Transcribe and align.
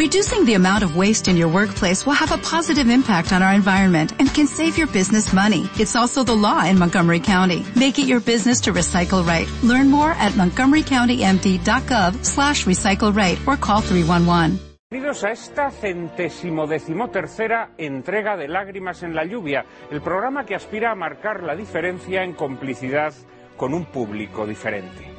Reducing 0.00 0.46
the 0.46 0.54
amount 0.54 0.82
of 0.82 0.96
waste 0.96 1.28
in 1.28 1.36
your 1.36 1.48
workplace 1.48 2.06
will 2.06 2.14
have 2.14 2.32
a 2.32 2.38
positive 2.38 2.88
impact 2.88 3.34
on 3.34 3.42
our 3.42 3.52
environment 3.52 4.14
and 4.18 4.32
can 4.32 4.46
save 4.46 4.78
your 4.78 4.86
business 4.86 5.34
money. 5.34 5.68
It's 5.78 5.94
also 5.94 6.24
the 6.24 6.34
law 6.34 6.64
in 6.64 6.78
Montgomery 6.78 7.20
County. 7.20 7.66
Make 7.76 7.98
it 7.98 8.06
your 8.06 8.20
business 8.20 8.62
to 8.62 8.72
recycle 8.72 9.22
right. 9.26 9.46
Learn 9.62 9.90
more 9.90 10.12
at 10.12 10.32
montgomerycountymd.gov 10.32 12.24
slash 12.24 12.64
recycle 12.64 13.14
right 13.14 13.38
or 13.46 13.58
call 13.58 13.82
311. 13.82 14.58
Bienvenidos 14.90 15.22
a 15.22 15.32
esta 15.32 15.70
centésimo 15.70 16.66
decimotercera 16.66 17.72
entrega 17.76 18.38
de 18.38 18.48
Lágrimas 18.48 19.02
en 19.02 19.14
la 19.14 19.26
Lluvia, 19.26 19.66
el 19.90 20.00
programa 20.00 20.46
que 20.46 20.54
aspira 20.54 20.92
a 20.92 20.94
marcar 20.94 21.42
la 21.42 21.54
diferencia 21.54 22.24
en 22.24 22.32
complicidad 22.32 23.12
con 23.58 23.74
un 23.74 23.84
público 23.84 24.46
diferente. 24.46 25.09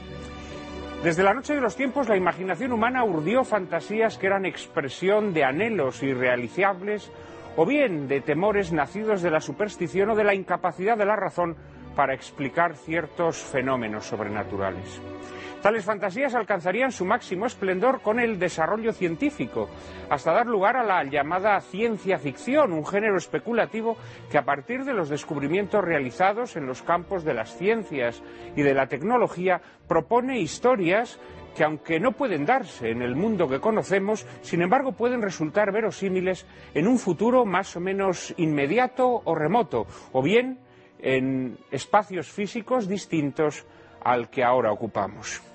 Desde 1.03 1.23
la 1.23 1.33
noche 1.33 1.55
de 1.55 1.61
los 1.61 1.75
tiempos, 1.75 2.07
la 2.07 2.15
imaginación 2.15 2.71
humana 2.73 3.03
urdió 3.03 3.43
fantasías 3.43 4.19
que 4.19 4.27
eran 4.27 4.45
expresión 4.45 5.33
de 5.33 5.43
anhelos 5.43 6.03
irrealizables 6.03 7.11
o 7.55 7.65
bien 7.65 8.07
de 8.07 8.21
temores 8.21 8.71
nacidos 8.71 9.23
de 9.23 9.31
la 9.31 9.41
superstición 9.41 10.11
o 10.11 10.15
de 10.15 10.23
la 10.23 10.35
incapacidad 10.35 10.95
de 10.95 11.05
la 11.05 11.15
razón 11.15 11.55
para 11.95 12.13
explicar 12.13 12.75
ciertos 12.75 13.37
fenómenos 13.37 14.05
sobrenaturales. 14.05 15.01
Tales 15.61 15.85
fantasías 15.85 16.33
alcanzarían 16.33 16.91
su 16.91 17.05
máximo 17.05 17.45
esplendor 17.45 18.01
con 18.01 18.19
el 18.19 18.39
desarrollo 18.39 18.93
científico, 18.93 19.69
hasta 20.09 20.33
dar 20.33 20.47
lugar 20.47 20.75
a 20.75 20.83
la 20.83 21.03
llamada 21.03 21.61
ciencia 21.61 22.17
ficción, 22.17 22.73
un 22.73 22.83
género 22.83 23.17
especulativo 23.17 23.95
que 24.31 24.39
a 24.39 24.43
partir 24.43 24.83
de 24.85 24.93
los 24.93 25.07
descubrimientos 25.07 25.83
realizados 25.83 26.55
en 26.55 26.65
los 26.65 26.81
campos 26.81 27.23
de 27.23 27.35
las 27.35 27.55
ciencias 27.55 28.23
y 28.55 28.63
de 28.63 28.73
la 28.73 28.87
tecnología 28.87 29.61
propone 29.87 30.39
historias 30.39 31.19
que 31.55 31.63
aunque 31.63 31.99
no 31.99 32.13
pueden 32.13 32.45
darse 32.45 32.89
en 32.89 33.03
el 33.03 33.15
mundo 33.15 33.47
que 33.47 33.59
conocemos, 33.59 34.25
sin 34.41 34.63
embargo 34.63 34.93
pueden 34.93 35.21
resultar 35.21 35.71
verosímiles 35.71 36.47
en 36.73 36.87
un 36.87 36.97
futuro 36.97 37.45
más 37.45 37.75
o 37.75 37.79
menos 37.79 38.33
inmediato 38.37 39.21
o 39.23 39.35
remoto, 39.35 39.85
o 40.11 40.23
bien 40.23 40.57
en 40.97 41.59
espacios 41.69 42.31
físicos 42.31 42.87
distintos 42.87 43.63
al 44.03 44.31
que 44.31 44.43
ahora 44.43 44.71
ocupamos. 44.71 45.50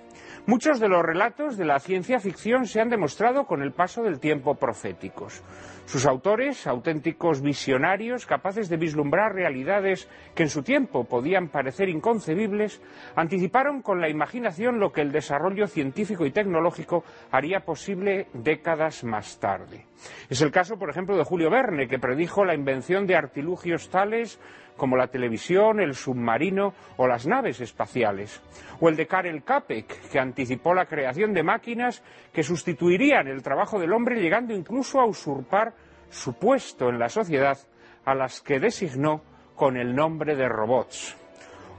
Muchos 0.48 0.78
de 0.78 0.88
los 0.88 1.02
relatos 1.04 1.56
de 1.56 1.64
la 1.64 1.80
ciencia 1.80 2.20
ficción 2.20 2.66
se 2.66 2.80
han 2.80 2.88
demostrado 2.88 3.46
con 3.46 3.62
el 3.62 3.72
paso 3.72 4.04
del 4.04 4.20
tiempo 4.20 4.54
proféticos. 4.54 5.42
Sus 5.86 6.06
autores, 6.06 6.68
auténticos 6.68 7.42
visionarios, 7.42 8.26
capaces 8.26 8.68
de 8.68 8.76
vislumbrar 8.76 9.34
realidades 9.34 10.08
que 10.36 10.44
en 10.44 10.48
su 10.48 10.62
tiempo 10.62 11.02
podían 11.02 11.48
parecer 11.48 11.88
inconcebibles, 11.88 12.80
anticiparon 13.16 13.82
con 13.82 14.00
la 14.00 14.08
imaginación 14.08 14.78
lo 14.78 14.92
que 14.92 15.00
el 15.00 15.10
desarrollo 15.10 15.66
científico 15.66 16.24
y 16.24 16.30
tecnológico 16.30 17.02
haría 17.32 17.64
posible 17.64 18.28
décadas 18.32 19.02
más 19.02 19.40
tarde. 19.40 19.86
Es 20.30 20.42
el 20.42 20.52
caso, 20.52 20.78
por 20.78 20.90
ejemplo, 20.90 21.16
de 21.16 21.24
Julio 21.24 21.50
Verne, 21.50 21.88
que 21.88 21.98
predijo 21.98 22.44
la 22.44 22.54
invención 22.54 23.04
de 23.06 23.16
artilugios 23.16 23.90
tales 23.90 24.38
como 24.76 24.96
la 24.96 25.08
televisión, 25.08 25.80
el 25.80 25.94
submarino 25.94 26.74
o 26.96 27.06
las 27.06 27.26
naves 27.26 27.60
espaciales, 27.60 28.40
o 28.80 28.88
el 28.88 28.96
de 28.96 29.06
Karel 29.06 29.42
Capek, 29.42 30.10
que 30.10 30.18
anticipó 30.18 30.74
la 30.74 30.86
creación 30.86 31.32
de 31.32 31.42
máquinas 31.42 32.02
que 32.32 32.42
sustituirían 32.42 33.28
el 33.28 33.42
trabajo 33.42 33.78
del 33.78 33.92
hombre, 33.92 34.20
llegando 34.20 34.54
incluso 34.54 35.00
a 35.00 35.06
usurpar 35.06 35.74
su 36.10 36.38
puesto 36.38 36.88
en 36.88 36.98
la 36.98 37.08
sociedad, 37.08 37.58
a 38.04 38.14
las 38.14 38.40
que 38.40 38.60
designó 38.60 39.22
con 39.54 39.76
el 39.76 39.94
nombre 39.94 40.36
de 40.36 40.48
robots, 40.48 41.16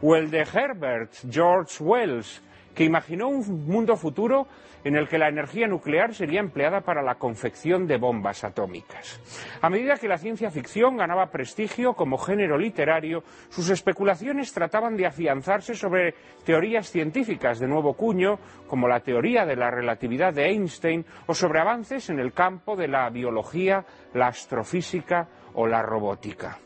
o 0.01 0.15
el 0.15 0.29
de 0.29 0.41
Herbert 0.41 1.13
George 1.29 1.83
Wells, 1.83 2.43
que 2.73 2.83
imaginó 2.83 3.29
un 3.29 3.65
mundo 3.65 3.95
futuro 3.95 4.47
en 4.87 4.95
el 4.95 5.07
que 5.07 5.17
la 5.17 5.27
energía 5.27 5.67
nuclear 5.67 6.13
sería 6.13 6.39
empleada 6.39 6.81
para 6.81 7.01
la 7.01 7.15
confección 7.15 7.87
de 7.87 7.97
bombas 7.97 8.43
atómicas. 8.43 9.19
A 9.61 9.69
medida 9.69 9.97
que 9.97 10.07
la 10.07 10.17
ciencia 10.17 10.49
ficción 10.49 10.95
ganaba 10.95 11.29
prestigio 11.29 11.93
como 11.93 12.17
género 12.17 12.57
literario, 12.57 13.23
sus 13.49 13.69
especulaciones 13.69 14.53
trataban 14.53 14.95
de 14.95 15.05
afianzarse 15.05 15.75
sobre 15.75 16.15
teorías 16.45 16.89
científicas 16.89 17.59
de 17.59 17.67
nuevo 17.67 17.95
cuño, 17.95 18.39
como 18.67 18.87
la 18.87 19.01
teoría 19.01 19.45
de 19.45 19.57
la 19.57 19.69
relatividad 19.69 20.33
de 20.33 20.45
Einstein, 20.45 21.05
o 21.25 21.33
sobre 21.33 21.59
avances 21.59 22.09
en 22.09 22.19
el 22.19 22.31
campo 22.31 22.75
de 22.77 22.87
la 22.87 23.09
biología, 23.09 23.85
la 24.13 24.27
astrofísica 24.27 25.27
o 25.53 25.67
la 25.67 25.81
robótica. 25.81 26.59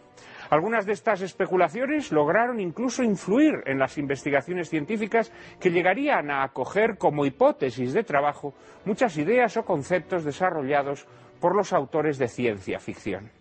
Algunas 0.51 0.85
de 0.85 0.91
estas 0.91 1.21
especulaciones 1.21 2.11
lograron 2.11 2.59
incluso 2.59 3.03
influir 3.03 3.63
en 3.67 3.79
las 3.79 3.97
investigaciones 3.97 4.69
científicas 4.69 5.31
que 5.61 5.71
llegarían 5.71 6.29
a 6.29 6.43
acoger 6.43 6.97
como 6.97 7.25
hipótesis 7.25 7.93
de 7.93 8.03
trabajo 8.03 8.53
muchas 8.83 9.15
ideas 9.15 9.55
o 9.55 9.63
conceptos 9.63 10.25
desarrollados 10.25 11.07
por 11.39 11.55
los 11.55 11.71
autores 11.71 12.17
de 12.17 12.27
ciencia 12.27 12.79
ficción. 12.79 13.31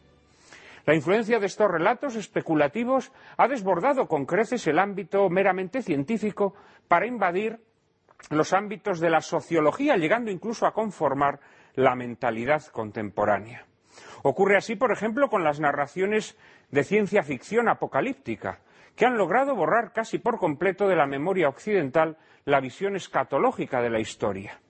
La 0.86 0.94
influencia 0.94 1.40
de 1.40 1.46
estos 1.46 1.68
relatos 1.68 2.14
especulativos 2.14 3.10
ha 3.36 3.48
desbordado 3.48 4.06
con 4.06 4.24
creces 4.24 4.68
el 4.68 4.78
ámbito 4.78 5.28
meramente 5.28 5.82
científico 5.82 6.54
para 6.86 7.08
invadir 7.08 7.58
los 8.30 8.52
ámbitos 8.52 9.00
de 9.00 9.10
la 9.10 9.20
sociología, 9.20 9.96
llegando 9.96 10.30
incluso 10.30 10.64
a 10.64 10.72
conformar 10.72 11.40
la 11.74 11.96
mentalidad 11.96 12.64
contemporánea. 12.66 13.66
Ocurre 14.22 14.56
así, 14.56 14.76
por 14.76 14.92
ejemplo, 14.92 15.28
con 15.28 15.44
las 15.44 15.60
narraciones 15.60 16.36
de 16.70 16.84
ciencia 16.84 17.22
ficción 17.22 17.68
apocalíptica, 17.68 18.60
que 18.96 19.06
han 19.06 19.16
logrado 19.16 19.54
borrar 19.54 19.92
casi 19.92 20.18
por 20.18 20.38
completo 20.38 20.86
de 20.86 20.96
la 20.96 21.06
memoria 21.06 21.48
occidental 21.48 22.16
la 22.44 22.60
visión 22.60 22.96
escatológica 22.96 23.80
de 23.80 23.90
la 23.90 24.00
historia, 24.00 24.60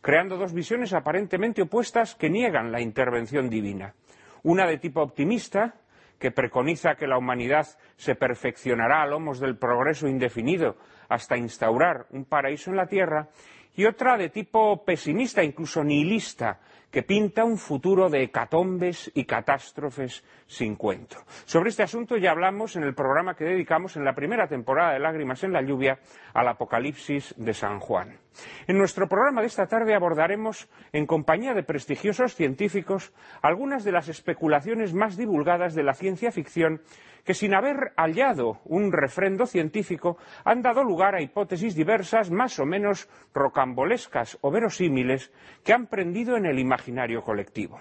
creando 0.00 0.36
dos 0.36 0.52
visiones 0.52 0.92
aparentemente 0.92 1.62
opuestas 1.62 2.14
que 2.14 2.30
niegan 2.30 2.72
la 2.72 2.80
intervención 2.80 3.48
divina. 3.50 3.94
Una 4.42 4.66
de 4.66 4.78
tipo 4.78 5.02
optimista, 5.02 5.74
que 6.18 6.30
preconiza 6.30 6.96
que 6.96 7.06
la 7.06 7.18
humanidad 7.18 7.66
se 7.96 8.14
perfeccionará 8.14 9.02
a 9.02 9.06
lomos 9.06 9.40
del 9.40 9.56
progreso 9.56 10.06
indefinido 10.06 10.76
hasta 11.08 11.36
instaurar 11.36 12.06
un 12.10 12.26
paraíso 12.26 12.70
en 12.70 12.76
la 12.76 12.86
tierra, 12.86 13.28
y 13.74 13.86
otra 13.86 14.16
de 14.16 14.28
tipo 14.28 14.84
pesimista, 14.84 15.42
incluso 15.42 15.82
nihilista, 15.82 16.60
que 16.90 17.02
pinta 17.02 17.44
un 17.44 17.58
futuro 17.58 18.10
de 18.10 18.22
hecatombes 18.22 19.10
y 19.14 19.24
catástrofes 19.24 20.24
sin 20.46 20.76
cuento. 20.76 21.16
Sobre 21.44 21.70
este 21.70 21.82
asunto 21.82 22.16
ya 22.16 22.32
hablamos 22.32 22.76
en 22.76 22.82
el 22.82 22.94
programa 22.94 23.34
que 23.34 23.44
dedicamos 23.44 23.96
en 23.96 24.04
la 24.04 24.14
primera 24.14 24.48
temporada 24.48 24.92
de 24.92 24.98
Lágrimas 24.98 25.44
en 25.44 25.52
la 25.52 25.62
Lluvia 25.62 26.00
al 26.34 26.48
Apocalipsis 26.48 27.34
de 27.36 27.54
San 27.54 27.78
Juan. 27.78 28.18
En 28.66 28.78
nuestro 28.78 29.08
programa 29.08 29.40
de 29.40 29.48
esta 29.48 29.66
tarde 29.66 29.94
abordaremos, 29.94 30.68
en 30.92 31.06
compañía 31.06 31.54
de 31.54 31.62
prestigiosos 31.62 32.34
científicos, 32.34 33.12
algunas 33.42 33.84
de 33.84 33.92
las 33.92 34.08
especulaciones 34.08 34.94
más 34.94 35.16
divulgadas 35.16 35.74
de 35.74 35.82
la 35.82 35.94
ciencia 35.94 36.32
ficción 36.32 36.80
que 37.24 37.34
sin 37.34 37.54
haber 37.54 37.92
hallado 37.96 38.60
un 38.64 38.92
refrendo 38.92 39.46
científico 39.46 40.16
han 40.44 40.62
dado 40.62 40.82
lugar 40.84 41.14
a 41.14 41.22
hipótesis 41.22 41.74
diversas 41.74 42.30
más 42.30 42.58
o 42.58 42.66
menos 42.66 43.08
rocambolescas 43.34 44.38
o 44.40 44.50
verosímiles 44.50 45.32
que 45.64 45.72
han 45.72 45.86
prendido 45.86 46.36
en 46.36 46.46
el 46.46 46.58
imaginario 46.58 47.22
colectivo. 47.22 47.80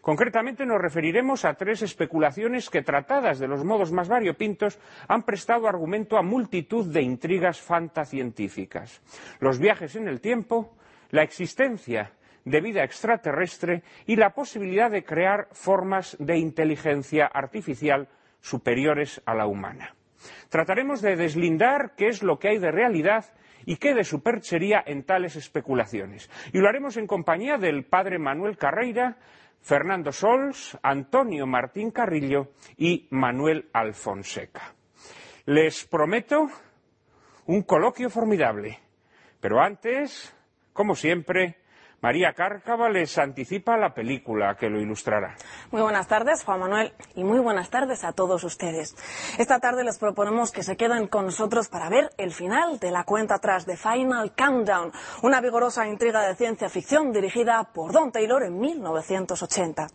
Concretamente 0.00 0.64
nos 0.64 0.80
referiremos 0.80 1.44
a 1.44 1.54
tres 1.54 1.82
especulaciones 1.82 2.70
que, 2.70 2.82
tratadas 2.82 3.38
de 3.38 3.48
los 3.48 3.64
modos 3.64 3.92
más 3.92 4.08
variopintos, 4.08 4.78
han 5.08 5.22
prestado 5.22 5.66
argumento 5.66 6.16
a 6.16 6.22
multitud 6.22 6.86
de 6.92 7.02
intrigas 7.02 7.60
fantacientíficas. 7.60 9.02
Los 9.40 9.58
viajes 9.58 9.96
en 9.96 10.08
el 10.08 10.20
tiempo, 10.20 10.76
la 11.10 11.22
existencia 11.22 12.12
de 12.44 12.60
vida 12.60 12.84
extraterrestre 12.84 13.82
y 14.06 14.16
la 14.16 14.30
posibilidad 14.30 14.90
de 14.90 15.04
crear 15.04 15.48
formas 15.52 16.16
de 16.18 16.38
inteligencia 16.38 17.26
artificial 17.26 18.08
superiores 18.40 19.20
a 19.26 19.34
la 19.34 19.46
humana. 19.46 19.94
Trataremos 20.48 21.02
de 21.02 21.16
deslindar 21.16 21.92
qué 21.96 22.08
es 22.08 22.22
lo 22.22 22.38
que 22.38 22.48
hay 22.48 22.58
de 22.58 22.70
realidad 22.70 23.26
y 23.66 23.76
qué 23.76 23.94
de 23.94 24.04
superchería 24.04 24.82
en 24.86 25.04
tales 25.04 25.36
especulaciones. 25.36 26.30
Y 26.52 26.58
lo 26.58 26.68
haremos 26.68 26.96
en 26.96 27.06
compañía 27.06 27.58
del 27.58 27.84
padre 27.84 28.18
Manuel 28.18 28.56
Carreira, 28.56 29.18
Fernando 29.60 30.12
Sols, 30.12 30.78
Antonio 30.82 31.46
Martín 31.46 31.90
Carrillo 31.90 32.52
y 32.76 33.06
Manuel 33.10 33.68
Alfonseca. 33.72 34.74
Les 35.46 35.84
prometo 35.84 36.48
un 37.46 37.62
coloquio 37.62 38.10
formidable, 38.10 38.78
pero 39.40 39.60
antes, 39.60 40.34
como 40.72 40.94
siempre, 40.94 41.56
María 42.00 42.32
Cárcava 42.32 42.88
les 42.88 43.18
anticipa 43.18 43.76
la 43.76 43.92
película 43.92 44.56
que 44.56 44.70
lo 44.70 44.80
ilustrará. 44.80 45.34
Muy 45.72 45.82
buenas 45.82 46.06
tardes, 46.06 46.44
Juan 46.44 46.60
Manuel, 46.60 46.92
y 47.16 47.24
muy 47.24 47.40
buenas 47.40 47.70
tardes 47.70 48.04
a 48.04 48.12
todos 48.12 48.44
ustedes. 48.44 48.94
Esta 49.36 49.58
tarde 49.58 49.82
les 49.82 49.98
proponemos 49.98 50.52
que 50.52 50.62
se 50.62 50.76
queden 50.76 51.08
con 51.08 51.24
nosotros 51.24 51.68
para 51.68 51.88
ver 51.88 52.10
el 52.16 52.32
final 52.32 52.78
de 52.78 52.92
la 52.92 53.02
cuenta 53.02 53.34
atrás 53.34 53.66
de 53.66 53.76
Final 53.76 54.32
Countdown, 54.36 54.92
una 55.22 55.40
vigorosa 55.40 55.88
intriga 55.88 56.22
de 56.22 56.36
ciencia 56.36 56.68
ficción 56.68 57.12
dirigida 57.12 57.64
por 57.74 57.92
Don 57.92 58.12
Taylor 58.12 58.44
en 58.44 58.60
1980. 58.60 59.88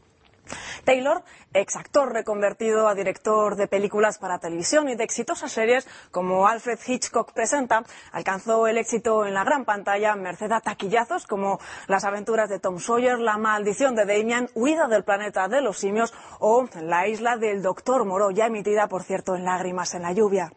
Taylor, 0.83 1.23
ex 1.53 1.75
actor 1.75 2.11
reconvertido 2.11 2.87
a 2.87 2.95
director 2.95 3.55
de 3.55 3.67
películas 3.67 4.17
para 4.17 4.39
televisión 4.39 4.89
y 4.89 4.95
de 4.95 5.03
exitosas 5.03 5.51
series 5.51 5.87
como 6.11 6.47
Alfred 6.47 6.79
Hitchcock 6.85 7.31
presenta, 7.33 7.83
alcanzó 8.11 8.67
el 8.67 8.77
éxito 8.77 9.25
en 9.25 9.33
la 9.33 9.43
gran 9.43 9.65
pantalla 9.65 10.15
merced 10.15 10.51
a 10.51 10.61
taquillazos 10.61 11.25
como 11.25 11.59
Las 11.87 12.03
aventuras 12.03 12.49
de 12.49 12.59
Tom 12.59 12.79
Sawyer, 12.79 13.19
La 13.19 13.37
maldición 13.37 13.95
de 13.95 14.05
Damian, 14.05 14.49
Huida 14.55 14.87
del 14.87 15.03
planeta 15.03 15.47
de 15.47 15.61
los 15.61 15.77
simios 15.77 16.13
o 16.39 16.67
La 16.81 17.07
isla 17.07 17.37
del 17.37 17.61
doctor 17.61 18.05
Moro, 18.05 18.31
ya 18.31 18.47
emitida 18.47 18.87
por 18.87 19.03
cierto 19.03 19.35
en 19.35 19.45
lágrimas 19.45 19.93
en 19.93 20.01
la 20.01 20.13
lluvia. 20.13 20.51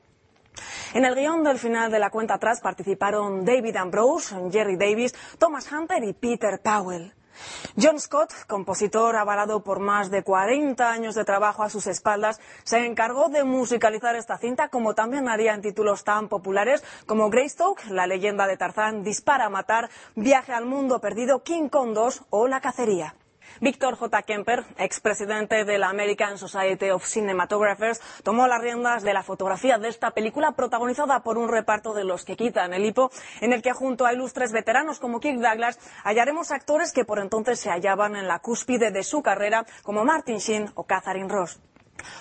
En 0.94 1.04
el 1.04 1.14
guion 1.14 1.42
del 1.42 1.58
final 1.58 1.90
de 1.90 1.98
la 1.98 2.10
cuenta 2.10 2.34
atrás 2.34 2.60
participaron 2.60 3.44
David 3.44 3.76
Ambrose, 3.76 4.34
Jerry 4.50 4.76
Davis, 4.76 5.14
Thomas 5.38 5.70
Hunter 5.70 6.02
y 6.02 6.14
Peter 6.14 6.60
Powell. 6.62 7.15
John 7.80 8.00
Scott, 8.00 8.32
compositor 8.46 9.16
avalado 9.16 9.62
por 9.62 9.80
más 9.80 10.10
de 10.10 10.22
40 10.22 10.90
años 10.90 11.14
de 11.14 11.24
trabajo 11.24 11.62
a 11.62 11.70
sus 11.70 11.86
espaldas, 11.86 12.40
se 12.64 12.84
encargó 12.84 13.28
de 13.28 13.44
musicalizar 13.44 14.16
esta 14.16 14.38
cinta, 14.38 14.68
como 14.68 14.94
también 14.94 15.28
haría 15.28 15.54
en 15.54 15.62
títulos 15.62 16.04
tan 16.04 16.28
populares 16.28 16.82
como 17.06 17.30
Greystoke, 17.30 17.86
La 17.90 18.06
leyenda 18.06 18.46
de 18.46 18.56
Tarzán, 18.56 19.02
Dispara 19.02 19.46
a 19.46 19.50
matar, 19.50 19.90
Viaje 20.14 20.52
al 20.52 20.66
mundo 20.66 21.00
perdido, 21.00 21.42
King 21.42 21.68
Kong 21.68 21.92
2 21.92 22.24
o 22.30 22.48
La 22.48 22.60
cacería. 22.60 23.14
Víctor 23.60 23.96
J. 23.96 24.22
Kemper, 24.22 24.64
expresidente 24.78 25.64
de 25.64 25.78
la 25.78 25.88
American 25.88 26.36
Society 26.36 26.90
of 26.90 27.06
Cinematographers, 27.06 28.00
tomó 28.22 28.46
las 28.46 28.60
riendas 28.60 29.02
de 29.02 29.14
la 29.14 29.22
fotografía 29.22 29.78
de 29.78 29.88
esta 29.88 30.10
película 30.10 30.52
protagonizada 30.52 31.20
por 31.22 31.38
un 31.38 31.48
reparto 31.48 31.94
de 31.94 32.04
los 32.04 32.24
que 32.24 32.36
quitan 32.36 32.74
el 32.74 32.84
hipo, 32.84 33.10
en 33.40 33.52
el 33.52 33.62
que 33.62 33.72
junto 33.72 34.04
a 34.04 34.12
ilustres 34.12 34.52
veteranos 34.52 35.00
como 35.00 35.20
Kirk 35.20 35.40
Douglas 35.40 35.78
hallaremos 36.04 36.50
actores 36.50 36.92
que 36.92 37.04
por 37.04 37.18
entonces 37.18 37.58
se 37.58 37.70
hallaban 37.70 38.14
en 38.16 38.28
la 38.28 38.40
cúspide 38.40 38.90
de 38.90 39.02
su 39.02 39.22
carrera 39.22 39.64
como 39.82 40.04
Martin 40.04 40.38
Sheen 40.38 40.70
o 40.74 40.84
Catherine 40.84 41.28
Ross. 41.28 41.58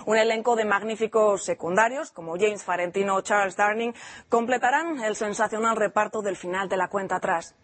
Un 0.05 0.17
elenco 0.17 0.55
de 0.55 0.63
magníficos 0.63 1.43
secundarios, 1.43 2.11
como 2.11 2.37
James 2.39 2.63
Farentino 2.63 3.15
o 3.15 3.21
Charles 3.21 3.57
Darning, 3.57 3.91
completarán 4.29 5.03
el 5.03 5.15
sensacional 5.15 5.75
reparto 5.75 6.21
del 6.21 6.37
final 6.37 6.69
de 6.69 6.77
la 6.77 6.87
cuenta 6.87 7.17
atrás. 7.17 7.55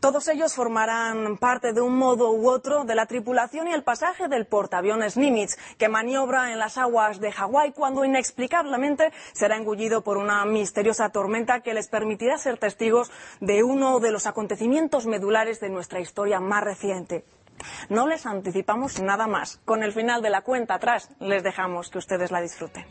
Todos 0.00 0.28
ellos 0.28 0.54
formarán 0.54 1.38
parte 1.38 1.72
de 1.72 1.80
un 1.80 1.96
modo 1.96 2.30
u 2.30 2.48
otro 2.48 2.84
de 2.84 2.94
la 2.94 3.06
tripulación 3.06 3.68
y 3.68 3.72
el 3.72 3.82
pasaje 3.82 4.28
del 4.28 4.46
portaaviones 4.46 5.16
Nimitz, 5.16 5.56
que 5.78 5.88
maniobra 5.88 6.52
en 6.52 6.58
las 6.58 6.78
aguas 6.78 7.20
de 7.20 7.32
Hawái 7.32 7.72
cuando 7.72 8.04
inexplicablemente 8.04 9.12
será 9.32 9.56
engullido 9.56 10.02
por 10.02 10.16
una 10.16 10.44
misteriosa 10.44 11.08
tormenta 11.10 11.60
que 11.60 11.74
les 11.74 11.88
permitirá 11.88 12.38
ser 12.38 12.58
testigos 12.58 13.10
de 13.40 13.62
uno 13.62 14.00
de 14.00 14.12
los 14.12 14.26
acontecimientos 14.26 15.06
medulares 15.06 15.60
de 15.60 15.70
nuestra 15.70 16.00
historia 16.00 16.40
más 16.40 16.62
reciente. 16.62 17.24
No 17.88 18.06
les 18.06 18.26
anticipamos 18.26 19.00
nada 19.00 19.26
más. 19.26 19.60
Con 19.64 19.82
el 19.82 19.92
final 19.92 20.22
de 20.22 20.30
la 20.30 20.42
cuenta 20.42 20.74
atrás 20.74 21.10
les 21.20 21.42
dejamos 21.42 21.88
que 21.88 21.98
ustedes 21.98 22.30
la 22.30 22.40
disfruten. 22.40 22.84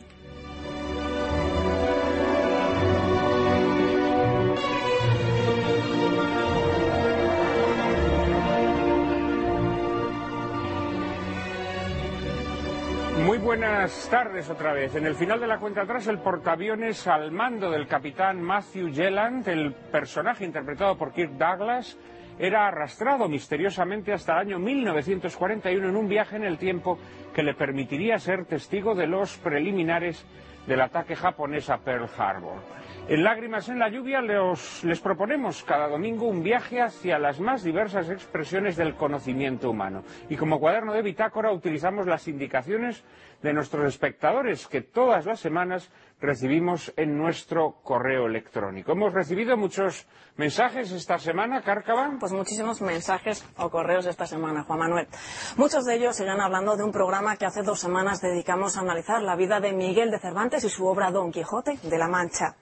Muy 13.24 13.38
buenas 13.38 14.06
tardes 14.10 14.50
otra 14.50 14.74
vez. 14.74 14.94
En 14.96 15.06
el 15.06 15.14
final 15.14 15.40
de 15.40 15.46
la 15.46 15.58
cuenta 15.58 15.80
atrás, 15.80 16.06
el 16.08 16.18
portaaviones 16.18 17.06
al 17.06 17.32
mando 17.32 17.70
del 17.70 17.86
capitán 17.86 18.42
Matthew 18.42 18.90
Yelland, 18.90 19.48
el 19.48 19.72
personaje 19.72 20.44
interpretado 20.44 20.98
por 20.98 21.14
Kirk 21.14 21.32
Douglas, 21.32 21.96
era 22.38 22.68
arrastrado 22.68 23.26
misteriosamente 23.26 24.12
hasta 24.12 24.34
el 24.34 24.48
año 24.48 24.58
1941 24.58 25.88
en 25.88 25.96
un 25.96 26.06
viaje 26.06 26.36
en 26.36 26.44
el 26.44 26.58
tiempo 26.58 26.98
que 27.34 27.42
le 27.42 27.54
permitiría 27.54 28.18
ser 28.18 28.44
testigo 28.44 28.94
de 28.94 29.06
los 29.06 29.38
preliminares 29.38 30.26
del 30.66 30.82
ataque 30.82 31.16
japonés 31.16 31.70
a 31.70 31.78
Pearl 31.78 32.10
Harbor. 32.18 32.60
En 33.06 33.22
Lágrimas 33.22 33.68
en 33.68 33.78
la 33.78 33.90
Lluvia 33.90 34.22
les 34.22 35.00
proponemos 35.00 35.62
cada 35.62 35.88
domingo 35.88 36.26
un 36.26 36.42
viaje 36.42 36.80
hacia 36.80 37.18
las 37.18 37.38
más 37.38 37.62
diversas 37.62 38.08
expresiones 38.08 38.76
del 38.76 38.94
conocimiento 38.94 39.68
humano. 39.68 40.04
Y 40.30 40.36
como 40.36 40.58
cuaderno 40.58 40.94
de 40.94 41.02
bitácora 41.02 41.52
utilizamos 41.52 42.06
las 42.06 42.26
indicaciones 42.28 43.04
de 43.42 43.52
nuestros 43.52 43.86
espectadores 43.86 44.66
que 44.66 44.80
todas 44.80 45.26
las 45.26 45.38
semanas 45.38 45.90
recibimos 46.24 46.92
en 46.96 47.16
nuestro 47.16 47.76
correo 47.82 48.26
electrónico. 48.26 48.92
Hemos 48.92 49.12
recibido 49.12 49.56
muchos 49.56 50.06
mensajes 50.36 50.90
esta 50.90 51.18
semana, 51.18 51.62
Cárcava. 51.62 52.16
Pues 52.18 52.32
muchísimos 52.32 52.80
mensajes 52.80 53.46
o 53.56 53.70
correos 53.70 54.06
esta 54.06 54.26
semana, 54.26 54.64
Juan 54.64 54.78
Manuel. 54.80 55.08
Muchos 55.56 55.84
de 55.84 55.94
ellos 55.94 56.16
siguen 56.16 56.40
hablando 56.40 56.76
de 56.76 56.82
un 56.82 56.92
programa 56.92 57.36
que 57.36 57.46
hace 57.46 57.62
dos 57.62 57.80
semanas 57.80 58.20
dedicamos 58.20 58.76
a 58.76 58.80
analizar 58.80 59.22
la 59.22 59.36
vida 59.36 59.60
de 59.60 59.72
Miguel 59.72 60.10
de 60.10 60.18
Cervantes 60.18 60.64
y 60.64 60.68
su 60.68 60.86
obra 60.86 61.10
Don 61.10 61.30
Quijote 61.30 61.78
de 61.82 61.98
la 61.98 62.08
Mancha. 62.08 62.56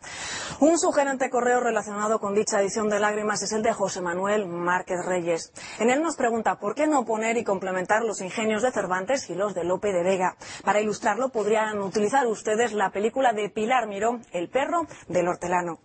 Un 0.60 0.78
sugerente 0.78 1.30
correo 1.30 1.60
relacionado 1.60 2.18
con 2.18 2.34
dicha 2.34 2.60
edición 2.60 2.88
de 2.88 3.00
Lágrimas 3.00 3.42
es 3.42 3.52
el 3.52 3.62
de 3.62 3.72
José 3.72 4.00
Manuel 4.00 4.46
Márquez 4.46 4.98
Reyes. 5.06 5.52
En 5.78 5.90
él 5.90 6.02
nos 6.02 6.16
pregunta 6.16 6.56
por 6.56 6.74
qué 6.74 6.86
no 6.86 7.04
poner 7.04 7.36
y 7.36 7.44
complementar 7.44 8.02
los 8.02 8.20
ingenios 8.20 8.62
de 8.62 8.72
Cervantes 8.72 9.30
y 9.30 9.34
los 9.34 9.54
de 9.54 9.64
Lope 9.64 9.92
de 9.92 10.02
Vega. 10.02 10.36
Para 10.64 10.80
ilustrarlo 10.80 11.30
podrían 11.30 11.80
utilizar 11.80 12.26
ustedes 12.26 12.72
la 12.72 12.90
película 12.90 13.32
de 13.32 13.51
Pilar 13.52 13.86
Miró, 13.86 14.20
El 14.32 14.48
perro 14.48 14.86
del 15.08 15.28
hortelano. 15.28 15.78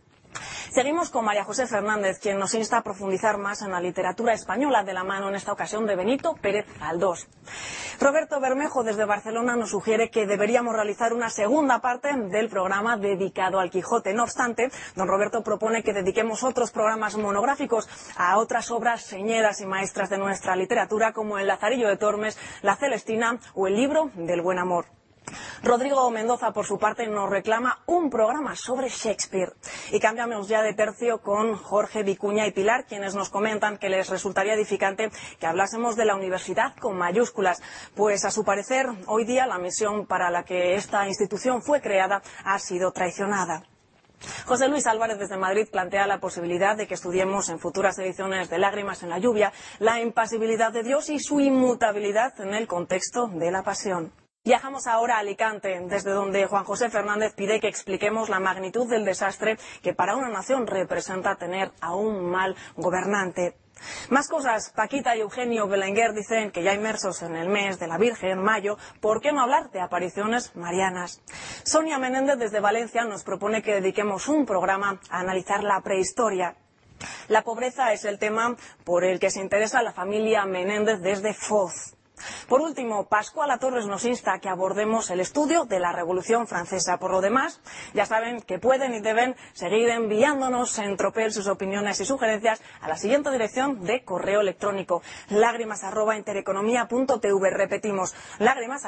Seguimos 0.70 1.10
con 1.10 1.26
María 1.26 1.44
José 1.44 1.66
Fernández, 1.66 2.20
quien 2.20 2.38
nos 2.38 2.54
insta 2.54 2.78
a 2.78 2.84
profundizar 2.84 3.38
más 3.38 3.62
en 3.62 3.72
la 3.72 3.80
literatura 3.80 4.34
española 4.34 4.84
de 4.84 4.94
la 4.94 5.04
mano 5.04 5.30
en 5.30 5.36
esta 5.36 5.52
ocasión 5.52 5.88
de 5.88 5.96
Benito 5.96 6.36
Pérez 6.36 6.68
Galdós. 6.80 7.28
Roberto 8.00 8.40
Bermejo 8.40 8.84
desde 8.84 9.06
Barcelona 9.06 9.56
nos 9.56 9.72
sugiere 9.72 10.12
que 10.12 10.28
deberíamos 10.28 10.76
realizar 10.76 11.14
una 11.14 11.32
segunda 11.32 11.80
parte 11.80 12.10
del 12.16 12.50
programa 12.50 12.98
dedicado 12.98 13.60
al 13.60 13.72
Quijote. 13.72 14.14
No 14.14 14.24
obstante, 14.24 14.70
don 14.96 15.08
Roberto 15.08 15.42
propone 15.42 15.82
que 15.82 15.94
dediquemos 15.94 16.44
otros 16.44 16.72
programas 16.72 17.18
monográficos 17.18 17.90
a 18.16 18.38
otras 18.38 18.70
obras 18.70 19.02
señeras 19.02 19.62
y 19.62 19.66
maestras 19.66 20.10
de 20.10 20.20
nuestra 20.20 20.56
literatura 20.56 21.12
como 21.14 21.40
El 21.40 21.48
Lazarillo 21.48 21.88
de 21.88 21.98
Tormes, 21.98 22.38
La 22.62 22.76
Celestina 22.76 23.40
o 23.56 23.68
El 23.68 23.76
libro 23.76 24.12
del 24.14 24.42
buen 24.42 24.60
amor. 24.60 24.97
Rodrigo 25.64 26.10
Mendoza, 26.12 26.52
por 26.52 26.66
su 26.66 26.78
parte, 26.78 27.08
nos 27.08 27.30
reclama 27.30 27.80
un 27.88 28.10
programa 28.10 28.56
sobre 28.56 28.90
Shakespeare. 28.90 29.54
Y 29.92 30.00
cambiamos 30.00 30.48
ya 30.48 30.62
de 30.62 30.74
tercio 30.74 31.22
con 31.22 31.56
Jorge 31.56 32.04
Vicuña 32.04 32.48
y 32.48 32.52
Pilar, 32.52 32.86
quienes 32.86 33.16
nos 33.16 33.30
comentan 33.30 33.78
que 33.78 33.90
les 33.90 34.10
resultaría 34.10 34.54
edificante 34.54 35.12
que 35.40 35.48
hablásemos 35.48 35.96
de 35.96 36.06
la 36.06 36.16
universidad 36.16 36.76
con 36.76 36.98
mayúsculas, 36.98 37.62
pues 37.96 38.24
a 38.26 38.32
su 38.32 38.44
parecer, 38.44 38.88
hoy 39.08 39.26
día 39.26 39.46
la 39.46 39.58
misión 39.58 40.06
para 40.06 40.30
la 40.30 40.44
que 40.44 40.76
esta 40.76 41.08
institución 41.08 41.62
fue 41.62 41.82
creada 41.82 42.22
ha 42.46 42.60
sido 42.60 42.92
traicionada. 42.92 43.64
José 44.46 44.68
Luis 44.68 44.88
Álvarez 44.88 45.20
desde 45.20 45.38
Madrid 45.38 45.68
plantea 45.72 46.08
la 46.08 46.20
posibilidad 46.20 46.76
de 46.76 46.88
que 46.88 46.96
estudiemos 46.96 47.50
en 47.50 47.60
futuras 47.60 48.00
ediciones 48.00 48.50
de 48.50 48.58
Lágrimas 48.58 49.04
en 49.04 49.10
la 49.10 49.20
lluvia 49.20 49.54
la 49.80 50.02
impasibilidad 50.02 50.72
de 50.72 50.84
Dios 50.84 51.10
y 51.10 51.20
su 51.20 51.40
inmutabilidad 51.40 52.40
en 52.42 52.54
el 52.54 52.68
contexto 52.68 53.28
de 53.28 53.52
la 53.52 53.64
pasión. 53.64 54.12
Viajamos 54.48 54.88
ahora 54.88 55.18
a 55.18 55.20
Alicante, 55.20 55.78
desde 55.90 56.12
donde 56.12 56.46
Juan 56.46 56.64
José 56.64 56.90
Fernández 56.90 57.34
pide 57.34 57.60
que 57.60 57.68
expliquemos 57.68 58.30
la 58.30 58.40
magnitud 58.40 58.90
del 58.90 59.04
desastre 59.04 59.58
que 59.84 59.94
para 59.94 60.16
una 60.16 60.30
nación 60.30 60.68
representa 60.68 61.36
tener 61.36 61.74
a 61.82 61.96
un 61.96 62.32
mal 62.32 62.56
gobernante. 62.78 63.58
Más 64.10 64.30
cosas, 64.30 64.72
Paquita 64.74 65.18
y 65.18 65.20
Eugenio 65.20 65.68
Belenguer 65.68 66.14
dicen 66.14 66.52
que 66.52 66.64
ya 66.64 66.74
inmersos 66.74 67.24
en 67.24 67.36
el 67.36 67.50
mes 67.50 67.78
de 67.78 67.88
la 67.88 67.98
Virgen, 67.98 68.42
mayo, 68.42 68.78
¿por 69.02 69.20
qué 69.20 69.34
no 69.34 69.42
hablar 69.42 69.70
de 69.72 69.82
apariciones 69.82 70.56
marianas? 70.56 71.22
Sonia 71.66 72.00
Menéndez 72.00 72.40
desde 72.40 72.62
Valencia 72.62 73.04
nos 73.04 73.26
propone 73.26 73.62
que 73.62 73.74
dediquemos 73.74 74.30
un 74.30 74.46
programa 74.46 75.02
a 75.10 75.20
analizar 75.20 75.62
la 75.62 75.82
prehistoria. 75.82 76.56
La 77.28 77.42
pobreza 77.42 77.92
es 77.92 78.06
el 78.06 78.18
tema 78.18 78.56
por 78.86 79.04
el 79.04 79.20
que 79.20 79.30
se 79.30 79.42
interesa 79.42 79.84
la 79.84 79.92
familia 79.92 80.46
Menéndez 80.46 81.02
desde 81.02 81.34
Foz. 81.34 81.97
Por 82.48 82.62
último, 82.62 83.08
Pascuala 83.08 83.58
Torres 83.58 83.86
nos 83.86 84.06
insta 84.06 84.34
a 84.34 84.40
que 84.40 84.50
abordemos 84.50 85.10
el 85.10 85.20
estudio 85.20 85.66
de 85.66 85.80
la 85.80 85.92
Revolución 85.92 86.48
Francesa. 86.48 86.98
Por 86.98 87.12
lo 87.12 87.22
demás, 87.22 87.62
ya 87.94 88.06
saben 88.06 88.42
que 88.42 88.60
pueden 88.60 88.94
y 88.94 89.02
deben 89.02 89.36
seguir 89.54 89.90
enviándonos 89.90 90.78
en 90.80 90.98
tropel 90.98 91.32
sus 91.32 91.48
opiniones 91.48 92.00
y 92.00 92.06
sugerencias 92.06 92.62
a 92.82 92.88
la 92.88 92.98
siguiente 92.98 93.32
dirección 93.32 93.84
de 93.84 94.04
correo 94.04 94.42
electrónico 94.42 95.02
lágrimas 95.30 95.84
Repetimos, 97.58 98.16
lágrimas 98.40 98.84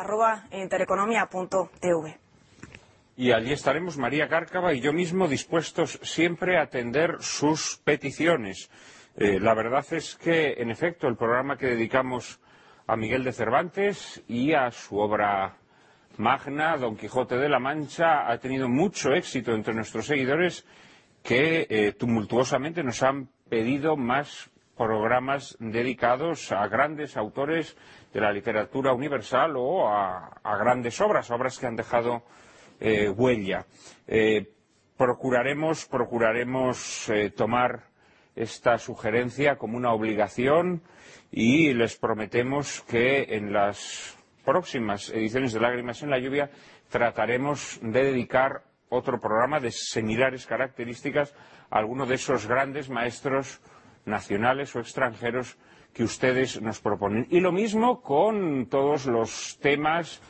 Y 3.17 3.31
allí 3.31 3.51
estaremos 3.51 3.97
María 3.97 4.29
Cárcava 4.29 4.73
y 4.73 4.79
yo 4.79 4.93
mismo 4.93 5.27
dispuestos 5.27 5.99
siempre 6.03 6.57
a 6.57 6.63
atender 6.63 7.17
sus 7.19 7.81
peticiones. 7.83 8.69
Eh, 9.17 9.39
la 9.39 9.53
verdad 9.53 9.85
es 9.91 10.15
que, 10.15 10.53
en 10.53 10.71
efecto, 10.71 11.07
el 11.07 11.17
programa 11.17 11.57
que 11.57 11.67
dedicamos 11.67 12.39
a 12.89 12.95
Miguel 12.95 13.23
de 13.23 13.33
Cervantes 13.33 14.23
y 14.27 14.53
a 14.53 14.71
su 14.71 14.97
obra 14.97 15.57
magna, 16.17 16.75
Don 16.75 16.97
Quijote 16.97 17.37
de 17.37 17.47
la 17.47 17.59
Mancha, 17.59 18.27
ha 18.27 18.39
tenido 18.39 18.67
mucho 18.67 19.13
éxito 19.13 19.51
entre 19.53 19.75
nuestros 19.75 20.07
seguidores 20.07 20.65
que 21.21 21.67
eh, 21.69 21.91
tumultuosamente 21.91 22.83
nos 22.83 23.03
han 23.03 23.29
pedido 23.47 23.95
más 23.95 24.49
programas 24.75 25.55
dedicados 25.59 26.51
a 26.51 26.67
grandes 26.67 27.15
autores 27.15 27.77
de 28.11 28.21
la 28.21 28.31
literatura 28.31 28.91
universal 28.91 29.53
o 29.55 29.87
a, 29.87 30.31
grandes 30.57 30.99
obras, 30.99 31.29
obras 31.29 31.59
que 31.59 31.67
han 31.67 31.75
dejado 31.75 32.23
eh, 32.79 33.07
huella. 33.07 33.67
Eh, 34.07 34.51
procuraremos, 34.97 35.85
procuraremos 35.85 37.11
tomar 37.37 37.83
esta 38.35 38.79
sugerencia 38.79 39.57
como 39.57 39.77
una 39.77 39.93
obligación 39.93 40.81
y 41.31 41.73
les 41.73 41.95
prometemos 41.97 42.81
que 42.81 43.35
en 43.35 43.53
las 43.53 44.17
próximas 44.43 45.09
ediciones 45.09 45.53
de 45.53 45.59
Lágrimas 45.59 46.01
en 46.01 46.09
la 46.09 46.19
Lluvia 46.19 46.49
trataremos 46.89 47.79
de 47.81 48.03
dedicar 48.03 48.63
otro 48.89 49.19
programa 49.19 49.59
de 49.59 49.71
similares 49.71 50.45
características 50.45 51.35
a 51.69 51.77
alguno 51.77 52.05
de 52.05 52.15
esos 52.15 52.47
grandes 52.47 52.89
maestros 52.89 53.61
nacionales 54.05 54.75
o 54.75 54.79
extranjeros 54.79 55.57
que 55.93 56.03
ustedes 56.03 56.61
nos 56.61 56.79
proponen. 56.79 57.27
Y 57.29 57.39
lo 57.39 57.51
mismo 57.51 58.01
con 58.01 58.67
todos 58.67 59.05
los 59.05 59.59
temas 59.61 60.21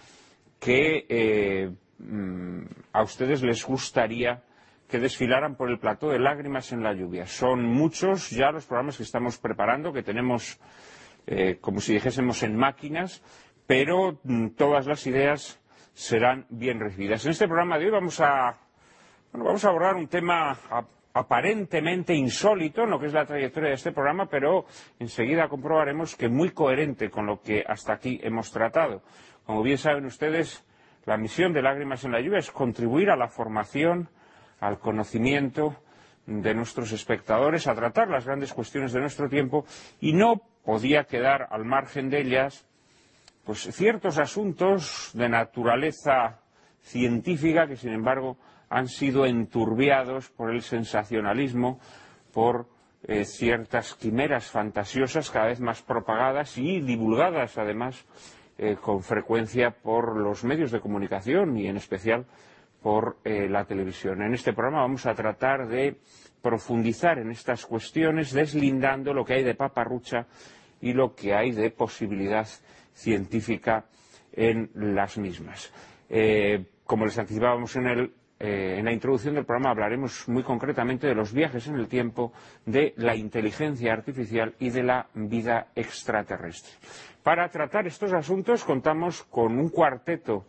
que 0.59 1.05
eh, 1.07 1.71
mm, 1.99 2.61
a 2.91 3.03
ustedes 3.03 3.41
les 3.41 3.65
gustaría 3.65 4.43
que 4.89 4.99
desfilaran 4.99 5.55
por 5.55 5.69
el 5.69 5.79
plató 5.79 6.09
de 6.09 6.19
lágrimas 6.19 6.71
en 6.71 6.83
la 6.83 6.93
lluvia. 6.93 7.27
Son 7.27 7.63
muchos 7.63 8.31
ya 8.31 8.51
los 8.51 8.65
programas 8.65 8.97
que 8.97 9.03
estamos 9.03 9.37
preparando, 9.37 9.93
que 9.93 10.01
tenemos 10.03 10.59
eh, 11.31 11.59
como 11.61 11.79
si 11.79 11.93
dijésemos 11.93 12.41
en 12.41 12.57
máquinas, 12.57 13.21
pero 13.67 14.19
mm, 14.23 14.47
todas 14.57 14.87
las 14.87 15.05
ideas 15.05 15.61
serán 15.93 16.47
bien 16.49 16.79
recibidas. 16.79 17.23
En 17.23 17.31
este 17.31 17.47
programa 17.47 17.77
de 17.77 17.85
hoy 17.85 17.91
vamos 17.91 18.19
a, 18.19 18.57
vamos 19.31 19.63
a 19.63 19.69
abordar 19.69 19.95
un 19.95 20.07
tema 20.07 20.57
aparentemente 21.13 22.15
insólito 22.15 22.83
en 22.83 22.89
lo 22.89 22.99
que 22.99 23.05
es 23.05 23.13
la 23.13 23.27
trayectoria 23.27 23.69
de 23.69 23.75
este 23.75 23.91
programa, 23.91 24.25
pero 24.25 24.65
enseguida 24.97 25.47
comprobaremos 25.49 26.15
que 26.15 26.29
muy 26.29 26.49
coherente 26.49 27.11
con 27.11 27.27
lo 27.27 27.41
que 27.41 27.63
hasta 27.67 27.93
aquí 27.93 28.19
hemos 28.23 28.51
tratado. 28.51 29.03
Como 29.45 29.61
bien 29.61 29.77
saben 29.77 30.05
ustedes, 30.05 30.65
la 31.05 31.17
misión 31.17 31.53
de 31.53 31.61
Lágrimas 31.61 32.03
en 32.05 32.11
la 32.11 32.21
Lluvia 32.21 32.39
es 32.39 32.49
contribuir 32.49 33.11
a 33.11 33.15
la 33.15 33.27
formación, 33.27 34.09
al 34.59 34.79
conocimiento 34.79 35.75
de 36.25 36.53
nuestros 36.53 36.91
espectadores, 36.91 37.67
a 37.67 37.75
tratar 37.75 38.09
las 38.09 38.25
grandes 38.25 38.53
cuestiones 38.53 38.93
de 38.93 38.99
nuestro 38.99 39.29
tiempo 39.29 39.65
y 39.99 40.13
no 40.13 40.41
podía 40.63 41.05
quedar 41.05 41.47
al 41.49 41.65
margen 41.65 42.09
de 42.09 42.21
ellas 42.21 42.65
pues 43.43 43.61
ciertos 43.75 44.19
asuntos 44.19 45.09
de 45.13 45.27
naturaleza 45.27 46.39
científica 46.81 47.67
que 47.67 47.77
sin 47.77 47.93
embargo 47.93 48.37
han 48.69 48.87
sido 48.87 49.25
enturbiados 49.25 50.29
por 50.29 50.51
el 50.53 50.61
sensacionalismo, 50.61 51.79
por 52.31 52.67
eh, 53.07 53.25
ciertas 53.25 53.95
quimeras 53.95 54.51
fantasiosas 54.51 55.31
cada 55.31 55.47
vez 55.47 55.59
más 55.59 55.81
propagadas 55.81 56.57
y 56.57 56.81
divulgadas 56.81 57.57
además 57.57 58.05
eh, 58.57 58.75
con 58.79 59.01
frecuencia 59.01 59.71
por 59.71 60.17
los 60.17 60.43
medios 60.43 60.69
de 60.69 60.81
comunicación 60.81 61.57
y 61.57 61.67
en 61.67 61.77
especial 61.77 62.25
por 62.81 63.17
eh, 63.23 63.47
la 63.49 63.65
televisión. 63.65 64.21
En 64.21 64.33
este 64.33 64.53
programa 64.53 64.81
vamos 64.81 65.05
a 65.05 65.13
tratar 65.13 65.67
de 65.67 65.97
profundizar 66.41 67.19
en 67.19 67.31
estas 67.31 67.65
cuestiones 67.65 68.31
deslindando 68.31 69.13
lo 69.13 69.25
que 69.25 69.33
hay 69.33 69.43
de 69.43 69.55
paparrucha 69.55 70.25
y 70.81 70.93
lo 70.93 71.13
que 71.13 71.33
hay 71.33 71.51
de 71.51 71.71
posibilidad 71.71 72.47
científica 72.93 73.85
en 74.31 74.69
las 74.73 75.17
mismas. 75.17 75.71
como 76.85 77.05
les 77.05 77.17
anticipábamos 77.19 77.75
eh, 78.41 78.77
en 78.79 78.85
la 78.85 78.93
introducción 78.93 79.35
del 79.35 79.45
programa 79.45 79.71
hablaremos 79.71 80.29
muy 80.29 80.43
concretamente 80.43 81.07
de 81.07 81.13
los 81.15 81.33
viajes 81.33 81.67
en 81.67 81.75
el 81.75 81.89
tiempo, 81.89 82.31
de 82.65 82.93
la 82.95 83.13
inteligencia 83.13 83.91
artificial 83.91 84.55
y 84.59 84.69
de 84.69 84.83
la 84.83 85.07
vida 85.13 85.67
extraterrestre. 85.75 86.71
Para 87.21 87.49
tratar 87.49 87.85
estos 87.85 88.13
asuntos 88.13 88.63
contamos 88.63 89.23
con 89.23 89.59
un 89.59 89.67
cuarteto 89.67 90.45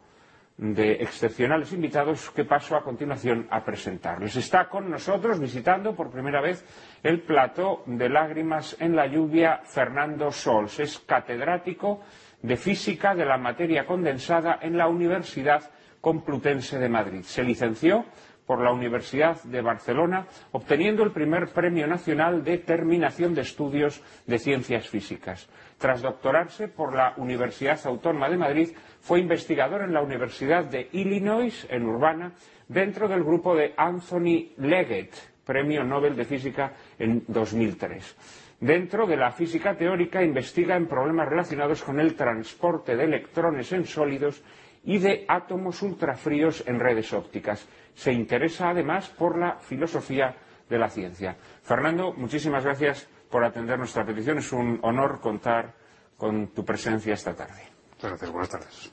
de 0.60 0.92
excepcionales 1.00 1.72
invitados 1.72 2.30
que 2.32 2.44
paso 2.44 2.76
a 2.76 2.84
continuación 2.84 3.46
a 3.50 3.64
presentarles. 3.64 4.36
Está 4.36 4.68
con 4.68 4.90
nosotros 4.90 5.40
visitando 5.40 5.96
por 5.96 6.10
primera 6.10 6.42
vez 6.42 6.62
el 7.02 7.22
plató 7.22 7.82
de 7.86 8.10
lágrimas 8.10 8.76
en 8.78 8.94
la 8.94 9.06
lluvia 9.06 9.62
Fernando 9.64 10.30
Sols. 10.30 10.78
Es 10.80 10.98
catedrático 10.98 12.02
de 12.42 12.58
física 12.58 13.14
de 13.14 13.24
la 13.24 13.38
materia 13.38 13.86
condensada 13.86 14.58
en 14.60 14.76
la 14.76 14.86
Universidad 14.86 15.62
Complutense 15.98 16.78
de 16.78 16.88
Madrid. 16.90 17.22
Se 17.22 17.42
licenció 17.42 18.04
por 18.44 18.60
la 18.60 18.72
Universidad 18.72 19.42
de 19.44 19.62
Barcelona, 19.62 20.26
obteniendo 20.52 21.04
el 21.04 21.12
primer 21.12 21.48
Premio 21.52 21.86
Nacional 21.86 22.42
de 22.44 22.58
Terminación 22.58 23.32
de 23.32 23.42
Estudios 23.42 24.02
de 24.26 24.38
Ciencias 24.38 24.88
Físicas. 24.88 25.48
Tras 25.80 26.02
doctorarse 26.02 26.68
por 26.68 26.94
la 26.94 27.14
Universidad 27.16 27.80
Autónoma 27.86 28.28
de 28.28 28.36
Madrid, 28.36 28.68
fue 29.00 29.18
investigador 29.18 29.80
en 29.80 29.94
la 29.94 30.02
Universidad 30.02 30.62
de 30.66 30.90
Illinois, 30.92 31.66
en 31.70 31.86
Urbana, 31.86 32.32
dentro 32.68 33.08
del 33.08 33.24
grupo 33.24 33.56
de 33.56 33.72
Anthony 33.78 34.52
Leggett, 34.58 35.14
Premio 35.42 35.82
Nobel 35.82 36.16
de 36.16 36.26
Física 36.26 36.74
en 36.98 37.24
2003. 37.26 38.14
Dentro 38.60 39.06
de 39.06 39.16
la 39.16 39.32
física 39.32 39.74
teórica 39.74 40.22
investiga 40.22 40.76
en 40.76 40.86
problemas 40.86 41.30
relacionados 41.30 41.82
con 41.82 41.98
el 41.98 42.14
transporte 42.14 42.94
de 42.94 43.04
electrones 43.04 43.72
en 43.72 43.86
sólidos 43.86 44.42
y 44.84 44.98
de 44.98 45.24
átomos 45.26 45.80
ultrafríos 45.80 46.62
en 46.66 46.78
redes 46.78 47.10
ópticas. 47.14 47.66
Se 47.94 48.12
interesa 48.12 48.68
además 48.68 49.08
por 49.08 49.38
la 49.38 49.56
filosofía 49.56 50.36
de 50.68 50.78
la 50.78 50.90
ciencia. 50.90 51.38
Fernando, 51.62 52.12
muchísimas 52.12 52.64
gracias 52.64 53.08
por 53.30 53.44
atender 53.44 53.78
nuestra 53.78 54.04
petición. 54.04 54.38
Es 54.38 54.52
un 54.52 54.78
honor 54.82 55.20
contar 55.20 55.74
con 56.16 56.48
tu 56.48 56.64
presencia 56.64 57.14
esta 57.14 57.34
tarde. 57.34 57.62
Muchas 57.92 58.10
gracias. 58.10 58.30
Buenas 58.30 58.50
tardes. 58.50 58.92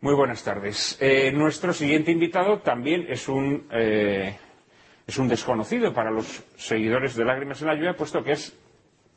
Muy 0.00 0.14
buenas 0.14 0.42
tardes. 0.42 0.96
Eh, 1.00 1.30
nuestro 1.32 1.72
siguiente 1.74 2.10
invitado 2.10 2.60
también 2.60 3.04
es 3.08 3.28
un, 3.28 3.66
eh, 3.70 4.34
es 5.06 5.18
un 5.18 5.28
desconocido 5.28 5.92
para 5.92 6.10
los 6.10 6.42
seguidores 6.56 7.14
de 7.16 7.24
Lágrimas 7.24 7.60
en 7.60 7.66
la 7.68 7.74
Lluvia, 7.74 7.94
puesto 7.96 8.24
que 8.24 8.32
es, 8.32 8.56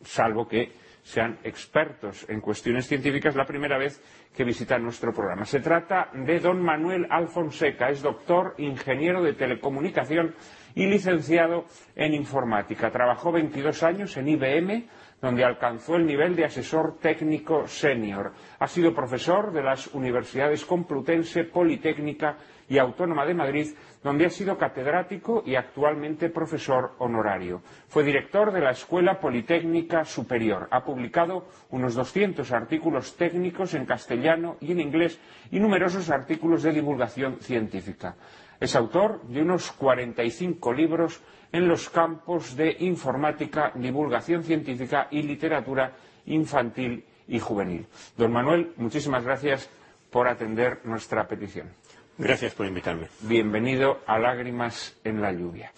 salvo 0.03 0.45
que 0.47 0.73
sean 1.03 1.37
expertos 1.43 2.25
en 2.29 2.41
cuestiones 2.41 2.87
científicas, 2.87 3.35
la 3.35 3.45
primera 3.45 3.77
vez 3.77 4.01
que 4.35 4.43
visitan 4.43 4.83
nuestro 4.83 5.13
programa. 5.13 5.45
Se 5.45 5.59
trata 5.59 6.09
de 6.13 6.39
don 6.39 6.61
Manuel 6.61 7.07
Alfonseca, 7.09 7.89
es 7.89 8.01
doctor, 8.01 8.55
ingeniero 8.57 9.21
de 9.21 9.33
telecomunicación 9.33 10.33
y 10.75 10.87
licenciado 10.87 11.65
en 11.95 12.13
informática. 12.13 12.91
Trabajó 12.91 13.31
22 13.31 13.83
años 13.83 14.17
en 14.17 14.27
IBM, 14.29 14.87
donde 15.21 15.45
alcanzó 15.45 15.95
el 15.95 16.05
nivel 16.05 16.35
de 16.35 16.45
asesor 16.45 16.97
técnico 16.99 17.65
senior. 17.67 18.33
Ha 18.59 18.67
sido 18.67 18.93
profesor 18.93 19.53
de 19.53 19.63
las 19.63 19.87
universidades 19.93 20.65
Complutense, 20.65 21.45
Politécnica 21.45 22.37
y 22.67 22.77
Autónoma 22.77 23.25
de 23.25 23.33
Madrid, 23.33 23.67
donde 24.03 24.25
ha 24.25 24.29
sido 24.29 24.57
catedrático 24.57 25.43
y 25.45 25.55
actualmente 25.55 26.29
profesor 26.29 26.95
honorario. 26.97 27.61
Fue 27.87 28.03
director 28.03 28.51
de 28.51 28.59
la 28.59 28.71
Escuela 28.71 29.19
Politécnica 29.19 30.03
Superior. 30.03 30.67
Ha 30.71 30.83
publicado 30.83 31.45
unos 31.69 31.95
200 31.95 32.51
artículos 32.51 33.15
técnicos 33.15 33.73
en 33.75 33.85
castellano 33.85 34.57
y 34.59 34.71
en 34.73 34.81
inglés 34.81 35.19
y 35.51 35.59
numerosos 35.59 36.09
artículos 36.09 36.63
de 36.63 36.73
divulgación 36.73 37.37
científica. 37.39 38.15
Es 38.59 38.75
autor 38.75 39.21
de 39.23 39.41
unos 39.41 39.71
45 39.71 40.73
libros 40.73 41.21
en 41.51 41.67
los 41.67 41.89
campos 41.89 42.55
de 42.55 42.75
informática, 42.79 43.71
divulgación 43.75 44.43
científica 44.43 45.07
y 45.11 45.21
literatura 45.21 45.93
infantil 46.25 47.03
y 47.27 47.39
juvenil. 47.39 47.85
Don 48.17 48.31
Manuel, 48.31 48.73
muchísimas 48.77 49.23
gracias 49.23 49.69
por 50.09 50.27
atender 50.27 50.79
nuestra 50.85 51.27
petición. 51.27 51.69
Gracias 52.17 52.53
por 52.53 52.67
invitarme. 52.67 53.07
Bienvenido 53.21 54.01
a 54.05 54.19
Lágrimas 54.19 54.95
en 55.03 55.21
la 55.21 55.31
Lluvia. 55.31 55.71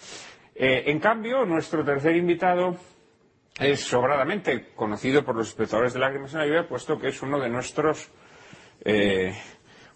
Eh, 0.54 0.84
en 0.88 1.00
cambio, 1.00 1.46
nuestro 1.46 1.84
tercer 1.84 2.16
invitado 2.16 2.76
es 3.60 3.82
sobradamente 3.82 4.74
conocido 4.76 5.24
por 5.24 5.36
los 5.36 5.48
espectadores 5.48 5.94
de 5.94 6.00
Lágrimas 6.00 6.34
en 6.34 6.40
la 6.40 6.46
Lluvia, 6.46 6.68
puesto 6.68 7.00
que 7.00 7.08
es 7.08 7.22
uno 7.22 7.40
de 7.40 7.50
nuestros 7.50 8.10
eh, 8.84 9.34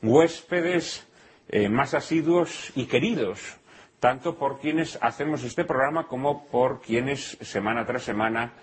huéspedes 0.01 1.09
eh, 1.50 1.70
más 1.70 1.94
asiduos 1.94 2.72
y 2.75 2.86
queridos, 2.86 3.58
tanto 4.00 4.38
por 4.38 4.60
quienes 4.60 4.98
hacemos 5.01 5.44
este 5.44 5.65
programa 5.65 6.08
como 6.08 6.48
por 6.48 6.82
quienes 6.82 7.38
semana 7.41 7.86
tras 7.86 8.03
semana, 8.03 8.53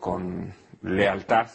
con 0.00 0.52
lealtad, 0.82 1.46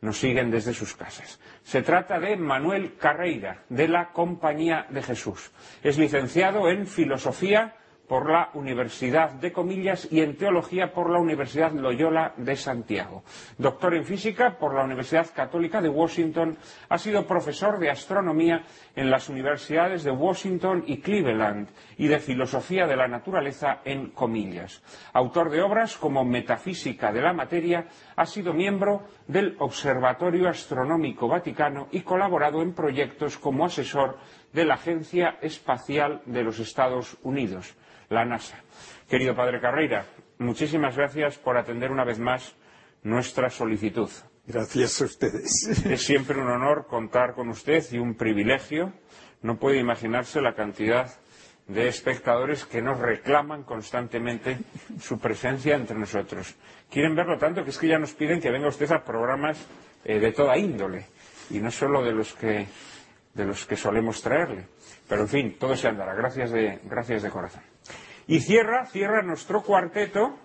nos 0.00 0.18
siguen 0.18 0.50
desde 0.50 0.72
sus 0.72 0.94
casas. 0.94 1.40
Se 1.62 1.82
trata 1.82 2.18
de 2.18 2.36
Manuel 2.36 2.96
Carreira, 2.96 3.64
de 3.68 3.88
la 3.88 4.12
Compañía 4.12 4.86
de 4.90 5.02
Jesús. 5.02 5.50
Es 5.82 5.98
licenciado 5.98 6.68
en 6.68 6.86
Filosofía 6.86 7.76
por 8.10 8.28
la 8.28 8.50
Universidad 8.54 9.30
de 9.34 9.52
Comillas 9.52 10.08
y 10.10 10.20
en 10.20 10.36
Teología 10.36 10.92
por 10.92 11.10
la 11.10 11.20
Universidad 11.20 11.70
Loyola 11.70 12.34
de 12.36 12.56
Santiago. 12.56 13.22
Doctor 13.56 13.94
en 13.94 14.04
Física 14.04 14.58
por 14.58 14.74
la 14.74 14.82
Universidad 14.82 15.28
Católica 15.32 15.80
de 15.80 15.90
Washington, 15.90 16.58
ha 16.88 16.98
sido 16.98 17.24
profesor 17.24 17.78
de 17.78 17.88
Astronomía 17.88 18.64
en 18.96 19.12
las 19.12 19.28
universidades 19.28 20.02
de 20.02 20.10
Washington 20.10 20.82
y 20.88 20.96
Cleveland 20.96 21.68
y 21.98 22.08
de 22.08 22.18
Filosofía 22.18 22.88
de 22.88 22.96
la 22.96 23.06
Naturaleza 23.06 23.78
en 23.84 24.10
Comillas. 24.10 24.82
Autor 25.12 25.48
de 25.48 25.62
obras 25.62 25.96
como 25.96 26.24
Metafísica 26.24 27.12
de 27.12 27.22
la 27.22 27.32
Materia, 27.32 27.86
ha 28.16 28.26
sido 28.26 28.52
miembro 28.52 29.04
del 29.28 29.54
Observatorio 29.60 30.48
Astronómico 30.48 31.28
Vaticano 31.28 31.86
y 31.92 32.00
colaborado 32.00 32.60
en 32.60 32.74
proyectos 32.74 33.38
como 33.38 33.66
asesor 33.66 34.18
de 34.52 34.64
la 34.64 34.74
Agencia 34.74 35.38
Espacial 35.42 36.22
de 36.26 36.42
los 36.42 36.58
Estados 36.58 37.16
Unidos 37.22 37.76
la 38.10 38.24
NASA. 38.24 38.56
Querido 39.08 39.36
padre 39.36 39.60
Carreira, 39.60 40.04
muchísimas 40.38 40.96
gracias 40.96 41.38
por 41.38 41.56
atender 41.56 41.92
una 41.92 42.04
vez 42.04 42.18
más 42.18 42.56
nuestra 43.04 43.48
solicitud. 43.50 44.10
Gracias 44.46 45.00
a 45.00 45.04
ustedes. 45.04 45.86
Es 45.86 46.02
siempre 46.02 46.40
un 46.40 46.48
honor 46.48 46.86
contar 46.88 47.34
con 47.34 47.48
usted 47.48 47.84
y 47.92 47.98
un 47.98 48.16
privilegio. 48.16 48.92
No 49.42 49.58
puede 49.58 49.78
imaginarse 49.78 50.40
la 50.40 50.54
cantidad 50.54 51.08
de 51.68 51.86
espectadores 51.86 52.64
que 52.64 52.82
nos 52.82 52.98
reclaman 52.98 53.62
constantemente 53.62 54.58
su 55.00 55.20
presencia 55.20 55.76
entre 55.76 55.96
nosotros. 55.96 56.56
Quieren 56.90 57.14
verlo 57.14 57.38
tanto 57.38 57.62
que 57.62 57.70
es 57.70 57.78
que 57.78 57.86
ya 57.86 57.98
nos 58.00 58.12
piden 58.12 58.40
que 58.40 58.50
venga 58.50 58.66
usted 58.66 58.90
a 58.90 59.04
programas 59.04 59.56
eh, 60.04 60.18
de 60.18 60.32
toda 60.32 60.58
índole 60.58 61.06
y 61.48 61.60
no 61.60 61.70
solo 61.70 62.02
de 62.02 62.12
los 62.12 62.32
que 62.34 62.66
de 63.34 63.44
los 63.44 63.64
que 63.66 63.76
solemos 63.76 64.20
traerle. 64.20 64.66
Pero 65.08 65.22
en 65.22 65.28
fin, 65.28 65.56
todo 65.60 65.76
se 65.76 65.86
andará. 65.86 66.14
Gracias 66.14 66.50
de, 66.50 66.80
gracias 66.82 67.22
de 67.22 67.30
corazón. 67.30 67.69
Y 68.30 68.38
cierra, 68.38 68.86
cierra 68.86 69.22
nuestro 69.22 69.60
cuarteto 69.60 70.38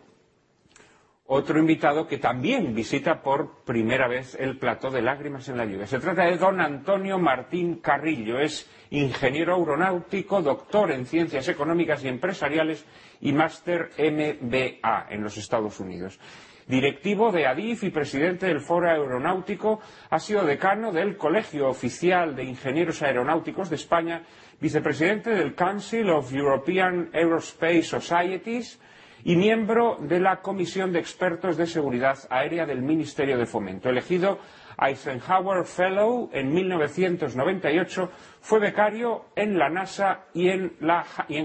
otro 1.27 1.59
invitado 1.59 2.07
que 2.07 2.17
también 2.17 2.73
visita 2.73 3.21
por 3.21 3.63
primera 3.63 4.07
vez 4.07 4.35
el 4.39 4.57
plató 4.57 4.89
de 4.89 5.03
lágrimas 5.03 5.49
en 5.49 5.57
la 5.57 5.65
lluvia. 5.65 5.85
Se 5.85 5.99
trata 5.99 6.23
de 6.25 6.37
don 6.37 6.61
Antonio 6.61 7.19
Martín 7.19 7.81
Carrillo. 7.81 8.39
Es 8.39 8.67
ingeniero 8.89 9.55
aeronáutico, 9.55 10.41
doctor 10.41 10.93
en 10.93 11.05
ciencias 11.05 11.47
económicas 11.47 12.03
y 12.03 12.07
empresariales 12.07 12.83
y 13.21 13.33
máster 13.33 13.91
MBA 13.99 15.05
en 15.11 15.21
los 15.21 15.37
Estados 15.37 15.79
Unidos. 15.79 16.19
Directivo 16.67 17.31
de 17.31 17.45
ADIF 17.45 17.83
y 17.83 17.91
presidente 17.91 18.47
del 18.47 18.61
Foro 18.61 18.89
Aeronáutico, 18.89 19.79
ha 20.09 20.17
sido 20.17 20.43
decano 20.43 20.91
del 20.91 21.17
Colegio 21.17 21.69
Oficial 21.69 22.35
de 22.35 22.45
Ingenieros 22.45 23.03
Aeronáuticos 23.03 23.69
de 23.69 23.75
España 23.75 24.23
vicepresidente 24.59 25.29
del 25.31 25.55
Council 25.55 26.09
of 26.09 26.33
European 26.33 27.09
Aerospace 27.13 27.83
Societies 27.83 28.79
y 29.24 29.35
miembro 29.35 29.97
de 30.00 30.19
la 30.19 30.41
Comisión 30.41 30.93
de 30.93 31.00
Expertos 31.00 31.57
de 31.57 31.65
Seguridad 31.67 32.17
Aérea 32.29 32.65
del 32.65 32.81
Ministerio 32.81 33.38
de 33.38 33.45
Fomento. 33.45 33.89
Elegido 33.89 34.39
Eisenhower 34.77 35.65
Fellow 35.65 36.29
en 36.34 36.53
1998, 36.53 38.10
fue 38.41 38.60
becario 38.60 39.25
en 39.36 39.58
la 39.58 39.70
NASA 39.70 40.25
y 40.34 40.50
en, 40.50 40.74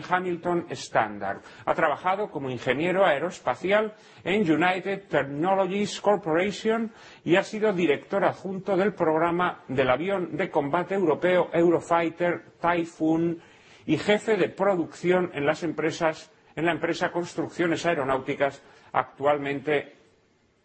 Hamilton 0.09 0.67
Standard. 0.71 1.41
Ha 1.65 1.75
trabajado 1.75 2.31
como 2.31 2.51
ingeniero 2.51 3.05
aeroespacial 3.07 3.95
en 4.25 4.51
United 4.51 5.09
Technologies 5.09 6.01
Corporation 6.01 6.93
y 7.25 7.37
ha 7.37 7.43
sido 7.43 7.73
director 7.73 8.25
adjunto 8.25 8.77
del 8.77 8.93
programa 8.95 9.61
del 9.69 9.91
avión 9.91 10.37
de 10.37 10.51
combate 10.51 10.95
europeo 10.95 11.51
Eurofighter 11.53 12.43
Typhoon 12.61 13.41
y 13.87 13.97
jefe 13.97 14.37
de 14.37 14.49
producción 14.49 15.31
en 15.35 15.47
las 15.47 15.63
empresas 15.63 16.31
en 16.57 16.67
la 16.67 16.73
empresa 16.73 17.11
Construcciones 17.13 17.87
Aeronáuticas, 17.87 18.63
actualmente 18.93 20.00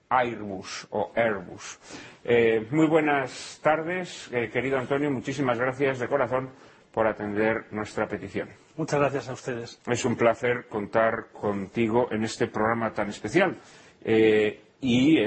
Airbus 0.09 0.87
o 0.91 1.11
Airbus. 1.15 1.79
Eh, 2.23 2.67
muy 2.71 2.87
buenas 2.87 3.59
tardes, 3.61 4.29
eh, 4.31 4.49
querido 4.51 4.77
Antonio. 4.77 5.09
Muchísimas 5.11 5.57
gracias 5.57 5.99
de 5.99 6.07
corazón 6.07 6.49
por 6.91 7.07
atender 7.07 7.65
nuestra 7.71 8.07
petición. 8.07 8.49
Muchas 8.77 8.99
gracias 8.99 9.29
a 9.29 9.33
ustedes. 9.33 9.81
Es 9.87 10.05
un 10.05 10.15
placer 10.15 10.67
contar 10.69 11.27
contigo 11.31 12.07
en 12.11 12.23
este 12.23 12.47
programa 12.47 12.93
tan 12.93 13.09
especial. 13.09 13.57
Eh, 14.03 14.61
y 14.81 15.17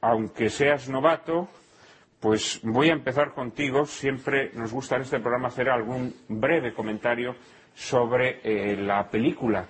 aunque 0.00 0.48
seas 0.48 0.88
novato, 0.88 1.48
pues 2.18 2.60
voy 2.64 2.88
a 2.90 2.94
empezar 2.94 3.32
contigo. 3.32 3.86
Siempre 3.86 4.50
nos 4.54 4.72
gusta 4.72 4.96
en 4.96 5.02
este 5.02 5.20
programa 5.20 5.48
hacer 5.48 5.68
algún 5.68 6.14
breve 6.28 6.72
comentario 6.72 7.36
sobre 7.74 8.76
la 8.76 9.08
película 9.08 9.66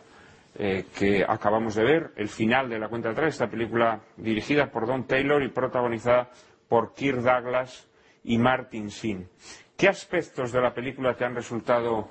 eh, 0.56 0.86
que 0.98 1.24
acabamos 1.26 1.74
de 1.74 1.84
ver, 1.84 2.10
el 2.16 2.28
final 2.28 2.68
de 2.68 2.78
la 2.78 2.88
cuenta 2.88 3.10
atrás, 3.10 3.34
esta 3.34 3.48
película 3.48 4.00
dirigida 4.16 4.70
por 4.70 4.86
Don 4.86 5.04
Taylor 5.04 5.42
y 5.42 5.48
protagonizada 5.48 6.30
por 6.68 6.94
Kirk 6.94 7.18
Douglas 7.20 7.88
y 8.24 8.38
Martin 8.38 8.88
Sheen. 8.88 9.28
¿Qué 9.76 9.88
aspectos 9.88 10.52
de 10.52 10.60
la 10.60 10.74
película 10.74 11.14
te 11.14 11.24
han 11.24 11.34
resultado 11.34 12.10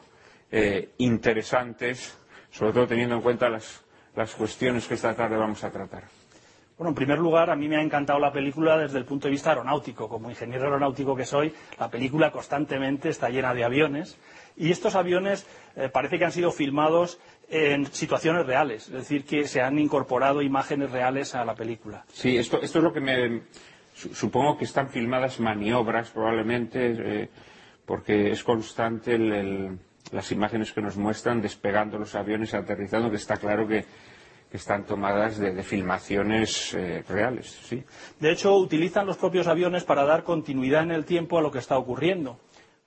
eh, 0.51 0.93
interesantes, 0.97 2.17
sobre 2.49 2.73
todo 2.73 2.87
teniendo 2.87 3.15
en 3.15 3.21
cuenta 3.21 3.49
las, 3.49 3.83
las 4.15 4.33
cuestiones 4.33 4.87
que 4.87 4.95
esta 4.95 5.13
tarde 5.15 5.37
vamos 5.37 5.63
a 5.63 5.71
tratar? 5.71 6.03
Bueno, 6.79 6.91
en 6.91 6.95
primer 6.95 7.19
lugar, 7.19 7.49
a 7.49 7.57
mí 7.57 7.67
me 7.67 7.75
ha 7.75 7.81
encantado 7.81 8.19
la 8.19 8.31
película 8.31 8.77
desde 8.77 8.99
el 8.99 9.03
punto 9.03 9.27
de 9.27 9.31
vista 9.31 9.49
aeronáutico. 9.49 10.07
Como 10.07 10.29
ingeniero 10.29 10.63
aeronáutico 10.63 11.13
que 11.13 11.25
soy, 11.25 11.53
la 11.77 11.89
película 11.89 12.31
constantemente 12.31 13.09
está 13.09 13.27
llena 13.29 13.53
de 13.53 13.65
aviones 13.65 14.17
y 14.55 14.71
estos 14.71 14.95
aviones 14.95 15.45
eh, 15.75 15.89
parece 15.89 16.17
que 16.17 16.23
han 16.23 16.31
sido 16.31 16.51
filmados 16.51 17.19
en 17.49 17.87
situaciones 17.87 18.45
reales, 18.45 18.87
es 18.87 18.93
decir, 18.93 19.25
que 19.25 19.47
se 19.47 19.61
han 19.61 19.79
incorporado 19.79 20.41
imágenes 20.41 20.91
reales 20.91 21.33
a 21.33 21.43
la 21.43 21.55
película. 21.55 22.05
Sí, 22.13 22.37
esto, 22.37 22.61
es 22.61 22.73
lo 22.75 22.93
que 22.93 23.01
me. 23.01 23.41
Supongo 23.93 24.57
que 24.57 24.65
están 24.65 24.89
filmadas 24.89 25.39
maniobras, 25.39 26.09
probablemente, 26.11 26.95
eh, 26.97 27.29
porque 27.85 28.31
es 28.31 28.43
constante 28.43 29.17
las 30.11 30.31
imágenes 30.31 30.71
que 30.71 30.81
nos 30.81 30.95
muestran 30.95 31.41
despegando 31.41 31.97
los 31.97 32.15
aviones, 32.15 32.53
aterrizando, 32.53 33.09
que 33.09 33.17
está 33.17 33.35
claro 33.37 33.67
que, 33.67 33.83
están 34.51 34.85
tomadas 34.85 35.37
de, 35.37 35.61
filmaciones 35.61 36.73
eh, 36.73 37.03
reales. 37.07 37.59
¿sí? 37.65 37.83
De 38.19 38.31
hecho, 38.31 38.55
utilizan 38.55 39.05
los 39.05 39.17
propios 39.17 39.45
aviones 39.45 39.83
para 39.83 40.05
dar 40.05 40.23
continuidad 40.23 40.83
en 40.83 40.91
el 40.91 41.05
tiempo 41.05 41.37
a 41.37 41.41
lo 41.41 41.51
que 41.51 41.59
está 41.59 41.77
ocurriendo, 41.77 42.39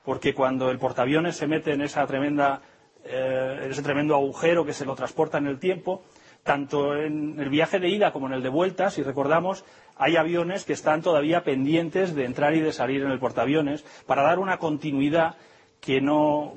porque 0.05 0.35
cuando 0.35 0.71
el 0.71 0.79
portaaviones 0.79 1.37
se 1.37 1.47
mete 1.47 1.73
en 1.73 1.83
esa 1.83 2.05
tremenda 2.07 2.63
eh, 3.05 3.69
ese 3.71 3.83
tremendo 3.83 4.15
agujero 4.15 4.65
que 4.65 4.73
se 4.73 4.85
lo 4.85 4.95
transporta 4.95 5.39
en 5.39 5.47
el 5.47 5.59
tiempo. 5.59 6.03
Tanto 6.43 6.97
en 6.97 7.39
el 7.39 7.49
viaje 7.51 7.79
de 7.79 7.89
ida 7.89 8.13
como 8.13 8.27
en 8.27 8.33
el 8.33 8.43
de 8.43 8.49
vuelta, 8.49 8.91
si 8.91 9.03
recordamos, 9.03 9.65
hay 9.97 10.17
aviones 10.17 10.65
que 10.65 10.73
están 10.73 11.01
todavía 11.01 11.45
pendientes 11.45 12.17
de 12.17 12.25
entrar 12.25 12.55
y 12.55 12.61
de 12.61 12.73
salir 12.73 13.03
en 13.03 13.13
el 13.13 13.21
portaaviones 13.21 13.85
para 14.07 14.23
dar 14.23 14.41
una 14.41 14.59
continuidad 14.59 15.37
que 15.81 16.01
no, 16.01 16.55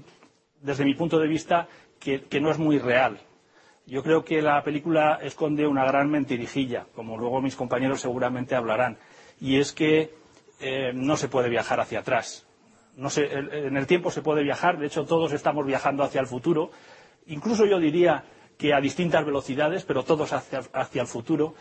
desde 0.62 0.86
mi 0.86 0.96
punto 0.96 1.20
de 1.20 1.28
vista, 1.28 1.68
que, 2.00 2.40
no 2.42 2.50
es 2.50 2.58
muy 2.58 2.80
real. 2.80 3.20
Yo 3.86 4.02
creo 4.02 4.24
que 4.24 4.42
la 4.42 4.64
película 4.64 5.20
esconde 5.22 5.68
una 5.68 5.86
gran 5.86 6.10
mentirijilla, 6.10 6.88
como 6.96 7.18
luego 7.18 7.42
mis 7.42 7.56
compañeros 7.56 8.02
seguramente 8.02 8.56
hablarán, 8.56 8.98
y 9.40 9.60
es 9.60 9.72
que 9.72 10.16
eh, 10.60 10.92
no 10.96 11.16
se 11.18 11.28
puede 11.28 11.50
viajar 11.50 11.80
hacia 11.80 12.00
atrás 12.00 12.45
en 12.98 13.78
el 13.78 13.88
tiempo 13.88 14.12
se 14.12 14.22
puede 14.22 14.44
viajar, 14.44 14.78
de 14.78 14.88
hecho 14.88 15.06
todos 15.06 15.34
estamos 15.34 15.66
viajando 15.66 16.04
hacia 16.04 16.22
el 16.22 16.28
futuro, 16.28 16.72
incluso 17.28 17.66
yo 17.66 17.80
diría 17.80 18.24
que 18.58 18.74
a 18.74 18.80
distintas 18.80 19.26
velocidades, 19.26 19.84
pero 19.84 20.04
todos 20.04 20.32
hacia, 20.32 21.02
el 21.02 21.08
futuro, 21.08 21.56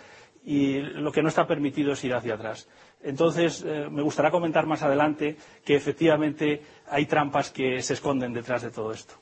y 0.45 0.79
lo 0.79 1.11
que 1.11 1.23
no 1.23 1.29
está 1.29 1.47
permitido 1.47 1.93
es 1.93 2.05
ir 2.05 2.15
hacia 2.15 2.35
atrás. 2.35 2.69
Entonces, 3.03 3.65
eh, 3.67 3.89
me 3.91 4.03
gustaría 4.03 4.31
comentar 4.31 4.67
más 4.67 4.83
adelante 4.83 5.37
que 5.65 5.75
efectivamente 5.75 6.63
hay 6.89 7.07
trampas 7.07 7.51
que 7.51 7.83
se 7.83 7.95
esconden 7.95 8.33
detrás 8.33 8.63
de 8.63 8.71
todo 8.71 8.93
esto. 8.93 9.15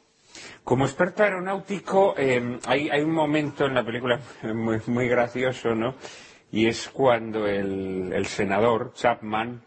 Como 0.65 0.85
experto 0.85 1.23
aeronáutico, 1.23 2.15
eh, 2.17 2.59
hay, 2.67 3.01
un 3.01 3.13
momento 3.13 3.67
en 3.67 3.75
la 3.75 3.85
película 3.85 4.21
muy, 4.55 5.09
gracioso, 5.09 5.75
¿no? 5.75 5.95
Y 6.51 6.67
es 6.67 6.89
cuando 6.91 7.47
el 7.47 8.27
senador 8.27 8.93
Chapman 8.95 9.63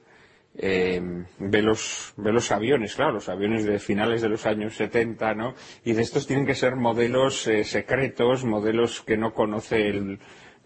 eh, 0.57 1.01
ve, 1.39 1.61
los, 1.61 2.13
ve 2.17 2.31
los 2.31 2.51
aviones, 2.51 2.95
claro, 2.95 3.13
los 3.13 3.29
aviones 3.29 3.65
de 3.65 3.79
finales 3.79 4.21
de 4.21 4.29
los 4.29 4.45
años 4.45 4.75
70, 4.75 5.33
¿no? 5.33 5.53
Y 5.83 5.93
de 5.93 6.01
estos 6.01 6.27
tienen 6.27 6.45
que 6.45 6.55
ser 6.55 6.75
modelos 6.75 7.47
eh, 7.47 7.63
secretos, 7.63 8.45
modelos 8.45 9.01
que 9.01 9.17
no 9.17 9.33
conoce 9.33 10.17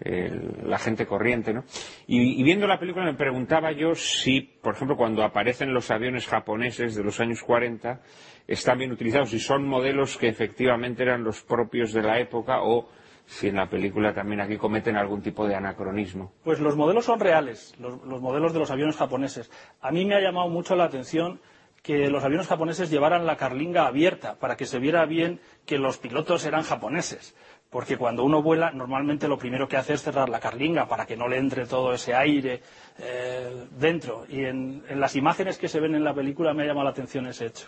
la 0.02 0.80
gente 0.80 1.06
corriente, 1.06 1.54
¿no? 1.54 1.66
Y, 2.08 2.42
viendo 2.44 2.68
la 2.68 2.80
película 2.80 3.04
me 3.04 3.16
preguntaba 3.16 3.74
yo 3.74 3.96
si, 3.96 4.40
por 4.40 4.76
ejemplo, 4.76 4.96
cuando 4.96 5.24
aparecen 5.24 5.74
los 5.74 5.92
aviones 5.92 6.26
japoneses 6.26 6.96
de 6.96 7.04
los 7.04 7.20
años 7.20 7.44
40, 7.44 8.02
están 8.48 8.78
bien 8.78 8.94
utilizados, 8.94 9.32
si 9.32 9.40
son 9.40 9.68
modelos 9.68 10.18
que 10.18 10.30
efectivamente 10.30 11.04
eran 11.04 11.24
los 11.24 11.42
propios 11.42 11.92
de 11.92 12.02
la 12.02 12.20
época 12.20 12.62
o 12.62 12.90
si 13.30 13.48
en 13.48 13.56
la 13.58 13.70
película 13.70 14.12
también 14.12 14.42
aquí 14.42 14.58
cometen 14.58 14.98
algún 14.98 15.22
tipo 15.22 15.48
de 15.48 15.54
anacronismo. 15.54 16.34
Pues 16.44 16.60
los 16.60 16.76
modelos 16.76 17.06
son 17.06 17.20
reales, 17.20 17.76
los, 17.80 18.04
modelos 18.04 18.54
de 18.54 18.60
los 18.60 18.72
aviones 18.72 18.98
japoneses. 18.98 19.52
A 19.82 19.92
mí 19.92 20.04
me 20.04 20.16
ha 20.16 20.20
llamado 20.20 20.50
mucho 20.50 20.76
la 20.76 20.86
atención 20.86 21.40
que 21.84 22.10
los 22.10 22.24
aviones 22.24 22.48
japoneses 22.48 22.90
llevaran 22.90 23.28
la 23.28 23.38
carlinga 23.38 23.86
abierta 23.86 24.40
para 24.40 24.58
que 24.58 24.66
se 24.66 24.80
viera 24.80 25.06
bien 25.06 25.40
que 25.68 25.78
los 25.78 26.00
pilotos 26.00 26.44
eran 26.46 26.64
japoneses. 26.64 27.36
Porque 27.70 27.98
cuando 27.98 28.24
uno 28.24 28.42
vuela, 28.42 28.72
normalmente 28.72 29.28
lo 29.28 29.38
primero 29.38 29.68
que 29.68 29.78
hace 29.78 29.94
es 29.94 30.02
cerrar 30.02 30.28
la 30.28 30.40
carlinga 30.40 30.88
para 30.88 31.06
que 31.06 31.16
no 31.16 31.28
le 31.28 31.38
entre 31.38 31.68
todo 31.68 31.94
ese 31.94 32.16
aire 32.16 32.64
eh, 32.98 33.68
dentro. 33.78 34.26
Y 34.28 34.44
en, 34.44 34.84
en 34.90 35.00
las 35.00 35.16
imágenes 35.16 35.60
que 35.60 35.68
se 35.68 35.80
ven 35.80 35.94
en 35.94 36.04
la 36.04 36.16
película 36.16 36.56
me 36.56 36.64
ha 36.64 36.66
llamado 36.66 36.86
la 36.86 36.92
atención 36.92 37.28
ese 37.28 37.46
hecho. 37.46 37.68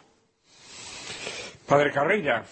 Padre 1.67 1.91
Carreira, 1.91 2.45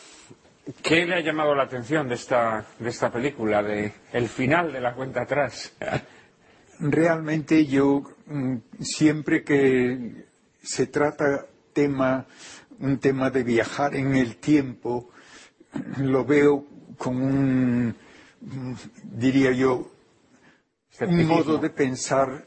¿qué 0.81 1.05
le 1.05 1.15
ha 1.15 1.19
llamado 1.21 1.55
la 1.55 1.63
atención 1.63 2.07
de 2.07 2.15
esta, 2.15 2.65
de 2.79 2.89
esta 2.89 3.11
película, 3.11 3.63
de 3.63 3.93
el 4.13 4.29
final 4.29 4.71
de 4.71 4.81
la 4.81 4.93
cuenta 4.93 5.23
atrás? 5.23 5.73
Realmente 6.79 7.65
yo 7.65 8.03
mm, 8.25 8.57
siempre 8.79 9.43
que 9.43 10.25
se 10.61 10.87
trata 10.87 11.45
tema, 11.73 12.25
un 12.79 12.99
tema 12.99 13.29
de 13.29 13.43
viajar 13.43 13.95
en 13.95 14.15
el 14.15 14.37
tiempo, 14.37 15.09
lo 15.97 16.25
veo 16.25 16.65
con 16.97 17.21
un, 17.21 17.95
mm, 18.41 18.73
diría 19.03 19.51
yo, 19.51 19.91
un 21.01 21.25
modo 21.25 21.57
de 21.57 21.69
pensar 21.69 22.45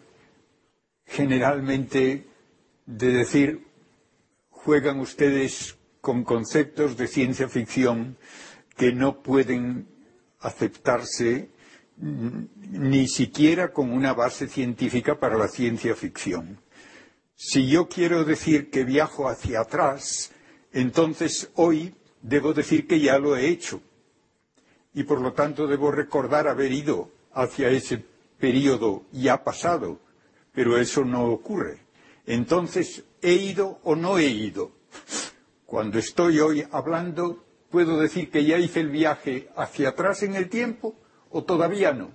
generalmente 1.07 2.27
de 2.87 3.13
decir, 3.13 3.67
juegan 4.51 5.01
ustedes 5.01 5.77
con 6.03 6.25
conceptos 6.25 6.97
de 6.97 7.07
ciencia 7.07 7.49
ficción 7.49 8.19
que 8.77 8.93
no 8.93 9.23
pueden 9.23 9.87
aceptarse 10.41 11.51
ni 11.97 13.07
siquiera 13.07 13.73
con 13.73 13.93
una 13.93 14.13
base 14.13 14.49
científica 14.49 15.21
para 15.21 15.39
la 15.39 15.47
ciencia 15.47 15.95
ficción. 15.95 16.59
Si 17.37 17.69
yo 17.69 17.89
quiero 17.89 18.25
decir 18.25 18.69
que 18.69 18.83
viajo 18.83 19.29
hacia 19.29 19.61
atrás, 19.61 20.33
entonces 20.73 21.51
hoy 21.55 21.95
debo 22.21 22.53
decir 22.53 22.89
que 22.89 22.99
ya 22.99 23.19
lo 23.21 23.37
he 23.37 23.47
hecho. 23.49 23.81
Y 24.95 25.05
por 25.05 25.21
lo 25.21 25.33
tanto 25.33 25.69
debo 25.69 25.93
recordar 25.93 26.49
haber 26.49 26.73
ido 26.73 27.11
hacia 27.33 27.69
ese 27.69 28.05
periodo 28.41 29.05
ya 29.13 29.45
pasado. 29.45 30.01
Pero 30.53 30.77
eso 30.79 31.05
no 31.05 31.27
ocurre. 31.27 31.79
Entonces, 32.27 33.05
¿he 33.23 33.35
ido 33.35 33.79
o 33.85 33.95
no 33.95 34.19
he 34.19 34.27
ido? 34.27 34.73
Cuando 35.73 35.99
estoy 35.99 36.39
hoy 36.39 36.67
hablando, 36.71 37.47
¿puedo 37.71 37.99
decir 37.99 38.31
que 38.31 38.45
ya 38.45 38.59
hice 38.59 38.81
el 38.81 38.91
viaje 38.91 39.49
hacia 39.57 39.89
atrás 39.89 40.23
en 40.23 40.35
el 40.35 40.51
tiempo 40.51 40.95
o 41.31 41.45
todavía 41.45 41.95
no? 41.95 42.11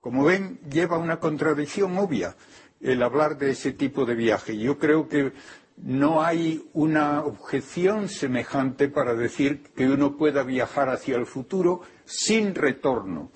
Como 0.00 0.24
ven, 0.24 0.58
lleva 0.70 0.96
una 0.96 1.20
contradicción 1.20 1.98
obvia 1.98 2.36
el 2.80 3.02
hablar 3.02 3.36
de 3.36 3.50
ese 3.50 3.72
tipo 3.72 4.06
de 4.06 4.14
viaje. 4.14 4.56
Yo 4.56 4.78
creo 4.78 5.10
que 5.10 5.34
no 5.76 6.22
hay 6.22 6.66
una 6.72 7.22
objeción 7.22 8.08
semejante 8.08 8.88
para 8.88 9.12
decir 9.12 9.64
que 9.76 9.86
uno 9.86 10.16
pueda 10.16 10.42
viajar 10.42 10.88
hacia 10.88 11.16
el 11.16 11.26
futuro 11.26 11.82
sin 12.06 12.54
retorno, 12.54 13.30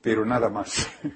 pero 0.00 0.24
nada 0.24 0.48
más. 0.48 0.88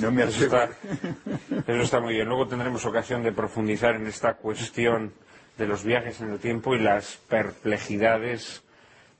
No 0.00 0.10
me 0.10 0.24
Eso 0.24 0.46
está, 0.46 0.70
eso 1.68 1.82
está 1.82 2.00
muy 2.00 2.14
bien. 2.14 2.26
Luego 2.26 2.48
tendremos 2.48 2.84
ocasión 2.84 3.22
de 3.22 3.30
profundizar 3.30 3.94
en 3.94 4.08
esta 4.08 4.34
cuestión 4.34 5.14
de 5.56 5.66
los 5.66 5.84
viajes 5.84 6.20
en 6.20 6.32
el 6.32 6.38
tiempo 6.38 6.74
y 6.74 6.80
las 6.80 7.16
perplejidades 7.28 8.62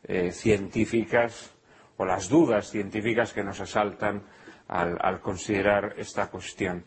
eh, 0.05 0.33
científicas 0.33 1.53
o 1.97 2.05
las 2.05 2.29
dudas 2.29 2.70
científicas 2.70 3.33
que 3.33 3.44
nos 3.44 3.61
asaltan 3.61 4.23
al, 4.68 5.20
considerar 5.20 5.94
esta 5.97 6.29
cuestión. 6.29 6.85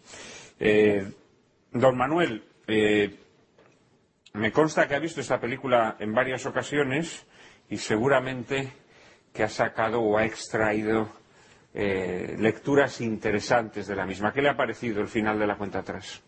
Eh, 0.59 1.09
don 1.71 1.95
Manuel, 1.95 2.43
eh, 2.67 3.15
me 4.33 4.51
consta 4.51 4.87
que 4.87 4.95
ha 4.95 4.99
visto 4.99 5.21
esta 5.21 5.39
película 5.39 5.95
en 5.99 6.13
varias 6.13 6.45
ocasiones 6.45 7.25
y 7.69 7.77
seguramente 7.77 8.73
que 9.33 9.43
ha 9.43 9.49
sacado 9.49 10.01
o 10.01 10.17
ha 10.17 10.25
extraído 10.25 11.09
lecturas 11.73 13.01
interesantes 13.01 13.85
de 13.85 13.95
la 13.95 14.07
misma. 14.07 14.33
¿Qué 14.33 14.41
le 14.41 14.49
ha 14.49 14.57
parecido 14.57 14.99
el 14.99 15.07
final 15.07 15.37
de 15.37 15.45
la 15.45 15.57
cuenta 15.57 15.79
atrás? 15.79 16.23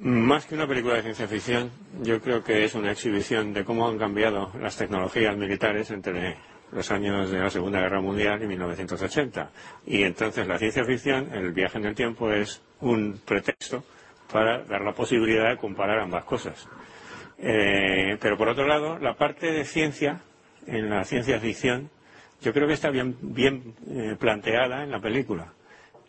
Más 0.00 0.46
que 0.46 0.54
una 0.54 0.68
película 0.68 0.94
de 0.94 1.02
ciencia 1.02 1.26
ficción, 1.26 1.72
yo 2.02 2.20
creo 2.20 2.44
que 2.44 2.64
es 2.64 2.76
una 2.76 2.92
exhibición 2.92 3.52
de 3.52 3.64
cómo 3.64 3.88
han 3.88 3.98
cambiado 3.98 4.52
las 4.60 4.76
tecnologías 4.76 5.36
militares 5.36 5.90
entre 5.90 6.36
los 6.70 6.88
años 6.92 7.32
de 7.32 7.40
la 7.40 7.50
Segunda 7.50 7.80
Guerra 7.80 8.00
Mundial 8.00 8.40
y 8.40 8.46
1980. 8.46 9.50
Y 9.86 10.04
entonces 10.04 10.46
la 10.46 10.56
ciencia 10.56 10.84
ficción, 10.84 11.34
el 11.34 11.50
viaje 11.50 11.78
en 11.78 11.86
el 11.86 11.96
tiempo, 11.96 12.30
es 12.30 12.62
un 12.80 13.20
pretexto 13.24 13.82
para 14.32 14.62
dar 14.62 14.82
la 14.82 14.92
posibilidad 14.92 15.50
de 15.50 15.56
comparar 15.56 15.98
ambas 15.98 16.22
cosas. 16.22 16.68
Eh, 17.38 18.16
pero 18.20 18.38
por 18.38 18.50
otro 18.50 18.68
lado, 18.68 19.00
la 19.00 19.14
parte 19.14 19.50
de 19.50 19.64
ciencia, 19.64 20.20
en 20.68 20.90
la 20.90 21.02
ciencia 21.04 21.40
ficción, 21.40 21.90
yo 22.40 22.52
creo 22.52 22.68
que 22.68 22.74
está 22.74 22.90
bien, 22.90 23.74
eh, 23.90 24.14
planteada 24.16 24.84
en 24.84 24.92
la 24.92 25.00
película. 25.00 25.52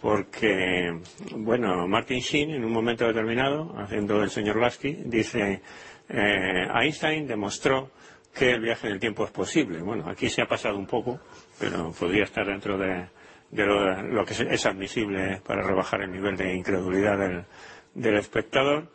Porque, 0.02 0.98
bueno, 1.36 1.88
Martin 1.88 2.20
Sheen, 2.20 2.52
en 2.52 2.64
un 2.64 2.72
momento 2.72 3.06
determinado, 3.06 3.76
haciendo 3.78 4.24
el 4.24 4.30
señor 4.30 4.56
Lasky, 4.58 4.94
dice, 5.06 5.62
eh, 6.08 6.68
Einstein 6.74 7.28
demostró 7.28 7.92
que 8.34 8.52
el 8.52 8.62
viaje 8.62 8.88
en 8.88 8.94
el 8.94 9.00
tiempo 9.00 9.26
es 9.26 9.32
posible. 9.32 9.80
Bueno, 9.82 10.08
aquí 10.10 10.30
se 10.30 10.42
ha 10.42 10.48
pasado 10.48 10.78
un 10.78 10.86
poco, 10.88 11.20
pero 11.60 11.92
podría 11.92 12.24
estar 12.24 12.46
dentro 12.46 12.78
de, 12.78 13.08
lo 13.52 14.26
que 14.26 14.34
es 14.50 14.66
admisible 14.66 15.42
para 15.46 15.64
rebajar 15.64 16.02
el 16.02 16.12
nivel 16.12 16.38
de 16.38 16.54
incredulidad 16.54 17.18
del, 17.18 17.44
del 17.94 18.16
espectador. 18.18 18.88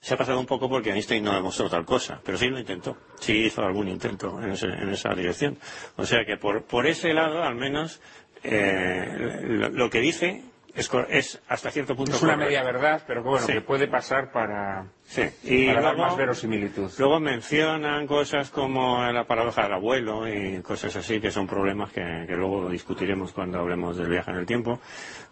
Se 0.00 0.14
ha 0.14 0.16
pasado 0.16 0.38
un 0.38 0.46
poco 0.46 0.68
porque 0.70 0.90
Einstein 0.90 1.24
no 1.24 1.34
demostró 1.34 1.68
tal 1.68 1.84
cosa, 1.84 2.20
pero 2.24 2.38
sí 2.38 2.46
lo 2.48 2.58
intentó, 2.60 2.96
sí 3.18 3.46
hizo 3.46 3.62
algún 3.62 3.88
intento 3.88 4.40
en, 4.40 4.52
ese- 4.52 4.68
en 4.68 4.88
esa 4.90 5.12
dirección. 5.12 5.58
O 5.96 6.06
sea 6.06 6.24
que 6.24 6.36
por, 6.36 6.62
por 6.62 6.86
ese 6.86 7.12
lado, 7.12 7.42
al 7.42 7.56
menos, 7.56 8.00
eh, 8.42 9.40
lo, 9.42 9.68
lo 9.70 9.90
que 9.90 10.00
dice 10.00 10.42
es, 10.74 10.88
es 11.08 11.42
hasta 11.48 11.70
cierto 11.72 11.96
punto 11.96 12.12
Es 12.12 12.22
una 12.22 12.34
correcto. 12.34 12.50
media 12.50 12.62
verdad, 12.62 13.02
pero 13.06 13.22
que, 13.22 13.28
bueno, 13.30 13.46
Sí. 13.46 13.52
que 13.54 13.60
puede 13.62 13.88
pasar 13.88 14.30
para, 14.30 14.86
Sí, 15.02 15.22
y 15.42 15.66
para 15.66 15.80
dar 15.82 15.96
más 15.96 16.16
verosimilitud. 16.16 16.90
Luego 16.98 17.18
mencionan 17.18 18.06
cosas 18.06 18.50
como 18.50 19.02
la 19.10 19.24
paradoja 19.24 19.62
del 19.64 19.72
abuelo 19.72 20.28
y 20.28 20.60
cosas 20.62 20.94
así 20.94 21.20
que 21.20 21.30
son 21.32 21.46
problemas 21.48 21.90
que, 21.92 22.24
que 22.28 22.36
luego 22.36 22.68
discutiremos 22.70 23.32
cuando 23.32 23.58
hablemos 23.58 23.96
del 23.96 24.08
viaje 24.08 24.30
en 24.30 24.36
el 24.36 24.46
tiempo. 24.46 24.78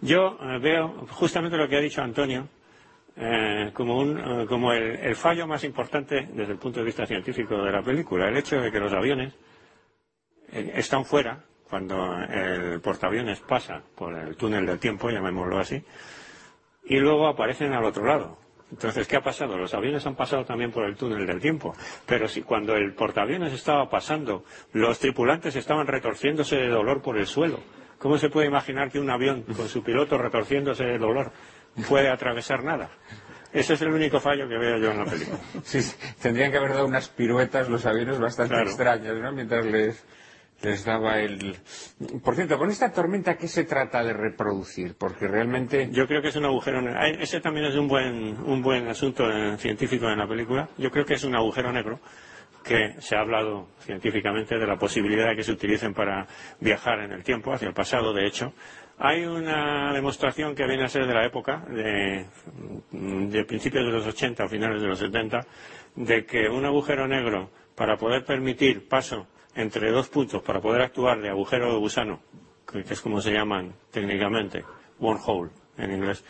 Yo 0.00 0.36
eh, 0.42 0.58
veo 0.60 1.06
justamente 1.10 1.56
lo 1.56 1.68
que 1.68 1.76
ha 1.76 1.80
dicho 1.80 2.02
Antonio 2.02 2.48
eh, 3.16 3.70
como, 3.72 3.98
un, 3.98 4.18
eh, 4.18 4.46
como 4.46 4.72
el, 4.72 4.96
el 4.96 5.14
fallo 5.14 5.46
más 5.46 5.62
importante 5.64 6.28
desde 6.32 6.52
el 6.52 6.58
punto 6.58 6.80
de 6.80 6.86
vista 6.86 7.06
científico 7.06 7.62
de 7.62 7.70
la 7.70 7.82
película, 7.82 8.28
el 8.28 8.36
hecho 8.36 8.60
de 8.60 8.70
que 8.72 8.80
los 8.80 8.92
aviones 8.92 9.32
eh, 10.52 10.72
están 10.74 11.04
fuera 11.04 11.44
cuando 11.68 12.16
el 12.31 12.81
portaaviones 12.81 13.40
pasa 13.40 13.83
por 13.94 14.14
el 14.14 14.37
túnel 14.37 14.66
del 14.66 14.79
tiempo, 14.79 15.11
llamémoslo 15.11 15.59
así, 15.59 15.83
y 16.85 16.98
luego 16.98 17.26
aparecen 17.26 17.72
al 17.72 17.85
otro 17.85 18.05
lado. 18.07 18.38
Entonces, 18.70 19.07
¿qué 19.07 19.16
ha 19.16 19.22
pasado? 19.22 19.57
Los 19.57 19.74
aviones 19.74 20.05
han 20.07 20.16
pasado 20.16 20.44
también 20.44 20.72
por 20.72 20.85
el 20.85 20.96
túnel 20.96 21.24
del 21.26 21.40
tiempo. 21.40 21.72
Pero 22.05 22.26
si 22.26 22.42
cuando 22.42 22.74
el 22.74 22.94
portaaviones 22.94 23.52
estaba 23.52 23.88
pasando, 23.88 24.44
los 24.72 24.98
tripulantes 24.98 25.55
estaban 25.55 25.87
retorciéndose 25.87 26.57
de 26.57 26.68
dolor 26.68 27.00
por 27.00 27.16
el 27.16 27.26
suelo, 27.26 27.61
¿cómo 27.98 28.18
se 28.18 28.29
puede 28.29 28.48
imaginar 28.48 28.90
que 28.90 28.98
un 28.98 29.09
avión 29.11 29.42
con 29.42 29.68
su 29.68 29.85
piloto 29.85 30.18
retorciéndose 30.18 30.85
de 30.85 30.98
dolor 30.98 31.31
puede 31.88 32.09
atravesar 32.09 32.64
nada? 32.64 32.90
Ese 33.52 33.74
es 33.74 33.83
el 33.83 33.88
único 33.92 34.18
fallo 34.18 34.48
que 34.48 34.59
veo 34.59 34.79
yo 34.79 34.90
en 34.90 34.98
la 34.98 35.05
película. 35.05 35.38
Sí, 35.62 35.81
sí, 35.81 35.96
tendrían 36.20 36.50
que 36.50 36.59
haber 36.59 36.72
dado 36.74 36.87
unas 36.87 37.09
piruetas 37.09 37.68
los 37.68 37.87
aviones 37.87 38.18
bastante 38.18 38.52
Claro. 38.55 38.68
extrañas, 38.68 39.14
¿no? 39.14 39.31
Mientras 39.33 39.64
les, 39.64 40.05
les 40.62 40.84
daba 40.84 41.20
el... 41.20 41.56
Por 42.24 42.34
cierto, 42.34 42.58
con 42.58 42.70
esta 42.70 42.92
tormenta, 42.92 43.36
¿qué 43.36 43.48
se 43.48 43.64
trata 43.64 44.02
de 44.02 44.12
reproducir? 44.12 44.94
Porque 44.98 45.28
realmente... 45.28 45.88
Yo 45.92 46.06
creo 46.06 46.22
que 46.22 46.28
es 46.28 46.36
un 46.36 46.44
agujero 46.44 46.80
negro. 46.80 47.00
Ese 47.20 47.40
también 47.40 47.66
es 47.66 47.74
un 47.76 47.88
buen, 47.88 48.38
un 48.44 48.62
buen 48.62 48.88
asunto 48.88 49.30
eh, 49.30 49.56
científico 49.58 50.08
en 50.08 50.18
la 50.18 50.26
película. 50.26 50.68
Yo 50.78 50.90
creo 50.90 51.04
que 51.04 51.14
es 51.14 51.24
un 51.24 51.34
agujero 51.36 51.72
negro 51.72 52.00
que 52.64 52.94
se 53.00 53.14
ha 53.16 53.20
hablado 53.20 53.68
científicamente 53.80 54.58
de 54.58 54.66
la 54.66 54.76
posibilidad 54.76 55.28
de 55.28 55.36
que 55.36 55.44
se 55.44 55.52
utilicen 55.52 55.94
para 55.94 56.26
viajar 56.58 56.98
en 57.00 57.12
el 57.12 57.22
tiempo, 57.22 57.52
hacia 57.52 57.68
el 57.68 57.74
pasado, 57.74 58.12
de 58.12 58.26
hecho. 58.26 58.52
Hay 58.98 59.24
una 59.24 59.92
demostración 59.92 60.54
que 60.54 60.66
viene 60.66 60.84
a 60.84 60.88
ser 60.88 61.06
de 61.06 61.14
la 61.14 61.24
época, 61.24 61.64
de, 61.68 62.26
de 62.90 63.44
principios 63.44 63.84
de 63.84 63.92
los 63.92 64.06
80 64.06 64.44
o 64.44 64.48
finales 64.48 64.80
de 64.82 64.88
los 64.88 64.98
70, 64.98 65.46
de 65.94 66.24
que 66.24 66.48
un 66.48 66.64
agujero 66.64 67.06
negro, 67.06 67.50
para 67.76 67.96
poder 67.98 68.24
permitir 68.24 68.88
paso 68.88 69.28
entre 69.56 69.90
dos 69.90 70.08
puntos, 70.08 70.42
para 70.42 70.60
poder 70.60 70.82
actuar 70.82 71.20
de 71.20 71.28
agujero 71.30 71.72
de 71.72 71.78
gusano, 71.78 72.20
que 72.70 72.84
que 72.84 72.94
es 72.94 73.00
como 73.00 73.20
se 73.20 73.32
llaman 73.32 73.72
técnicamente, 73.90 74.64
wormhole 74.98 75.50
en 75.78 75.92
inglés, 75.92 76.24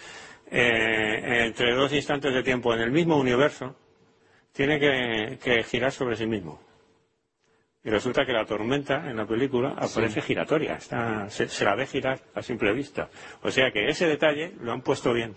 eh, 0.50 1.44
entre 1.46 1.74
dos 1.74 1.92
instantes 1.92 2.32
de 2.32 2.42
tiempo 2.42 2.72
en 2.74 2.80
el 2.80 2.90
mismo 2.90 3.16
universo, 3.16 3.74
tiene 4.52 4.78
que, 4.80 5.38
que 5.42 5.62
girar 5.64 5.92
sobre 5.92 6.16
sí 6.16 6.26
mismo. 6.26 6.60
Y 7.84 7.90
resulta 7.90 8.26
que 8.26 8.32
la 8.32 8.44
tormenta 8.44 9.08
en 9.08 9.16
la 9.16 9.26
película 9.26 9.74
aparece 9.78 10.20
giratoria, 10.20 10.76
está- 10.76 11.28
se, 11.30 11.48
se 11.48 11.64
la 11.64 11.74
ve 11.76 11.86
girar 11.86 12.18
a 12.34 12.42
simple 12.42 12.72
vista. 12.72 13.08
O 13.42 13.50
sea 13.50 13.70
que 13.70 13.88
ese 13.88 14.06
detalle 14.08 14.54
lo 14.60 14.72
han 14.72 14.80
puesto 14.82 15.12
bien. 15.12 15.36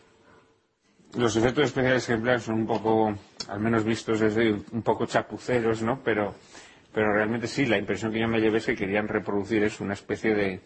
los 1.18 1.36
efectos 1.36 1.66
especiales 1.66 2.06
que 2.06 2.14
emplean 2.14 2.40
son 2.40 2.56
un 2.56 2.68
poco, 2.68 3.16
al 3.48 3.60
menos 3.60 3.84
vistos 3.84 4.20
desde 4.20 4.52
un 4.54 4.82
poco 4.84 5.06
chapuceros, 5.08 5.82
¿no? 5.82 6.00
Pero, 6.04 6.36
pero 6.94 7.14
realmente 7.14 7.48
sí, 7.48 7.66
la 7.66 7.78
impresión 7.78 8.12
que 8.12 8.20
yo 8.20 8.28
me 8.28 8.40
llevé 8.42 8.58
es 8.60 8.66
que 8.66 8.76
querían 8.76 9.08
reproducir 9.08 9.64
es 9.64 9.80
una 9.80 9.94
especie 9.94 10.34
de, 10.36 10.62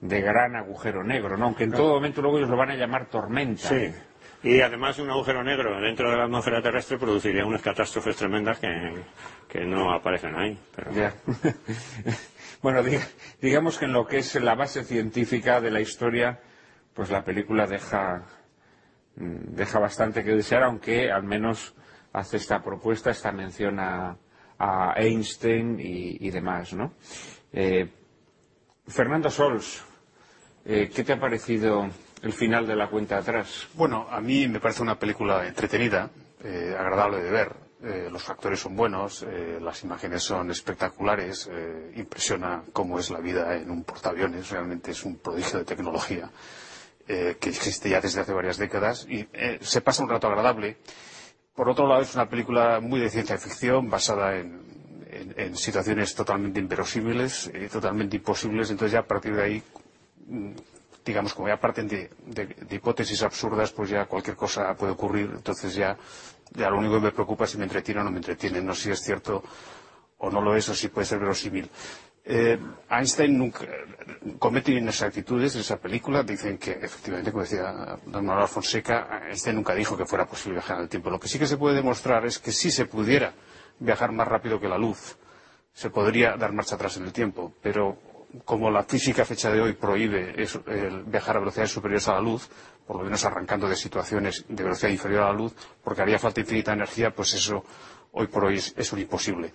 de 0.00 0.20
gran 0.20 0.56
agujero 0.56 1.02
negro, 1.02 1.36
¿no? 1.36 1.46
Aunque 1.46 1.64
en 1.64 1.72
todo 1.72 1.94
momento 1.94 2.22
luego 2.22 2.38
ellos 2.38 2.50
lo 2.50 2.56
van 2.56 2.70
a 2.70 2.76
llamar 2.76 3.06
tormenta. 3.06 3.68
Sí. 3.68 3.92
Y 4.42 4.60
además 4.60 4.98
un 4.98 5.10
agujero 5.10 5.42
negro 5.42 5.80
dentro 5.80 6.10
de 6.10 6.16
la 6.18 6.24
atmósfera 6.24 6.62
terrestre 6.62 6.98
produciría 6.98 7.44
unas 7.44 7.62
catástrofes 7.62 8.16
tremendas 8.16 8.58
que, 8.58 8.68
que 9.48 9.64
no 9.64 9.92
aparecen 9.92 10.36
ahí. 10.36 10.58
Pero... 10.76 10.92
Ya. 10.92 11.14
bueno, 12.62 12.82
diga- 12.82 13.06
digamos 13.40 13.78
que 13.78 13.86
en 13.86 13.92
lo 13.92 14.06
que 14.06 14.18
es 14.18 14.34
la 14.36 14.54
base 14.54 14.84
científica 14.84 15.60
de 15.60 15.70
la 15.70 15.80
historia, 15.80 16.40
pues 16.94 17.10
la 17.10 17.24
película 17.24 17.66
deja, 17.66 18.24
mm, 19.16 19.54
deja 19.56 19.78
bastante 19.80 20.22
que 20.22 20.32
desear, 20.36 20.62
aunque 20.62 21.10
al 21.10 21.24
menos 21.24 21.74
hace 22.12 22.36
esta 22.36 22.62
propuesta, 22.62 23.10
esta 23.10 23.32
mención 23.32 23.80
a, 23.80 24.16
a 24.58 24.94
Einstein 24.96 25.78
y, 25.80 26.30
demás, 26.30 26.72
¿no? 26.72 26.92
Eh, 27.52 27.88
Fernando 28.86 29.30
Sols, 29.30 29.82
eh, 30.64 30.90
¿qué 30.94 31.04
te 31.04 31.12
ha 31.12 31.20
parecido 31.20 31.88
el 32.22 32.32
final 32.32 32.66
de 32.66 32.76
la 32.76 32.88
cuenta 32.88 33.18
atrás? 33.18 33.68
Bueno, 33.74 34.06
a 34.10 34.20
mí 34.20 34.48
me 34.48 34.60
parece 34.60 34.82
una 34.82 34.98
película 34.98 35.46
entretenida, 35.46 36.10
eh, 36.42 36.74
agradable 36.78 37.22
de 37.22 37.30
ver. 37.30 37.66
Los 38.10 38.28
actores 38.30 38.58
son 38.58 38.74
buenos, 38.74 39.24
las 39.60 39.84
imágenes 39.84 40.22
son 40.22 40.50
espectaculares, 40.50 41.48
impresiona 41.94 42.64
cómo 42.72 42.98
es 42.98 43.10
la 43.10 43.20
vida 43.20 43.54
en 43.54 43.70
un 43.70 43.84
portaaviones, 43.84 44.50
realmente 44.50 44.90
es 44.90 45.04
un 45.04 45.18
prodigio 45.18 45.60
de 45.60 45.66
tecnología 45.66 46.28
que 47.06 47.36
existe 47.48 47.90
ya 47.90 48.00
desde 48.00 48.22
hace 48.22 48.32
varias 48.32 48.56
décadas 48.56 49.06
y 49.08 49.28
se 49.60 49.82
pasa 49.82 50.02
un 50.02 50.08
rato 50.08 50.26
agradable. 50.26 50.78
Por 51.56 51.68
otro 51.70 51.88
lado, 51.88 52.02
es 52.02 52.14
una 52.14 52.28
película 52.28 52.80
muy 52.80 53.00
de 53.00 53.10
ciencia 53.10 53.38
ficción, 53.38 53.88
basada 53.90 54.36
en, 54.36 54.64
situaciones 55.56 56.14
totalmente 56.14 56.60
inverosímiles 56.60 57.50
y 57.52 57.68
totalmente 57.68 58.16
imposibles, 58.16 58.70
entonces 58.70 58.92
ya 58.92 58.98
a 59.00 59.06
partir 59.06 59.34
de 59.34 59.42
ahí 59.42 59.62
mm, 60.26 60.52
digamos, 61.06 61.32
como 61.32 61.48
ya 61.48 61.58
parten 61.58 61.86
de 61.88 62.10
hipótesis 62.70 63.22
absurdas, 63.22 63.70
pues 63.70 63.88
ya 63.90 64.06
cualquier 64.06 64.36
cosa 64.36 64.74
puede 64.74 64.92
ocurrir. 64.92 65.30
Entonces 65.34 65.74
ya, 65.74 65.96
ya 66.52 66.68
lo 66.68 66.78
único 66.78 66.94
que 66.94 67.00
me 67.06 67.12
preocupa 67.12 67.44
es 67.44 67.52
si 67.52 67.58
me 67.58 67.64
entretiene 67.64 68.00
o 68.00 68.04
no 68.04 68.10
me 68.10 68.18
entretiene, 68.18 68.60
no 68.60 68.74
si 68.74 68.90
es 68.90 69.00
cierto 69.00 69.42
o 70.18 70.30
no 70.30 70.40
lo 70.40 70.56
es 70.56 70.68
o 70.68 70.74
si 70.74 70.88
puede 70.88 71.06
ser 71.06 71.20
verosímil. 71.20 71.70
Eh, 72.28 72.58
Einstein 72.90 73.38
nunca 73.38 73.64
comete 74.40 74.72
inexactitudes 74.72 75.54
en 75.54 75.60
esa 75.60 75.76
película. 75.76 76.24
Dicen 76.24 76.58
que, 76.58 76.72
efectivamente, 76.72 77.30
como 77.30 77.44
decía 77.44 77.96
don 78.04 78.26
Manuel 78.26 78.48
Fonseca, 78.48 79.22
Einstein 79.28 79.54
nunca 79.54 79.74
dijo 79.74 79.96
que 79.96 80.04
fuera 80.06 80.26
posible 80.26 80.58
viajar 80.58 80.78
en 80.78 80.82
el 80.82 80.88
tiempo. 80.88 81.08
Lo 81.08 81.20
que 81.20 81.28
sí 81.28 81.38
que 81.38 81.46
se 81.46 81.56
puede 81.56 81.76
demostrar 81.76 82.26
es 82.26 82.40
que 82.40 82.50
si 82.50 82.72
se 82.72 82.86
pudiera 82.86 83.32
viajar 83.78 84.10
más 84.10 84.26
rápido 84.26 84.58
que 84.58 84.68
la 84.68 84.76
luz, 84.76 85.16
se 85.72 85.90
podría 85.90 86.36
dar 86.36 86.52
marcha 86.52 86.74
atrás 86.74 86.96
en 86.96 87.04
el 87.04 87.12
tiempo, 87.12 87.52
pero 87.62 87.96
como 88.44 88.70
la 88.70 88.82
física 88.82 89.24
fecha 89.24 89.50
de 89.52 89.60
hoy 89.60 89.74
prohíbe 89.74 90.34
viajar 91.06 91.36
a 91.36 91.40
velocidades 91.40 91.70
superiores 91.70 92.08
a 92.08 92.14
la 92.14 92.20
luz, 92.20 92.48
por 92.86 92.96
lo 92.96 93.04
menos 93.04 93.24
arrancando 93.24 93.68
de 93.68 93.76
situaciones 93.76 94.44
de 94.48 94.64
velocidad 94.64 94.90
inferior 94.90 95.22
a 95.22 95.26
la 95.28 95.32
luz, 95.32 95.54
porque 95.84 96.02
haría 96.02 96.18
falta 96.18 96.40
infinita 96.40 96.72
energía, 96.72 97.14
pues 97.14 97.34
eso 97.34 97.64
hoy 98.12 98.26
por 98.26 98.46
hoy 98.46 98.56
es 98.56 98.92
un 98.92 98.98
imposible. 98.98 99.52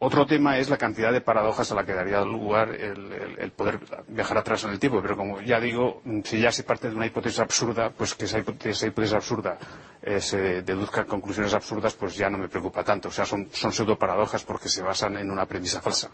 Otro 0.00 0.26
tema 0.26 0.58
es 0.58 0.70
la 0.70 0.76
cantidad 0.76 1.12
de 1.12 1.20
paradojas 1.20 1.72
a 1.72 1.74
la 1.74 1.84
que 1.84 1.92
daría 1.92 2.20
lugar 2.20 2.70
el, 2.72 3.50
poder 3.56 3.80
viajar 4.06 4.38
atrás 4.38 4.62
en 4.62 4.70
el 4.70 4.78
tiempo, 4.78 5.02
pero 5.02 5.16
como 5.16 5.40
ya 5.40 5.58
digo, 5.58 6.02
si 6.22 6.40
ya 6.40 6.52
se 6.52 6.62
parte 6.62 6.88
de 6.88 6.94
una 6.94 7.06
hipótesis 7.06 7.40
absurda, 7.40 7.90
pues 7.90 8.14
que 8.14 8.26
esa 8.26 8.38
hipótesis, 8.38 9.12
absurda 9.12 9.58
eh, 10.00 10.20
se 10.20 10.62
deduzcan 10.62 11.04
conclusiones 11.06 11.52
absurdas, 11.52 11.94
pues 11.94 12.14
ya 12.16 12.30
no 12.30 12.38
me 12.38 12.48
preocupa 12.48 12.84
tanto. 12.84 13.08
O 13.08 13.10
sea, 13.10 13.26
son, 13.26 13.48
son 13.50 13.72
pseudo 13.72 13.98
paradojas 13.98 14.44
porque 14.44 14.68
se 14.68 14.82
basan 14.82 15.16
en 15.16 15.32
una 15.32 15.46
premisa 15.46 15.80
falsa. 15.80 16.10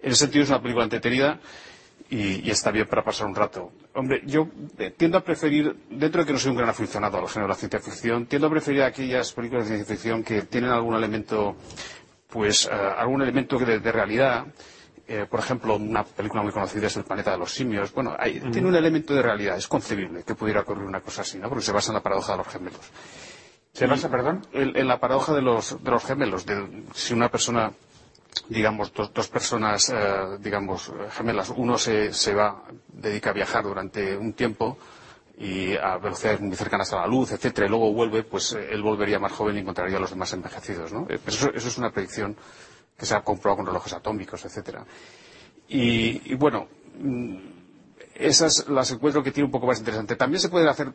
En 0.00 0.10
ese 0.12 0.20
sentido 0.20 0.44
es 0.44 0.48
una 0.48 0.62
película 0.62 0.84
entretenida 0.84 1.38
y, 2.08 2.48
está 2.50 2.70
bien 2.70 2.86
para 2.86 3.04
pasar 3.04 3.26
un 3.26 3.34
rato. 3.34 3.72
Hombre, 3.94 4.22
yo 4.24 4.48
eh, 4.78 4.94
tiendo 4.96 5.18
a 5.18 5.24
preferir, 5.24 5.76
dentro 5.90 6.22
de 6.22 6.26
que 6.26 6.32
no 6.32 6.38
soy 6.38 6.52
un 6.52 6.56
gran 6.56 6.70
aficionado 6.70 7.18
al 7.18 7.28
género 7.28 7.48
de 7.48 7.54
la 7.54 7.54
ciencia 7.58 7.80
ficción, 7.80 8.26
tiendo 8.26 8.46
a 8.46 8.50
preferir 8.50 8.82
aquellas 8.82 9.32
películas 9.32 9.64
de 9.68 9.74
ciencia 9.76 9.94
ficción 9.94 10.22
que 10.24 10.42
tienen 10.42 10.70
algún 10.70 10.94
elemento, 10.94 11.56
pues, 12.34 12.66
eh, 12.66 12.70
algún 12.74 13.22
elemento 13.22 13.56
de, 13.58 13.78
de 13.78 13.92
realidad. 13.92 14.44
Eh, 15.06 15.26
por 15.30 15.38
ejemplo, 15.38 15.76
una 15.76 16.02
película 16.02 16.42
muy 16.42 16.50
conocida 16.50 16.88
es 16.88 16.96
El 16.96 17.04
planeta 17.04 17.30
de 17.30 17.38
los 17.38 17.52
simios. 17.54 17.92
Bueno, 17.94 18.16
hay- 18.18 18.40
tiene 18.50 18.66
un 18.68 18.74
elemento 18.74 19.14
de 19.14 19.22
realidad, 19.22 19.56
es 19.56 19.68
concebible 19.68 20.24
que 20.24 20.34
pudiera 20.34 20.62
ocurrir 20.62 20.82
una 20.84 21.00
cosa 21.00 21.22
así, 21.22 21.38
¿no? 21.38 21.48
Porque 21.48 21.64
se 21.64 21.72
basa 21.72 21.90
en 21.92 21.94
la 21.94 22.02
paradoja 22.02 22.32
de 22.32 22.38
los 22.38 22.48
gemelos. 22.48 22.80
¿Se 23.72 23.86
basa, 23.86 24.10
perdón? 24.10 24.46
En, 24.52 24.76
en 24.76 24.88
la 24.88 24.98
paradoja 24.98 25.32
de 25.34 25.42
los, 25.42 25.82
de 25.84 25.90
los 25.90 26.04
gemelos, 26.04 26.44
de 26.46 26.82
si 26.94 27.12
una 27.14 27.28
persona 27.30 27.72
digamos, 28.48 28.92
dos, 28.92 29.12
dos 29.14 29.28
personas, 29.28 29.90
eh, 29.94 30.38
digamos, 30.40 30.90
gemelas, 31.12 31.52
uno 31.54 31.78
se, 31.78 32.12
se 32.12 32.34
va, 32.34 32.64
dedica 32.88 33.30
a 33.30 33.32
viajar 33.32 33.62
durante 33.62 34.16
un 34.16 34.32
tiempo 34.32 34.76
y 35.38 35.76
a 35.76 35.96
velocidades 35.98 36.40
muy 36.40 36.54
cercanas 36.56 36.92
a 36.92 37.00
la 37.00 37.06
luz, 37.06 37.32
etcétera, 37.32 37.66
y 37.66 37.70
luego 37.70 37.92
vuelve, 37.92 38.22
pues 38.22 38.52
eh, 38.52 38.68
él 38.70 38.82
volvería 38.82 39.18
más 39.18 39.32
joven 39.32 39.56
y 39.56 39.60
encontraría 39.60 39.96
a 39.96 40.00
los 40.00 40.10
demás 40.10 40.32
envejecidos, 40.32 40.92
¿no? 40.92 41.06
Eh, 41.10 41.18
eso, 41.26 41.50
eso 41.52 41.68
es 41.68 41.78
una 41.78 41.90
predicción 41.90 42.36
que 42.96 43.06
se 43.06 43.14
ha 43.14 43.22
comprobado 43.22 43.58
con 43.58 43.66
relojes 43.66 43.92
atómicos, 43.92 44.44
etcétera. 44.44 44.84
Y, 45.68 46.32
y 46.32 46.34
bueno, 46.36 46.68
mm, 46.98 47.36
esas 48.14 48.68
las 48.68 48.90
encuentro 48.92 49.22
que 49.22 49.32
tiene 49.32 49.46
un 49.46 49.50
poco 49.52 49.66
más 49.66 49.78
interesante. 49.78 50.14
También 50.16 50.40
se 50.40 50.48
pueden 50.48 50.68
hacer 50.68 50.92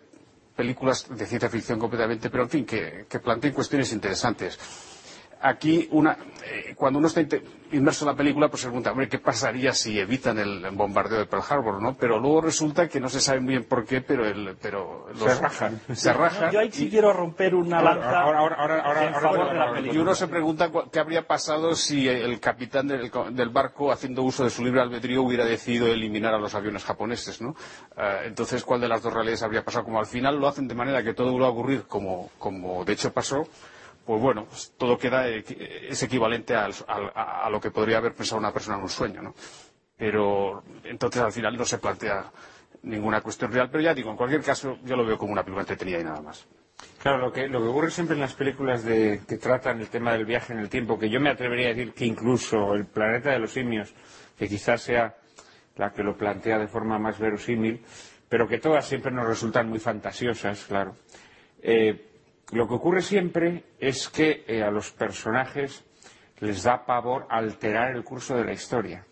películas 0.56 1.08
de 1.10 1.26
ciencia 1.26 1.50
ficción 1.50 1.80
completamente, 1.80 2.30
pero 2.30 2.44
en 2.44 2.50
fin, 2.50 2.66
que, 2.66 3.06
que 3.10 3.20
planteen 3.20 3.54
cuestiones 3.54 3.92
interesantes 3.92 4.58
aquí 5.42 5.88
una, 5.92 6.18
eh, 6.46 6.74
cuando 6.76 7.00
uno 7.00 7.08
está 7.08 7.22
inmerso 7.72 8.04
en 8.06 8.12
la 8.12 8.18
película, 8.18 8.50
pues 8.50 8.62
se 8.62 8.68
pregunta, 8.68 8.92
hombre, 8.92 9.08
¿qué 9.08 9.20
pasaría 9.20 9.74
si 9.74 10.00
evitan 10.00 10.40
el 10.40 10.66
bombardeo 10.72 11.20
de 11.20 11.26
Pearl 11.28 11.44
Harbor, 11.48 11.82
no? 11.82 11.96
Pero 11.96 12.20
luego 12.20 12.42
resulta 12.42 12.88
que 12.90 13.00
no 13.00 13.10
se 13.10 13.22
sabe 13.22 13.40
muy 13.42 13.50
bien 13.54 13.64
por 13.66 13.86
qué, 13.86 14.02
pero, 14.02 14.26
el, 14.26 14.58
pero 14.62 15.08
los- 15.14 15.32
Se 15.34 15.40
rajan. 15.40 15.82
Se 15.94 16.12
rajan. 16.14 16.52
Yo 16.52 16.60
ahí 16.60 16.72
sí 16.72 16.86
y- 16.86 16.90
quiero 16.90 17.14
romper 17.14 17.54
una 17.56 17.82
lanza 17.82 18.22
Ahora, 18.22 18.40
ahora, 18.40 18.56
ahora, 18.56 18.82
ahora, 18.82 19.02
en 19.04 19.14
ahora- 19.14 19.20
favor 19.22 19.40
ahora- 19.40 19.54
de 19.54 19.58
la 19.60 19.66
ahora- 19.66 19.76
película. 19.76 20.00
y 20.00 20.02
uno 20.02 20.16
se 20.16 20.28
pregunta 20.28 20.72
qué 20.92 21.00
habría 21.00 21.28
pasado 21.28 21.76
si 21.76 22.08
el 22.10 22.40
capitán 22.40 22.88
del, 22.88 23.12
del 23.32 23.50
barco, 23.50 23.92
haciendo 23.92 24.24
uso 24.24 24.44
de 24.44 24.50
su 24.50 24.64
libre 24.64 24.82
albedrío, 24.82 25.22
hubiera 25.22 25.46
decidido 25.46 25.88
eliminar 25.88 26.34
a 26.34 26.40
los 26.40 26.56
aviones 26.56 26.84
japoneses, 26.84 27.40
¿no? 27.42 27.56
Eh, 27.98 28.22
entonces, 28.26 28.64
¿cuál 28.64 28.82
de 28.82 28.88
las 28.88 29.04
dos 29.04 29.14
realidades 29.14 29.44
habría 29.44 29.64
pasado? 29.64 29.86
Como 29.86 30.00
al 30.00 30.08
final 30.08 30.40
lo 30.40 30.48
hacen 30.48 30.68
de 30.68 30.74
manera 30.76 31.04
que 31.04 31.14
todo 31.14 31.38
va 31.38 31.48
a 31.48 31.50
ocurrir 31.52 31.84
como, 31.84 32.32
como 32.40 32.84
de 32.84 32.94
hecho 32.94 33.14
pasó, 33.14 33.48
pues 34.10 34.24
bueno, 34.24 34.46
pues 34.46 34.74
todo 34.76 34.98
queda, 34.98 35.30
eh, 35.30 35.44
es 35.88 36.02
equivalente 36.02 36.56
al- 36.56 36.74
al- 36.88 37.12
a, 37.14 37.48
lo 37.52 37.62
que 37.62 37.70
podría 37.70 38.00
haber 38.00 38.16
pensado 38.16 38.40
una 38.40 38.52
persona 38.52 38.78
en 38.78 38.82
un 38.82 38.90
sueño, 38.90 39.22
¿no? 39.22 39.36
Pero 39.96 40.64
entonces 40.84 41.22
al 41.22 41.32
final 41.32 41.56
no 41.56 41.64
se 41.64 41.78
plantea 41.78 42.32
ninguna 42.82 43.22
cuestión 43.22 43.52
real. 43.52 43.70
Pero 43.70 43.84
ya 43.84 43.94
digo, 43.94 44.10
en 44.10 44.18
cualquier 44.18 44.42
caso, 44.42 44.80
yo 44.84 44.96
lo 44.96 45.06
veo 45.06 45.16
como 45.20 45.32
una 45.34 45.44
película 45.44 45.62
entretenida 45.62 46.00
y 46.00 46.04
nada 46.04 46.22
más. 46.22 46.48
Claro, 47.04 47.20
lo 47.20 47.32
que, 47.32 47.56
ocurre 47.56 47.92
siempre 47.92 48.16
en 48.16 48.22
las 48.22 48.34
películas 48.34 48.82
que 48.82 49.38
tratan 49.40 49.80
el 49.80 49.90
tema 49.90 50.14
del 50.14 50.26
viaje 50.26 50.54
en 50.54 50.60
el 50.60 50.70
tiempo, 50.70 50.98
que 50.98 51.08
yo 51.12 51.20
me 51.20 51.30
atrevería 51.30 51.68
a 51.68 51.74
decir 51.76 51.94
que 51.94 52.06
incluso 52.08 52.74
el 52.74 52.88
planeta 52.88 53.30
de 53.30 53.38
los 53.38 53.52
simios, 53.52 53.94
que 54.40 54.50
quizás 54.50 54.82
sea 54.82 55.18
la 55.76 55.94
que 55.94 56.02
lo 56.02 56.18
plantea 56.18 56.58
de 56.58 56.68
forma 56.68 56.98
más 56.98 57.20
verosímil, 57.20 57.86
pero 58.28 58.48
que 58.48 58.58
todas 58.58 58.88
siempre 58.88 59.12
nos 59.12 59.28
resultan 59.28 59.70
muy 59.70 59.78
fantasiosas, 59.78 60.66
claro. 60.66 60.96
Eh, 61.62 62.09
lo 62.52 62.68
que 62.68 62.74
ocurre 62.74 63.02
siempre 63.02 63.64
es 63.80 64.10
que 64.10 64.44
eh, 64.48 64.64
a 64.64 64.72
los 64.72 64.92
personajes 64.92 65.84
les 66.40 66.64
da 66.64 66.86
pavor 66.86 67.28
alterar 67.30 67.96
el 67.96 68.04
curso 68.04 68.36
de 68.36 68.46
la 68.46 68.54
historia. 68.54 69.06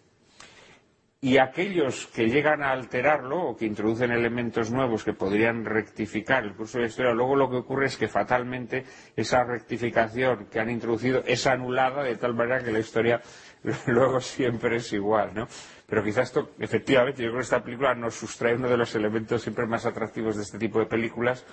Y 1.20 1.40
aquellos 1.40 2.08
que 2.08 2.30
llegan 2.30 2.62
a 2.62 2.72
alterarlo 2.72 3.42
o 3.50 3.56
que 3.56 3.66
introducen 3.66 4.12
elementos 4.12 4.70
nuevos 4.70 5.04
que 5.04 5.14
podrían 5.14 5.66
rectificar 5.66 6.44
el 6.44 6.54
curso 6.54 6.78
de 6.78 6.84
la 6.84 6.90
historia, 6.90 7.12
luego 7.12 7.36
lo 7.36 7.50
que 7.50 7.58
ocurre 7.58 7.88
es 7.88 7.98
que 7.98 8.08
fatalmente 8.08 8.86
esa 9.16 9.44
rectificación 9.44 10.46
que 10.46 10.60
han 10.60 10.70
introducido 10.70 11.24
es 11.26 11.48
anulada 11.48 12.04
de 12.04 12.18
tal 12.18 12.36
manera 12.36 12.64
que 12.64 12.72
la 12.72 12.80
historia 12.80 13.20
luego 13.88 14.22
siempre 14.22 14.76
es 14.78 14.94
igual, 14.94 15.34
¿no? 15.34 15.48
Pero 15.88 16.04
quizás 16.04 16.26
esto, 16.26 16.52
efectivamente, 16.60 17.24
yo 17.24 17.30
creo 17.30 17.40
que 17.40 17.44
esta 17.44 17.64
película 17.64 17.96
nos 17.96 18.14
sustrae 18.14 18.56
uno 18.56 18.70
de 18.70 18.78
los 18.78 18.94
elementos 18.94 19.42
siempre 19.42 19.66
más 19.66 19.86
atractivos 19.88 20.36
de 20.36 20.44
este 20.44 20.60
tipo 20.60 20.80
de 20.80 20.86
películas, 20.86 21.46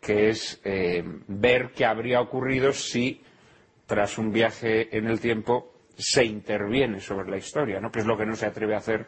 que 0.00 0.28
es 0.30 0.60
eh, 0.64 1.02
ver 1.26 1.72
qué 1.74 1.84
habría 1.84 2.20
ocurrido 2.20 2.72
si 2.72 3.20
tras 3.86 4.18
un 4.18 4.32
viaje 4.32 4.96
en 4.96 5.06
el 5.06 5.18
tiempo 5.20 5.72
se 5.96 6.24
interviene 6.24 7.00
sobre 7.00 7.28
la 7.30 7.36
historia, 7.38 7.80
¿no? 7.80 7.90
que 7.90 8.00
es 8.00 8.06
lo 8.06 8.16
que 8.16 8.26
no 8.26 8.36
se 8.36 8.46
atreve 8.46 8.74
a 8.74 8.78
hacer 8.78 9.06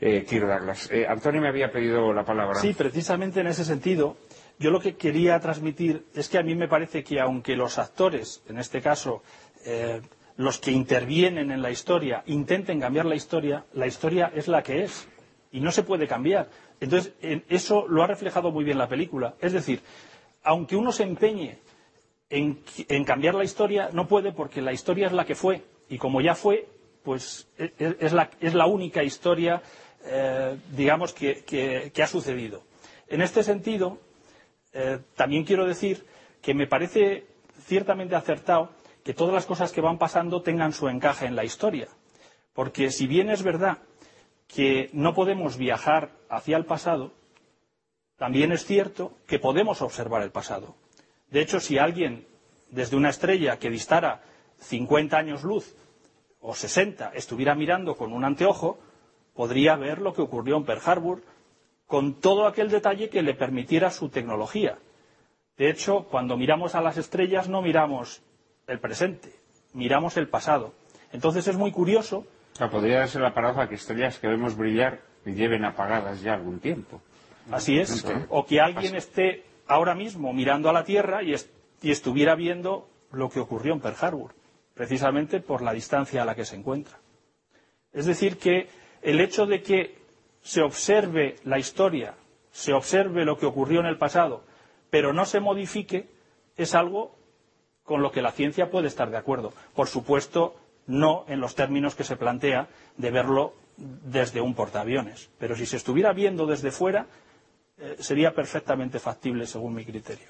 eh, 0.00 0.24
Kirk 0.28 0.46
Douglas. 0.46 0.90
Eh, 0.90 1.06
Antonio 1.06 1.40
me 1.40 1.48
había 1.48 1.70
pedido 1.70 2.12
la 2.12 2.24
palabra. 2.24 2.54
Sí, 2.60 2.72
precisamente 2.72 3.40
en 3.40 3.48
ese 3.48 3.64
sentido, 3.64 4.16
yo 4.58 4.70
lo 4.70 4.80
que 4.80 4.94
quería 4.96 5.38
transmitir 5.40 6.06
es 6.14 6.28
que 6.28 6.38
a 6.38 6.42
mí 6.42 6.54
me 6.54 6.68
parece 6.68 7.04
que 7.04 7.20
aunque 7.20 7.54
los 7.56 7.78
actores, 7.78 8.42
en 8.48 8.58
este 8.58 8.80
caso, 8.80 9.22
eh, 9.66 10.00
los 10.36 10.58
que 10.58 10.70
intervienen 10.70 11.50
en 11.50 11.60
la 11.60 11.70
historia, 11.70 12.22
intenten 12.26 12.80
cambiar 12.80 13.04
la 13.04 13.14
historia, 13.14 13.64
la 13.74 13.86
historia 13.86 14.32
es 14.34 14.48
la 14.48 14.62
que 14.62 14.84
es 14.84 15.06
y 15.52 15.60
no 15.60 15.70
se 15.70 15.82
puede 15.82 16.06
cambiar. 16.08 16.48
Entonces, 16.80 17.12
en- 17.20 17.44
eso 17.48 17.86
lo 17.86 18.02
ha 18.02 18.06
reflejado 18.06 18.50
muy 18.50 18.64
bien 18.64 18.78
la 18.78 18.88
película. 18.88 19.34
Es 19.40 19.52
decir, 19.52 19.80
aunque 20.42 20.76
uno 20.76 20.92
se 20.92 21.04
empeñe 21.04 21.58
en, 22.30 23.04
cambiar 23.04 23.34
la 23.34 23.44
historia, 23.44 23.90
no 23.92 24.08
puede 24.08 24.32
porque 24.32 24.62
la 24.62 24.72
historia 24.72 25.06
es 25.06 25.12
la 25.12 25.24
que 25.24 25.34
fue. 25.34 25.62
Y 25.88 25.98
como 25.98 26.20
ya 26.20 26.34
fue, 26.34 26.66
pues 27.02 27.48
e, 27.58 27.72
e, 27.78 27.96
es 28.00 28.54
la, 28.54 28.66
única 28.66 29.02
historia, 29.02 29.62
eh, 30.04 30.56
digamos, 30.74 31.12
que, 31.12 31.92
ha 32.02 32.06
sucedido. 32.06 32.62
En 33.08 33.20
este 33.20 33.42
sentido, 33.42 33.98
eh, 34.72 34.98
también 35.14 35.44
quiero 35.44 35.66
decir 35.66 36.06
que 36.40 36.54
me 36.54 36.66
parece 36.66 37.26
ciertamente 37.64 38.16
acertado 38.16 38.70
que 39.04 39.14
todas 39.14 39.34
las 39.34 39.46
cosas 39.46 39.72
que 39.72 39.80
van 39.80 39.98
pasando 39.98 40.42
tengan 40.42 40.72
su 40.72 40.88
encaje 40.88 41.26
en 41.26 41.36
la 41.36 41.44
historia. 41.44 41.88
Porque 42.54 42.90
si 42.90 43.06
bien 43.06 43.30
es 43.30 43.42
verdad 43.42 43.78
que 44.46 44.90
no 44.92 45.14
podemos 45.14 45.56
viajar 45.56 46.10
hacia 46.28 46.56
el 46.56 46.64
pasado, 46.64 47.12
también 48.22 48.52
es 48.52 48.64
cierto 48.64 49.14
que 49.26 49.40
podemos 49.40 49.82
observar 49.82 50.22
el 50.22 50.30
pasado. 50.30 50.76
De 51.28 51.40
hecho, 51.40 51.58
si 51.58 51.78
alguien 51.78 52.24
desde 52.70 52.96
una 52.96 53.08
estrella 53.08 53.58
que 53.58 53.68
distara 53.68 54.22
50 54.60 55.16
años 55.16 55.42
luz 55.42 55.74
o 56.40 56.54
60 56.54 57.10
estuviera 57.16 57.56
mirando 57.56 57.96
con 57.96 58.12
un 58.12 58.24
anteojo, 58.24 58.78
podría 59.34 59.74
ver 59.74 60.00
lo 60.00 60.14
que 60.14 60.22
ocurrió 60.22 60.56
en 60.56 60.64
Pearl 60.64 60.82
Harbor 60.84 61.22
con 61.88 62.20
todo 62.20 62.46
aquel 62.46 62.70
detalle 62.70 63.10
que 63.10 63.22
le 63.22 63.34
permitiera 63.34 63.90
su 63.90 64.08
tecnología. 64.08 64.78
De 65.58 65.68
hecho, 65.68 66.06
cuando 66.08 66.36
miramos 66.36 66.76
a 66.76 66.80
las 66.80 66.98
estrellas 66.98 67.48
no 67.48 67.60
miramos 67.60 68.22
el 68.68 68.78
presente, 68.78 69.32
miramos 69.72 70.16
el 70.16 70.28
pasado. 70.28 70.74
Entonces 71.10 71.48
es 71.48 71.56
muy 71.56 71.72
curioso. 71.72 72.24
podría 72.70 73.04
ser 73.08 73.22
la 73.22 73.34
paradoja 73.34 73.68
que 73.68 73.74
estrellas 73.74 74.20
que 74.20 74.28
vemos 74.28 74.56
brillar 74.56 75.00
lleven 75.24 75.64
apagadas 75.64 76.22
ya 76.22 76.34
algún 76.34 76.60
tiempo. 76.60 77.02
Así 77.50 77.78
es. 77.78 78.04
O 78.28 78.46
que 78.46 78.60
alguien 78.60 78.94
esté 78.94 79.44
ahora 79.66 79.94
mismo 79.94 80.32
mirando 80.32 80.68
a 80.68 80.72
la 80.72 80.84
Tierra 80.84 81.22
y, 81.22 81.34
y 81.82 81.90
estuviera 81.90 82.34
viendo 82.34 82.88
lo 83.10 83.28
que 83.28 83.40
ocurrió 83.40 83.72
en 83.74 83.80
Pearl 83.80 83.96
Harbor, 84.00 84.34
precisamente 84.74 85.40
por 85.40 85.62
la 85.62 85.72
distancia 85.72 86.22
a 86.22 86.24
la 86.24 86.34
que 86.34 86.44
se 86.44 86.56
encuentra. 86.56 86.98
Es 87.92 88.06
decir, 88.06 88.38
que 88.38 88.68
el 89.02 89.20
hecho 89.20 89.46
de 89.46 89.62
que 89.62 89.98
se 90.42 90.62
observe 90.62 91.36
la 91.44 91.58
historia, 91.58 92.14
se 92.50 92.72
observe 92.72 93.24
lo 93.24 93.36
que 93.36 93.46
ocurrió 93.46 93.80
en 93.80 93.86
el 93.86 93.98
pasado, 93.98 94.44
pero 94.90 95.12
no 95.12 95.24
se 95.24 95.40
modifique, 95.40 96.08
es 96.56 96.74
algo 96.74 97.16
con 97.82 98.02
lo 98.02 98.12
que 98.12 98.22
la 98.22 98.32
ciencia 98.32 98.70
puede 98.70 98.88
estar 98.88 99.10
de 99.10 99.16
acuerdo. 99.16 99.52
Por 99.74 99.88
supuesto, 99.88 100.54
no 100.86 101.24
en 101.28 101.40
los 101.40 101.54
términos 101.54 101.94
que 101.94 102.04
se 102.04 102.16
plantea 102.16 102.68
de 102.96 103.10
verlo 103.10 103.54
desde 103.76 104.40
un 104.40 104.54
portaaviones. 104.54 105.30
Pero 105.38 105.56
si 105.56 105.66
se 105.66 105.76
estuviera 105.76 106.12
viendo 106.12 106.46
desde 106.46 106.70
fuera, 106.70 107.06
eh, 107.84 107.96
sería 107.98 108.32
perfectamente 108.32 109.00
factible 109.00 109.44
según 109.44 109.74
mi 109.74 109.84
criterio. 109.84 110.28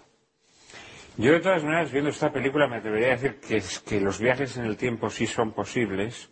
Yo, 1.19 1.33
de 1.33 1.41
todas 1.41 1.62
maneras, 1.62 1.93
viendo 1.93 2.09
esta 2.09 2.33
película, 2.33 2.67
me 2.67 2.81
debería 2.81 3.09
decir 3.09 3.38
que, 3.85 4.01
los 4.01 4.19
viajes 4.19 4.57
en 4.57 4.65
el 4.65 4.79
tiempo 4.79 5.11
sí 5.11 5.27
son 5.27 5.53
posibles, 5.53 6.31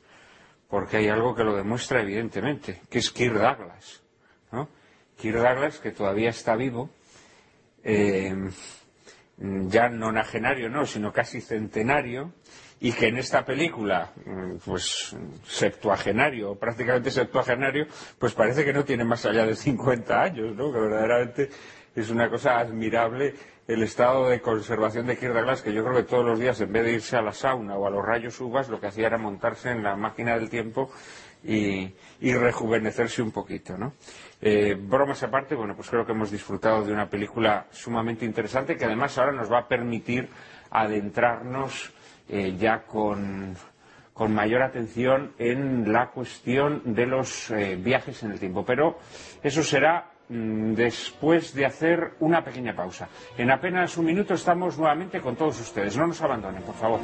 porque 0.67 0.97
hay 0.97 1.09
algo 1.09 1.35
que 1.35 1.45
lo 1.45 1.55
demuestra 1.55 2.01
evidentemente, 2.01 2.81
que 2.89 3.01
es 3.01 3.11
Kirk 3.11 3.35
Douglas. 3.35 4.03
¿no? 4.51 4.71
Kirk 5.19 5.37
Douglas, 5.37 5.79
que 5.79 5.91
todavía 5.91 6.31
está 6.31 6.57
vivo, 6.57 6.89
eh, 7.85 8.35
ya 9.37 9.91
nonagenario 9.91 10.71
no, 10.71 10.87
sino 10.87 11.13
casi 11.13 11.43
centenario, 11.43 12.33
y 12.81 12.93
que 12.93 13.09
en 13.09 13.19
esta 13.19 13.45
película, 13.45 14.11
mm, 14.25 14.57
pues 14.64 15.14
septuagenario, 15.45 16.55
prácticamente 16.55 17.11
septuagenario, 17.11 17.87
pues 18.19 18.33
parece 18.33 18.64
que 18.64 18.73
no 18.73 18.85
tiene 18.85 19.05
más 19.05 19.27
allá 19.27 19.45
de 19.47 19.55
50 19.55 20.23
años, 20.23 20.57
¿no? 20.57 20.73
Que 20.73 20.81
verdaderamente 20.81 21.51
es 21.95 22.11
una 22.11 22.31
cosa 22.31 22.59
admirable 22.59 23.35
el 23.69 23.83
estado 23.83 24.29
de 24.29 24.40
conservación 24.40 25.07
de 25.07 25.16
Kirk 25.16 25.33
Douglas, 25.33 25.62
que 25.62 25.73
yo 25.73 25.85
creo 25.85 25.97
que 25.97 26.03
todos 26.03 26.25
los 26.25 26.40
días, 26.40 26.61
en 26.61 26.73
vez 26.73 26.85
de 26.85 26.93
irse 26.95 27.16
a 27.16 27.23
la 27.23 27.33
sauna 27.33 27.77
o 27.77 27.87
a 27.87 27.90
los 27.90 28.05
rayos 28.05 28.40
uvas, 28.40 28.69
lo 28.69 28.81
que 28.81 28.88
hacía 28.88 29.07
era 29.07 29.19
montarse 29.19 29.71
en 29.71 29.85
la 29.85 29.95
máquina 29.95 30.37
del 30.37 30.49
tiempo 30.49 30.90
y, 31.45 31.93
rejuvenecerse 32.21 33.23
un 33.23 33.31
poquito, 33.31 33.79
¿no? 33.79 33.93
Eh, 34.40 34.77
bromas 34.79 35.23
aparte, 35.23 35.55
bueno, 35.55 35.77
pues 35.77 35.88
creo 35.88 36.05
que 36.05 36.12
hemos 36.12 36.31
disfrutado 36.31 36.85
de 36.85 36.93
una 36.93 37.09
película 37.09 37.66
sumamente 37.71 38.25
interesante 38.25 38.77
que 38.77 38.87
además 38.87 39.16
ahora 39.19 39.33
nos 39.33 39.53
va 39.53 39.59
a 39.61 39.69
permitir 39.69 40.29
adentrarnos 40.71 41.93
eh, 42.31 42.57
ya 42.59 42.83
con, 42.83 43.57
mayor 44.29 44.62
atención 44.62 45.33
en 45.38 45.90
la 45.90 46.11
cuestión 46.11 46.83
de 46.95 47.07
los 47.07 47.51
eh, 47.51 47.77
viajes 47.77 48.23
en 48.23 48.33
el 48.33 48.38
tiempo. 48.38 48.64
Pero 48.64 48.99
eso 49.43 49.62
será 49.62 50.11
mm, 50.29 50.75
después 50.75 51.55
de 51.55 51.64
hacer 51.66 52.12
una 52.21 52.45
pequeña 52.45 52.75
pausa. 52.77 53.09
En 53.38 53.51
apenas 53.51 53.97
un 53.97 54.05
minuto 54.05 54.35
estamos 54.35 54.79
nuevamente 54.79 55.21
con 55.21 55.37
todos 55.37 55.59
ustedes. 55.61 55.97
No 55.97 56.07
nos 56.07 56.21
abandonen, 56.21 56.62
por 56.62 56.75
favor. 56.75 57.01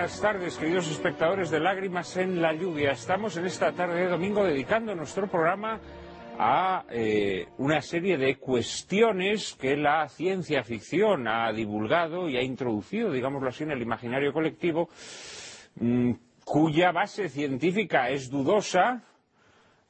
Buenas 0.00 0.20
tardes, 0.22 0.56
queridos 0.56 0.90
espectadores 0.90 1.50
de 1.50 1.60
Lágrimas 1.60 2.16
en 2.16 2.40
la 2.40 2.54
Lluvia. 2.54 2.92
Estamos 2.92 3.36
en 3.36 3.44
esta 3.44 3.72
tarde 3.72 4.00
de 4.00 4.08
domingo 4.08 4.42
dedicando 4.42 4.94
nuestro 4.94 5.26
programa 5.26 5.78
a 6.38 6.86
eh, 6.88 7.48
una 7.58 7.82
serie 7.82 8.16
de 8.16 8.36
cuestiones 8.36 9.54
que 9.60 9.76
la 9.76 10.08
ciencia 10.08 10.64
ficción 10.64 11.28
ha 11.28 11.52
divulgado 11.52 12.30
y 12.30 12.38
ha 12.38 12.42
introducido, 12.42 13.12
digámoslo 13.12 13.50
así, 13.50 13.64
en 13.64 13.72
el 13.72 13.82
imaginario 13.82 14.32
colectivo, 14.32 14.88
mm, 15.74 16.12
cuya 16.46 16.92
base 16.92 17.28
científica 17.28 18.08
es 18.08 18.30
dudosa, 18.30 19.02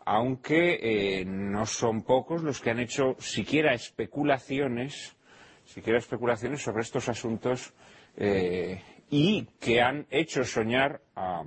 aunque 0.04 1.20
eh, 1.20 1.24
no 1.24 1.66
son 1.66 2.02
pocos 2.02 2.42
los 2.42 2.60
que 2.60 2.70
han 2.70 2.80
hecho 2.80 3.14
siquiera 3.20 3.74
especulaciones, 3.74 5.16
siquiera 5.64 6.00
especulaciones 6.00 6.60
sobre 6.62 6.82
estos 6.82 7.08
asuntos 7.08 7.72
eh, 8.16 8.82
y 9.10 9.46
que 9.60 9.82
han 9.82 10.06
hecho 10.10 10.44
soñar 10.44 11.00
a 11.16 11.42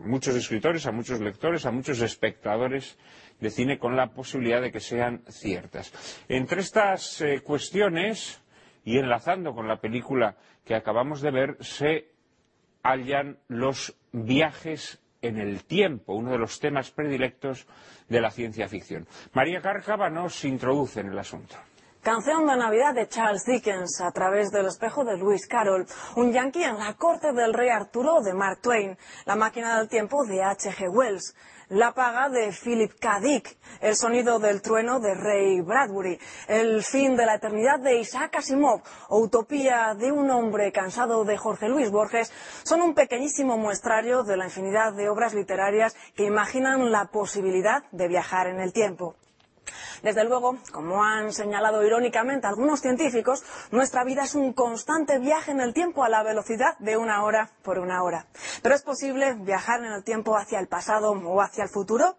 muchos 0.00 0.36
escritores, 0.36 0.86
a 0.86 0.92
muchos 0.92 1.20
lectores, 1.20 1.66
a 1.66 1.72
muchos 1.72 2.00
espectadores 2.00 2.96
de 3.40 3.50
cine 3.50 3.78
con 3.78 3.96
la 3.96 4.12
posibilidad 4.12 4.60
de 4.62 4.70
que 4.70 4.80
sean 4.80 5.22
ciertas. 5.28 5.92
Entre 6.28 6.60
estas 6.60 7.20
eh, 7.20 7.40
cuestiones, 7.42 8.40
y 8.84 8.98
enlazando 8.98 9.54
con 9.54 9.66
la 9.66 9.80
película 9.80 10.36
que 10.64 10.74
acabamos 10.74 11.20
de 11.20 11.30
ver, 11.30 11.56
se 11.60 12.08
hallan 12.82 13.38
los 13.48 13.94
viajes 14.12 15.00
en 15.22 15.38
el 15.38 15.64
tiempo, 15.64 16.14
uno 16.14 16.30
de 16.30 16.38
los 16.38 16.60
temas 16.60 16.90
predilectos 16.90 17.66
de 18.08 18.20
la 18.20 18.30
ciencia 18.30 18.68
ficción. 18.68 19.06
María 19.34 19.60
Cárcava 19.60 20.08
nos 20.08 20.44
introduce 20.44 21.00
en 21.00 21.08
el 21.08 21.18
asunto. 21.18 21.56
Canción 22.02 22.46
de 22.46 22.56
Navidad 22.56 22.94
de 22.94 23.08
Charles 23.08 23.44
Dickens 23.44 24.00
a 24.00 24.10
través 24.10 24.50
del 24.50 24.64
espejo 24.64 25.04
de 25.04 25.18
Lewis 25.18 25.46
Carroll, 25.46 25.86
un 26.16 26.32
yankee 26.32 26.64
en 26.64 26.78
la 26.78 26.94
corte 26.94 27.34
del 27.34 27.52
rey 27.52 27.68
Arturo 27.68 28.22
de 28.22 28.32
Mark 28.32 28.60
Twain, 28.62 28.96
La 29.26 29.36
máquina 29.36 29.76
del 29.76 29.90
tiempo 29.90 30.24
de 30.24 30.42
H.G. 30.42 30.88
Wells, 30.88 31.36
La 31.68 31.92
paga 31.92 32.30
de 32.30 32.52
Philip 32.52 32.98
K. 32.98 33.20
Dick, 33.20 33.58
El 33.82 33.96
sonido 33.96 34.38
del 34.38 34.62
trueno 34.62 34.98
de 34.98 35.12
Ray 35.12 35.60
Bradbury, 35.60 36.18
El 36.48 36.82
fin 36.82 37.16
de 37.16 37.26
la 37.26 37.34
eternidad 37.34 37.80
de 37.80 37.98
Isaac 37.98 38.34
Asimov 38.36 38.80
o 39.10 39.20
Utopía 39.20 39.94
de 39.94 40.10
un 40.10 40.30
hombre 40.30 40.72
cansado 40.72 41.26
de 41.26 41.36
Jorge 41.36 41.68
Luis 41.68 41.90
Borges 41.90 42.32
son 42.62 42.80
un 42.80 42.94
pequeñísimo 42.94 43.58
muestrario 43.58 44.22
de 44.22 44.38
la 44.38 44.46
infinidad 44.46 44.94
de 44.94 45.10
obras 45.10 45.34
literarias 45.34 45.94
que 46.16 46.24
imaginan 46.24 46.90
la 46.90 47.10
posibilidad 47.10 47.82
de 47.92 48.08
viajar 48.08 48.46
en 48.46 48.58
el 48.58 48.72
tiempo. 48.72 49.16
Desde 50.02 50.24
luego, 50.24 50.58
como 50.72 51.04
han 51.04 51.32
señalado 51.32 51.84
irónicamente 51.84 52.46
algunos 52.46 52.80
científicos, 52.80 53.42
nuestra 53.70 54.04
vida 54.04 54.24
es 54.24 54.34
un 54.34 54.52
constante 54.52 55.18
viaje 55.18 55.52
en 55.52 55.60
el 55.60 55.74
tiempo 55.74 56.04
a 56.04 56.08
la 56.08 56.22
velocidad 56.22 56.78
de 56.78 56.96
una 56.96 57.22
hora 57.24 57.50
por 57.62 57.78
una 57.78 58.02
hora. 58.02 58.26
Pero 58.62 58.74
es 58.74 58.82
posible 58.82 59.34
viajar 59.34 59.80
en 59.84 59.92
el 59.92 60.04
tiempo 60.04 60.36
hacia 60.36 60.58
el 60.58 60.68
pasado 60.68 61.12
o 61.12 61.40
hacia 61.40 61.64
el 61.64 61.70
futuro. 61.70 62.16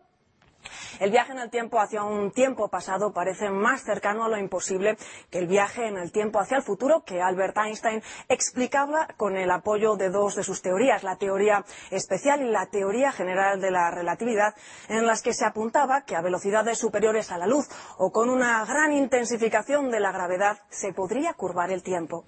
El 0.99 1.11
viaje 1.11 1.31
en 1.31 1.39
el 1.39 1.49
tiempo 1.49 1.79
hacia 1.79 2.03
un 2.03 2.31
tiempo 2.31 2.67
pasado 2.67 3.11
parece 3.13 3.49
más 3.49 3.83
cercano 3.83 4.25
a 4.25 4.29
lo 4.29 4.37
imposible 4.37 4.97
que 5.29 5.39
el 5.39 5.47
viaje 5.47 5.87
en 5.87 5.97
el 5.97 6.11
tiempo 6.11 6.39
hacia 6.39 6.57
el 6.57 6.63
futuro 6.63 7.03
que 7.05 7.21
Albert 7.21 7.57
Einstein 7.57 8.03
explicaba 8.29 9.07
con 9.17 9.35
el 9.37 9.51
apoyo 9.51 9.95
de 9.95 10.09
dos 10.09 10.35
de 10.35 10.43
sus 10.43 10.61
teorías, 10.61 11.03
la 11.03 11.15
teoría 11.15 11.65
especial 11.89 12.41
y 12.41 12.51
la 12.51 12.67
teoría 12.67 13.11
general 13.11 13.61
de 13.61 13.71
la 13.71 13.91
relatividad, 13.91 14.55
en 14.89 15.05
las 15.05 15.21
que 15.21 15.33
se 15.33 15.45
apuntaba 15.45 16.01
que 16.01 16.15
a 16.15 16.21
velocidades 16.21 16.77
superiores 16.77 17.31
a 17.31 17.37
la 17.37 17.47
luz 17.47 17.67
o 17.97 18.11
con 18.11 18.29
una 18.29 18.63
gran 18.65 18.93
intensificación 18.93 19.89
de 19.91 19.99
la 19.99 20.11
gravedad 20.11 20.59
se 20.69 20.93
podría 20.93 21.33
curvar 21.33 21.71
el 21.71 21.83
tiempo. 21.83 22.25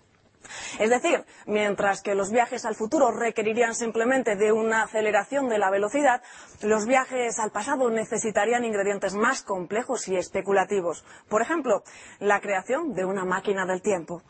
Es 0.79 0.89
decir, 0.89 1.25
mientras 1.45 2.01
que 2.01 2.15
los 2.15 2.31
viajes 2.31 2.65
al 2.65 2.75
futuro 2.75 3.11
requerirían 3.11 3.75
simplemente 3.75 4.35
de 4.35 4.51
una 4.51 4.83
aceleración 4.83 5.49
de 5.49 5.57
la 5.57 5.69
velocidad, 5.69 6.21
los 6.61 6.85
viajes 6.85 7.39
al 7.39 7.51
pasado 7.51 7.89
necesitarían 7.89 8.65
ingredientes 8.65 9.15
más 9.15 9.41
complejos 9.43 10.07
y 10.07 10.15
especulativos. 10.15 11.05
Por 11.29 11.41
ejemplo, 11.41 11.83
la 12.19 12.39
creación 12.39 12.93
de 12.93 13.05
una 13.05 13.25
máquina 13.25 13.65
del 13.65 13.81
tiempo. 13.81 14.21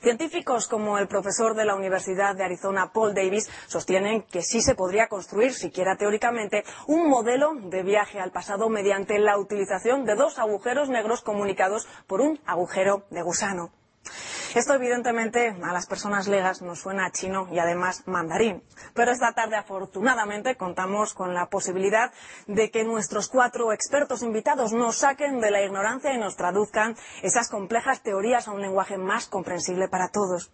Científicos 0.00 0.68
como 0.68 0.98
el 0.98 1.08
profesor 1.08 1.54
de 1.54 1.64
la 1.64 1.74
Universidad 1.74 2.34
de 2.34 2.44
Arizona, 2.44 2.92
Paul 2.92 3.14
Davis, 3.14 3.48
sostienen 3.66 4.22
que 4.22 4.42
sí 4.42 4.60
se 4.60 4.74
podría 4.74 5.08
construir, 5.08 5.52
siquiera 5.52 5.96
teóricamente, 5.96 6.64
un 6.86 7.08
modelo 7.08 7.54
de 7.54 7.82
viaje 7.82 8.20
al 8.20 8.32
pasado 8.32 8.68
mediante 8.68 9.18
la 9.18 9.38
utilización 9.38 10.04
de 10.04 10.14
dos 10.14 10.38
agujeros 10.38 10.88
negros 10.88 11.22
comunicados 11.22 11.86
por 12.06 12.20
un 12.20 12.40
agujero 12.46 13.04
de 13.10 13.22
gusano. 13.22 13.70
Esto 14.54 14.74
evidentemente 14.74 15.56
a 15.62 15.72
las 15.72 15.86
personas 15.86 16.28
legas 16.28 16.62
nos 16.62 16.80
suena 16.80 17.10
chino 17.12 17.48
y 17.52 17.58
además 17.58 18.02
mandarín. 18.06 18.62
Pero 18.94 19.12
esta 19.12 19.32
tarde 19.32 19.56
afortunadamente 19.56 20.56
contamos 20.56 21.14
con 21.14 21.34
la 21.34 21.46
posibilidad 21.46 22.12
de 22.46 22.70
que 22.70 22.84
nuestros 22.84 23.28
cuatro 23.28 23.72
expertos 23.72 24.22
invitados 24.22 24.72
nos 24.72 24.96
saquen 24.96 25.40
de 25.40 25.50
la 25.50 25.62
ignorancia 25.62 26.12
y 26.12 26.18
nos 26.18 26.36
traduzcan 26.36 26.96
esas 27.22 27.48
complejas 27.48 28.02
teorías 28.02 28.48
a 28.48 28.52
un 28.52 28.62
lenguaje 28.62 28.96
más 28.98 29.26
comprensible 29.26 29.88
para 29.88 30.08
todos. 30.08 30.50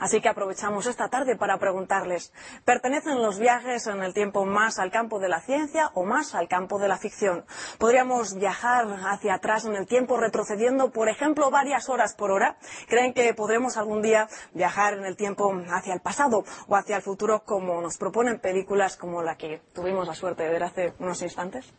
Así 0.00 0.20
que 0.20 0.28
aprovechamos 0.28 0.86
esta 0.86 1.08
tarde 1.08 1.36
para 1.36 1.58
preguntarles, 1.58 2.32
¿pertenecen 2.64 3.22
los 3.22 3.38
viajes 3.38 3.86
en 3.86 4.02
el 4.02 4.14
tiempo 4.14 4.44
más 4.44 4.78
al 4.78 4.90
campo 4.90 5.18
de 5.18 5.28
la 5.28 5.40
ciencia 5.40 5.90
o 5.94 6.04
más 6.04 6.34
al 6.34 6.48
campo 6.48 6.78
de 6.78 6.88
la 6.88 6.98
ficción? 6.98 7.44
¿Podríamos 7.78 8.34
viajar 8.34 8.86
hacia 9.06 9.34
atrás 9.34 9.64
en 9.64 9.76
el 9.76 9.86
tiempo 9.86 10.16
retrocediendo, 10.16 10.90
por 10.90 11.08
ejemplo, 11.08 11.50
varias 11.50 11.88
horas 11.88 12.14
por 12.14 12.30
hora? 12.30 12.56
¿Creen 12.88 13.12
que 13.12 13.34
podremos 13.34 13.76
algún 13.76 14.02
día 14.02 14.28
viajar 14.52 14.94
en 14.94 15.04
el 15.04 15.16
tiempo 15.16 15.52
hacia 15.70 15.94
el 15.94 16.00
pasado 16.00 16.44
o 16.68 16.76
hacia 16.76 16.96
el 16.96 17.02
futuro 17.02 17.42
como 17.44 17.80
nos 17.80 17.98
proponen 17.98 18.38
películas 18.38 18.96
como 18.96 19.22
la 19.22 19.36
que 19.36 19.62
tuvimos 19.72 20.06
la 20.06 20.14
suerte 20.14 20.42
de 20.44 20.50
ver 20.50 20.64
hace 20.64 20.94
unos 20.98 21.22
instantes? 21.22 21.72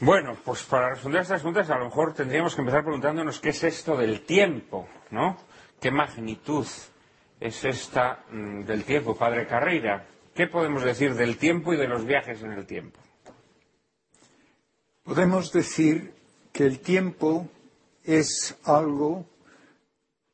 Bueno, 0.00 0.34
pues 0.44 0.62
para 0.62 0.90
responder 0.90 1.18
a 1.18 1.22
estas 1.22 1.42
preguntas 1.42 1.68
a 1.68 1.78
lo 1.78 1.84
mejor 1.84 2.14
tendríamos 2.14 2.54
que 2.54 2.62
empezar 2.62 2.82
preguntándonos 2.82 3.38
qué 3.38 3.50
es 3.50 3.62
esto 3.64 3.98
del 3.98 4.22
tiempo, 4.22 4.88
¿no? 5.10 5.36
¿Qué 5.80 5.90
magnitud 5.90 6.66
es 7.40 7.64
esta 7.64 8.24
mm, 8.30 8.64
del 8.64 8.84
tiempo, 8.84 9.16
padre 9.16 9.46
Carreira? 9.46 10.06
¿Qué 10.34 10.46
podemos 10.46 10.84
decir 10.84 11.14
del 11.14 11.38
tiempo 11.38 11.72
y 11.72 11.78
de 11.78 11.88
los 11.88 12.04
viajes 12.04 12.42
en 12.42 12.52
el 12.52 12.66
tiempo? 12.66 13.00
Podemos 15.02 15.50
decir 15.52 16.12
que 16.52 16.66
el 16.66 16.80
tiempo 16.80 17.48
es 18.04 18.58
algo 18.64 19.24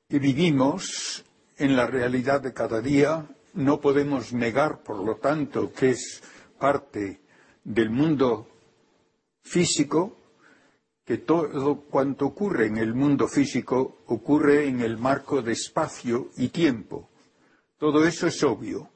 que 0.09 0.18
vivimos 0.18 1.24
en 1.59 1.76
la 1.76 1.86
realidad 1.86 2.40
de 2.40 2.53
cada 2.53 2.80
día. 2.80 3.24
No 3.55 3.80
podemos 3.80 4.32
negar, 4.32 4.82
por 4.82 4.99
lo 4.99 5.16
tanto, 5.16 5.72
que 5.72 5.90
es 5.90 6.22
parte 6.59 7.20
del 7.62 7.90
mundo 7.90 8.49
físico, 9.42 10.16
que 11.07 11.18
todo 11.18 11.82
cuanto 11.82 12.26
ocurre 12.26 12.66
en 12.66 12.78
el 12.78 12.92
mundo 12.92 13.28
físico 13.28 13.98
ocurre 14.07 14.66
en 14.66 14.80
el 14.80 14.98
marco 14.98 15.40
de 15.40 15.52
espacio 15.52 16.30
y 16.36 16.48
tiempo. 16.48 17.09
Todo 17.78 18.04
eso 18.04 18.26
es 18.26 18.42
obvio. 18.42 18.90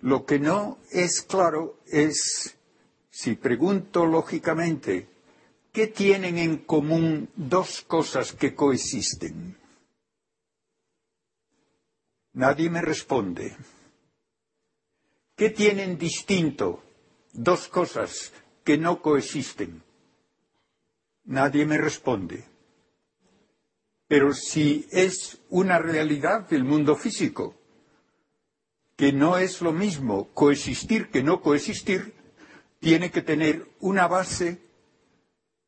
Lo 0.00 0.24
que 0.24 0.38
no 0.38 0.78
es 0.92 1.22
claro 1.22 1.80
es, 1.88 2.56
si 3.10 3.34
pregunto 3.34 4.06
lógicamente, 4.06 5.08
¿qué 5.72 5.88
tienen 5.88 6.38
en 6.38 6.58
común 6.58 7.28
dos 7.34 7.82
cosas 7.82 8.32
que 8.32 8.54
coexisten? 8.54 9.58
Nadie 12.34 12.70
me 12.70 12.80
responde. 12.80 13.56
¿Qué 15.34 15.50
tienen 15.50 15.98
distinto 15.98 16.80
dos 17.32 17.66
cosas 17.66 18.32
que 18.62 18.78
no 18.78 19.02
coexisten? 19.02 19.87
Nadie 21.28 21.66
me 21.66 21.76
responde. 21.76 22.42
Pero 24.06 24.32
si 24.32 24.88
es 24.90 25.42
una 25.50 25.78
realidad 25.78 26.48
del 26.48 26.64
mundo 26.64 26.96
físico, 26.96 27.54
que 28.96 29.12
no 29.12 29.36
es 29.36 29.60
lo 29.60 29.72
mismo 29.72 30.28
coexistir 30.32 31.10
que 31.10 31.22
no 31.22 31.42
coexistir, 31.42 32.14
tiene 32.80 33.10
que 33.10 33.20
tener 33.20 33.68
una 33.80 34.08
base 34.08 34.58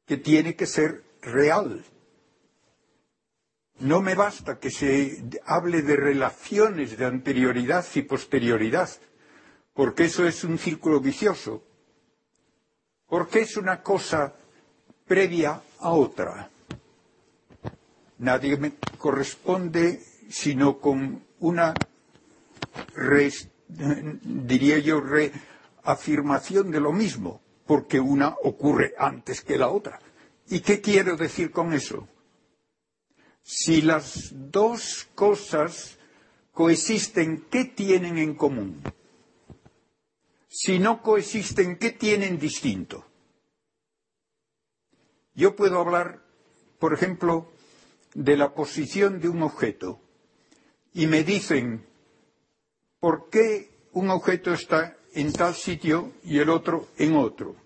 que 0.07 0.17
tiene 0.17 0.57
que 0.57 0.67
ser 0.67 1.05
real. 1.21 1.85
No 3.81 4.01
me 4.01 4.15
basta 4.15 4.59
que 4.59 4.71
se 4.71 5.23
hable 5.45 5.83
de 5.83 5.97
relaciones 5.97 6.97
de 6.97 7.05
anterioridad 7.05 7.85
y 7.95 8.03
posterioridad, 8.03 8.89
porque 9.75 10.05
eso 10.05 10.27
es 10.27 10.43
un 10.43 10.57
círculo 10.59 11.01
vicioso, 11.01 11.63
porque 13.07 13.41
es 13.41 13.59
una 13.59 13.83
cosa 13.83 14.35
previa 15.11 15.61
a 15.81 15.91
otra. 15.91 16.49
Nadie 18.19 18.57
me 18.57 18.75
corresponde 18.97 20.01
sino 20.29 20.79
con 20.79 21.25
una, 21.41 21.77
diría 24.23 24.79
yo, 24.79 25.01
reafirmación 25.01 26.71
de 26.71 26.79
lo 26.79 26.93
mismo, 26.93 27.41
porque 27.67 27.99
una 27.99 28.37
ocurre 28.45 28.95
antes 28.97 29.41
que 29.41 29.59
la 29.59 29.71
otra. 29.71 29.99
¿Y 30.49 30.61
qué 30.61 30.81
quiero 30.81 31.17
decir 31.17 31.51
con 31.51 31.73
eso? 31.73 32.07
Si 33.43 33.83
las 33.83 34.31
dos 34.33 35.09
cosas 35.17 35.99
coexisten, 36.53 37.47
¿qué 37.51 37.65
tienen 37.65 38.17
en 38.17 38.37
común? 38.37 38.81
Si 40.47 40.79
no 40.79 41.03
coexisten, 41.03 41.79
¿qué 41.79 41.91
tienen 41.91 42.39
distinto? 42.39 43.10
Yo 45.41 45.57
puedo 45.57 45.81
hablar, 45.81 46.21
por 46.79 46.93
ejemplo, 46.93 47.51
de 48.13 48.37
la 48.37 48.53
posición 48.53 49.21
de 49.21 49.31
un 49.31 49.43
objeto 49.43 49.99
y 50.93 51.07
me 51.07 51.25
dicen 51.25 51.87
por 52.99 53.31
qué 53.31 53.71
un 53.93 54.11
objeto 54.11 54.53
está 54.53 54.99
en 55.15 55.33
tal 55.33 55.55
sitio 55.55 56.13
y 56.25 56.41
el 56.41 56.51
otro 56.51 56.89
en 56.99 57.17
otro. 57.17 57.57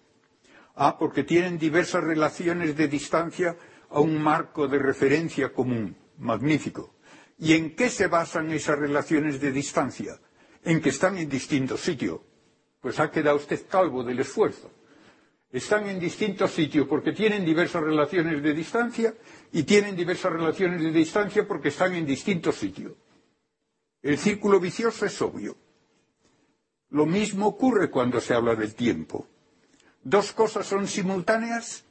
Ah, 0.76 0.96
porque 0.96 1.24
tienen 1.24 1.58
diversas 1.58 2.04
relaciones 2.04 2.76
de 2.76 2.86
distancia 2.86 3.56
a 3.90 3.98
un 3.98 4.22
marco 4.22 4.68
de 4.68 4.78
referencia 4.78 5.52
común. 5.52 5.96
Magnífico. 6.18 6.94
¿Y 7.40 7.54
en 7.54 7.74
qué 7.74 7.90
se 7.90 8.06
basan 8.06 8.52
esas 8.52 8.78
relaciones 8.78 9.40
de 9.40 9.50
distancia? 9.50 10.20
En 10.62 10.80
que 10.80 10.90
están 10.90 11.18
en 11.18 11.28
distintos 11.28 11.80
sitios. 11.80 12.20
Pues 12.80 13.00
ha 13.00 13.10
quedado 13.10 13.38
usted 13.38 13.66
calvo 13.66 14.04
del 14.04 14.20
esfuerzo 14.20 14.70
están 15.54 15.88
en 15.88 16.00
distintos 16.00 16.50
sitios 16.50 16.88
porque 16.88 17.12
tienen 17.12 17.44
diversas 17.44 17.80
relaciones 17.80 18.42
de 18.42 18.52
distancia 18.52 19.14
y 19.52 19.62
tienen 19.62 19.94
diversas 19.94 20.32
relaciones 20.32 20.82
de 20.82 20.90
distancia 20.90 21.46
porque 21.46 21.68
están 21.68 21.94
en 21.94 22.04
distintos 22.04 22.56
sitios. 22.56 22.92
El 24.02 24.18
círculo 24.18 24.58
vicioso 24.58 25.06
es 25.06 25.22
obvio. 25.22 25.56
Lo 26.90 27.06
mismo 27.06 27.46
ocurre 27.46 27.88
cuando 27.88 28.20
se 28.20 28.34
habla 28.34 28.56
del 28.56 28.74
tiempo. 28.74 29.28
Dos 30.02 30.32
cosas 30.32 30.66
son 30.66 30.88
simultáneas 30.88 31.84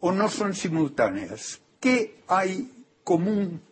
o 0.00 0.12
no 0.12 0.28
son 0.28 0.52
simultáneas. 0.52 1.62
¿Qué 1.80 2.22
hay 2.28 2.84
común 3.02 3.62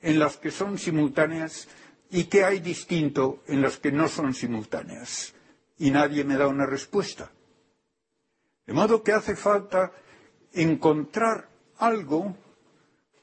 en 0.00 0.18
las 0.18 0.38
que 0.38 0.50
son 0.50 0.78
simultáneas 0.78 1.68
y 2.10 2.24
qué 2.24 2.44
hay 2.44 2.60
distinto 2.60 3.42
en 3.48 3.60
las 3.60 3.76
que 3.76 3.92
no 3.92 4.08
son 4.08 4.32
simultáneas? 4.32 5.34
Y 5.76 5.90
nadie 5.90 6.24
me 6.24 6.38
da 6.38 6.48
una 6.48 6.64
respuesta. 6.64 7.30
De 8.72 8.76
modo 8.76 9.02
que 9.02 9.12
hace 9.12 9.36
falta 9.36 9.92
encontrar 10.54 11.50
algo 11.76 12.34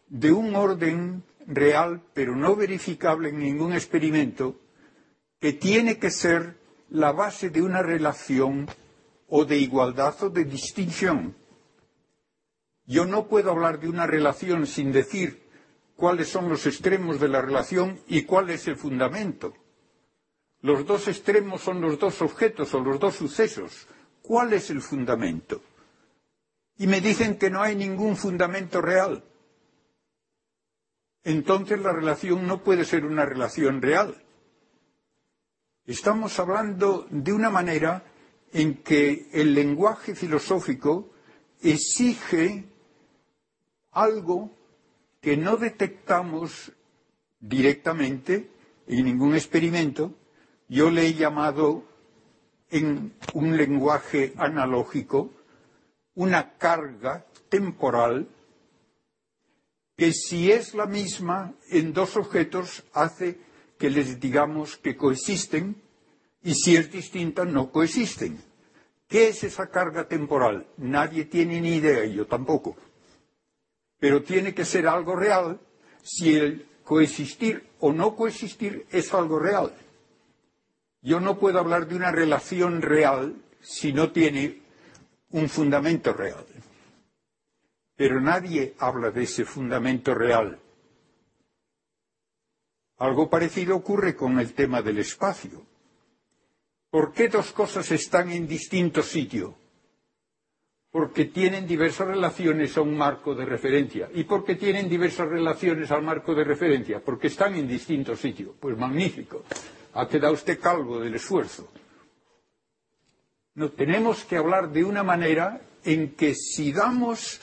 de 0.08 0.32
un 0.32 0.54
orden 0.54 1.24
real, 1.48 2.04
pero 2.14 2.36
no 2.36 2.56
verificable 2.56 3.30
en 3.30 3.40
ningún 3.40 3.74
experimento, 3.74 4.60
que 5.40 5.54
tiene 5.54 5.98
que 5.98 6.12
ser 6.12 6.60
la 6.92 7.14
base 7.14 7.50
de 7.50 7.64
una 7.64 7.82
relación 7.82 8.68
o 9.28 9.44
de 9.44 9.58
igualdad 9.58 10.22
o 10.22 10.30
de 10.30 10.46
distinción. 10.46 11.36
Yo 12.86 13.08
no 13.08 13.26
puedo 13.28 13.50
hablar 13.50 13.80
de 13.80 13.90
una 13.90 14.06
relación 14.06 14.68
sin 14.68 14.92
decir 14.92 15.50
cuáles 15.96 16.28
son 16.28 16.48
los 16.48 16.68
extremos 16.68 17.20
de 17.20 17.28
la 17.28 17.42
relación 17.42 18.00
y 18.08 18.22
cuál 18.22 18.52
es 18.52 18.68
el 18.68 18.76
fundamento. 18.76 19.56
Los 20.62 20.86
dos 20.86 21.08
extremos 21.08 21.62
son 21.62 21.82
los 21.82 21.98
dos 21.98 22.22
objetos 22.22 22.72
o 22.76 22.82
los 22.82 23.00
dos 23.00 23.16
sucesos 23.16 23.88
¿Cuál 24.30 24.54
es 24.54 24.70
el 24.70 24.80
fundamento? 24.84 25.60
Y 26.78 26.86
me 26.86 27.02
dicen 27.02 27.40
que 27.40 27.50
no 27.50 27.64
hay 27.64 27.76
ningún 27.76 28.16
fundamento 28.16 28.80
real. 28.80 29.24
Entonces 31.24 31.80
la 31.80 31.92
relación 31.92 32.46
no 32.46 32.64
puede 32.64 32.86
ser 32.86 33.06
una 33.06 33.26
relación 33.26 33.82
real. 33.82 34.24
Estamos 35.84 36.38
hablando 36.38 37.08
de 37.10 37.34
una 37.34 37.50
manera 37.50 38.04
en 38.54 38.84
que 38.84 39.32
el 39.34 39.56
lenguaje 39.56 40.14
filosófico 40.14 41.10
exige 41.64 42.66
algo 43.90 44.56
que 45.22 45.38
no 45.38 45.58
detectamos 45.58 46.72
directamente 47.40 48.52
en 48.86 49.06
ningún 49.06 49.34
experimento. 49.34 50.14
Yo 50.68 50.92
le 50.92 51.08
he 51.08 51.16
llamado 51.16 51.89
en 52.72 53.14
un 53.34 53.58
lenguaje 53.58 54.34
analógico 54.38 55.32
una 56.16 56.58
carga 56.58 57.26
temporal 57.50 58.28
que 59.96 60.14
si 60.14 60.52
es 60.52 60.74
la 60.74 60.86
misma 60.86 61.54
en 61.70 61.94
dos 61.94 62.16
objetos 62.16 62.84
hace 62.94 63.38
que 63.78 63.90
les 63.90 64.20
digamos 64.20 64.78
que 64.78 64.96
coexisten 64.96 65.76
y 66.44 66.56
si 66.56 66.76
es 66.76 66.92
distinta 66.92 67.46
no 67.46 67.72
coexisten. 67.72 68.42
¿Qué 69.08 69.30
es 69.30 69.44
esa 69.44 69.70
carga 69.70 70.08
temporal? 70.08 70.68
Nadie 70.78 71.26
tiene 71.26 71.60
ni 71.60 71.76
idea, 71.76 72.06
y 72.06 72.14
yo 72.14 72.28
tampoco. 72.28 72.78
Pero 74.00 74.22
tiene 74.22 74.54
que 74.54 74.66
ser 74.66 74.88
algo 74.88 75.16
real 75.16 75.60
si 76.04 76.36
el 76.36 76.68
coexistir 76.84 77.68
o 77.80 77.92
no 77.92 78.16
coexistir 78.16 78.86
es 78.92 79.14
algo 79.14 79.40
real. 79.40 79.74
Yo 81.02 81.20
no 81.20 81.38
puedo 81.40 81.60
hablar 81.60 81.88
de 81.88 81.96
una 81.96 82.12
relación 82.12 82.82
real 82.82 83.36
si 83.62 83.94
no 83.94 84.12
tiene 84.12 84.62
un 85.32 85.48
fundamento 85.48 86.14
real. 86.14 86.46
Pero 87.96 88.20
nadie 88.20 88.76
habla 88.80 89.12
de 89.12 89.24
ese 89.24 89.46
fundamento 89.46 90.14
real. 90.14 90.60
Algo 92.98 93.30
parecido 93.30 93.78
ocurre 93.78 94.16
con 94.16 94.40
el 94.40 94.54
tema 94.54 94.82
del 94.82 95.00
espacio. 95.00 95.66
¿Por 96.90 97.14
qué 97.14 97.30
dos 97.30 97.52
cosas 97.54 97.92
están 97.92 98.32
en 98.32 98.48
distinto 98.48 99.02
sitio? 99.04 99.56
Porque 100.92 101.26
tienen 101.26 101.68
diversas 101.68 102.08
relaciones 102.08 102.76
a 102.76 102.82
un 102.82 102.98
marco 102.98 103.36
de 103.36 103.46
referencia. 103.46 104.10
¿Y 104.14 104.24
por 104.24 104.44
qué 104.44 104.56
tienen 104.56 104.90
diversas 104.90 105.30
relaciones 105.30 105.92
al 105.92 106.02
marco 106.02 106.34
de 106.34 106.44
referencia? 106.44 107.00
Porque 107.00 107.28
están 107.28 107.56
en 107.56 107.68
distintos 107.68 108.20
sitios. 108.20 108.56
Pues 108.60 108.78
magnífico. 108.78 109.44
Ha 109.94 110.08
quedado 110.08 110.34
usted 110.34 110.60
calvo 110.60 111.00
del 111.00 111.16
esfuerzo. 111.16 111.72
No, 113.56 113.70
tenemos 113.70 114.24
que 114.24 114.38
hablar 114.38 114.72
de 114.72 114.84
una 114.84 115.04
manera 115.04 115.62
en 115.84 116.16
que 116.16 116.36
si 116.36 116.72
damos 116.72 117.42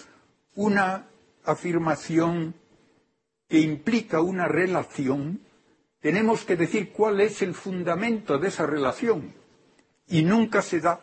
una 0.54 1.08
afirmación 1.44 2.54
que 3.48 3.60
implica 3.60 4.20
una 4.20 4.48
relación, 4.48 5.40
tenemos 6.00 6.44
que 6.44 6.56
decir 6.56 6.92
cuál 6.92 7.20
es 7.20 7.42
el 7.42 7.54
fundamento 7.54 8.38
de 8.38 8.48
esa 8.48 8.66
relación. 8.66 9.34
Y 10.08 10.22
nunca 10.22 10.62
se 10.62 10.80
da 10.80 11.00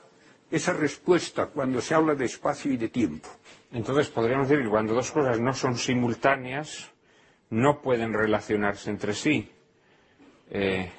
esa 0.49 0.73
respuesta 0.73 1.47
cuando 1.47 1.81
se 1.81 1.93
habla 1.93 2.15
de 2.15 2.25
espacio 2.25 2.71
y 2.71 2.77
de 2.77 2.89
tiempo. 2.89 3.29
Entonces 3.71 4.07
podríamos 4.09 4.47
decir 4.47 4.63
que 4.63 4.69
cuando 4.69 4.93
dos 4.93 5.11
cosas 5.11 5.39
no 5.39 5.53
son 5.53 5.77
simultáneas, 5.77 6.91
no 7.49 7.81
pueden 7.81 8.13
relacionarse 8.13 8.89
entre 8.89 9.13
sí. 9.13 9.51
Eh, 10.49 10.91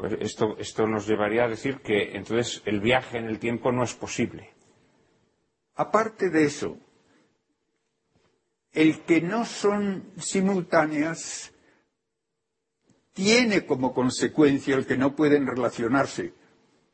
pues 0.00 0.14
esto, 0.20 0.56
esto 0.58 0.86
nos 0.86 1.06
llevaría 1.06 1.44
a 1.44 1.48
decir 1.48 1.80
que 1.80 2.16
entonces 2.16 2.62
el 2.64 2.80
viaje 2.80 3.18
en 3.18 3.26
el 3.26 3.38
tiempo 3.38 3.70
no 3.70 3.84
es 3.84 3.92
posible. 3.92 4.50
Aparte 5.74 6.30
de 6.30 6.44
eso, 6.44 6.78
el 8.72 9.00
que 9.00 9.20
no 9.20 9.44
son 9.44 10.10
simultáneas 10.16 11.52
tiene 13.12 13.66
como 13.66 13.92
consecuencia 13.92 14.74
el 14.74 14.86
que 14.86 14.96
no 14.96 15.14
pueden 15.14 15.46
relacionarse, 15.46 16.32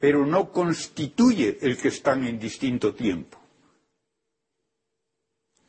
pero 0.00 0.26
no 0.26 0.50
constituye 0.50 1.59
el 1.61 1.78
que 1.78 1.88
están 1.88 2.26
en 2.26 2.40
distinto 2.40 2.92
tiempo. 2.92 3.38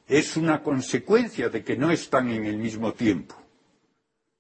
Es 0.08 0.38
una 0.38 0.64
consecuencia 0.64 1.50
de 1.50 1.64
que 1.64 1.78
no 1.78 1.92
están 1.92 2.30
en 2.30 2.46
el 2.46 2.58
mismo 2.58 2.94
tiempo. 2.94 3.36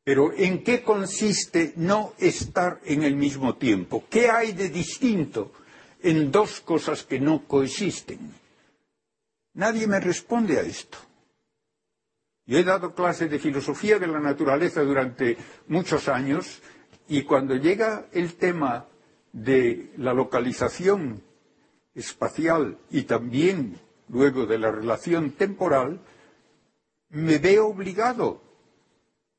Pero 0.07 0.31
¿en 0.31 0.63
qué 0.63 0.83
consiste 0.83 1.73
no 1.75 2.13
estar 2.17 2.79
en 2.85 3.03
el 3.03 3.17
mismo 3.17 3.57
tiempo? 3.57 4.05
¿Qué 4.09 4.29
hay 4.29 4.53
de 4.53 4.69
distinto 4.69 5.51
en 6.01 6.31
dos 6.31 6.61
cosas 6.61 7.03
que 7.03 7.19
no 7.19 7.45
coexisten? 7.45 8.17
Nadie 9.55 9.85
me 9.85 9.99
responde 9.99 10.59
a 10.59 10.61
esto. 10.61 10.97
Yo 12.45 12.57
he 12.57 12.63
dado 12.63 12.95
clases 12.95 13.29
de 13.29 13.37
filosofía 13.37 13.99
de 13.99 14.07
la 14.07 14.21
naturaleza 14.21 14.81
durante 14.81 15.35
muchos 15.67 16.07
años 16.07 16.61
y 17.09 17.23
cuando 17.23 17.57
llega 17.57 18.05
el 18.13 18.35
tema 18.35 18.85
de 19.33 19.91
la 19.97 20.13
localización 20.13 21.21
espacial 21.93 22.77
y 22.89 23.01
también 23.01 23.77
luego 24.07 24.45
de 24.45 24.57
la 24.57 24.71
relación 24.71 25.31
temporal, 25.31 25.99
me 27.09 27.39
veo 27.39 27.67
obligado 27.67 28.46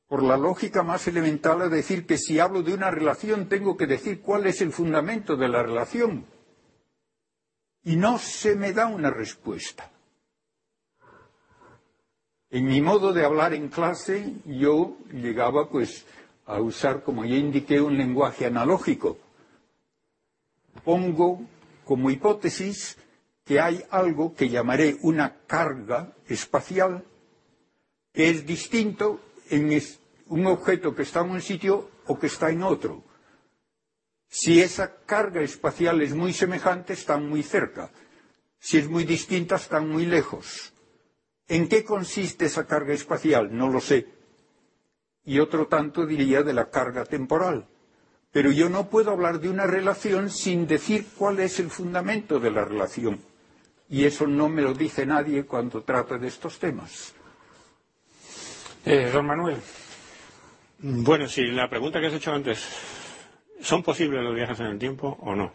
por 0.09 0.23
la 0.23 0.37
lógica 0.37 0.81
más 0.81 1.07
elemental 1.07 1.61
a 1.61 1.69
decir 1.69 2.07
que 2.07 2.17
si 2.17 2.39
hablo 2.39 2.63
de 2.63 2.73
una 2.73 2.89
relación 2.89 3.47
tengo 3.47 3.77
que 3.77 3.85
decir 3.85 4.21
cuál 4.21 4.47
es 4.47 4.59
el 4.59 4.71
fundamento 4.73 5.37
de 5.37 5.47
la 5.47 5.61
relación. 5.61 6.25
Y 7.83 7.95
no 7.95 8.17
se 8.17 8.55
me 8.55 8.73
da 8.73 8.87
una 8.87 9.11
respuesta. 9.11 9.91
En 12.49 12.65
mi 12.65 12.81
modo 12.81 13.13
de 13.13 13.23
hablar 13.23 13.53
en 13.53 13.69
clase, 13.69 14.33
yo 14.45 14.97
llegaba 15.13 15.69
pues 15.69 16.07
a 16.47 16.59
usar, 16.59 17.03
como 17.03 17.23
ya 17.23 17.35
indiqué, 17.35 17.79
un 17.79 17.95
lenguaje 17.95 18.47
analógico. 18.47 19.19
Pongo 20.83 21.41
como 21.85 22.09
hipótesis 22.09 22.97
que 23.45 23.59
hay 23.59 23.83
algo 23.91 24.33
que 24.33 24.49
llamaré 24.49 24.97
una 25.03 25.35
carga 25.45 26.13
espacial 26.27 27.03
que 28.11 28.31
es 28.31 28.47
distinto 28.47 29.19
en 29.49 29.81
un 30.27 30.45
objeto 30.47 30.95
que 30.95 31.03
está 31.03 31.21
en 31.21 31.31
un 31.31 31.41
sitio 31.41 31.89
o 32.07 32.17
que 32.17 32.27
está 32.27 32.49
en 32.49 32.63
otro. 32.63 33.03
Si 34.27 34.61
esa 34.61 34.97
carga 35.05 35.41
espacial 35.41 36.01
es 36.01 36.13
muy 36.13 36.33
semejante, 36.33 36.93
están 36.93 37.27
muy 37.27 37.41
cerca. 37.41 37.91
Si 38.59 38.77
es 38.77 38.87
muy 38.87 39.03
distinta, 39.03 39.55
están 39.55 39.89
muy 39.89 40.05
lejos. 40.05 40.73
¿En 41.47 41.67
qué 41.67 41.83
consiste 41.83 42.45
esa 42.45 42.67
carga 42.67 42.93
espacial? 42.93 43.55
No 43.55 43.69
lo 43.69 43.81
sé. 43.81 44.07
Y 45.25 45.39
otro 45.39 45.67
tanto 45.67 46.05
diría 46.05 46.43
de 46.43 46.53
la 46.53 46.69
carga 46.69 47.05
temporal. 47.05 47.67
Pero 48.31 48.51
yo 48.51 48.69
no 48.69 48.89
puedo 48.89 49.09
hablar 49.09 49.39
de 49.39 49.49
una 49.49 49.65
relación 49.65 50.29
sin 50.29 50.67
decir 50.67 51.07
cuál 51.17 51.39
es 51.39 51.59
el 51.59 51.71
fundamento 51.71 52.39
de 52.39 52.51
la 52.51 52.63
relación. 52.63 53.19
Y 53.89 54.05
eso 54.05 54.27
no 54.27 54.49
me 54.49 54.61
lo 54.61 54.75
dice 54.75 55.07
nadie 55.07 55.45
cuando 55.45 55.81
trata 55.81 56.19
de 56.19 56.27
estos 56.27 56.59
temas. 56.59 57.15
Eh, 58.91 59.11
don 59.13 59.23
Manuel. 59.23 59.57
Bueno, 60.79 61.27
si 61.27 61.45
la 61.45 61.69
pregunta 61.69 61.99
que 61.99 62.07
has 62.07 62.13
hecho 62.15 62.33
antes, 62.33 62.67
¿son 63.61 63.83
posibles 63.83 64.23
los 64.23 64.33
viajes 64.33 64.59
en 64.61 64.65
el 64.65 64.79
tiempo 64.79 65.15
o 65.21 65.35
no? 65.35 65.51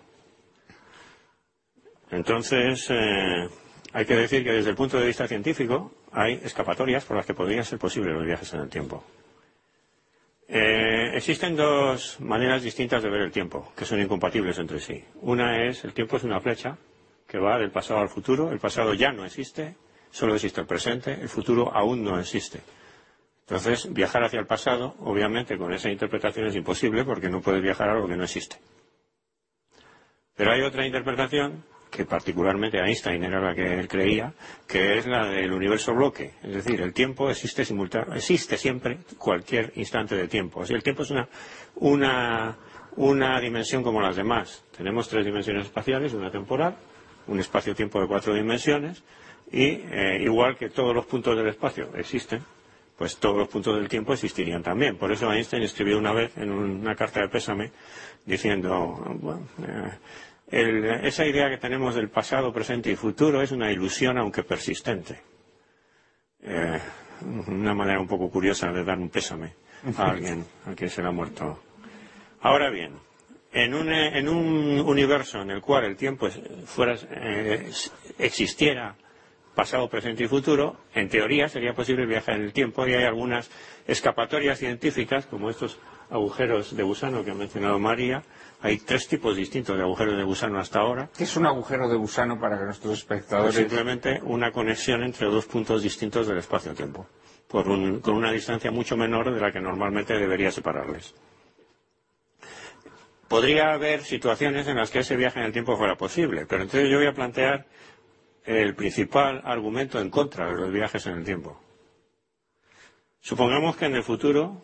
Entonces, 2.13 2.87
eh, 2.91 3.49
hay 3.93 4.05
que 4.05 4.15
decir 4.15 4.45
que 4.45 4.53
desde 4.53 4.71
el 4.71 4.77
punto 4.77 5.01
de 5.01 5.07
vista 5.09 5.27
científico 5.27 5.91
hay 6.13 6.41
escapatorias 6.45 7.05
por 7.05 7.17
las 7.17 7.27
que 7.27 7.35
podrían 7.35 7.65
ser 7.65 7.81
posibles 7.81 8.15
los 8.15 8.25
viajes 8.25 8.55
en 8.55 8.61
el 8.61 8.69
tiempo. 8.69 9.03
Eh, 10.47 11.11
existen 11.15 11.57
dos 11.57 12.21
maneras 12.21 12.63
distintas 12.63 13.03
de 13.03 13.11
ver 13.11 13.23
el 13.23 13.33
tiempo, 13.33 13.73
que 13.77 13.85
son 13.85 14.01
incompatibles 14.01 14.61
entre 14.61 14.79
sí. 14.79 15.03
Una 15.23 15.65
es, 15.67 15.83
el 15.83 15.93
tiempo 15.93 16.19
es 16.19 16.23
una 16.23 16.39
flecha 16.39 16.79
que 17.27 17.39
va 17.39 17.59
del 17.59 17.73
pasado 17.73 17.99
al 17.99 18.09
futuro. 18.09 18.53
El 18.53 18.61
pasado 18.61 18.95
ya 18.95 19.11
no 19.11 19.25
existe, 19.25 19.75
solo 20.13 20.37
existe 20.37 20.61
el 20.61 20.69
presente. 20.69 21.15
El 21.15 21.29
futuro 21.29 21.75
aún 21.75 22.05
no 22.05 22.21
existe. 22.21 22.61
Entonces, 23.47 23.93
viajar 23.93 24.25
hacia 24.25 24.41
el 24.41 24.47
pasado, 24.47 24.95
obviamente, 25.01 25.59
con 25.59 25.73
esa 25.73 25.91
interpretación 25.91 26.47
es 26.47 26.57
imposible 26.57 27.05
porque 27.05 27.29
no 27.29 27.43
puedes 27.43 27.63
viajar 27.63 27.89
a 27.89 27.93
algo 27.93 28.09
que 28.09 28.17
no 28.17 28.25
existe. 28.25 28.57
Pero 30.35 30.53
hay 30.53 30.63
otra 30.63 30.87
interpretación 30.87 31.63
que 31.91 32.07
particularmente 32.07 32.79
Einstein 32.79 33.23
era 33.23 33.41
la 33.41 33.55
que 33.55 33.79
él 33.79 33.87
creía, 33.87 34.33
que 34.67 34.99
es 34.99 35.07
la 35.07 35.29
del 35.29 35.53
universo 35.53 35.95
bloque. 35.95 36.33
Es 36.43 36.55
decir, 36.55 36.81
el 36.81 36.93
tiempo 36.93 37.31
existe, 37.31 37.65
existe 38.15 38.57
siempre 38.57 38.99
cualquier 39.19 39.73
instante 39.77 40.17
de 40.17 40.27
tiempo. 40.27 40.63
Así, 40.63 40.75
el 40.75 40.83
tiempo 40.83 41.03
es 41.05 41.13
una 42.97 43.41
dimensión 43.41 43.83
como 43.83 44.01
las 44.01 44.17
demás. 44.17 44.65
Tenemos 44.77 45.09
tres 45.09 45.25
dimensiones 45.25 45.67
espaciales, 45.67 46.15
una 46.15 46.33
temporal, 46.33 46.77
un 47.29 47.39
espacio-tiempo 47.39 48.01
de 48.01 48.09
cuatro 48.09 48.35
dimensiones, 48.35 49.05
y 49.53 49.65
eh, 49.65 50.19
igual 50.23 50.57
que 50.57 50.71
todos 50.71 50.95
los 50.95 51.07
puntos 51.07 51.37
del 51.37 51.47
espacio 51.49 51.91
existen, 51.95 52.43
pues 52.97 53.17
todos 53.17 53.37
los 53.37 53.49
puntos 53.49 53.77
del 53.77 53.89
tiempo 53.89 54.13
existirían 54.13 54.63
también. 54.63 54.97
Por 54.97 55.11
eso 55.11 55.33
Einstein 55.33 55.63
escribió 55.63 55.99
una 55.99 56.13
vez 56.13 56.37
en 56.37 56.51
una 56.51 56.95
carta 56.95 57.21
de 57.21 57.29
pésame 57.29 57.73
diciendo, 58.25 59.03
bueno, 59.21 59.47
eh, 60.51 61.01
esa 61.03 61.27
idea 61.27 61.51
que 61.51 61.59
tenemos 61.59 61.95
del 61.95 62.09
pasado, 62.09 62.53
presente 62.53 62.91
y 62.91 62.97
futuro 62.97 63.43
es 63.43 63.51
una 63.51 63.73
ilusión, 63.73 64.19
aunque 64.19 64.45
persistente. 64.45 65.21
Eh, 66.43 66.79
una 67.47 67.75
manera 67.75 68.01
un 68.01 68.07
poco 68.07 68.31
curiosa 68.31 68.71
de 68.71 68.85
dar 68.85 68.99
un 68.99 69.09
pésame 69.09 69.55
a 69.97 70.05
alguien 70.11 70.45
a 70.67 70.75
quien 70.75 70.91
se 70.91 71.03
le 71.03 71.09
ha 71.09 71.13
muerto. 71.13 71.61
Ahora 72.43 72.71
bien, 72.71 72.93
en 73.53 73.75
un, 73.75 73.89
en 73.93 74.29
un 74.29 74.81
universo 74.81 75.41
en 75.41 75.51
el 75.51 75.61
cual 75.61 75.85
el 75.85 75.97
tiempo 75.97 76.29
fuera, 76.67 76.97
eh, 77.11 77.71
existiera 78.19 78.95
pasado, 79.55 79.89
presente 79.89 80.25
y 80.25 80.29
futuro, 80.29 80.77
en 80.95 81.09
teoría 81.09 81.49
sería 81.49 81.75
posible 81.75 82.07
viajar 82.07 82.37
en 82.37 82.43
el 82.43 82.53
tiempo 82.53 82.87
y 82.87 82.95
hay 82.95 83.05
algunas 83.05 83.51
escapatorias 83.87 84.59
científicas, 84.59 85.27
como 85.27 85.51
estos 85.51 85.79
agujeros 86.11 86.77
de 86.77 86.83
gusano 86.83 87.25
que 87.25 87.31
ha 87.31 87.35
mencionado 87.35 87.79
María. 87.79 88.23
Hay 88.61 88.79
tres 88.79 89.09
tipos 89.09 89.37
distintos 89.37 89.77
de 89.77 89.83
agujeros 89.83 90.17
de 90.17 90.25
gusano 90.25 90.59
hasta 90.59 90.81
ahora. 90.81 91.11
¿Qué 91.17 91.25
es 91.25 91.37
un 91.37 91.47
agujero 91.47 91.89
de 91.89 91.97
gusano 91.97 92.41
para 92.41 92.59
que 92.59 92.65
nuestros 92.65 92.99
espectadores... 92.99 93.55
Pues 93.55 93.67
simplemente 93.67 94.21
una 94.25 94.53
conexión 94.53 95.03
entre 95.03 95.27
dos 95.29 95.47
puntos 95.47 95.83
distintos 95.83 96.27
del 96.27 96.39
espacio-tiempo, 96.39 97.07
con 97.49 98.15
una 98.15 98.33
distancia 98.33 98.71
mucho 98.71 98.97
menor 98.97 99.33
de 99.33 99.41
la 99.41 99.53
que 99.53 99.61
normalmente 99.61 100.15
debería 100.15 100.51
separarles. 100.51 101.15
Podría 103.29 103.73
haber 103.73 104.03
situaciones 104.03 104.69
en 104.69 104.77
las 104.77 104.91
que 104.91 105.01
ese 105.01 105.17
viaje 105.17 105.41
en 105.41 105.47
el 105.47 105.53
tiempo 105.53 105.77
fuera 105.77 105.97
posible, 105.97 106.47
pero 106.47 106.63
entonces 106.63 106.91
yo 106.91 106.99
voy 106.99 107.07
a 107.07 107.15
plantear 107.15 107.67
el 108.45 108.75
principal 108.75 109.41
argumento 109.45 109.99
en 110.01 110.11
contra 110.11 110.47
de 110.47 110.55
los 110.55 110.73
viajes 110.73 111.07
en 111.07 111.19
el 111.19 111.25
tiempo. 111.25 111.61
Supongamos 113.21 113.77
que 113.77 113.87
en 113.87 113.95
el 113.95 114.03
futuro 114.03 114.63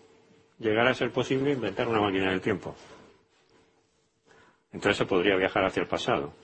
llegara 0.58 0.90
a 0.90 0.94
ser 0.94 1.10
posible 1.10 1.52
inventar 1.52 1.88
una 1.88 2.00
máquina 2.00 2.30
del 2.30 2.42
tiempo. 2.42 2.76
Entonces 4.72 4.98
se 4.98 5.06
podría 5.06 5.36
viajar 5.36 5.64
hacia 5.64 5.82
el 5.82 5.88
pasado. 5.88 6.34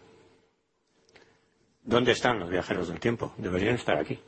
¿Dónde 1.82 2.12
están 2.12 2.41
los 2.41 2.51
viajeros 2.51 2.89
del 2.89 2.99
tiempo? 2.99 3.32
Deberían 3.37 3.76
estar 3.76 3.99
aquí. 3.99 4.18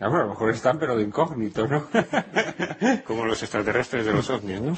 a 0.00 0.08
lo 0.08 0.28
mejor 0.28 0.50
están, 0.50 0.78
pero 0.78 0.96
de 0.96 1.04
incógnito, 1.04 1.66
¿no? 1.66 1.88
Como 3.06 3.24
los 3.24 3.42
extraterrestres 3.42 4.04
de 4.04 4.12
los 4.12 4.28
ovnis, 4.28 4.60
¿no? 4.60 4.74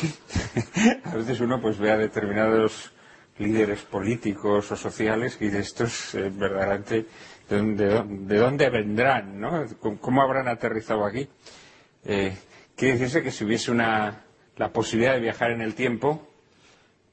a 1.04 1.14
veces 1.14 1.40
uno 1.40 1.60
pues 1.60 1.78
ve 1.78 1.90
a 1.90 1.96
determinados 1.96 2.92
líderes 3.38 3.82
políticos 3.82 4.72
o 4.72 4.76
sociales 4.76 5.38
y 5.40 5.48
de 5.48 5.60
estos 5.60 6.14
eh, 6.14 6.30
verdaderamente 6.32 7.06
de, 7.48 8.36
dónde 8.38 8.70
vendrán, 8.70 9.40
¿no? 9.40 9.64
¿Cómo 10.00 10.22
habrán 10.22 10.48
aterrizado 10.48 11.04
aquí? 11.04 11.28
Eh, 12.04 12.36
quiere 12.74 12.94
decirse 12.94 13.22
que 13.22 13.30
si 13.30 13.44
hubiese 13.44 13.70
una, 13.70 14.24
la 14.56 14.72
posibilidad 14.72 15.14
de 15.14 15.20
viajar 15.20 15.52
en 15.52 15.60
el 15.60 15.74
tiempo, 15.74 16.26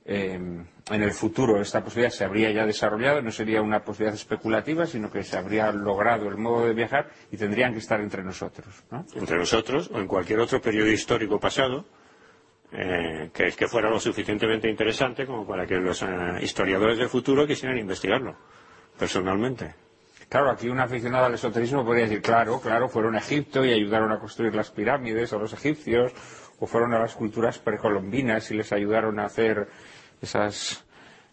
eh, 0.05 0.33
en 0.33 1.01
el 1.01 1.11
futuro 1.11 1.61
esta 1.61 1.83
posibilidad 1.83 2.11
se 2.11 2.25
habría 2.25 2.51
ya 2.51 2.65
desarrollado, 2.65 3.21
no 3.21 3.31
sería 3.31 3.61
una 3.61 3.83
posibilidad 3.83 4.15
especulativa, 4.15 4.85
sino 4.85 5.11
que 5.11 5.23
se 5.23 5.37
habría 5.37 5.71
logrado 5.71 6.27
el 6.27 6.37
modo 6.37 6.65
de 6.65 6.73
viajar 6.73 7.09
y 7.31 7.37
tendrían 7.37 7.73
que 7.73 7.79
estar 7.79 8.01
entre 8.01 8.23
nosotros. 8.23 8.83
¿no? 8.91 9.05
Entre 9.15 9.37
nosotros 9.37 9.89
o 9.93 9.99
en 9.99 10.07
cualquier 10.07 10.39
otro 10.39 10.61
periodo 10.61 10.89
histórico 10.89 11.39
pasado 11.39 11.85
eh, 12.73 13.29
que, 13.33 13.51
que, 13.51 13.67
fuera 13.67 13.89
lo 13.89 13.99
suficientemente 13.99 14.69
interesante 14.69 15.25
como 15.25 15.45
para 15.45 15.65
que 15.65 15.75
los 15.75 16.01
eh, 16.01 16.07
historiadores 16.41 16.97
del 16.97 17.09
futuro 17.09 17.45
quisieran 17.45 17.77
investigarlo 17.77 18.35
personalmente. 18.97 19.75
Claro, 20.29 20.49
aquí 20.49 20.67
un 20.69 20.79
aficionado 20.79 21.25
al 21.25 21.35
esoterismo 21.35 21.85
podría 21.85 22.05
decir, 22.05 22.21
claro, 22.21 22.59
claro, 22.59 22.89
fueron 22.89 23.15
a 23.15 23.19
Egipto 23.19 23.63
y 23.63 23.71
ayudaron 23.71 24.11
a 24.11 24.19
construir 24.19 24.55
las 24.55 24.71
pirámides 24.71 25.31
a 25.33 25.37
los 25.37 25.53
egipcios, 25.53 26.11
o 26.59 26.65
fueron 26.65 26.93
a 26.93 26.99
las 26.99 27.13
culturas 27.13 27.59
precolombinas 27.59 28.49
y 28.49 28.55
les 28.55 28.71
ayudaron 28.71 29.19
a 29.19 29.25
hacer 29.25 29.67
esas, 30.21 30.83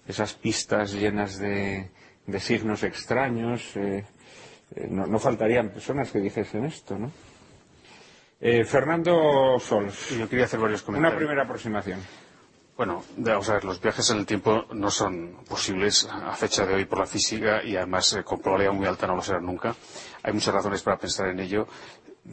esas 0.06 0.34
pistas 0.34 0.92
llenas 0.92 1.38
de, 1.38 1.90
de 2.26 2.40
signos 2.40 2.82
extraños. 2.82 3.76
Eh, 3.76 4.04
no, 4.88 5.06
no, 5.06 5.18
faltarían 5.18 5.70
personas 5.70 6.10
que 6.10 6.20
dijesen 6.20 6.64
esto, 6.64 6.98
¿no? 6.98 7.10
Eh, 8.40 8.64
Fernando 8.64 9.58
Sols. 9.58 10.10
Yo 10.10 10.28
quería 10.28 10.46
hacer 10.46 10.60
varios 10.60 10.82
comentarios. 10.82 11.12
Una 11.12 11.18
primera 11.18 11.42
aproximación. 11.44 12.00
Bueno, 12.76 13.04
vamos 13.18 13.48
a 13.50 13.54
ver, 13.54 13.64
los 13.64 13.80
viajes 13.80 14.08
en 14.10 14.18
el 14.18 14.26
tiempo 14.26 14.64
no 14.72 14.90
son 14.90 15.44
posibles 15.46 16.08
a 16.10 16.34
fecha 16.34 16.64
de 16.64 16.74
hoy 16.74 16.86
por 16.86 17.00
la 17.00 17.06
física 17.06 17.62
y 17.62 17.76
además 17.76 18.18
con 18.24 18.40
probabilidad 18.40 18.72
muy 18.72 18.86
alta 18.86 19.06
no 19.06 19.16
lo 19.16 19.22
serán 19.22 19.44
nunca. 19.44 19.74
Hay 20.22 20.32
muchas 20.32 20.54
razones 20.54 20.82
para 20.82 20.96
pensar 20.96 21.28
en 21.28 21.40
ello. 21.40 21.68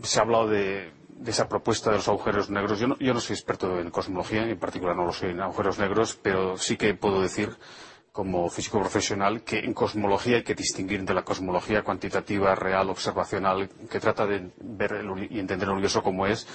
Se 0.04 0.20
ha 0.20 0.22
hablado 0.22 0.48
de 0.48 0.94
de 1.20 1.32
esa 1.32 1.50
propuesta 1.50 1.90
de 1.90 1.98
los 1.98 2.08
agujeros 2.08 2.50
negros. 2.50 2.80
Yo 2.80 2.88
no, 2.88 2.98
yo 3.00 3.14
no 3.14 3.20
soy 3.20 3.36
experto 3.36 3.80
en 3.80 3.90
cosmología, 3.90 4.48
en 4.48 4.60
particular 4.60 4.96
no 4.96 5.06
lo 5.06 5.14
soy 5.14 5.32
en 5.32 5.42
agujeros 5.42 5.80
negros, 5.80 6.18
pero 6.22 6.58
sí 6.58 6.78
que 6.78 6.94
puedo 6.94 7.22
decir, 7.22 7.58
como 8.18 8.50
físico 8.50 8.80
profesional, 8.80 9.44
que 9.44 9.60
en 9.60 9.76
cosmología 9.76 10.38
hay 10.38 10.44
que 10.44 10.56
distinguir 10.56 11.00
entre 11.00 11.14
la 11.14 11.22
cosmología 11.22 11.84
cuantitativa, 11.84 12.56
real, 12.56 12.90
observacional, 12.90 13.70
que 13.92 14.00
trata 14.00 14.26
de 14.26 14.50
ver 14.60 15.06
y 15.30 15.38
entender 15.38 15.68
el 15.68 15.76
universo 15.76 16.02
como 16.02 16.26
es, 16.26 16.48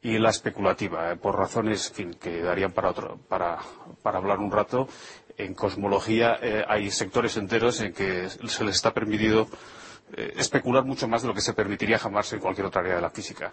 y 0.00 0.16
la 0.16 0.30
especulativa, 0.30 1.12
eh, 1.12 1.16
por 1.16 1.36
razones 1.36 1.92
que 2.18 2.40
darían 2.40 2.72
para, 2.72 2.88
otro, 2.88 3.18
para, 3.28 3.58
hablar 4.02 4.38
un 4.38 4.50
rato. 4.50 4.88
En 5.36 5.52
cosmología 5.52 6.38
eh, 6.40 6.64
hay 6.66 6.90
sectores 6.90 7.36
enteros 7.36 7.82
en 7.82 7.92
que 7.92 8.30
se 8.30 8.64
les 8.64 8.76
está 8.76 8.94
permitido 8.94 9.46
eh, 10.16 10.32
especular 10.36 10.84
mucho 10.84 11.08
más 11.08 11.20
de 11.20 11.28
lo 11.28 11.34
que 11.34 11.40
se 11.40 11.54
permitiría 11.54 11.98
jamás 11.98 12.32
en 12.32 12.40
cualquier 12.40 12.66
otra 12.66 12.80
área 12.80 12.96
de 12.96 13.02
la 13.02 13.10
física. 13.10 13.52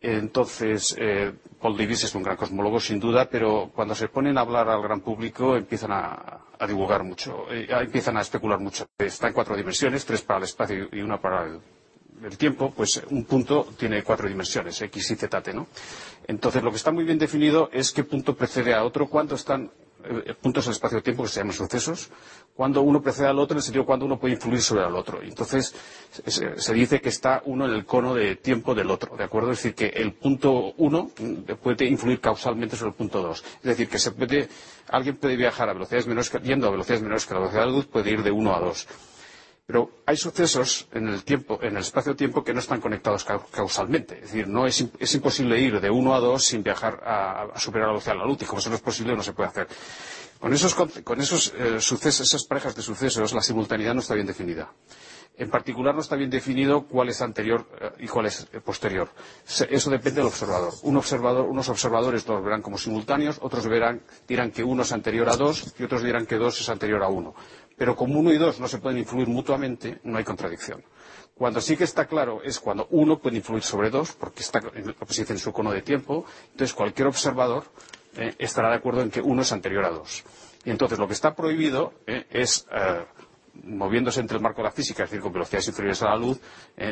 Entonces, 0.00 0.94
eh, 0.98 1.32
Paul 1.60 1.76
Davies 1.76 2.04
es 2.04 2.14
un 2.14 2.22
gran 2.22 2.36
cosmólogo, 2.36 2.78
sin 2.78 3.00
duda, 3.00 3.28
pero 3.28 3.70
cuando 3.74 3.94
se 3.96 4.08
ponen 4.08 4.38
a 4.38 4.42
hablar 4.42 4.68
al 4.68 4.80
gran 4.82 5.00
público 5.00 5.56
empiezan 5.56 5.90
a, 5.92 6.40
divulgar 6.66 7.02
mucho, 7.02 7.46
eh, 7.50 7.66
empiezan 7.70 8.16
a 8.16 8.20
especular 8.20 8.60
mucho. 8.60 8.86
Está 8.96 9.28
en 9.28 9.32
cuatro 9.34 9.56
dimensiones, 9.56 10.04
tres 10.04 10.22
para 10.22 10.38
el 10.38 10.44
espacio 10.44 10.88
y 10.92 11.00
una 11.00 11.20
para 11.20 11.44
el, 12.22 12.36
tiempo, 12.36 12.72
pues 12.76 13.02
un 13.10 13.24
punto 13.24 13.68
tiene 13.76 14.02
cuatro 14.02 14.28
dimensiones, 14.28 14.80
x, 14.82 15.10
y, 15.12 15.16
z, 15.16 15.52
¿no? 15.52 15.66
Entonces, 16.26 16.62
lo 16.62 16.70
que 16.70 16.76
está 16.76 16.90
muy 16.90 17.04
bien 17.04 17.18
definido 17.18 17.70
es 17.72 17.92
qué 17.92 18.02
punto 18.04 18.36
precede 18.36 18.74
a 18.74 18.84
otro, 18.84 19.08
cuánto 19.08 19.34
están 19.36 19.70
eh, 20.04 20.34
puntos 20.40 20.64
en 20.66 20.70
el 20.70 20.74
espacio-tiempo 20.74 21.22
que 21.24 21.28
se 21.28 21.40
llaman 21.40 21.54
sucesos, 21.54 22.10
cuando 22.54 22.82
uno 22.82 23.00
precede 23.00 23.28
al 23.28 23.38
otro, 23.38 23.54
en 23.54 23.58
el 23.58 23.62
sentido 23.62 23.86
cuando 23.86 24.04
uno 24.06 24.18
puede 24.18 24.34
influir 24.34 24.60
sobre 24.60 24.84
el 24.86 24.94
otro. 24.94 25.22
Entonces, 25.22 25.74
se, 26.26 26.74
dice 26.74 27.00
que 27.00 27.08
está 27.08 27.42
uno 27.44 27.66
en 27.66 27.72
el 27.72 27.84
cono 27.84 28.14
de 28.14 28.36
tiempo 28.36 28.74
del 28.74 28.90
otro, 28.90 29.16
¿de 29.16 29.24
acuerdo? 29.24 29.52
Es 29.52 29.58
decir, 29.58 29.74
que 29.74 29.86
el 29.86 30.12
punto 30.12 30.72
uno 30.76 31.10
puede 31.62 31.84
influir 31.86 32.20
causalmente 32.20 32.76
sobre 32.76 32.90
el 32.90 32.96
punto 32.96 33.22
dos. 33.22 33.44
Es 33.58 33.62
decir, 33.62 33.88
que 33.88 33.98
se 33.98 34.10
puede, 34.12 34.48
alguien 34.88 35.16
puede 35.16 35.36
viajar 35.36 35.68
a 35.68 35.72
velocidades 35.72 36.06
menores, 36.06 36.32
yendo 36.42 36.66
a 36.66 36.70
velocidades 36.70 37.02
menores 37.02 37.26
que 37.26 37.34
la 37.34 37.40
velocidad 37.40 37.62
de 37.62 37.66
la 37.68 37.72
luz, 37.76 37.86
puede 37.86 38.10
ir 38.10 38.22
de 38.22 38.30
uno 38.30 38.54
a 38.54 38.60
dos. 38.60 38.88
Pero 39.68 39.90
hay 40.06 40.16
sucesos 40.16 40.88
en 40.92 41.08
el 41.08 41.24
tiempo, 41.24 41.58
en 41.60 41.76
el 41.76 41.82
espacio-tiempo 41.82 42.42
que 42.42 42.54
no 42.54 42.60
están 42.60 42.80
conectados 42.80 43.26
causalmente. 43.50 44.14
Es 44.14 44.32
decir, 44.32 44.48
no 44.48 44.66
es, 44.66 44.80
imposible 45.14 45.60
ir 45.60 45.78
de 45.78 45.90
uno 45.90 46.14
a 46.14 46.20
dos 46.20 46.46
sin 46.46 46.62
viajar 46.62 47.02
a, 47.04 47.48
superar 47.56 47.88
la 47.88 47.92
velocidad 47.92 48.14
de 48.14 48.18
la 48.20 48.24
luz. 48.24 48.40
Y 48.40 48.46
como 48.46 48.60
eso 48.60 48.70
no 48.70 48.76
es 48.76 48.80
posible, 48.80 49.14
no 49.14 49.22
se 49.22 49.34
puede 49.34 49.50
hacer. 49.50 49.68
Con 50.40 50.54
esos, 50.54 51.52
eh, 51.54 51.82
sucesos, 51.82 52.28
esas 52.28 52.44
parejas 52.44 52.76
de 52.76 52.80
sucesos, 52.80 53.34
la 53.34 53.42
simultaneidad 53.42 53.92
no 53.92 54.00
está 54.00 54.14
bien 54.14 54.26
definida. 54.26 54.72
En 55.36 55.50
particular, 55.50 55.94
no 55.94 56.00
está 56.00 56.16
bien 56.16 56.30
definido 56.30 56.86
cuál 56.86 57.10
es 57.10 57.20
anterior 57.20 57.66
eh, 57.78 57.90
y 58.00 58.08
cuál 58.08 58.24
es 58.24 58.48
eh, 58.52 58.60
posterior. 58.60 59.10
eso 59.46 59.90
depende 59.90 60.20
del 60.20 60.28
observador. 60.28 60.72
Un 60.82 60.96
observador. 60.96 61.46
Unos 61.46 61.68
observadores 61.68 62.26
los 62.26 62.42
verán 62.42 62.62
como 62.62 62.78
simultáneos, 62.78 63.38
otros 63.42 63.66
verán, 63.68 64.00
dirán 64.26 64.50
que 64.50 64.64
uno 64.64 64.82
es 64.82 64.92
anterior 64.92 65.28
a 65.28 65.36
dos 65.36 65.74
y 65.78 65.84
otros 65.84 66.02
dirán 66.02 66.24
que 66.24 66.36
dos 66.36 66.58
es 66.58 66.68
anterior 66.70 67.04
a 67.04 67.08
uno. 67.08 67.34
Pero 67.78 67.94
como 67.96 68.18
uno 68.18 68.32
y 68.32 68.38
dos 68.38 68.58
no 68.60 68.66
se 68.68 68.78
pueden 68.78 68.98
influir 68.98 69.28
mutuamente, 69.28 70.00
no 70.02 70.18
hay 70.18 70.24
contradicción. 70.24 70.84
Cuando 71.34 71.60
sí 71.60 71.76
que 71.76 71.84
está 71.84 72.06
claro 72.06 72.42
es 72.42 72.58
cuando 72.58 72.88
uno 72.90 73.20
puede 73.20 73.36
influir 73.36 73.62
sobre 73.62 73.90
dos, 73.90 74.12
porque 74.12 74.40
está 74.42 74.60
lo 74.60 74.72
que 74.72 75.14
se 75.14 75.22
dice 75.22 75.34
en 75.34 75.38
su 75.38 75.52
cono 75.52 75.70
de 75.70 75.82
tiempo, 75.82 76.26
entonces 76.50 76.74
cualquier 76.74 77.06
observador 77.06 77.62
eh, 78.16 78.34
estará 78.38 78.70
de 78.70 78.74
acuerdo 78.74 79.02
en 79.02 79.10
que 79.10 79.20
uno 79.20 79.42
es 79.42 79.52
anterior 79.52 79.84
a 79.84 79.90
dos. 79.90 80.24
Y 80.64 80.70
entonces 80.70 80.98
lo 80.98 81.06
que 81.06 81.14
está 81.14 81.36
prohibido 81.36 81.94
eh, 82.08 82.26
es, 82.30 82.66
eh, 82.72 83.04
moviéndose 83.62 84.18
entre 84.18 84.38
el 84.38 84.42
marco 84.42 84.62
de 84.62 84.64
la 84.64 84.72
física, 84.72 85.04
es 85.04 85.10
decir, 85.10 85.22
con 85.22 85.32
velocidades 85.32 85.68
inferiores 85.68 86.02
a 86.02 86.06
la 86.06 86.16
luz, 86.16 86.40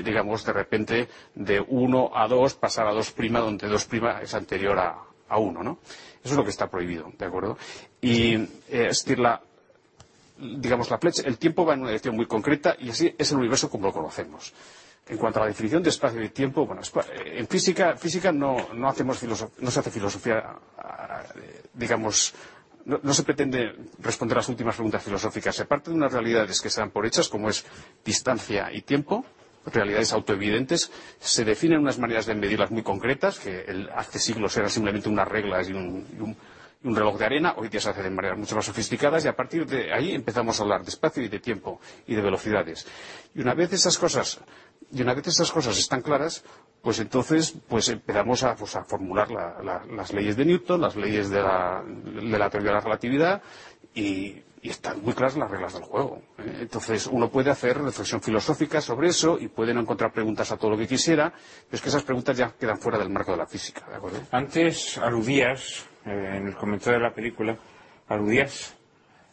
digamos, 0.04 0.44
de 0.44 0.52
repente 0.52 1.08
de 1.34 1.60
uno 1.60 2.10
a 2.14 2.26
dos 2.28 2.54
pasar 2.54 2.86
a 2.86 2.92
dos 2.92 3.10
prima, 3.10 3.40
donde 3.40 3.68
dos 3.68 3.84
prima 3.84 4.20
es 4.20 4.34
anterior 4.34 4.78
a, 4.78 4.96
a 5.28 5.38
uno, 5.38 5.62
¿no? 5.62 5.78
Eso 6.22 6.34
es 6.34 6.36
lo 6.36 6.44
que 6.44 6.50
está 6.50 6.68
prohibido, 6.68 7.12
¿de 7.16 7.24
acuerdo? 7.24 7.56
Y, 8.00 8.34
es 8.68 9.04
decir, 9.04 9.20
la, 9.20 9.40
digamos, 10.38 10.90
la 10.90 10.98
flecha, 10.98 11.22
el 11.24 11.38
tiempo 11.38 11.64
va 11.64 11.74
en 11.74 11.80
una 11.80 11.88
dirección 11.90 12.16
muy 12.16 12.26
concreta 12.26 12.76
y 12.78 12.90
así 12.90 13.14
es 13.16 13.30
el 13.32 13.38
universo 13.38 13.70
como 13.70 13.86
lo 13.86 13.92
conocemos. 13.92 14.52
En 15.08 15.18
cuanto 15.18 15.38
a 15.38 15.42
la 15.42 15.48
definición 15.48 15.82
de 15.82 15.90
espacio 15.90 16.22
y 16.22 16.30
tiempo, 16.30 16.66
bueno, 16.66 16.82
eh, 16.82 17.38
en 17.38 17.46
física, 17.46 17.96
física 17.96 18.32
no, 18.32 18.56
no, 18.74 18.88
hacemos 18.88 19.22
no 19.22 19.70
se 19.70 19.80
hace 19.80 19.90
filosofía, 19.90 20.56
eh, 21.36 21.62
digamos, 21.74 22.34
no, 22.84 23.14
se 23.14 23.22
pretende 23.22 23.72
responder 23.98 24.36
las 24.36 24.48
últimas 24.48 24.74
preguntas 24.74 25.02
filosóficas. 25.02 25.54
Se 25.56 25.64
parte 25.64 25.90
de 25.90 25.96
unas 25.96 26.12
realidades 26.12 26.60
que 26.60 26.70
se 26.70 26.80
dan 26.80 26.90
por 26.90 27.06
hechas, 27.06 27.28
como 27.28 27.48
es 27.48 27.64
distancia 28.04 28.68
y 28.72 28.82
tiempo, 28.82 29.24
realidades 29.66 30.12
autoevidentes, 30.12 30.90
se 31.18 31.44
definen 31.44 31.80
unas 31.80 31.98
maneras 31.98 32.26
de 32.26 32.34
medirlas 32.34 32.70
muy 32.70 32.82
concretas, 32.82 33.38
que 33.40 33.64
hace 33.94 34.18
siglos 34.20 34.56
eran 34.56 34.70
simplemente 34.70 35.08
unas 35.08 35.26
reglas 35.26 35.68
y 35.68 35.72
un 35.72 36.36
reloj 36.82 37.18
de 37.18 37.24
arena, 37.24 37.54
hoy 37.56 37.68
día 37.68 37.80
se 37.80 37.90
hace 37.90 38.02
de 38.02 38.10
maneras 38.10 38.38
mucho 38.38 38.54
más 38.54 38.64
sofisticadas 38.64 39.24
y 39.24 39.28
a 39.28 39.36
partir 39.36 39.66
de 39.66 39.92
ahí 39.92 40.14
empezamos 40.14 40.58
a 40.58 40.62
hablar 40.62 40.82
de 40.82 40.90
espacio 40.90 41.22
y 41.22 41.28
de 41.28 41.40
tiempo 41.40 41.80
y 42.06 42.14
de 42.14 42.22
velocidades. 42.22 42.86
Y 43.34 43.40
una 43.40 43.54
vez 43.54 43.72
esas 43.72 43.98
cosas, 43.98 44.40
una 44.92 45.14
vez 45.14 45.26
esas 45.26 45.50
cosas 45.50 45.78
están 45.78 46.02
claras, 46.02 46.44
pues 46.82 47.00
entonces 47.00 47.54
pues 47.68 47.88
empezamos 47.88 48.44
a, 48.44 48.54
pues, 48.54 48.78
formular 48.86 49.28
las 49.90 50.12
leyes 50.12 50.36
de 50.36 50.44
Newton, 50.44 50.80
las 50.80 50.94
leyes 50.96 51.30
de 51.30 51.42
la, 51.42 51.82
teoría 52.50 52.70
de 52.70 52.74
la 52.74 52.80
relatividad 52.80 53.42
y, 53.94 54.42
están 54.62 55.00
muy 55.00 55.12
claras 55.14 55.36
las 55.36 55.48
reglas 55.48 55.74
del 55.74 55.84
juego. 55.84 56.22
¿eh? 56.38 56.58
Entonces, 56.62 57.06
uno 57.06 57.30
puede 57.30 57.52
hacer 57.52 57.78
reflexión 57.80 58.20
filosófica 58.20 58.80
sobre 58.80 59.10
eso 59.10 59.38
y 59.38 59.46
puede 59.46 59.70
encontrar 59.70 60.12
preguntas 60.12 60.50
a 60.50 60.56
todo 60.56 60.72
lo 60.72 60.76
que 60.76 60.88
quisiera, 60.88 61.30
pero 61.30 61.68
es 61.70 61.80
que 61.80 61.88
esas 61.88 62.02
preguntas 62.02 62.36
ya 62.36 62.52
quedan 62.58 62.76
fuera 62.76 62.98
del 62.98 63.08
marco 63.08 63.30
de 63.30 63.36
la 63.36 63.46
física. 63.46 63.86
¿de 63.88 63.94
acuerdo? 63.94 64.18
Antes 64.32 64.98
aludías, 64.98 65.86
eh, 66.06 66.34
en 66.36 66.46
el 66.46 66.54
comentario 66.56 66.98
de 67.00 67.04
la 67.04 67.14
película, 67.14 67.56
aludías 68.08 68.74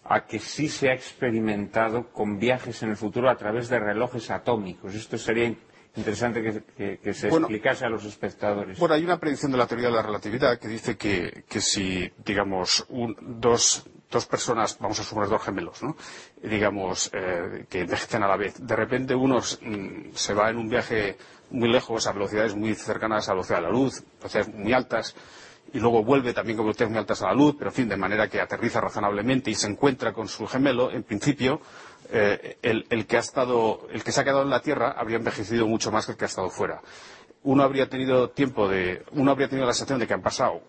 a 0.06 0.26
que 0.26 0.40
sí 0.40 0.68
se 0.68 0.90
ha 0.90 0.94
experimentado 0.94 2.12
con 2.12 2.40
viajes 2.40 2.84
en 2.84 2.90
el 2.90 2.98
futuro 2.98 3.30
a 3.30 3.38
través 3.38 3.70
de 3.70 3.80
relojes 3.80 4.30
atómicos. 4.32 4.94
Esto 4.94 5.18
sería 5.18 5.54
interesante 5.96 6.42
que, 6.42 6.64
que- 6.76 6.98
que 6.98 7.14
se 7.14 7.30
Bueno, 7.30 7.46
explicase 7.48 7.86
a 7.86 7.90
los 7.90 8.04
espectadores. 8.04 8.78
Bueno, 8.80 8.96
hay 8.96 9.04
una 9.06 9.20
predicción 9.20 9.52
de 9.52 9.58
la 9.60 9.68
teoría 9.68 9.88
de 9.88 9.94
la 9.96 10.02
relatividad 10.02 10.60
que 10.60 10.68
dice 10.68 10.98
que, 10.98 11.46
que 11.48 11.62
si, 11.62 12.12
digamos, 12.26 12.86
un- 12.90 13.16
dos, 13.40 13.86
dos 14.12 14.26
personas, 14.26 14.78
vamos 14.80 15.00
a 15.00 15.04
suponer 15.04 15.30
dos 15.30 15.42
gemelos, 15.44 15.82
¿no? 15.84 15.96
Digamos, 16.42 17.10
eh, 17.14 17.66
que 17.70 17.82
envejecen 17.82 18.24
a 18.24 18.28
la 18.28 18.36
vez, 18.38 18.56
de 18.60 18.76
repente 18.76 19.16
uno 19.16 19.38
mm, 19.40 20.14
se 20.14 20.34
va 20.34 20.50
en 20.50 20.58
un 20.58 20.68
viaje 20.68 21.16
muy 21.52 21.70
lejos, 21.72 22.08
a 22.08 22.12
velocidades 22.12 22.56
muy 22.56 22.74
cercanas 22.76 23.28
a 23.30 23.32
la 23.32 23.36
velocidad 23.36 23.58
de 23.60 23.64
la 23.64 23.70
luz, 23.72 24.04
velocidades 24.20 24.54
muy 24.54 24.74
altas, 24.74 25.16
y 25.74 25.80
luego 25.80 26.04
vuelve 26.04 26.34
también 26.34 26.56
con 26.56 26.66
velocidades 26.68 26.92
muy 26.92 27.00
altas 27.00 27.22
a 27.24 27.28
la 27.28 27.34
luz, 27.34 27.56
pero 27.58 27.72
en 27.72 27.76
fin, 27.76 27.90
de 27.90 27.98
manera 27.98 28.30
que 28.30 28.40
aterriza 28.40 28.80
razonablemente 28.80 29.50
y 29.52 29.56
se 29.56 29.68
encuentra 29.68 30.14
con 30.14 30.28
su 30.28 30.46
gemelo, 30.48 30.92
en 30.92 31.04
principio, 31.04 31.60
eh, 32.12 32.58
el, 32.62 32.86
el 32.90 33.06
que 33.08 33.18
ha 33.18 33.22
estado, 33.22 33.88
el 33.92 34.04
que 34.04 34.12
se 34.12 34.22
ha 34.22 34.24
quedado 34.24 34.44
en 34.44 34.50
la 34.52 34.62
Tierra 34.62 34.92
habría 34.98 35.18
envejecido 35.18 35.68
mucho 35.68 35.92
más 35.92 36.06
que 36.06 36.12
el 36.14 36.18
que 36.18 36.26
ha 36.26 36.28
estado 36.28 36.50
fuera. 36.50 36.82
Uno 37.42 37.64
habría 37.64 37.90
tenido 37.90 38.30
tiempo 38.30 38.70
de, 38.70 39.04
uno 39.14 39.32
habría 39.32 39.50
tenido 39.50 39.66
la 39.68 39.74
sensación 39.74 40.00
de 40.00 40.08
que 40.08 40.14
han 40.14 40.22
pasado 40.22 40.62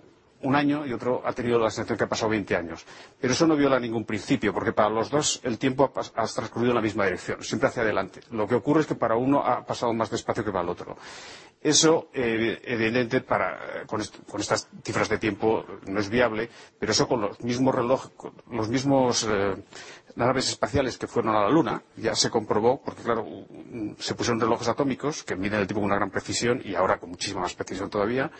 un 0.44 0.54
año 0.54 0.86
y 0.86 0.92
otro 0.92 1.22
ha 1.24 1.32
tenido 1.32 1.58
la 1.58 1.70
sensación 1.70 1.98
que 1.98 2.04
han 2.04 2.10
pasado 2.10 2.30
20 2.30 2.54
años. 2.56 2.84
Pero 3.20 3.32
eso 3.32 3.46
no 3.46 3.56
viola 3.56 3.80
ningún 3.80 4.04
principio, 4.04 4.54
porque 4.54 4.72
para 4.72 4.88
los 4.88 5.10
dos 5.10 5.40
el 5.42 5.58
tiempo 5.58 5.92
ha, 5.94 6.00
ha 6.22 6.26
transcurrido 6.26 6.70
en 6.70 6.76
la 6.76 6.82
misma 6.82 7.04
dirección, 7.04 7.42
siempre 7.42 7.68
hacia 7.68 7.82
adelante. 7.82 8.20
Lo 8.30 8.46
que 8.46 8.54
ocurre 8.54 8.82
es 8.82 8.86
que 8.86 8.94
para 8.94 9.16
uno 9.16 9.44
ha 9.44 9.64
pasado 9.66 9.92
más 9.92 10.10
despacio 10.10 10.44
que 10.44 10.52
para 10.52 10.62
el 10.64 10.70
otro. 10.70 10.96
Eso, 11.60 12.10
eh, 12.12 12.60
evidentemente, 12.64 13.22
para- 13.22 13.84
con, 13.86 14.00
est- 14.02 14.16
con 14.30 14.38
estas 14.40 14.68
cifras 14.84 15.08
de 15.08 15.16
tiempo 15.18 15.64
no 15.86 15.98
es 15.98 16.10
viable, 16.10 16.50
pero 16.78 16.92
eso 16.92 17.08
con 17.08 17.22
los 17.22 17.40
mismos 17.40 17.74
relojes, 17.74 18.10
con 18.16 18.32
los 18.50 18.68
mismos 18.68 19.26
eh, 19.28 19.54
naves 20.16 20.50
espaciales 20.50 20.98
que 20.98 21.06
fueron 21.06 21.34
a 21.34 21.40
la 21.40 21.48
Luna, 21.48 21.82
ya 21.96 22.14
se 22.14 22.28
comprobó, 22.28 22.82
porque 22.84 23.02
claro, 23.02 23.26
se 23.98 24.14
pusieron 24.14 24.40
relojes 24.40 24.68
atómicos 24.68 25.24
que 25.24 25.36
miden 25.36 25.60
el 25.60 25.66
tiempo 25.66 25.80
con 25.80 25.86
una 25.86 25.96
gran 25.96 26.10
precisión 26.10 26.60
y 26.62 26.74
ahora 26.74 26.98
con 26.98 27.08
muchísima 27.10 27.40
más 27.40 27.54
precisión 27.54 27.88
todavía, 27.88 28.30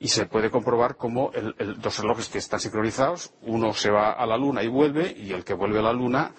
y 0.00 0.08
se 0.08 0.26
puede 0.26 0.50
comprobar 0.50 0.96
cómo 0.96 1.32
el- 1.34 1.54
el- 1.58 1.80
dos 1.80 1.98
relojes 1.98 2.28
que 2.28 2.38
están 2.38 2.60
sincronizados, 2.60 3.32
uno 3.42 3.72
se 3.74 3.90
va 3.90 4.12
a 4.12 4.26
la 4.26 4.36
Luna 4.36 4.62
y 4.62 4.68
vuelve, 4.68 5.12
y 5.16 5.32
el 5.32 5.44
que 5.44 5.54
vuelve 5.54 5.80
a 5.80 5.82
la 5.82 5.92
Luna, 5.92 6.32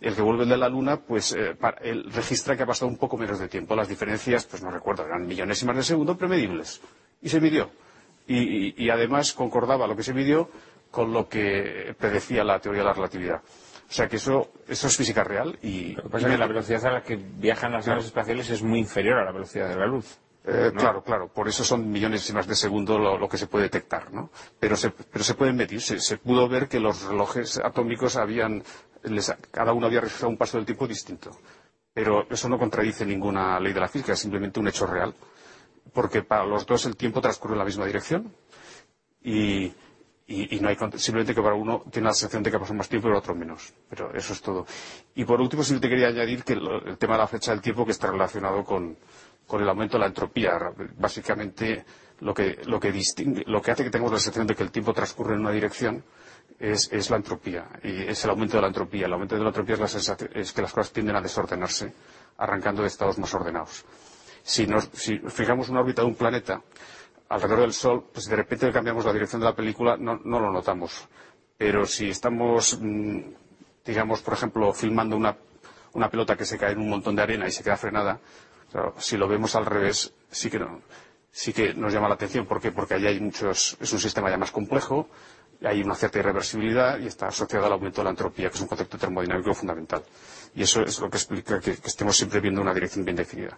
el 0.00 0.14
que 0.14 0.22
vuelve 0.22 0.46
de 0.46 0.56
la 0.56 0.68
Luna, 0.68 0.96
pues 1.00 1.32
eh, 1.32 1.56
él 1.82 2.10
registra 2.12 2.56
que 2.56 2.62
ha 2.62 2.66
pasado 2.66 2.90
un 2.90 2.96
poco 2.96 3.16
menos 3.18 3.38
de 3.38 3.48
tiempo. 3.48 3.76
Las 3.76 3.88
diferencias, 3.88 4.46
pues 4.46 4.62
no 4.62 4.70
recuerdo, 4.70 5.04
eran 5.04 5.26
millonésimas 5.26 5.76
de 5.76 5.82
segundo, 5.82 6.16
pero 6.16 6.28
medibles. 6.30 6.80
Y 7.20 7.28
se 7.28 7.40
midió. 7.40 7.70
Y, 8.26 8.38
y- 8.38 8.74
y 8.78 8.90
además 8.90 9.32
concordaba 9.32 9.86
lo 9.86 9.94
que 9.94 10.02
se 10.02 10.14
midió 10.14 10.48
con 10.90 11.12
lo 11.12 11.28
que 11.28 11.94
predecía 11.98 12.44
la 12.44 12.58
teoría 12.60 12.80
de 12.82 12.86
la 12.88 12.92
relatividad. 12.94 13.42
O 13.88 13.92
sea 13.92 14.08
que 14.08 14.16
eso, 14.16 14.50
eso 14.68 14.86
es 14.86 14.96
física 14.96 15.22
real 15.22 15.58
y, 15.62 15.94
Lo 15.94 16.04
que 16.04 16.08
pasa 16.08 16.22
y 16.28 16.30
es 16.30 16.34
que 16.34 16.38
la 16.38 16.46
velocidad 16.46 16.86
a 16.86 16.92
la 16.92 17.02
que 17.02 17.16
viajan 17.16 17.72
las 17.72 17.86
naves 17.86 18.06
espaciales 18.06 18.48
es 18.48 18.62
muy 18.62 18.78
inferior 18.78 19.18
a 19.18 19.24
la 19.24 19.32
velocidad 19.32 19.68
de 19.68 19.76
la 19.76 19.86
luz. 19.86 20.18
Eh, 20.44 20.70
¿no? 20.74 20.80
Claro, 20.80 21.02
claro. 21.04 21.28
Por 21.28 21.48
eso 21.48 21.62
son 21.64 21.90
millonésimas 21.90 22.46
de 22.46 22.56
segundo 22.56 22.98
lo, 22.98 23.16
lo 23.16 23.28
que 23.28 23.38
se 23.38 23.46
puede 23.46 23.64
detectar, 23.64 24.12
¿no? 24.12 24.30
Pero 24.58 24.76
se, 24.76 24.90
pero 24.90 25.22
se 25.24 25.34
pueden 25.34 25.56
medir. 25.56 25.80
Se, 25.80 26.00
se 26.00 26.16
pudo 26.18 26.48
ver 26.48 26.68
que 26.68 26.80
los 26.80 27.04
relojes 27.04 27.58
atómicos 27.58 28.16
habían, 28.16 28.62
les- 29.04 29.32
cada 29.52 29.72
uno 29.72 29.86
había 29.86 30.00
registrado 30.00 30.30
un 30.30 30.36
paso 30.38 30.56
del 30.56 30.66
tiempo 30.66 30.86
distinto. 30.88 31.30
Pero 31.94 32.26
eso 32.30 32.48
no 32.48 32.58
contradice 32.58 33.04
ninguna 33.06 33.60
ley 33.60 33.72
de 33.72 33.80
la 33.80 33.88
física, 33.88 34.14
es 34.14 34.18
simplemente 34.18 34.58
un 34.58 34.66
hecho 34.68 34.86
real. 34.86 35.14
Porque 35.92 36.22
para 36.22 36.44
los 36.44 36.64
dos 36.66 36.86
el 36.86 36.96
tiempo 36.96 37.20
transcurre 37.20 37.52
en 37.52 37.58
la 37.58 37.64
misma 37.66 37.84
dirección 37.86 38.32
y, 39.22 39.64
y- 40.26 40.56
y 40.56 40.60
no 40.60 40.68
hay 40.68 40.76
simplemente 40.96 41.34
que 41.34 41.42
para 41.42 41.54
uno 41.54 41.84
tiene 41.90 42.08
la 42.08 42.14
sensación 42.14 42.42
de 42.42 42.50
que 42.50 42.56
ha 42.56 42.60
pasado 42.60 42.78
más 42.78 42.88
tiempo 42.88 43.08
y 43.08 43.10
para 43.10 43.18
otro 43.18 43.34
menos. 43.34 43.72
Pero 43.88 44.12
eso 44.14 44.32
es 44.32 44.40
todo. 44.40 44.66
Y 45.14 45.24
por 45.24 45.40
último, 45.40 45.62
sí 45.62 45.78
te 45.78 45.88
quería 45.88 46.08
añadir 46.08 46.42
que 46.44 46.54
el 46.54 46.96
tema 46.98 47.14
de 47.14 47.18
la 47.20 47.28
fecha 47.28 47.52
del 47.52 47.60
tiempo 47.60 47.84
que 47.84 47.92
está 47.92 48.10
relacionado 48.10 48.64
con, 48.64 48.96
con 49.46 49.62
el 49.62 49.68
aumento 49.68 49.96
de 49.96 50.00
la 50.00 50.06
entropía. 50.06 50.58
Básicamente, 50.98 51.84
lo 52.20 52.32
que, 52.34 52.92
distingue, 52.92 53.42
lo 53.46 53.60
que 53.60 53.72
hace 53.72 53.84
que 53.84 53.90
tengamos 53.90 54.12
la 54.12 54.18
sensación 54.18 54.46
de 54.46 54.54
que 54.54 54.62
el 54.62 54.70
tiempo 54.70 54.92
transcurre 54.92 55.34
en 55.34 55.40
una 55.40 55.50
dirección 55.50 56.04
es, 56.58 57.10
la 57.10 57.16
entropía. 57.16 57.66
Y 57.82 58.02
es 58.04 58.24
el 58.24 58.30
aumento 58.30 58.56
de 58.56 58.62
la 58.62 58.68
entropía. 58.68 59.06
El 59.06 59.12
aumento 59.12 59.34
de 59.34 59.42
la 59.42 59.48
entropía 59.48 59.74
es, 59.74 59.80
la 59.80 59.88
sensación- 59.88 60.30
es 60.34 60.52
que 60.52 60.62
las 60.62 60.72
cosas 60.72 60.92
tienden 60.92 61.16
a 61.16 61.20
desordenarse, 61.20 61.92
arrancando 62.38 62.82
de 62.82 62.88
estados 62.88 63.18
más 63.18 63.34
ordenados. 63.34 63.84
Si, 64.42 64.66
nos, 64.66 64.88
fijamos 64.88 65.68
una 65.68 65.80
órbita 65.80 66.02
de 66.02 66.08
un 66.08 66.14
planeta 66.14 66.62
alrededor 67.28 67.60
del 67.62 67.72
Sol, 67.72 68.04
pues 68.12 68.26
de 68.26 68.36
repente 68.36 68.70
cambiamos 68.72 69.04
la 69.04 69.12
dirección 69.12 69.40
de 69.40 69.46
la 69.46 69.54
película, 69.56 69.96
no, 69.96 70.14
lo 70.24 70.52
notamos. 70.52 71.08
Pero 71.56 71.86
si 71.86 72.10
estamos, 72.10 72.78
mm, 72.80 73.20
digamos, 73.84 74.20
por 74.22 74.34
ejemplo, 74.34 74.72
filmando 74.72 75.16
una 75.16 76.08
pelota 76.10 76.36
que 76.36 76.44
se 76.44 76.58
cae 76.58 76.72
en 76.72 76.78
un 76.80 76.90
montón 76.90 77.16
de 77.16 77.22
arena 77.22 77.46
y 77.46 77.50
se 77.52 77.62
queda 77.62 77.76
frenada, 77.76 78.20
claro, 78.72 78.94
si 78.98 79.16
lo 79.16 79.28
vemos 79.28 79.54
al 79.54 79.66
revés, 79.66 80.12
sí 80.30 80.50
que, 80.50 80.58
no- 80.58 80.80
sí 81.30 81.52
que 81.52 81.74
nos 81.74 81.92
llama 81.92 82.08
la 82.08 82.14
atención. 82.14 82.46
¿Por 82.46 82.60
qué? 82.60 82.72
Porque 82.72 82.94
allí 82.94 83.06
hay 83.06 83.20
muchos, 83.20 83.76
es 83.80 83.92
un 83.92 84.00
sistema 84.00 84.30
ya 84.30 84.38
más 84.38 84.50
complejo, 84.50 85.08
hay 85.64 85.82
una 85.82 85.94
cierta 85.94 86.18
irreversibilidad 86.18 86.98
y 86.98 87.06
está 87.06 87.28
asociado 87.28 87.66
al 87.66 87.72
aumento 87.72 88.00
de 88.00 88.04
la 88.04 88.10
entropía, 88.10 88.48
que 88.48 88.56
es 88.56 88.60
un 88.62 88.66
concepto 88.68 88.98
termodinámico 88.98 89.54
fundamental. 89.54 90.02
Y 90.54 90.62
eso 90.62 90.82
es 90.82 90.98
lo 90.98 91.08
que 91.08 91.18
explica 91.18 91.60
que, 91.60 91.76
que 91.76 91.88
estemos 91.88 92.16
siempre 92.16 92.40
viendo 92.40 92.60
una 92.60 92.74
dirección 92.74 93.04
bien 93.04 93.16
definida. 93.16 93.56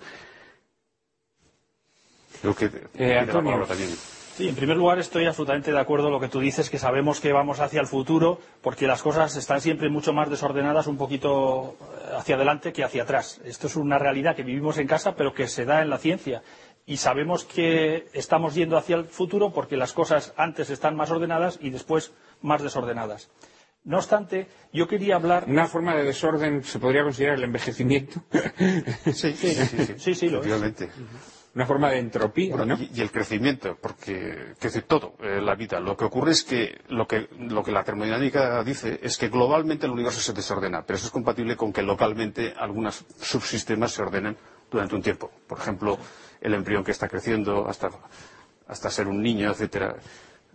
Creo 2.42 2.54
que 2.54 2.66
la 2.66 3.20
Antonio. 3.20 3.44
palabra 3.52 3.66
también. 3.68 3.96
Sí, 4.36 4.48
en 4.48 4.56
primer 4.56 4.76
lugar 4.76 4.98
estoy 4.98 5.26
absolutamente 5.26 5.70
de 5.70 5.78
acuerdo 5.78 6.06
con 6.06 6.14
lo 6.14 6.18
que 6.18 6.28
tú 6.28 6.40
dices, 6.40 6.68
que 6.68 6.76
sabemos 6.76 7.20
que 7.20 7.32
vamos 7.32 7.60
hacia 7.60 7.80
el 7.80 7.86
futuro, 7.86 8.40
porque 8.62 8.88
las 8.88 9.00
cosas 9.00 9.36
están 9.36 9.60
siempre 9.60 9.88
mucho 9.88 10.12
más 10.12 10.28
desordenadas 10.28 10.88
un 10.88 10.96
poquito 10.96 11.76
eh, 11.80 12.16
hacia 12.16 12.34
adelante 12.34 12.72
que 12.72 12.82
hacia 12.82 13.04
atrás. 13.04 13.40
Esto 13.44 13.68
es 13.68 13.76
una 13.76 13.96
realidad 13.96 14.34
que 14.34 14.42
vivimos 14.42 14.78
en 14.78 14.88
casa, 14.88 15.14
pero 15.14 15.32
que 15.32 15.46
se 15.46 15.64
da 15.64 15.82
en 15.82 15.88
la 15.88 15.98
ciencia. 15.98 16.42
Y 16.84 16.96
sabemos 16.96 17.44
que 17.44 18.08
estamos 18.12 18.56
yendo 18.56 18.76
hacia 18.76 18.96
el 18.96 19.04
futuro 19.04 19.52
porque 19.52 19.76
las 19.76 19.92
cosas 19.92 20.34
antes 20.36 20.68
están 20.68 20.96
más 20.96 21.12
ordenadas 21.12 21.60
y 21.62 21.70
después 21.70 22.12
más 22.42 22.60
desordenadas. 22.60 23.30
No 23.84 23.98
obstante, 23.98 24.48
yo 24.72 24.88
quería 24.88 25.14
hablar. 25.14 25.44
Una 25.46 25.68
forma 25.68 25.94
de 25.94 26.02
desorden 26.02 26.64
se 26.64 26.80
podría 26.80 27.04
considerar 27.04 27.36
el 27.36 27.44
envejecimiento. 27.44 28.20
Sí, 29.12 29.32
sí, 29.34 29.54
sí, 29.54 29.94
Sí, 29.96 30.14
sí, 30.16 30.28
lo 30.28 30.42
es. 30.42 30.74
Una 31.54 31.66
forma 31.66 31.90
de 31.90 31.98
entropía, 31.98 32.56
Bueno, 32.56 32.76
¿no? 32.76 32.82
y, 32.82 32.90
y 32.94 33.00
el 33.00 33.12
crecimiento, 33.12 33.76
porque, 33.80 34.54
que 34.58 34.68
decir, 34.68 34.82
todo, 34.82 35.14
eh, 35.20 35.40
la 35.40 35.54
vida. 35.54 35.78
Lo 35.78 35.96
que 35.96 36.04
ocurre 36.04 36.32
es 36.32 36.42
que 36.42 36.80
lo, 36.88 37.06
que 37.06 37.28
lo 37.38 37.62
que 37.62 37.70
la 37.70 37.84
termodinámica 37.84 38.62
dice 38.64 38.98
es 39.02 39.16
que 39.18 39.28
globalmente 39.28 39.86
el 39.86 39.92
universo 39.92 40.20
se 40.20 40.32
desordena, 40.32 40.82
pero 40.84 40.96
eso 40.96 41.06
es 41.06 41.12
compatible 41.12 41.56
con 41.56 41.72
que 41.72 41.82
localmente 41.82 42.54
algunos 42.58 43.04
subsistemas 43.20 43.92
se 43.92 44.02
ordenen 44.02 44.36
durante 44.68 44.96
un 44.96 45.02
tiempo. 45.02 45.30
Por 45.46 45.58
ejemplo, 45.58 45.96
el 46.40 46.54
embrión 46.54 46.82
que 46.82 46.90
está 46.90 47.08
creciendo 47.08 47.68
hasta, 47.68 47.88
hasta 48.66 48.90
ser 48.90 49.06
un 49.06 49.22
niño, 49.22 49.50
etcétera. 49.52 49.94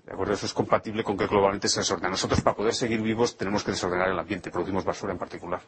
¿De 0.05 0.13
acuerdo? 0.13 0.33
Eso 0.33 0.47
es 0.47 0.53
compatible 0.53 1.03
con 1.03 1.15
que 1.17 1.27
globalmente 1.27 1.69
se 1.69 1.79
desordena. 1.79 2.09
Nosotros, 2.09 2.41
para 2.41 2.55
poder 2.57 2.73
seguir 2.73 3.01
vivos, 3.01 3.37
tenemos 3.37 3.63
que 3.63 3.71
desordenar 3.71 4.09
el 4.09 4.19
ambiente, 4.19 4.51
producimos 4.51 4.83
basura 4.83 5.13
en 5.13 5.19
particular. 5.19 5.61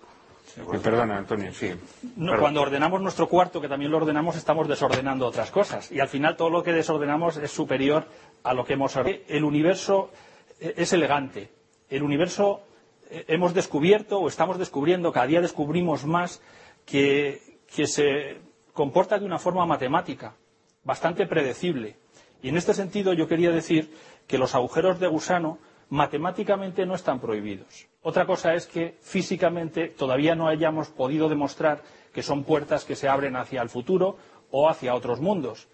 Eh, 0.58 0.80
Perdona, 0.84 1.18
Antonio, 1.18 1.54
sí. 1.54 1.72
No, 2.16 2.38
cuando 2.38 2.62
ordenamos 2.62 3.02
nuestro 3.02 3.28
cuarto, 3.28 3.62
que 3.62 3.70
también 3.70 3.92
lo 3.92 3.98
ordenamos, 3.98 4.36
estamos 4.36 4.68
desordenando 4.68 5.26
otras 5.26 5.52
cosas. 5.52 5.92
Y 5.92 6.00
al 6.00 6.08
final 6.08 6.36
todo 6.36 6.50
lo 6.50 6.64
que 6.64 6.74
desordenamos 6.74 7.38
es 7.38 7.52
superior 7.52 8.06
a 8.44 8.54
lo 8.54 8.66
que 8.66 8.74
hemos 8.74 8.96
ordenado. 8.96 9.24
El 9.28 9.44
universo 9.44 10.12
eh, 10.60 10.74
es 10.78 10.94
elegante. 10.94 11.50
El 11.90 12.04
universo 12.04 12.62
eh, 13.10 13.26
hemos 13.28 13.54
descubierto 13.54 14.20
o 14.20 14.28
estamos 14.28 14.58
descubriendo, 14.58 15.12
cada 15.12 15.28
día 15.28 15.42
descubrimos 15.42 16.06
más, 16.06 16.42
que, 16.86 17.60
que 17.74 17.88
se 17.88 18.38
comporta 18.74 19.20
de 19.20 19.26
una 19.26 19.40
forma 19.40 19.66
matemática, 19.66 20.36
bastante 20.84 21.28
predecible. 21.28 21.98
Y 22.42 22.50
en 22.50 22.58
este 22.58 22.74
sentido 22.74 23.14
yo 23.14 23.28
quería 23.28 23.52
decir 23.52 23.94
que 24.28 24.38
los 24.38 24.56
agujeros 24.56 25.00
de 25.00 25.08
gusano 25.08 25.60
matemáticamente 25.90 26.86
no 26.86 26.96
están 26.96 27.20
prohibidos. 27.20 27.88
Otra 28.04 28.26
cosa 28.26 28.56
es 28.56 28.66
que 28.66 28.98
físicamente 29.02 29.88
todavía 29.90 30.36
no 30.36 30.48
hayamos 30.48 30.90
podido 30.90 31.30
demostrar 31.30 31.84
que 32.14 32.24
son 32.24 32.44
puertas 32.44 32.84
que 32.84 32.96
se 32.96 33.08
abren 33.08 33.36
hacia 33.36 33.62
el 33.62 33.70
futuro 33.70 34.18
o 34.50 34.70
hacia 34.70 34.96
otros 34.96 35.22
mundos. 35.22 35.68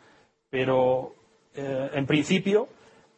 Pero 0.49 1.15
eh, 1.55 1.89
en 1.93 2.05
principio, 2.05 2.67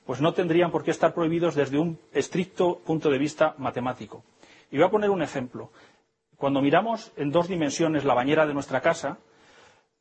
pues 0.05 0.21
no 0.21 0.33
tendrían 0.33 0.71
por 0.71 0.83
qué 0.83 0.91
estar 0.91 1.13
prohibidos 1.13 1.55
desde 1.55 1.79
un 1.79 1.99
estricto 2.13 2.79
punto 2.79 3.09
de 3.09 3.17
vista 3.17 3.55
matemático. 3.57 4.23
Y 4.71 4.77
voy 4.77 4.85
a 4.85 4.91
poner 4.91 5.09
un 5.09 5.21
ejemplo. 5.21 5.71
Cuando 6.37 6.61
miramos 6.61 7.11
en 7.17 7.31
dos 7.31 7.47
dimensiones 7.47 8.05
la 8.05 8.13
bañera 8.13 8.45
de 8.45 8.53
nuestra 8.53 8.81
casa, 8.81 9.17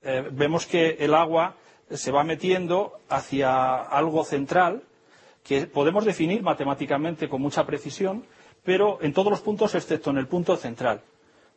eh, 0.03 0.29
vemos 0.31 0.67
que 0.67 0.97
el 1.01 1.15
agua 1.15 1.57
se 1.91 2.13
va 2.13 2.23
metiendo 2.25 3.01
hacia 3.09 3.75
algo 3.75 4.25
central 4.25 4.83
que 5.43 5.67
podemos 5.67 6.05
definir 6.05 6.43
matemáticamente 6.43 7.29
con 7.29 7.41
mucha 7.41 7.65
precisión, 7.67 8.25
pero 8.69 8.99
en 9.01 9.15
todos 9.15 9.31
los 9.31 9.41
puntos 9.41 9.75
excepto 9.75 10.11
en 10.11 10.19
el 10.19 10.27
punto 10.27 10.55
central. 10.59 11.01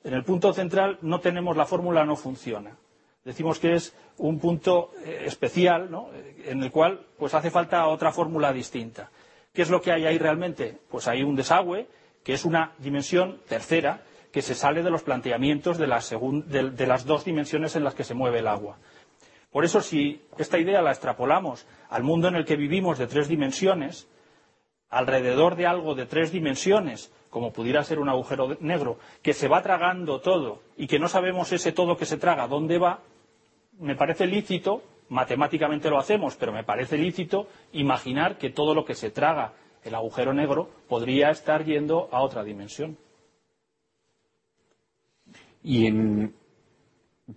En 0.05 0.13
el 0.13 0.23
punto 0.23 0.53
central 0.53 0.97
no 1.01 1.19
tenemos 1.19 1.57
la 1.57 1.65
fórmula 1.65 2.05
no 2.05 2.15
funciona. 2.15 2.77
Decimos 3.25 3.59
que 3.59 3.73
es 3.73 3.93
un 4.17 4.39
punto 4.39 4.91
eh, 5.03 5.23
especial 5.25 5.89
en 6.45 6.63
el 6.63 6.71
cual 6.71 7.01
pues 7.19 7.33
hace 7.33 7.51
falta 7.51 7.85
otra 7.87 8.13
fórmula 8.13 8.53
distinta. 8.53 9.11
¿Qué 9.51 9.61
es 9.61 9.69
lo 9.69 9.81
que 9.81 9.91
hay 9.91 10.05
ahí 10.05 10.17
realmente? 10.17 10.77
Pues 10.89 11.09
hay 11.09 11.21
un 11.21 11.35
desagüe 11.35 11.85
que 12.23 12.31
es 12.31 12.45
una 12.45 12.71
dimensión 12.77 13.41
tercera 13.45 14.03
que 14.31 14.41
se 14.41 14.55
sale 14.55 14.81
de 14.81 14.89
los 14.89 15.03
planteamientos 15.03 15.77
de, 15.77 15.87
de 16.71 16.87
las 16.87 17.05
dos 17.05 17.25
dimensiones 17.25 17.75
en 17.75 17.83
las 17.83 17.93
que 17.93 18.05
se 18.05 18.13
mueve 18.13 18.39
el 18.39 18.47
agua. 18.47 18.77
Por 19.51 19.65
eso, 19.65 19.81
si 19.81 20.21
esta 20.37 20.57
idea 20.59 20.81
la 20.81 20.91
extrapolamos 20.91 21.67
al 21.89 22.03
mundo 22.03 22.29
en 22.29 22.35
el 22.37 22.45
que 22.45 22.55
vivimos 22.55 22.97
de 22.97 23.07
tres 23.07 23.27
dimensiones, 23.27 24.07
alrededor 24.91 25.55
de 25.55 25.65
algo 25.65 25.95
de 25.95 26.05
tres 26.05 26.31
dimensiones, 26.31 27.11
como 27.29 27.51
pudiera 27.53 27.83
ser 27.83 27.99
un 27.99 28.09
agujero 28.09 28.57
negro, 28.59 28.97
que 29.23 29.33
se 29.33 29.47
va 29.47 29.63
tragando 29.63 30.19
todo 30.19 30.61
y 30.77 30.87
que 30.87 30.99
no 30.99 31.07
sabemos 31.07 31.51
ese 31.51 31.71
todo 31.71 31.97
que 31.97 32.05
se 32.05 32.17
traga 32.17 32.47
dónde 32.47 32.77
va, 32.77 32.99
me 33.79 33.95
parece 33.95 34.27
lícito, 34.27 34.83
matemáticamente 35.09 35.89
lo 35.89 35.97
hacemos, 35.97 36.35
pero 36.35 36.51
me 36.51 36.63
parece 36.63 36.97
lícito 36.97 37.47
imaginar 37.71 38.37
que 38.37 38.49
todo 38.49 38.75
lo 38.75 38.85
que 38.85 38.93
se 38.93 39.09
traga 39.09 39.53
el 39.83 39.95
agujero 39.95 40.33
negro 40.33 40.69
podría 40.87 41.31
estar 41.31 41.63
yendo 41.65 42.09
a 42.11 42.21
otra 42.21 42.43
dimensión. 42.43 42.97
Y 45.63 45.87
en 45.87 46.35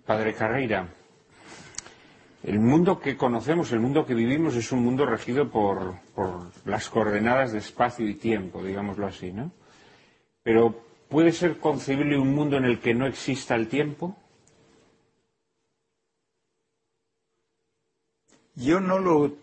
Padre 0.05 0.33
Carreira, 0.33 0.89
el 2.45 2.59
mundo 2.59 2.99
que 2.99 3.17
conocemos, 3.17 3.71
el 3.71 3.79
mundo 3.79 4.05
que 4.05 4.13
vivimos, 4.13 4.55
es 4.55 4.71
un 4.71 4.83
mundo 4.83 5.07
regido 5.07 5.49
por, 5.49 5.95
las 6.65 6.89
coordenadas 6.91 7.51
de 7.51 7.57
espacio 7.57 8.07
y 8.07 8.13
tiempo, 8.13 8.63
digámoslo 8.63 9.07
así, 9.07 9.31
¿no? 9.31 9.51
Pero 10.43 10.79
¿puede 11.09 11.31
ser 11.31 11.57
concebible 11.57 12.19
un 12.19 12.35
mundo 12.35 12.57
en 12.57 12.65
el 12.65 12.79
que 12.79 12.93
no 12.93 13.07
exista 13.07 13.55
el 13.55 13.67
tiempo? 13.67 14.15
Yo 18.53 18.79
no 18.79 18.99
lo 18.99 19.35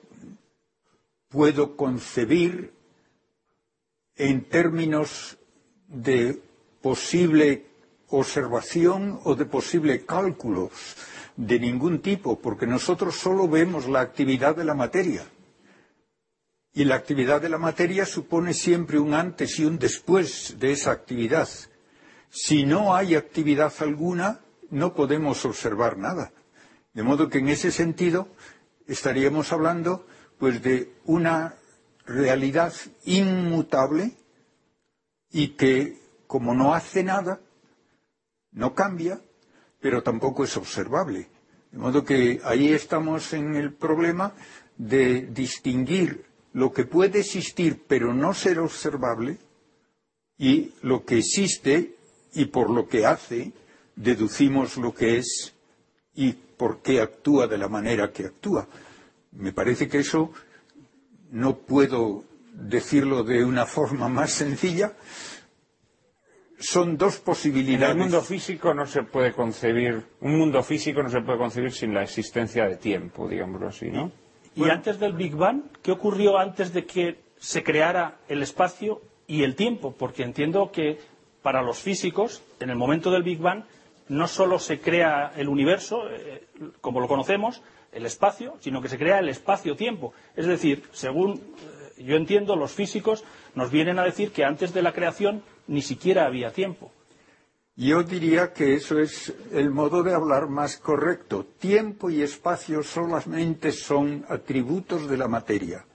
puedo 1.28 1.76
concebir 1.76 2.72
en 4.14 4.44
términos 4.44 5.38
de 5.88 6.40
posible 6.80 7.66
observación 8.10 9.18
o 9.24 9.34
de 9.34 9.44
posible 9.44 10.06
cálculo 10.06 10.70
de 11.36 11.58
ningún 11.58 12.00
tipo, 12.00 12.38
porque 12.38 12.66
nosotros 12.66 13.16
solo 13.16 13.48
vemos 13.48 13.88
la 13.88 14.00
actividad 14.00 14.56
de 14.56 14.64
la 14.64 14.74
materia. 14.74 15.24
Y 16.74 16.84
la 16.84 16.94
actividad 16.94 17.40
de 17.40 17.48
la 17.48 17.58
materia 17.58 18.06
supone 18.06 18.54
siempre 18.54 18.98
un 18.98 19.14
antes 19.14 19.58
y 19.58 19.64
un 19.64 19.78
después 19.78 20.56
de 20.58 20.72
esa 20.72 20.90
actividad. 20.90 21.48
Si 22.30 22.64
no 22.64 22.94
hay 22.94 23.14
actividad 23.14 23.72
alguna, 23.80 24.40
no 24.70 24.94
podemos 24.94 25.44
observar 25.44 25.98
nada. 25.98 26.32
De 26.94 27.02
modo 27.02 27.28
que 27.28 27.38
en 27.38 27.48
ese 27.48 27.70
sentido 27.70 28.28
estaríamos 28.86 29.52
hablando 29.52 30.06
pues 30.38 30.62
de 30.62 30.94
una 31.04 31.56
realidad 32.06 32.72
inmutable 33.04 34.16
y 35.30 35.48
que 35.48 36.00
como 36.26 36.54
no 36.54 36.74
hace 36.74 37.04
nada, 37.04 37.40
no 38.50 38.74
cambia, 38.74 39.20
pero 39.82 40.02
tampoco 40.02 40.44
es 40.44 40.56
observable. 40.56 41.28
De 41.70 41.78
modo 41.78 42.04
que 42.04 42.40
ahí 42.44 42.72
estamos 42.72 43.32
en 43.34 43.56
el 43.56 43.72
problema 43.74 44.32
de 44.78 45.22
distinguir 45.22 46.24
lo 46.54 46.72
que 46.72 46.84
puede 46.84 47.20
existir 47.20 47.82
pero 47.86 48.14
no 48.14 48.32
ser 48.32 48.58
observable 48.58 49.38
y 50.38 50.72
lo 50.82 51.04
que 51.04 51.18
existe 51.18 51.96
y 52.34 52.46
por 52.46 52.70
lo 52.70 52.88
que 52.88 53.04
hace 53.04 53.52
deducimos 53.96 54.76
lo 54.76 54.94
que 54.94 55.18
es 55.18 55.52
y 56.14 56.32
por 56.32 56.80
qué 56.80 57.00
actúa 57.00 57.46
de 57.46 57.58
la 57.58 57.68
manera 57.68 58.12
que 58.12 58.26
actúa. 58.26 58.68
Me 59.32 59.52
parece 59.52 59.88
que 59.88 59.98
eso 59.98 60.30
no 61.30 61.56
puedo 61.56 62.24
decirlo 62.52 63.24
de 63.24 63.44
una 63.44 63.66
forma 63.66 64.08
más 64.08 64.32
sencilla, 64.32 64.92
son 66.62 66.96
dos 66.96 67.18
posibilidades. 67.18 67.94
En 67.94 68.02
el 68.02 68.08
mundo 68.08 68.22
físico 68.22 68.72
no 68.72 68.86
se 68.86 69.02
puede 69.02 69.32
concebir, 69.32 70.02
un 70.20 70.38
mundo 70.38 70.62
físico 70.62 71.02
no 71.02 71.08
se 71.08 71.20
puede 71.20 71.38
concebir 71.38 71.72
sin 71.72 71.92
la 71.92 72.02
existencia 72.02 72.66
de 72.66 72.76
tiempo, 72.76 73.28
digámoslo 73.28 73.68
así, 73.68 73.90
¿no? 73.90 74.10
Y, 74.54 74.68
antes 74.68 75.00
del 75.00 75.14
Big 75.14 75.34
Bang, 75.34 75.62
¿qué 75.82 75.92
ocurrió 75.92 76.38
antes 76.38 76.72
de 76.72 76.84
que 76.84 77.18
se 77.38 77.62
creara 77.62 78.18
el 78.28 78.42
espacio 78.42 79.00
y 79.26 79.44
el 79.44 79.56
tiempo? 79.56 79.94
Porque 79.98 80.22
entiendo 80.22 80.70
que 80.70 80.98
para 81.40 81.62
los 81.62 81.78
físicos, 81.78 82.42
en 82.60 82.68
el 82.70 82.76
momento 82.76 83.10
del 83.10 83.22
Big 83.22 83.38
Bang, 83.38 83.64
no 84.08 84.28
solo 84.28 84.58
se 84.58 84.78
crea 84.78 85.32
el 85.36 85.48
universo, 85.48 86.02
eh, 86.10 86.44
como 86.82 87.00
lo 87.00 87.08
conocemos, 87.08 87.62
el 87.92 88.04
espacio, 88.04 88.56
sino 88.60 88.82
que 88.82 88.88
se 88.88 88.98
crea 88.98 89.18
el 89.20 89.28
espacio-tiempo. 89.30 90.12
Es 90.36 90.46
decir, 90.46 90.84
según 90.92 91.40
eh, 91.96 92.02
yo 92.02 92.16
entiendo, 92.16 92.54
los 92.56 92.72
físicos 92.72 93.24
nos 93.54 93.70
vienen 93.70 93.98
a 93.98 94.04
decir 94.04 94.32
que 94.32 94.44
antes 94.44 94.74
de 94.74 94.82
la 94.82 94.92
creación 94.92 95.42
ni 95.66 95.82
siquiera 95.82 96.26
había 96.26 96.52
tiempo. 96.52 96.92
Yo 97.74 98.02
diría 98.02 98.52
que 98.52 98.74
eso 98.74 98.98
es 98.98 99.32
el 99.50 99.70
modo 99.70 100.02
de 100.02 100.12
hablar 100.12 100.48
más 100.48 100.76
correcto. 100.76 101.46
Tiempo 101.58 102.10
y 102.10 102.20
espacio 102.20 102.82
solamente 102.82 103.72
son 103.72 104.26
atributos 104.28 105.08
de 105.08 105.16
la 105.16 105.26
materia. 105.26 105.86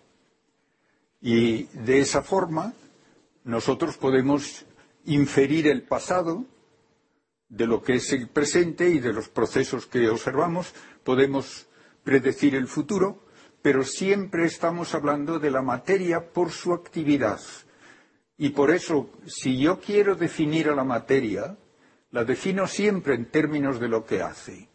Y 1.21 1.63
de 1.63 1.99
esa 1.99 2.23
forma 2.23 2.73
nosotros 3.43 3.97
podemos 3.97 4.65
inferir 5.05 5.67
el 5.67 5.83
pasado 5.83 6.45
de 7.49 7.67
lo 7.67 7.81
que 7.81 7.95
es 7.95 8.11
el 8.11 8.27
presente 8.27 8.89
y 8.89 8.99
de 8.99 9.13
los 9.13 9.29
procesos 9.29 9.85
que 9.85 10.09
observamos, 10.09 10.73
podemos 11.03 11.67
predecir 12.03 12.55
el 12.55 12.67
futuro, 12.67 13.23
pero 13.61 13.83
siempre 13.83 14.45
estamos 14.45 14.93
hablando 14.93 15.39
de 15.39 15.51
la 15.51 15.61
materia 15.61 16.33
por 16.33 16.51
su 16.51 16.73
actividad. 16.73 17.39
Y 18.37 18.49
por 18.49 18.71
eso, 18.71 19.09
si 19.25 19.57
yo 19.57 19.79
quiero 19.79 20.15
definir 20.15 20.69
a 20.69 20.75
la 20.75 20.83
materia, 20.83 21.57
la 22.11 22.23
defino 22.23 22.67
siempre 22.67 23.15
en 23.15 23.25
términos 23.25 23.79
de 23.79 23.87
lo 23.87 24.05
que 24.05 24.21
hace. 24.21 24.69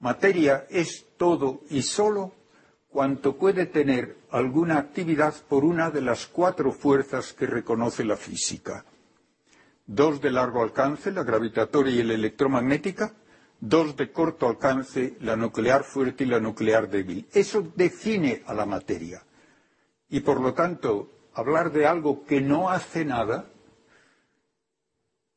Materia 0.00 0.66
es 0.70 1.06
todo 1.16 1.62
y 1.70 1.82
solo 1.82 2.32
cuanto 2.88 3.36
puede 3.36 3.66
tener 3.66 4.16
alguna 4.30 4.78
actividad 4.78 5.34
por 5.48 5.64
una 5.64 5.90
de 5.90 6.00
las 6.00 6.26
cuatro 6.26 6.72
fuerzas 6.72 7.32
que 7.32 7.46
reconoce 7.46 8.04
la 8.04 8.16
física. 8.16 8.84
Dos 9.86 10.20
de 10.20 10.30
largo 10.30 10.62
alcance, 10.62 11.10
la 11.10 11.24
gravitatoria 11.24 11.94
y 11.94 12.04
la 12.04 12.14
electromagnética, 12.14 13.14
dos 13.60 13.96
de 13.96 14.12
corto 14.12 14.48
alcance, 14.48 15.16
la 15.20 15.34
nuclear 15.34 15.82
fuerte 15.82 16.24
y 16.24 16.28
la 16.28 16.40
nuclear 16.40 16.88
débil. 16.88 17.26
Eso 17.32 17.72
define 17.74 18.42
a 18.46 18.54
la 18.54 18.66
materia. 18.66 19.22
Y 20.08 20.20
por 20.20 20.40
lo 20.40 20.54
tanto, 20.54 21.17
hablar 21.38 21.70
de 21.70 21.86
algo 21.86 22.24
que 22.24 22.40
no 22.40 22.68
hace 22.68 23.04
nada 23.04 23.46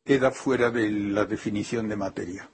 queda 0.04 0.32
fuera 0.32 0.72
de 0.72 0.90
la 0.90 1.26
definición 1.26 1.88
de 1.88 1.96
materia. 1.96 2.50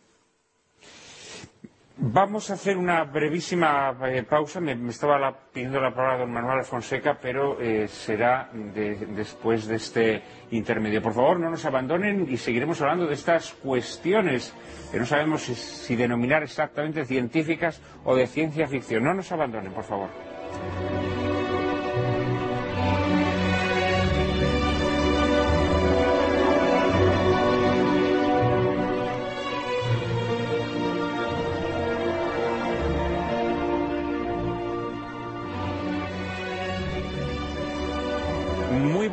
Vamos 1.99 2.51
a 2.51 2.53
hacer 2.53 2.77
una 2.77 3.05
brevísima 3.05 3.97
eh, 4.03 4.21
pausa. 4.23 4.59
Me, 4.59 4.73
estaba 4.89 5.35
pidiendo 5.51 5.79
la 5.81 5.95
palabra 5.95 6.19
don 6.19 6.31
Manuel 6.31 6.63
Fonseca, 6.63 7.17
pero 7.19 7.59
eh, 7.59 7.87
será 7.87 8.51
después 8.53 9.65
de 9.65 9.77
este 9.77 10.21
intermedio. 10.51 11.01
Por 11.01 11.13
favor, 11.13 11.39
no 11.39 11.49
nos 11.49 11.65
abandonen 11.65 12.27
y 12.29 12.37
seguiremos 12.37 12.81
hablando 12.81 13.07
de 13.07 13.15
estas 13.15 13.53
cuestiones 13.53 14.53
que 14.91 14.99
no 14.99 15.05
sabemos 15.07 15.41
si 15.43 15.95
denominar 15.95 16.43
exactamente 16.43 17.05
científicas 17.05 17.81
o 18.03 18.15
de 18.15 18.27
ciencia 18.27 18.67
ficción. 18.67 19.03
No 19.03 19.15
nos 19.15 19.31
abandonen, 19.31 19.71
por 19.71 19.85
favor. 19.85 20.09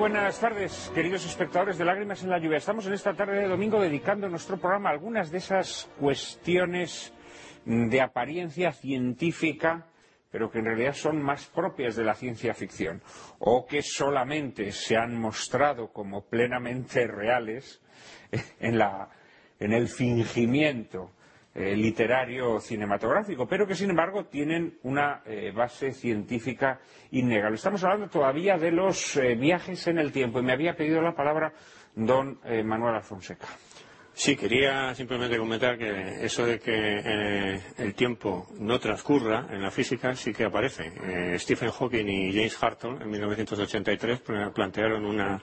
Buenas 0.04 0.38
tardes, 0.38 0.92
queridos 0.94 1.24
espectadores 1.24 1.78
de 1.78 1.84
Lágrimas 1.86 2.22
en 2.22 2.28
la 2.28 2.38
Lluvia. 2.38 2.58
Estamos 2.58 2.84
en 2.86 2.92
esta 2.92 3.14
tarde 3.14 3.40
de 3.40 3.48
domingo 3.48 3.80
dedicando 3.80 4.28
nuestro 4.28 4.58
programa 4.58 4.90
a 4.90 4.92
algunas 4.92 5.30
de 5.30 5.38
esas 5.38 5.88
cuestiones 5.98 7.14
de 7.64 8.02
apariencia 8.02 8.70
científica, 8.72 9.86
pero 10.30 10.50
que 10.50 10.58
en 10.58 10.66
realidad 10.66 10.92
son 10.92 11.22
más 11.22 11.46
propias 11.46 11.96
de 11.96 12.04
la 12.04 12.12
ciencia 12.12 12.52
ficción, 12.52 13.00
o 13.38 13.64
que 13.64 13.80
solamente 13.80 14.72
se 14.72 14.94
han 14.94 15.18
mostrado 15.18 15.90
como 15.90 16.26
plenamente 16.26 17.06
reales 17.06 17.80
en, 18.60 18.78
en 19.58 19.72
el 19.72 19.88
fingimiento 19.88 21.12
eh, 21.56 21.76
literario 21.76 22.58
cinematográfico, 22.58 23.46
pero 23.46 23.64
que 23.64 23.76
sin 23.76 23.90
embargo 23.90 24.24
tienen 24.24 24.76
una 24.82 25.22
eh, 25.24 25.52
base 25.54 25.92
científica 25.92 26.80
innegable. 27.12 27.54
Estamos 27.54 27.84
hablando 27.84 28.08
todavía 28.08 28.58
de 28.58 28.72
los 28.72 29.16
eh, 29.16 29.36
viajes 29.36 29.86
en 29.86 29.98
el 29.98 30.10
tiempo 30.10 30.40
y 30.40 30.42
me 30.42 30.52
había 30.52 30.74
pedido 30.74 31.00
la 31.00 31.14
palabra 31.14 31.52
don 31.94 32.40
Manuel 32.64 32.96
Alfonseca. 32.96 33.46
Sí, 34.12 34.34
quería 34.34 34.92
simplemente 34.96 35.38
comentar 35.38 35.78
que 35.78 36.24
eso 36.24 36.44
de 36.44 36.58
que 36.58 37.60
el 37.78 37.94
tiempo 37.94 38.48
no 38.58 38.80
transcurra 38.80 39.46
en 39.50 39.62
la 39.62 39.70
física 39.70 40.16
sí 40.16 40.32
que 40.32 40.44
aparece. 40.44 41.38
Stephen 41.38 41.70
Hawking 41.70 42.08
y 42.08 42.32
James 42.32 42.60
Hartle 42.60 42.96
en 43.00 43.10
1983 43.10 44.22
plantearon 44.52 45.04
una 45.04 45.40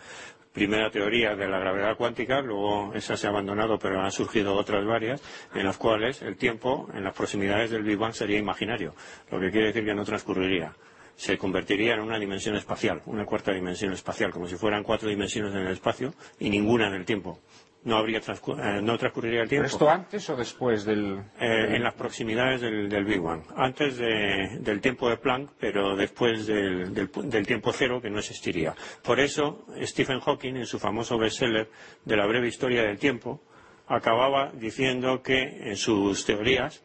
primera 0.53 0.89
teoría 0.91 1.35
de 1.35 1.47
la 1.47 1.59
gravedad 1.59 1.95
cuántica, 1.97 2.41
luego 2.41 2.93
esa 2.93 3.15
se 3.15 3.27
ha 3.27 3.29
abandonado, 3.29 3.79
pero 3.79 4.01
han 4.01 4.11
surgido 4.11 4.55
otras 4.55 4.85
varias, 4.85 5.21
en 5.53 5.65
las 5.65 5.77
cuales 5.77 6.21
el 6.21 6.37
tiempo 6.37 6.89
en 6.93 7.03
las 7.03 7.15
proximidades 7.15 7.71
del 7.71 7.83
Big 7.83 7.97
Bang 7.97 8.13
sería 8.13 8.37
imaginario, 8.37 8.93
lo 9.31 9.39
que 9.39 9.51
quiere 9.51 9.67
decir 9.67 9.85
que 9.85 9.93
no 9.93 10.03
transcurriría. 10.03 10.73
Se 11.15 11.37
convertiría 11.37 11.93
en 11.93 11.99
una 11.99 12.17
dimensión 12.17 12.55
espacial, 12.55 13.01
una 13.05 13.25
cuarta 13.25 13.51
dimensión 13.51 13.93
espacial, 13.93 14.31
como 14.31 14.47
si 14.47 14.55
fueran 14.55 14.83
cuatro 14.83 15.09
dimensiones 15.09 15.53
en 15.53 15.61
el 15.61 15.73
espacio 15.73 16.13
y 16.39 16.49
ninguna 16.49 16.87
en 16.87 16.93
el 16.93 17.05
tiempo 17.05 17.39
no 17.83 17.97
habría 17.97 18.19
eh, 18.19 18.81
no 18.81 18.97
transcurriría 18.97 19.41
el 19.41 19.49
tiempo. 19.49 19.67
¿Esto 19.67 19.89
antes 19.89 20.29
o 20.29 20.35
después 20.35 20.85
del...? 20.85 21.19
Eh, 21.39 21.75
en 21.75 21.83
las 21.83 21.93
proximidades 21.95 22.61
del, 22.61 23.05
Big 23.05 23.19
Bang. 23.19 23.41
Antes 23.55 23.97
del 23.97 24.81
tiempo 24.81 25.09
de 25.09 25.17
Planck, 25.17 25.51
pero 25.59 25.95
después 25.95 26.45
del, 26.45 27.09
tiempo 27.45 27.71
cero, 27.73 28.01
que 28.01 28.09
no 28.09 28.19
existiría. 28.19 28.75
Por 29.01 29.19
eso, 29.19 29.65
Stephen 29.81 30.19
Hawking, 30.19 30.55
en 30.55 30.65
su 30.65 30.79
famoso 30.79 31.17
bestseller 31.17 31.69
de 32.05 32.15
la 32.15 32.25
breve 32.27 32.47
historia 32.47 32.83
del 32.83 32.99
tiempo, 32.99 33.41
acababa 33.87 34.51
diciendo 34.53 35.21
que 35.21 35.41
en 35.71 35.75
sus 35.75 36.25
teorías 36.25 36.83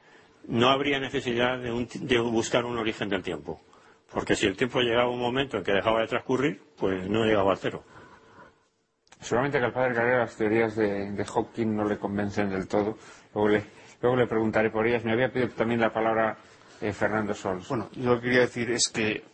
no 0.49 0.71
habría 0.71 0.99
necesidad 0.99 1.59
de 1.59 2.19
buscar 2.21 2.65
un 2.65 2.79
origen 2.79 3.09
del 3.09 3.23
tiempo. 3.23 3.61
Porque 4.13 4.37
si 4.37 4.47
el 4.47 4.57
tiempo 4.57 4.81
llegaba 4.81 5.05
a 5.05 5.11
un 5.11 5.21
momento 5.21 5.59
en 5.59 5.65
que 5.65 5.73
dejaba 5.73 6.01
de 6.01 6.07
transcurrir, 6.07 6.63
pues 6.79 7.09
no 7.09 7.25
llegaba 7.25 7.53
al 7.53 7.59
cero. 7.59 7.85
Seguramente 9.27 9.59
que 9.59 9.65
al 9.65 9.73
padre 9.73 9.93
Carrera 9.93 10.19
las 10.19 10.37
teorías 10.37 10.77
de, 10.77 11.25
Hawking 11.25 11.75
no 11.75 11.85
le 11.85 11.99
convencen 11.99 12.49
del 12.49 12.69
todo. 12.69 12.97
Luego 13.35 14.17
le, 14.17 14.27
preguntaré 14.29 14.71
por 14.71 14.87
ellas. 14.87 15.05
Me 15.05 15.13
había 15.13 15.33
pedido 15.33 15.49
también 15.49 15.81
la 15.81 15.93
palabra 15.93 16.37
eh, 16.81 16.93
Fernando 16.93 17.35
Sols. 17.35 17.69
Bueno, 17.69 17.89
yo 17.97 18.21
quería 18.21 18.43
decir 18.43 18.71
es 18.71 18.89
que 18.89 19.25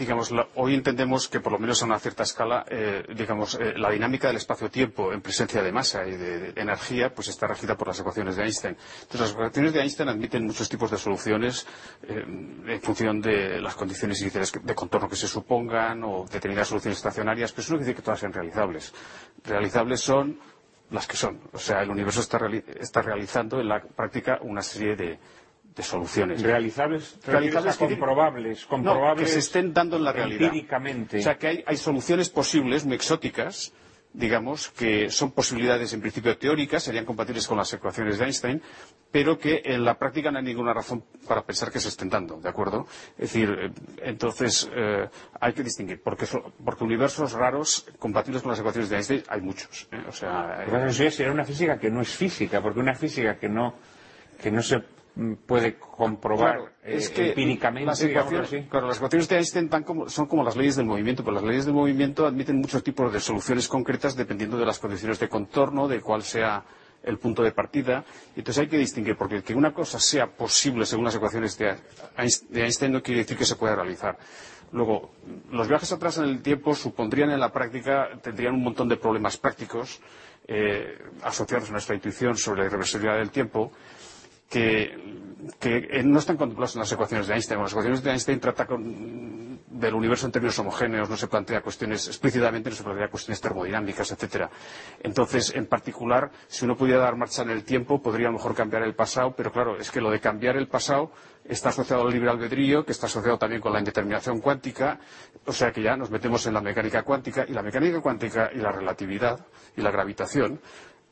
digamos, 0.00 0.32
hoy 0.54 0.74
entendemos 0.74 1.28
que 1.28 1.40
por 1.40 1.52
lo 1.52 1.58
menos 1.58 1.82
a 1.82 1.84
una 1.84 1.98
cierta 1.98 2.22
escala, 2.22 2.64
eh, 2.70 3.04
digamos, 3.14 3.54
eh, 3.56 3.74
la 3.76 3.90
dinámica 3.90 4.28
del 4.28 4.38
espacio-tiempo 4.38 5.12
en 5.12 5.20
presencia 5.20 5.62
de 5.62 5.70
masa 5.70 6.06
y 6.06 6.16
de, 6.16 6.52
energía, 6.56 7.14
pues 7.14 7.28
está 7.28 7.46
regida 7.46 7.76
por 7.76 7.88
las 7.88 8.00
ecuaciones 8.00 8.36
de 8.36 8.44
Einstein. 8.44 8.76
Entonces, 9.02 9.20
las 9.20 9.30
ecuaciones 9.32 9.72
de 9.74 9.80
Einstein 9.80 10.08
admiten 10.08 10.46
muchos 10.46 10.68
tipos 10.70 10.90
de 10.90 10.96
soluciones 10.96 11.66
eh, 12.02 12.24
en 12.26 12.80
función 12.80 13.20
de 13.20 13.60
las 13.60 13.74
condiciones 13.74 14.20
iniciales 14.22 14.52
de 14.62 14.74
contorno 14.74 15.06
que 15.08 15.16
se 15.16 15.28
supongan 15.28 16.02
o 16.04 16.24
determinadas 16.24 16.68
soluciones 16.68 16.96
estacionarias, 16.98 17.52
pero 17.52 17.62
eso 17.62 17.72
no 17.74 17.78
quiere 17.78 17.86
decir 17.88 17.96
que 17.96 18.02
todas 18.02 18.20
sean 18.20 18.32
realizables. 18.32 18.94
Realizables 19.44 20.00
son 20.00 20.40
las 20.90 21.06
que 21.06 21.16
son. 21.16 21.40
O 21.52 21.58
sea, 21.58 21.82
el 21.82 21.90
universo 21.90 22.20
está, 22.20 22.40
está 22.80 23.02
realizando 23.02 23.60
en 23.60 23.68
la 23.68 23.82
práctica 23.82 24.38
una 24.42 24.62
serie 24.62 24.96
de, 24.96 25.18
de 25.74 25.82
soluciones. 25.82 26.42
Realizables, 26.42 27.18
realizables 27.26 27.76
comprobables, 27.76 28.66
comprobables 28.66 29.26
que 29.26 29.32
se 29.32 29.38
estén 29.40 29.72
dando 29.72 29.96
en 29.96 30.04
la 30.04 30.12
realidad. 30.12 30.42
Empíricamente. 30.48 31.18
O 31.18 31.22
sea, 31.22 31.38
que 31.38 31.46
hay, 31.48 31.64
hay 31.66 31.76
soluciones 31.76 32.28
posibles, 32.30 32.84
muy 32.84 32.96
exóticas, 32.96 33.72
digamos, 34.12 34.70
que 34.70 35.08
son 35.10 35.30
posibilidades 35.30 35.92
en 35.92 36.00
principio 36.00 36.36
teóricas, 36.36 36.82
serían 36.82 37.04
compatibles 37.04 37.46
con 37.46 37.56
las 37.56 37.72
ecuaciones 37.72 38.18
de 38.18 38.24
Einstein, 38.24 38.62
pero 39.10 39.38
que 39.38 39.62
en 39.64 39.84
la 39.84 39.98
práctica 39.98 40.30
no 40.30 40.38
hay 40.38 40.44
ninguna 40.44 40.74
razón 40.74 41.04
para 41.28 41.44
pensar 41.44 41.70
que 41.70 41.78
se 41.78 41.88
estén 41.88 42.08
dando, 42.08 42.40
¿de 42.40 42.48
acuerdo? 42.48 42.86
Es 43.12 43.32
decir, 43.32 43.50
eh, 43.50 43.70
entonces 44.02 44.68
eh, 44.74 45.08
hay 45.40 45.52
que 45.52 45.62
distinguir, 45.62 46.02
porque, 46.02 46.26
porque 46.64 46.84
universos 46.84 47.32
raros 47.32 47.86
compatibles 47.98 48.42
con 48.42 48.50
las 48.50 48.58
ecuaciones 48.60 48.90
de 48.90 48.96
Einstein 48.96 49.22
hay 49.28 49.40
muchos. 49.42 49.88
¿eh? 49.92 50.02
O 50.08 50.12
sea, 50.12 50.64
eso 50.88 51.10
sería 51.10 51.32
una 51.32 51.44
física 51.44 51.78
que 51.78 51.90
no 51.90 52.00
es 52.00 52.08
física, 52.08 52.60
porque 52.60 52.80
una 52.80 52.94
física 52.94 53.38
que 53.38 53.48
no, 53.48 53.74
que 54.42 54.50
no 54.50 54.62
se 54.62 54.82
puede 55.46 55.76
comprobar 55.78 56.72
es 56.82 57.10
eh, 57.10 57.12
que 57.12 57.28
empíricamente. 57.28 57.86
Las 57.86 58.02
ecuaciones, 58.02 58.50
claro, 58.68 58.86
las 58.88 58.96
ecuaciones 58.96 59.28
de 59.28 59.36
Einstein 59.36 59.70
son 60.08 60.26
como 60.26 60.42
las 60.42 60.56
leyes 60.56 60.76
del 60.76 60.86
movimiento, 60.86 61.22
pero 61.22 61.34
las 61.34 61.44
leyes 61.44 61.64
del 61.66 61.74
movimiento 61.74 62.26
admiten 62.26 62.56
muchos 62.56 62.82
tipos 62.82 63.12
de 63.12 63.20
soluciones 63.20 63.68
concretas 63.68 64.16
dependiendo 64.16 64.56
de 64.56 64.66
las 64.66 64.78
condiciones 64.78 65.18
de 65.18 65.28
contorno, 65.28 65.88
de 65.88 66.00
cuál 66.00 66.22
sea 66.22 66.64
el 67.02 67.18
punto 67.18 67.42
de 67.42 67.52
partida. 67.52 68.04
Entonces 68.36 68.62
hay 68.62 68.68
que 68.68 68.78
distinguir, 68.78 69.16
porque 69.16 69.42
que 69.42 69.54
una 69.54 69.72
cosa 69.72 69.98
sea 69.98 70.26
posible 70.26 70.86
según 70.86 71.04
las 71.04 71.14
ecuaciones 71.14 71.56
de 71.58 71.74
Einstein 72.54 72.92
no 72.92 73.02
quiere 73.02 73.20
decir 73.22 73.36
que 73.36 73.44
se 73.44 73.56
pueda 73.56 73.74
realizar. 73.74 74.16
Luego, 74.72 75.10
los 75.50 75.66
viajes 75.68 75.90
atrás 75.92 76.18
en 76.18 76.24
el 76.24 76.42
tiempo 76.42 76.74
supondrían 76.74 77.30
en 77.30 77.40
la 77.40 77.52
práctica, 77.52 78.08
tendrían 78.22 78.54
un 78.54 78.62
montón 78.62 78.88
de 78.88 78.96
problemas 78.96 79.36
prácticos 79.36 80.00
eh, 80.46 80.96
asociados 81.22 81.68
a 81.68 81.72
nuestra 81.72 81.94
intuición 81.96 82.36
sobre 82.36 82.60
la 82.62 82.66
irreversibilidad 82.68 83.16
del 83.18 83.30
tiempo 83.30 83.72
que, 84.50 84.84
eh, 85.62 86.02
no 86.04 86.18
están 86.18 86.36
contemplados 86.36 86.74
en 86.74 86.80
las 86.80 86.92
ecuaciones 86.92 87.26
de 87.28 87.34
Einstein. 87.34 87.60
las 87.62 87.72
ecuaciones 87.72 88.02
de 88.02 88.10
Einstein 88.10 88.40
trata 88.40 88.66
del 88.68 89.94
universo 89.94 90.26
en 90.26 90.32
términos 90.32 90.58
homogéneos, 90.58 91.08
no 91.08 91.16
se 91.16 91.28
plantea 91.28 91.62
cuestiones 91.62 92.06
explícitamente, 92.08 92.68
no 92.68 92.76
se 92.76 92.82
plantea 92.82 93.08
cuestiones 93.08 93.40
termodinámicas, 93.40 94.10
etcétera. 94.10 94.50
Entonces, 95.02 95.52
en 95.54 95.66
particular, 95.66 96.30
si 96.48 96.64
uno 96.66 96.76
pudiera 96.76 97.00
dar 97.00 97.16
marcha 97.16 97.42
en 97.42 97.50
el 97.50 97.64
tiempo, 97.64 98.02
podría 98.02 98.26
a 98.28 98.30
lo 98.32 98.36
mejor 98.38 98.54
cambiar 98.54 98.82
el 98.82 98.94
pasado, 98.94 99.32
pero 99.34 99.52
claro, 99.52 99.78
es 99.78 99.90
que 99.90 100.00
lo 100.00 100.10
de 100.10 100.20
cambiar 100.20 100.56
el 100.56 100.68
pasado 100.68 101.12
está 101.44 101.70
asociado 101.70 102.02
al 102.02 102.12
libre 102.12 102.28
albedrío, 102.30 102.84
que 102.84 102.92
está 102.92 103.06
asociado 103.06 103.38
también 103.38 103.62
con 103.62 103.72
la 103.72 103.78
indeterminación 103.78 104.40
cuántica, 104.40 104.98
o 105.46 105.52
sea 105.52 105.72
que 105.72 105.82
ya 105.82 105.96
nos 105.96 106.10
metemos 106.10 106.44
en 106.46 106.54
la 106.54 106.60
mecánica 106.60 107.02
cuántica, 107.02 107.46
y 107.48 107.52
la 107.52 107.62
mecánica 107.62 108.00
cuántica 108.00 108.50
y 108.52 108.58
la 108.58 108.72
relatividad 108.72 109.46
y 109.76 109.80
la 109.80 109.90
gravitación 109.90 110.60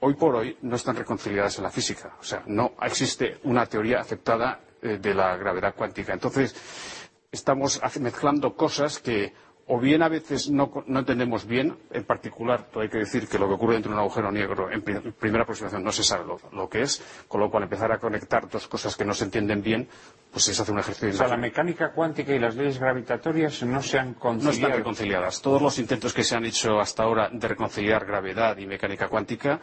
hoy 0.01 0.15
por 0.15 0.37
hoy 0.37 0.57
no 0.63 0.77
están 0.77 0.97
reconciliadas 0.97 1.59
en 1.59 1.65
la 1.65 1.71
física. 1.71 2.17
O 2.21 2.25
sea, 2.25 2.43
no 2.47 2.73
existe 2.83 3.39
una 3.45 3.67
teoría 3.67 4.01
aceptada 4.01 4.61
eh, 4.83 4.99
de 5.01 5.15
la 5.15 5.37
gravedad 5.37 5.75
cuántica. 5.75 6.13
Entonces, 6.13 6.55
estamos 7.33 7.81
mezclando 8.01 8.55
cosas 8.57 8.99
que 8.99 9.33
o 9.71 9.79
bien 9.79 10.03
a 10.03 10.09
veces 10.09 10.49
no, 10.51 10.73
entendemos 10.89 11.47
bien, 11.47 11.77
en 11.91 12.05
particular, 12.05 12.69
hay 12.75 12.89
que 12.89 12.99
decir 12.99 13.29
que 13.29 13.39
lo 13.39 13.47
que 13.49 13.55
ocurre 13.55 13.75
dentro 13.75 13.91
de 13.91 13.97
un 13.97 14.01
agujero 14.01 14.33
negro 14.33 14.71
en 14.71 14.81
primera 14.81 15.43
aproximación 15.43 15.85
no 15.85 15.93
se 15.93 16.03
sabe 16.03 16.25
lo, 16.53 16.69
que 16.71 16.81
es, 16.83 17.03
con 17.29 17.41
lo 17.43 17.51
cual 17.51 17.65
empezar 17.65 17.93
a 17.93 17.99
conectar 17.99 18.49
dos 18.49 18.67
cosas 18.67 18.97
que 18.97 19.05
no 19.05 19.13
se 19.13 19.25
entienden 19.25 19.63
bien, 19.63 19.87
pues 20.31 20.49
es 20.49 20.61
hacer 20.61 20.73
un 20.75 20.81
ejercicio. 20.81 21.11
O 21.11 21.13
sea, 21.13 21.29
la 21.29 21.37
mecánica 21.37 21.93
cuántica 21.93 22.35
y 22.35 22.39
las 22.39 22.55
leyes 22.55 22.79
gravitatorias 22.79 23.63
no 23.63 23.83
se 23.83 23.99
han 23.99 24.15
conciliado. 24.15 24.45
No 24.45 24.67
están 24.67 24.79
reconciliadas. 24.79 25.41
Todos 25.43 25.63
los 25.63 25.79
intentos 25.79 26.13
que 26.13 26.25
se 26.25 26.37
han 26.37 26.45
hecho 26.45 26.79
hasta 26.81 27.03
ahora 27.03 27.31
de 27.33 27.49
reconciliar 27.49 28.05
gravedad 28.05 28.57
y 28.59 28.67
mecánica 28.67 29.09
cuántica 29.09 29.61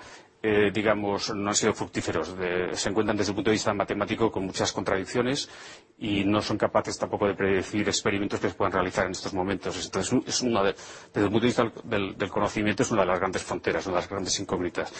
eh, 0.48 0.70
digamos, 0.72 1.34
no 1.34 1.50
han 1.50 1.56
sido 1.56 1.74
fructíferos. 1.74 2.36
se 2.74 2.90
encuentran 2.90 3.18
desde 3.18 3.32
el 3.32 3.36
punto 3.36 3.50
de 3.50 3.56
vista 3.56 3.74
matemático 3.74 4.32
con 4.32 4.46
muchas 4.46 4.72
contradicciones 4.72 5.50
y 5.98 6.24
no 6.24 6.40
son 6.40 6.56
capaces 6.56 7.00
tampoco 7.00 7.26
de 7.26 7.34
predecir 7.34 7.88
experimentos 7.88 8.40
que 8.40 8.50
se 8.50 8.54
puedan 8.56 8.72
realizar 8.74 9.08
en 9.08 9.14
estos 9.14 9.34
momentos. 9.34 9.84
Entonces, 9.84 10.14
es 10.28 10.42
una 10.44 10.62
desde 10.62 10.78
el 11.16 11.32
punto 11.32 11.40
de 11.40 11.48
vista 11.48 11.72
del, 11.84 12.30
conocimiento, 12.30 12.84
es 12.84 12.92
una 12.92 13.02
de 13.02 13.08
las 13.08 13.20
grandes 13.20 13.42
fronteras, 13.44 13.88
una 13.88 13.96
de 13.96 14.02
las 14.02 14.10
grandes 14.10 14.40
incógnitas. 14.40 14.94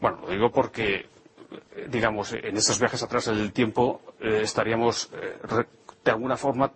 Bueno, 0.00 0.20
lo 0.22 0.30
digo 0.30 0.50
porque, 0.50 1.06
digamos, 1.88 2.32
en 2.32 2.56
estos 2.56 2.78
viajes 2.78 3.02
atrás 3.02 3.26
del 3.26 3.52
tiempo 3.52 4.02
eh, 4.20 4.40
estaríamos, 4.42 5.10
de 6.04 6.10
alguna 6.10 6.36
forma, 6.36 6.72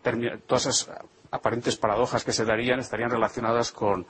todas 0.47 0.66
esas 0.66 0.91
aparentes 1.31 1.77
paradojas 1.77 2.25
que 2.25 2.33
se 2.33 2.45
darían 2.45 2.81
estarían 2.81 3.11
relacionadas 3.11 3.73
con 3.73 4.07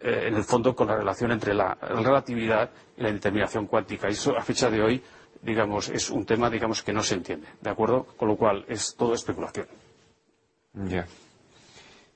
eh, 0.00 0.28
en 0.28 0.34
el 0.34 0.44
fondo 0.44 0.74
con 0.74 0.88
la 0.88 0.96
relación 0.96 1.32
entre 1.32 1.54
la 1.54 1.74
relatividad 1.74 2.70
y 2.96 3.02
la 3.02 3.08
indeterminación 3.08 3.66
cuántica. 3.66 4.08
Y 4.08 4.12
eso, 4.12 4.36
a 4.36 4.42
fecha 4.42 4.68
de 4.68 4.82
hoy, 4.82 5.02
digamos, 5.40 5.88
es 5.88 6.10
un 6.10 6.26
tema, 6.26 6.50
digamos, 6.50 6.82
que 6.82 6.92
no 6.92 7.02
se 7.02 7.14
entiende, 7.14 7.48
¿de 7.60 7.70
acuerdo? 7.70 8.04
Con 8.16 8.28
lo 8.28 8.36
cual, 8.36 8.64
es 8.68 8.94
todo 8.96 9.14
especulación. 9.14 9.66
Ya. 10.74 11.06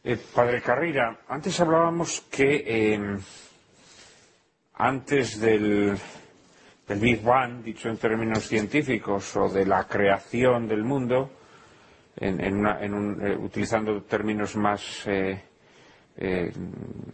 Eh, 0.04 0.18
padre 0.34 0.60
Carrera, 0.60 1.20
antes 1.28 1.58
hablábamos 1.60 2.22
que 2.30 2.92
em, 2.94 3.18
antes 4.74 5.40
del, 5.40 5.96
Big 6.94 7.22
Bang, 7.22 7.62
dicho 7.62 7.88
en 7.88 7.96
términos 7.98 8.46
científicos, 8.46 9.36
o 9.36 9.48
de 9.48 9.66
la 9.66 9.86
creación 9.86 10.66
del 10.66 10.84
mundo, 10.84 11.30
en, 12.16 12.66
eh, 12.66 13.36
utilizando 13.38 14.02
términos 14.02 14.56
más 14.56 15.06
eh, 16.20 16.52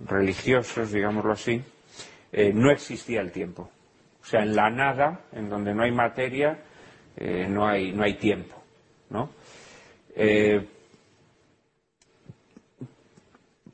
religiosos, 0.06 0.90
digámoslo 0.90 1.32
así, 1.32 1.62
eh, 2.32 2.52
no 2.54 2.70
existía 2.70 3.20
el 3.20 3.32
tiempo. 3.32 3.68
O 4.22 4.24
sea, 4.24 4.40
en 4.40 4.56
la 4.56 4.70
nada, 4.70 5.26
en 5.32 5.50
donde 5.50 5.74
no 5.74 5.82
hay 5.82 5.92
materia, 5.92 6.58
eh, 7.14 7.46
no, 7.46 7.68
hay, 7.68 8.14
tiempo. 8.14 8.56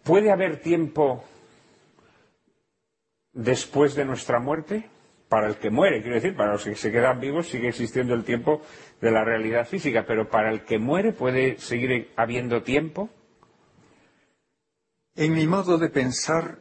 ¿Puede 0.03 0.33
haber 0.33 0.61
tiempo 0.61 1.23
después 3.33 3.95
de 3.95 4.05
nuestra 4.05 4.41
muerte? 4.41 4.91
Para 5.31 5.47
el 5.47 5.57
que 5.59 5.71
muere, 5.71 6.03
quiero 6.03 6.17
decir, 6.17 6.35
para 6.37 6.53
los 6.55 6.65
que 6.65 6.75
se 6.75 6.91
quedan 6.91 7.21
vivos 7.21 7.49
sigue 7.49 7.69
existiendo 7.69 8.15
el 8.15 8.25
tiempo 8.25 8.61
de 9.01 9.13
la 9.13 9.25
realidad 9.25 9.67
física, 9.67 10.05
pero 10.05 10.29
para 10.29 10.51
el 10.51 10.65
que 10.65 10.79
muere 10.81 11.13
puede 11.13 11.57
seguir 11.59 12.11
habiendo 12.17 12.63
tiempo. 12.65 13.09
En 15.15 15.33
mi 15.33 15.47
modo 15.47 15.79
de 15.79 15.89
pensar, 15.89 16.59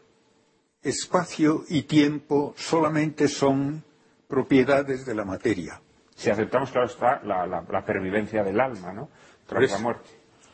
espacio 0.84 1.64
y 1.68 1.82
tiempo 1.84 2.54
solamente 2.58 3.28
son 3.28 3.84
propiedades 4.28 5.04
de 5.04 5.16
la 5.16 5.26
materia. 5.26 5.82
Si 6.16 6.30
aceptamos, 6.30 6.70
claro 6.72 6.86
está, 6.88 7.22
la, 7.24 7.48
la- 7.48 7.66
la 7.68 7.84
pervivencia 7.84 8.44
del 8.44 8.60
alma, 8.60 8.94
¿no? 8.94 9.10
Tras 9.48 9.62
Pues, 9.62 9.72
la 9.72 9.80
muerte. 9.80 10.10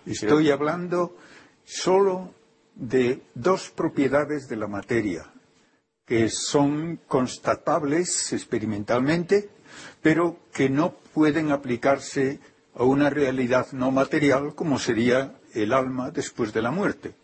Estoy 0.05 0.51
hablando 0.51 1.18
solo 1.66 2.34
de 2.76 3.24
dos 3.34 3.72
propiedades 3.72 4.47
de 4.47 4.55
la 4.55 4.68
materia 4.68 5.26
que 6.06 6.30
son 6.30 6.99
constatables 7.08 8.32
experimentalmente, 8.34 9.49
pero 10.01 10.39
que 10.53 10.70
no 10.70 10.93
pueden 11.14 11.51
aplicarse 11.51 12.39
a 12.76 12.84
una 12.84 13.10
realidad 13.10 13.68
no 13.72 13.91
material 13.91 14.53
como 14.53 14.78
sería 14.80 15.36
el 15.53 15.74
alma 15.74 16.12
después 16.12 16.53
de 16.53 16.62
la 16.62 16.72
muerte. 16.72 17.16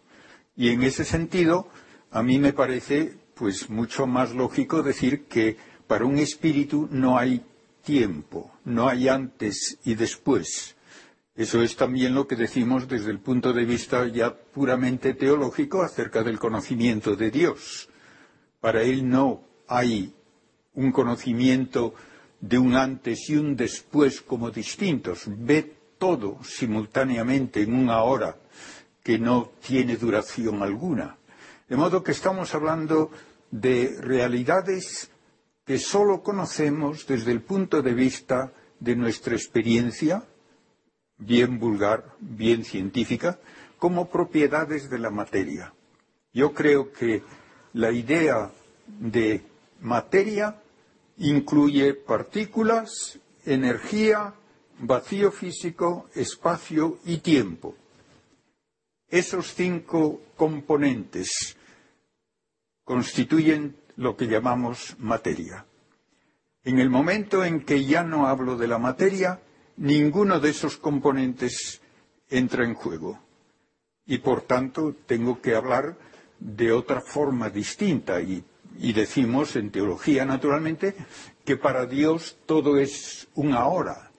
Y 0.55 0.69
en 0.69 0.83
ese 0.83 1.05
sentido, 1.05 1.67
a 2.09 2.23
mí 2.23 2.39
me 2.39 2.53
parece 2.53 3.13
pues 3.35 3.69
mucho 3.69 4.07
más 4.07 4.33
lógico 4.33 4.83
decir 4.83 5.25
que 5.25 5.57
para 5.87 6.05
un 6.05 6.17
espíritu 6.17 6.87
no 6.91 7.17
hay 7.17 7.43
tiempo, 7.83 8.51
no 8.65 8.87
hay 8.87 9.07
antes 9.07 9.77
y 9.83 9.95
después. 9.95 10.75
Eso 11.35 11.61
es 11.61 11.75
también 11.75 12.13
lo 12.13 12.27
que 12.27 12.35
decimos 12.35 12.87
desde 12.87 13.11
el 13.11 13.19
punto 13.19 13.53
de 13.53 13.65
vista 13.65 14.07
ya 14.07 14.33
puramente 14.33 15.13
teológico 15.13 15.81
acerca 15.81 16.23
del 16.23 16.39
conocimiento 16.39 17.15
de 17.15 17.31
Dios. 17.31 17.89
Para 18.61 18.83
él 18.83 19.09
no 19.09 19.41
hay 19.67 20.13
un 20.75 20.91
conocimiento 20.91 21.93
de 22.39 22.57
un 22.57 22.75
antes 22.75 23.29
y 23.29 23.35
un 23.35 23.55
después 23.55 24.21
como 24.21 24.51
distintos. 24.51 25.23
Ve 25.25 25.75
todo 25.97 26.37
simultáneamente 26.43 27.61
en 27.61 27.73
una 27.73 28.03
hora 28.03 28.37
que 29.03 29.19
no 29.19 29.51
tiene 29.65 29.97
duración 29.97 30.61
alguna. 30.61 31.17
De 31.67 31.75
modo 31.75 32.03
que 32.03 32.11
estamos 32.11 32.53
hablando 32.53 33.11
de 33.49 33.97
realidades 33.99 35.11
que 35.65 35.79
sólo 35.79 36.21
conocemos 36.21 37.07
desde 37.07 37.31
el 37.31 37.41
punto 37.41 37.81
de 37.81 37.93
vista 37.93 38.53
de 38.79 38.95
nuestra 38.95 39.35
experiencia, 39.35 40.23
bien 41.17 41.59
vulgar, 41.59 42.15
bien 42.19 42.63
científica, 42.63 43.39
como 43.77 44.09
propiedades 44.09 44.89
de 44.89 44.99
la 44.99 45.09
materia. 45.09 45.73
Yo 46.33 46.53
creo 46.53 46.91
que 46.91 47.23
la 47.73 47.91
idea 47.91 48.51
de 48.87 49.41
materia 49.81 50.55
incluye 51.17 51.93
partículas, 51.93 53.19
energía, 53.45 54.33
vacío 54.79 55.31
físico, 55.31 56.09
espacio 56.15 56.99
y 57.05 57.17
tiempo. 57.17 57.75
Esos 59.09 59.53
cinco 59.53 60.21
componentes 60.35 61.57
constituyen 62.83 63.75
lo 63.97 64.15
que 64.15 64.27
llamamos 64.27 64.95
materia. 64.99 65.65
En 66.63 66.79
el 66.79 66.89
momento 66.89 67.43
en 67.43 67.61
que 67.65 67.85
ya 67.85 68.03
no 68.03 68.27
hablo 68.27 68.57
de 68.57 68.67
la 68.67 68.77
materia, 68.77 69.39
ninguno 69.77 70.39
de 70.39 70.49
esos 70.49 70.77
componentes 70.77 71.81
entra 72.29 72.63
en 72.63 72.73
juego. 72.73 73.19
Y 74.05 74.19
por 74.19 74.41
tanto 74.41 74.95
tengo 75.05 75.41
que 75.41 75.55
hablar 75.55 75.97
de 76.41 76.73
otra 76.73 76.99
forma 77.01 77.49
distinta. 77.49 78.19
Y, 78.21 78.43
decimos 78.93 79.55
en 79.55 79.69
teología, 79.69 80.25
naturalmente, 80.25 80.95
que 81.45 81.55
para 81.55 81.85
Dios 81.85 82.37
todo 82.45 82.77
es 82.77 83.27
un 83.35 83.53
ahora. 83.53 84.11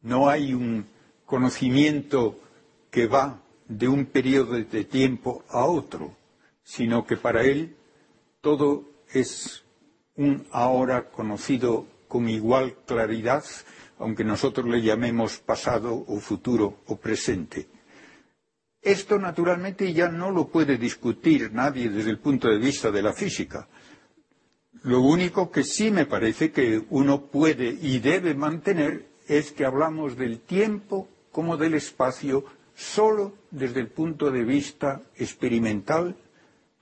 No 0.00 0.28
hay 0.28 0.54
un 0.54 0.86
conocimiento 1.26 2.40
que 2.90 3.06
va 3.06 3.42
de 3.68 3.88
un 3.88 4.06
periodo 4.06 4.54
de 4.54 4.84
tiempo 4.84 5.44
a 5.50 5.66
otro, 5.66 6.16
sino 6.62 7.04
que 7.06 7.16
para 7.16 7.42
Él 7.42 7.76
todo 8.40 8.84
es 9.12 9.64
un 10.16 10.46
ahora 10.50 11.10
conocido 11.10 11.86
con 12.08 12.28
igual 12.28 12.76
claridad, 12.86 13.44
aunque 13.98 14.24
nosotros 14.24 14.66
le 14.66 14.82
llamemos 14.82 15.38
pasado 15.38 16.04
o 16.06 16.20
futuro 16.20 16.78
o 16.86 16.96
presente. 16.96 17.66
Esto 18.86 19.18
naturalmente 19.18 19.92
ya 19.92 20.08
no 20.08 20.30
lo 20.30 20.46
puede 20.46 20.78
discutir 20.78 21.50
nadie 21.52 21.90
desde 21.90 22.10
el 22.10 22.20
punto 22.20 22.48
de 22.48 22.58
vista 22.58 22.92
de 22.92 23.02
la 23.02 23.12
física. 23.12 23.66
Lo 24.84 25.00
único 25.00 25.50
que 25.50 25.64
sí 25.64 25.90
me 25.90 26.06
parece 26.06 26.52
que 26.52 26.84
uno 26.90 27.22
puede 27.22 27.66
y 27.82 27.98
debe 27.98 28.36
mantener 28.36 29.06
es 29.26 29.50
que 29.50 29.64
hablamos 29.64 30.16
del 30.16 30.38
tiempo 30.38 31.08
como 31.32 31.56
del 31.56 31.74
espacio 31.74 32.44
solo 32.76 33.34
desde 33.50 33.80
el 33.80 33.88
punto 33.88 34.30
de 34.30 34.44
vista 34.44 35.02
experimental, 35.16 36.14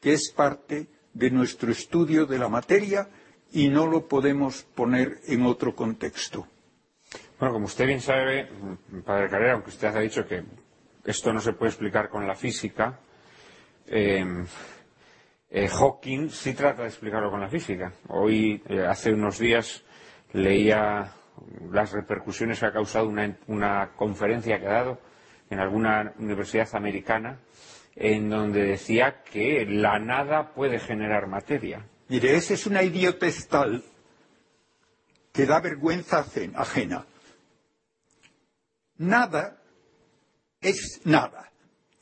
que 0.03 0.13
es 0.13 0.31
parte 0.31 0.89
de 1.15 1.31
nuestro 1.31 1.73
estudio 1.73 2.27
de 2.27 2.39
la 2.39 2.51
materia 2.51 3.09
y 3.51 3.69
no 3.69 3.87
lo 3.87 4.07
podemos 4.09 4.63
poner 4.75 5.21
en 5.27 5.47
otro 5.47 5.75
contexto. 5.75 6.47
Bueno, 7.41 7.55
como 7.55 7.65
usted 7.65 7.87
bien 7.87 8.03
sabe, 8.03 8.51
padre 9.07 9.31
Carrera, 9.31 9.55
aunque 9.55 9.71
usted 9.71 9.89
ha 9.89 10.01
dicho 10.01 10.27
que 10.27 10.45
esto 11.05 11.33
no 11.33 11.41
se 11.41 11.53
puede 11.53 11.71
explicar 11.71 12.09
con 12.09 12.27
la 12.27 12.35
física, 12.35 12.99
eh, 13.87 14.25
eh, 15.51 15.69
Hawking 15.69 16.31
sí 16.31 16.55
trata 16.55 16.83
de 16.83 16.89
explicarlo 16.89 17.31
con 17.31 17.41
la 17.41 17.49
física. 17.49 17.93
Hoy, 18.09 18.63
eh, 18.69 18.85
hace 18.87 19.13
unos 19.13 19.39
días, 19.39 19.85
leía 20.33 21.13
las 21.71 21.93
repercusiones 21.93 22.59
que 22.61 22.67
ha 22.67 22.73
causado 22.73 23.09
una, 23.47 23.91
conferencia 23.97 24.59
que 24.59 24.67
ha 24.67 24.73
dado 24.73 25.01
en 25.51 25.61
alguna 25.61 26.13
universidad 26.19 26.69
americana 26.75 27.39
en 27.97 28.29
donde 28.31 28.65
decía 28.65 29.23
que 29.23 29.65
la 29.67 29.99
nada 29.99 30.53
puede 30.55 30.81
generar 30.81 31.29
materia. 31.29 31.87
Mire, 32.09 32.35
esa 32.35 32.55
es 32.55 32.67
una 32.67 32.83
idiotez 32.83 33.47
tal 33.47 33.85
que 35.33 35.47
da 35.47 35.61
vergüenza 35.61 36.25
ajen- 36.25 36.55
ajena. 36.57 37.07
Nada 38.97 39.61
es 40.65 41.01
nada. 41.05 41.53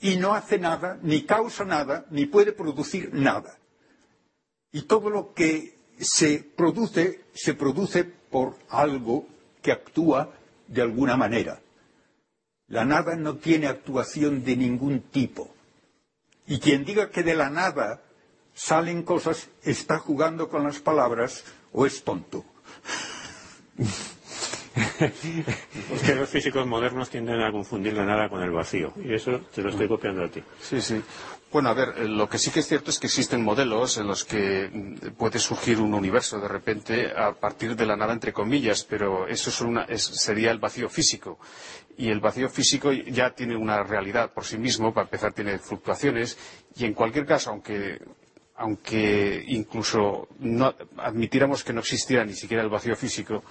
Y 0.00 0.16
no 0.16 0.34
hace 0.34 0.58
nada, 0.58 0.98
ni 1.02 1.22
causa 1.22 1.64
nada, 1.64 2.06
ni 2.10 2.26
puede 2.26 2.52
producir 2.52 3.12
nada. 3.12 3.58
Y 4.72 4.82
todo 4.82 5.10
lo 5.10 5.34
que 5.34 5.76
se 6.00 6.38
produce, 6.38 7.20
se 7.34 7.54
produce 7.54 8.04
por 8.04 8.56
algo 8.70 9.26
que 9.60 9.70
actúa 9.70 10.32
de 10.66 10.82
alguna 10.82 11.16
manera. 11.16 11.60
La 12.68 12.84
nada 12.84 13.16
no 13.16 13.36
tiene 13.36 13.66
actuación 13.66 14.44
de 14.44 14.56
ningún 14.56 15.02
tipo. 15.02 15.54
Y 16.46 16.58
quien 16.58 16.84
diga 16.84 17.10
que 17.10 17.22
de 17.22 17.34
la 17.34 17.50
nada 17.50 18.02
salen 18.54 19.02
cosas 19.02 19.48
está 19.62 19.98
jugando 19.98 20.48
con 20.48 20.64
las 20.64 20.78
palabras 20.78 21.44
o 21.72 21.86
es 21.86 22.02
tonto. 22.02 22.44
Es 25.03 26.03
que 26.03 26.14
los 26.14 26.28
físicos 26.28 26.66
modernos 26.66 27.11
tienden 27.11 27.40
a 27.42 27.50
confundir 27.50 27.94
la 27.94 28.05
nada 28.05 28.28
con 28.28 28.42
el 28.42 28.50
vacío. 28.50 28.92
Y 29.03 29.14
eso 29.14 29.40
te 29.55 29.62
lo 29.62 29.70
estoy 29.70 29.88
copiando 29.88 30.24
a 30.24 30.28
ti. 30.28 30.42
Sí, 30.61 30.80
sí. 30.80 31.03
Bueno, 31.53 31.68
a 31.68 31.74
ver, 31.74 31.92
eh, 31.98 32.09
lo 32.09 32.30
que 32.30 32.38
sí 32.38 32.50
que 32.50 32.61
es 32.61 32.66
cierto 32.66 32.90
es 32.90 32.98
que 32.98 33.09
existen 33.09 33.44
modelos 33.44 33.98
en 33.98 34.07
los 34.07 34.24
que 34.24 34.70
mm, 34.72 35.11
puede 35.18 35.38
surgir 35.38 35.80
un 35.80 35.92
universo 35.92 36.40
de 36.40 36.48
repente 36.48 37.12
a 37.14 37.32
partir 37.32 37.76
de 37.76 37.84
la 37.84 37.94
nada, 37.94 38.14
entre 38.14 38.32
comillas, 38.32 38.84
pero 38.84 39.28
eso 39.28 39.50
es 39.88 40.03
sería 40.03 40.50
el 40.50 40.59
vacío 40.59 40.88
físico. 40.88 41.38
Y 41.98 42.09
el 42.09 42.20
vacío 42.20 42.48
físico 42.48 42.90
ya 42.90 43.34
tiene 43.34 43.55
una 43.55 43.82
realidad 43.82 44.32
por 44.32 44.44
sí 44.46 44.57
mismo, 44.57 44.94
para 44.94 45.05
empezar 45.05 45.34
tiene 45.34 45.59
fluctuaciones, 45.59 46.38
y 46.74 46.86
en 46.86 46.94
cualquier 46.94 47.26
caso, 47.26 47.50
aunque, 47.50 48.00
aunque 48.57 49.44
incluso 49.46 50.28
no 50.38 50.74
admitiéramos 50.96 51.64
que 51.64 51.74
no 51.74 51.80
existiera 51.80 52.24
ni 52.24 52.32
siquiera 52.32 52.62
el 52.62 52.70
vacío 52.70 52.96
físico, 52.96 53.44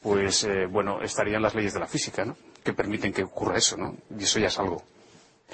pues 0.00 0.44
eh, 0.44 0.66
bueno, 0.66 1.02
estarían 1.02 1.42
las 1.42 1.54
leyes 1.54 1.74
de 1.74 1.80
la 1.80 1.86
física, 1.86 2.24
¿no? 2.24 2.36
Que 2.62 2.72
permiten 2.72 3.12
que 3.12 3.24
ocurra 3.24 3.58
eso, 3.58 3.76
¿no? 3.76 3.96
Y 4.18 4.22
eso 4.22 4.38
ya 4.38 4.48
es 4.48 4.58
algo. 4.58 4.82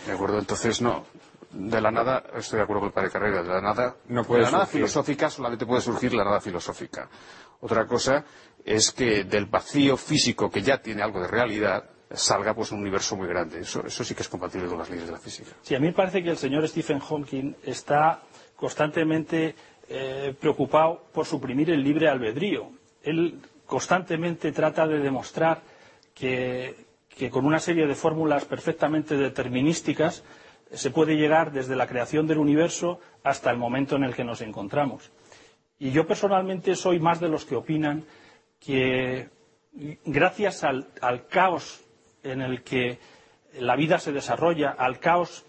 ¿De 0.07 0.13
acuerdo? 0.13 0.39
Entonces, 0.39 0.81
no. 0.81 1.05
De 1.51 1.81
la 1.81 1.91
nada, 1.91 2.23
estoy 2.37 2.59
de 2.59 2.65
acuerdo 2.65 2.81
con 2.81 2.89
el 2.89 2.93
padre 2.93 3.11
Carrera, 3.11 3.43
de 3.43 3.49
la 3.49 3.61
nada, 3.61 3.97
No 4.09 4.25
puede 4.25 4.41
de 4.41 4.47
la 4.47 4.53
nada 4.53 4.67
filosófica 4.67 5.31
solamente 5.31 5.65
puede 5.65 5.81
surgir 5.81 6.13
la 6.13 6.25
nada 6.25 6.41
filosófica. 6.41 7.09
Otra 7.61 7.87
cosa 7.87 8.25
es 8.65 8.93
que 8.93 9.25
del 9.25 9.47
vacío 9.47 9.97
físico 9.97 10.51
que 10.51 10.61
ya 10.61 10.83
tiene 10.83 11.03
algo 11.03 11.21
de 11.21 11.29
realidad 11.29 11.89
salga 12.11 12.55
pues 12.55 12.73
un 12.73 12.81
universo 12.81 13.17
muy 13.17 13.27
grande. 13.27 13.61
Eso, 13.61 13.85
eso 13.87 14.05
sí 14.05 14.15
que 14.15 14.23
es 14.23 14.29
compatible 14.29 14.69
con 14.69 14.79
las 14.79 14.91
leyes 14.91 15.07
de 15.07 15.13
la 15.13 15.19
física. 15.19 15.51
Sí, 15.63 15.75
a 15.75 15.81
mí 15.81 15.87
me 15.87 15.93
parece 15.93 16.23
que 16.23 16.31
el 16.31 16.37
señor 16.37 16.69
Stephen 16.69 16.99
Hawking 17.01 17.55
está 17.65 18.21
constantemente 18.55 19.55
eh, 19.89 20.35
preocupado 20.39 21.07
por 21.13 21.27
suprimir 21.27 21.71
el 21.71 21.83
libre 21.83 22.09
albedrío. 22.09 22.71
Él 23.03 23.41
constantemente 23.67 24.53
trata 24.53 24.87
de 24.87 24.99
demostrar 24.99 25.63
que, 26.15 26.87
con 27.31 27.45
una 27.45 27.59
serie 27.59 27.87
de 27.87 27.95
fórmulas 27.95 28.45
perfectamente 28.45 29.17
determinísticas 29.17 30.25
se 30.73 30.91
puede 30.91 31.17
llegar 31.17 31.53
desde 31.53 31.77
la 31.77 31.87
creación 31.87 32.27
del 32.27 32.39
universo 32.39 33.01
hasta 33.23 33.51
el 33.51 33.59
momento 33.59 33.97
en 33.97 34.05
el 34.05 34.15
que 34.15 34.25
nos 34.25 34.41
encontramos. 34.41 35.11
Y 35.79 35.91
yo 35.91 36.07
personalmente 36.07 36.75
soy 36.75 36.99
más 36.99 37.21
de 37.21 37.29
los 37.29 37.45
que 37.45 37.57
opinan 37.57 38.05
que 38.59 39.29
gracias 40.05 40.65
al, 40.65 40.89
al 41.01 41.27
caos 41.27 41.85
en 42.23 42.41
el 42.41 42.63
que 42.63 42.99
la 43.61 43.77
vida 43.77 43.99
se 43.99 44.13
desarrolla, 44.13 44.71
al 44.71 44.99
caos 44.99 45.45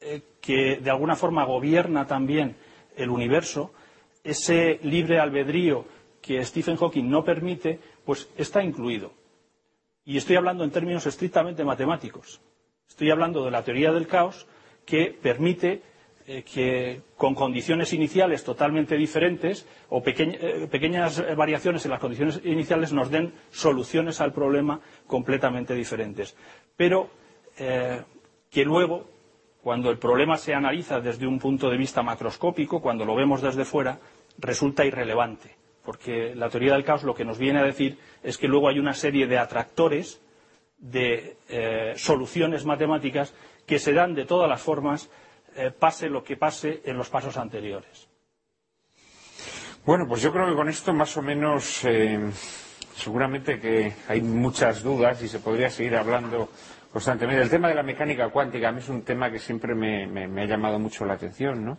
eh, 0.00 0.22
que 0.40 0.76
de 0.76 0.90
alguna 0.90 1.16
forma 1.16 1.44
gobierna 1.44 2.06
también 2.06 2.56
el 2.96 3.10
universo, 3.10 3.72
ese 4.24 4.78
libre 4.82 5.20
albedrío 5.20 5.84
que 6.26 6.44
Stephen 6.44 6.76
Hawking 6.76 7.08
no 7.08 7.22
permite, 7.24 7.78
pues 8.04 8.28
está 8.36 8.62
incluido. 8.62 9.12
Y 10.04 10.16
estoy 10.16 10.36
hablando 10.36 10.64
en 10.64 10.70
términos 10.70 11.06
estrictamente 11.06 11.64
matemáticos. 11.64 12.40
Estoy 12.88 13.10
hablando 13.10 13.44
de 13.44 13.50
la 13.50 13.62
teoría 13.62 13.92
del 13.92 14.06
caos 14.08 14.46
que 14.84 15.16
permite 15.20 15.82
eh, 16.26 16.42
que 16.42 17.02
con 17.16 17.34
condiciones 17.34 17.92
iniciales 17.92 18.42
totalmente 18.42 18.96
diferentes 18.96 19.66
o 19.90 20.02
eh, 20.04 20.68
pequeñas 20.70 21.22
variaciones 21.36 21.84
en 21.84 21.90
las 21.92 22.00
condiciones 22.00 22.40
iniciales 22.44 22.92
nos 22.92 23.10
den 23.10 23.32
soluciones 23.50 24.20
al 24.20 24.32
problema 24.32 24.80
completamente 25.06 25.74
diferentes. 25.74 26.36
Pero 26.76 27.08
eh, 27.58 28.02
que 28.50 28.64
luego, 28.64 29.06
cuando 29.62 29.90
el 29.90 29.98
problema 29.98 30.36
se 30.36 30.54
analiza 30.54 31.00
desde 31.00 31.26
un 31.26 31.38
punto 31.38 31.70
de 31.70 31.76
vista 31.76 32.02
macroscópico, 32.02 32.80
cuando 32.80 33.04
lo 33.04 33.14
vemos 33.14 33.42
desde 33.42 33.64
fuera, 33.64 33.98
resulta 34.38 34.84
irrelevante. 34.84 35.65
Porque 35.86 36.34
la 36.34 36.50
teoría 36.50 36.72
del 36.74 36.84
caos 36.84 37.04
lo 37.04 37.14
que 37.14 37.24
nos 37.24 37.38
viene 37.38 37.60
a 37.60 37.64
decir 37.64 37.96
es 38.22 38.36
que 38.36 38.48
luego 38.48 38.68
hay 38.68 38.80
una 38.80 38.92
serie 38.92 39.26
de 39.28 39.38
atractores 39.38 40.20
de 40.78 41.36
eh, 41.48 41.94
soluciones 41.96 42.64
matemáticas 42.66 43.32
que 43.66 43.78
se 43.78 43.92
dan 43.92 44.14
de 44.14 44.26
todas 44.26 44.48
las 44.50 44.60
formas, 44.60 45.08
eh, 45.54 45.70
pase 45.70 46.10
lo 46.10 46.22
que 46.24 46.36
pase 46.36 46.82
en 46.84 46.98
los 46.98 47.08
pasos 47.08 47.36
anteriores. 47.36 48.08
Bueno, 49.86 50.06
pues 50.08 50.20
yo 50.20 50.32
creo 50.32 50.48
que 50.48 50.54
con 50.56 50.68
esto 50.68 50.92
más 50.92 51.16
o 51.16 51.22
menos 51.22 51.84
eh, 51.84 52.18
seguramente 52.96 53.60
que 53.60 53.92
hay 54.08 54.20
muchas 54.20 54.82
dudas 54.82 55.22
y 55.22 55.28
se 55.28 55.38
podría 55.38 55.70
seguir 55.70 55.96
hablando 55.96 56.50
constantemente. 56.92 57.42
El 57.42 57.50
tema 57.50 57.68
de 57.68 57.74
la 57.74 57.82
mecánica 57.84 58.28
cuántica 58.30 58.68
a 58.68 58.72
mí 58.72 58.80
es 58.80 58.88
un 58.88 59.02
tema 59.02 59.30
que 59.30 59.38
siempre 59.38 59.74
me, 59.74 60.42
ha 60.42 60.46
llamado 60.46 60.78
mucho 60.80 61.04
la 61.04 61.14
atención. 61.14 61.64
¿no? 61.64 61.78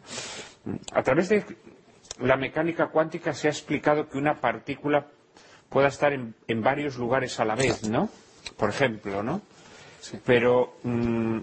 A 0.93 1.03
través 1.03 1.27
de 1.29 1.43
la 2.19 2.37
mecánica 2.37 2.87
cuántica 2.87 3.33
se 3.33 3.47
ha 3.47 3.51
explicado 3.51 4.09
que 4.09 4.17
una 4.17 4.35
partícula 4.39 5.07
pueda 5.69 5.87
estar 5.89 6.13
en, 6.13 6.35
varios 6.63 6.97
lugares 6.97 7.39
a 7.39 7.45
la 7.45 7.55
vez, 7.55 7.87
¿no? 7.89 8.09
Por 8.57 8.69
ejemplo, 8.69 9.21
¿no? 9.23 9.41
Pero 10.25 10.77
mm, 10.83 11.39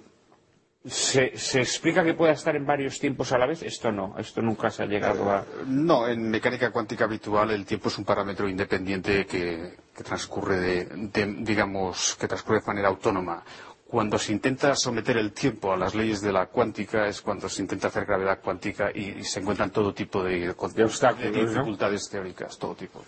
¿Se, 0.87 1.33
explica 1.61 2.05
que 2.05 2.13
pueda 2.13 2.33
estar 2.33 2.55
en 2.57 2.67
varios 2.67 3.01
tiempos 3.01 3.33
a 3.33 3.39
la 3.39 3.47
vez? 3.47 3.63
Esto 3.63 3.91
no, 3.91 4.15
esto 4.19 4.43
nunca 4.43 4.69
se 4.69 4.83
ha 4.83 4.87
llegado 4.87 5.31
a. 5.31 5.43
No, 5.67 6.07
en 6.07 6.29
mecánica 6.29 6.71
cuántica 6.71 7.05
habitual 7.05 7.53
el 7.53 7.65
tiempo 7.65 7.89
es 7.89 7.97
un 7.97 8.05
parámetro 8.05 8.47
independiente 8.51 9.25
que, 9.25 9.77
transcurre 10.05 10.59
de, 10.59 11.37
digamos, 11.39 12.17
que 12.21 12.29
transcurre 12.29 12.61
de 12.61 12.67
manera 12.67 12.89
autónoma. 12.89 13.43
Cuando 13.87 14.19
se 14.19 14.33
intenta 14.33 14.75
someter 14.75 15.19
el 15.19 15.33
tiempo 15.33 15.73
a 15.73 15.77
las 15.77 15.95
leyes 15.95 16.21
de 16.21 16.33
la 16.33 16.47
cuántica 16.47 17.07
es 17.07 17.21
cuando 17.21 17.49
se 17.49 17.63
intenta 17.63 17.89
hacer 17.89 18.07
gravedad 18.07 18.41
cuántica 18.43 18.91
y, 18.91 19.23
se 19.25 19.41
encuentran 19.41 19.71
todo 19.71 19.93
tipo 19.95 20.25
de, 20.25 20.51
obstáculos, 20.51 21.33
de 21.33 21.47
dificultades 21.47 22.09
teóricas, 22.11 22.59
todo 22.59 22.75
tipo. 22.75 23.05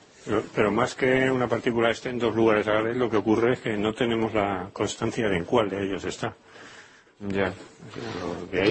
Pero, 0.55 0.73
más 0.73 0.95
que 0.95 1.31
una 1.31 1.49
partícula 1.49 1.91
esté 1.91 2.11
en 2.11 2.19
dos 2.19 2.35
lugares 2.35 2.67
a 2.67 2.75
la 2.75 2.83
vez, 2.83 2.97
lo 2.97 3.09
que 3.09 3.17
ocurre 3.17 3.55
es 3.55 3.61
que 3.61 3.77
no 3.77 3.95
tenemos 3.95 4.35
la 4.35 4.71
constancia 4.73 5.29
de 5.29 5.37
en 5.37 5.45
cuál 5.45 5.71
de 5.71 5.85
ellos 5.85 6.05
está. 6.05 6.35
Ya. 7.19 7.55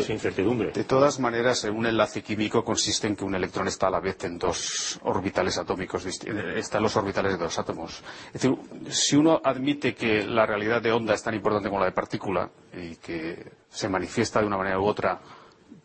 incertidumbre. 0.10 0.72
De 0.72 0.84
todas 0.84 1.20
maneras, 1.20 1.64
un 1.64 1.88
enlace 1.88 2.22
químico 2.22 2.64
consiste 2.64 3.08
en 3.08 3.16
que 3.16 3.26
un 3.26 3.34
electrón 3.34 3.68
está 3.68 3.88
a 3.88 3.90
la 3.90 4.00
vez 4.00 4.24
en 4.24 4.38
dos 4.38 5.00
orbitales 5.04 5.58
atómicos, 5.58 6.06
está 6.06 6.78
en 6.78 6.84
los 6.84 6.96
orbitales 6.96 7.34
de 7.34 7.38
dos 7.40 7.58
átomos. 7.58 8.04
Es 8.28 8.34
decir, 8.34 8.56
si 8.90 9.16
uno 9.16 9.42
admite 9.44 9.96
que 9.96 10.24
la 10.24 10.46
realidad 10.46 10.82
de 10.82 10.92
onda 10.92 11.16
es 11.16 11.24
tan 11.24 11.34
importante 11.34 11.70
como 11.70 11.80
la 11.80 11.88
de 11.88 11.92
partícula 11.92 12.50
y 12.74 12.98
que 12.98 13.52
se 13.68 13.90
manifiesta 13.90 14.42
de 14.42 14.48
una 14.48 14.58
manera 14.58 14.80
u 14.80 14.86
otra 14.86 15.20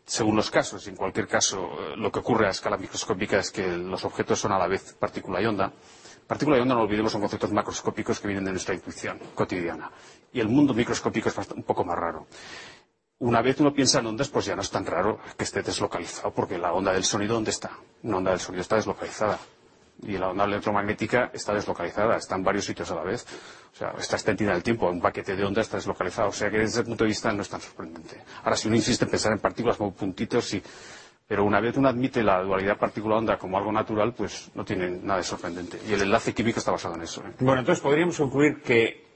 según 0.05 0.35
los 0.35 0.51
casos, 0.51 0.85
y 0.87 0.91
en 0.91 0.97
cualquier 0.97 1.29
caso, 1.29 1.71
lo 1.97 2.11
que 2.11 2.19
ocurre 2.19 2.49
a 2.49 2.51
escala 2.51 2.77
microscópica 2.77 3.39
es 3.39 3.53
que 3.53 3.69
los 3.69 4.05
objetos 4.05 4.41
son 4.41 4.51
a 4.51 4.59
la 4.59 4.67
vez 4.67 4.95
partícula 4.99 5.41
y 5.41 5.47
onda, 5.47 5.73
Partícula 6.31 6.59
y 6.59 6.61
onda, 6.61 6.77
no 6.77 6.83
olvidemos, 6.83 7.11
son 7.11 7.23
conceptos 7.23 7.51
macroscópicos 7.51 8.21
que 8.21 8.29
vienen 8.29 8.45
de 8.45 8.53
nuestra 8.53 8.73
intuición 8.73 9.19
cotidiana. 9.35 9.91
Y 10.33 10.41
el 10.41 10.49
mundo 10.49 10.75
microscópico 10.75 11.29
es 11.29 11.37
un 11.55 11.63
poco 11.63 11.85
más 11.85 11.99
raro. 11.99 12.27
Una 13.19 13.43
vez 13.43 13.61
uno 13.61 13.75
piensa 13.75 13.99
en 13.99 14.07
ondas, 14.07 14.29
pues 14.29 14.47
ya 14.47 14.57
no 14.57 14.63
es 14.63 14.71
tan 14.71 14.87
raro 14.87 15.19
que 15.37 15.45
esté 15.45 15.63
deslocalizado, 15.63 16.33
porque 16.33 16.57
la 16.57 16.73
onda 16.73 16.93
del 16.93 17.05
sonido, 17.05 17.35
¿dónde 17.35 17.51
está? 17.51 17.71
Una 18.03 18.17
onda 18.17 18.31
del 18.31 18.41
sonido 18.41 18.63
está 18.63 18.77
deslocalizada. 18.77 19.39
Y 20.03 20.17
la 20.17 20.31
onda 20.31 20.45
electromagnética 20.45 21.31
está 21.35 21.53
deslocalizada, 21.53 22.17
está 22.17 22.37
en 22.37 22.43
varios 22.43 22.65
sitios 22.65 22.91
a 22.91 22.95
la 22.95 23.03
vez. 23.03 23.27
O 23.75 23.77
sea, 23.77 23.95
está 23.99 24.17
extendida 24.17 24.51
en 24.51 24.57
el 24.57 24.63
tiempo, 24.63 24.89
un 24.89 25.03
paquete 25.03 25.37
de 25.37 25.45
ondas 25.45 25.67
está 25.67 25.77
deslocalizado. 25.77 26.31
O 26.31 26.33
sea 26.33 26.51
que 26.51 26.57
desde 26.59 26.81
ese 26.81 26.85
punto 26.85 27.05
de 27.05 27.09
vista 27.09 27.31
no 27.33 27.43
es 27.43 27.49
tan 27.51 27.61
sorprendente. 27.61 28.23
Ahora, 28.43 28.57
si 28.57 28.69
uno 28.69 28.77
insiste 28.77 29.05
en 29.05 29.11
pensar 29.11 29.33
en 29.33 29.39
partículas 29.39 29.77
como 29.77 29.93
puntitos, 29.93 30.55
y 30.55 30.63
pero 31.31 31.45
una 31.45 31.61
vez 31.61 31.77
uno 31.77 31.89
admite 31.89 32.25
la 32.25 32.43
dualidad 32.43 32.79
partícula-onda 32.79 33.39
como 33.39 33.59
algo 33.59 33.71
natural, 33.71 34.15
pues 34.15 34.51
no 34.55 34.65
tiene 34.65 34.91
nada 34.91 35.19
de 35.19 35.25
sorprendente. 35.25 35.79
Y 35.87 35.93
el 35.93 36.03
enlace 36.03 36.33
químico 36.33 36.59
está 36.59 36.73
basado 36.73 36.95
en 36.97 37.03
eso. 37.03 37.21
¿eh? 37.21 37.35
Bueno, 37.39 37.61
entonces 37.61 37.81
podríamos 37.81 38.17
concluir 38.17 38.63
que 38.63 39.10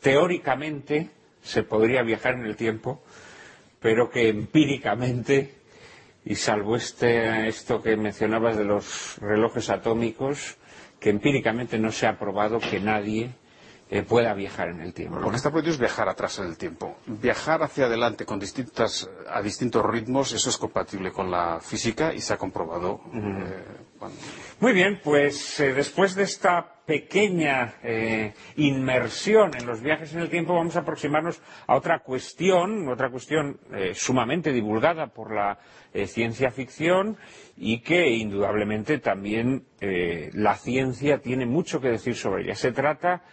teóricamente 0.00 1.10
se 1.42 1.62
podría 1.62 2.02
viajar 2.02 2.34
en 2.34 2.44
el 2.44 2.56
tiempo, 2.56 3.02
pero 3.80 4.10
que 4.10 4.28
empíricamente, 4.28 5.54
y 6.24 6.34
salvo 6.34 6.76
este, 6.76 7.48
esto 7.48 7.82
que 7.82 7.96
mencionabas 7.96 8.56
de 8.56 8.64
los 8.64 9.18
relojes 9.20 9.70
atómicos, 9.70 10.56
que 10.98 11.10
empíricamente 11.10 11.78
no 11.78 11.92
se 11.92 12.06
ha 12.06 12.18
probado 12.18 12.58
que 12.58 12.80
nadie 12.80 13.34
eh, 13.88 14.02
pueda 14.02 14.34
viajar 14.34 14.70
en 14.70 14.80
el 14.80 14.92
tiempo. 14.92 15.20
Lo 15.20 15.30
que 15.30 15.36
está 15.36 15.50
prohibido 15.50 15.74
es 15.74 15.78
viajar 15.78 16.08
atrás 16.08 16.40
en 16.40 16.46
el 16.46 16.56
tiempo. 16.56 16.96
Viajar 17.06 17.62
hacia 17.62 17.86
adelante 17.86 18.24
con 18.24 18.40
distintas, 18.40 19.08
a 19.28 19.40
distintos 19.40 19.84
ritmos, 19.86 20.32
eso 20.32 20.50
es 20.50 20.56
compatible 20.56 21.12
con 21.12 21.30
la 21.30 21.60
física 21.60 22.12
y 22.12 22.20
se 22.20 22.32
ha 22.34 22.36
comprobado. 22.36 23.00
Eh, 23.14 23.64
Muy 24.58 24.72
bien, 24.72 25.00
pues 25.04 25.60
eh, 25.60 25.74
después 25.74 26.14
de 26.14 26.22
esta 26.22 26.72
pequeña 26.86 27.74
inmersión 28.54 29.50
en 29.54 29.66
los 29.66 29.82
viajes 29.82 30.14
en 30.14 30.20
el 30.20 30.30
tiempo, 30.30 30.54
vamos 30.54 30.76
a 30.76 30.80
aproximarnos 30.80 31.42
a 31.66 31.74
otra 31.74 31.98
cuestión, 31.98 32.88
otra 32.88 33.10
cuestión 33.10 33.58
sumamente 33.92 34.52
divulgada 34.52 35.08
por 35.08 35.34
la 35.34 35.58
ciencia 36.06 36.52
ficción 36.52 37.16
y 37.56 37.80
que 37.80 38.08
indudablemente 38.10 38.98
también 38.98 39.64
la 39.80 40.54
ciencia 40.54 41.18
tiene 41.18 41.44
mucho 41.44 41.80
que 41.80 41.88
decir 41.88 42.14
sobre 42.14 42.44
ella. 42.44 42.54
Se 42.54 42.70
trata 42.70 43.24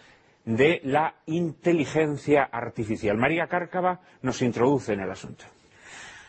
de 0.46 0.82
la 0.84 1.16
inteligencia 1.28 2.44
artificial. 2.44 3.18
María 3.18 3.48
Cárcava 3.48 4.02
nos 4.24 4.42
introduce 4.42 4.94
en 4.94 5.02
el 5.02 5.12
asunto. 5.12 5.46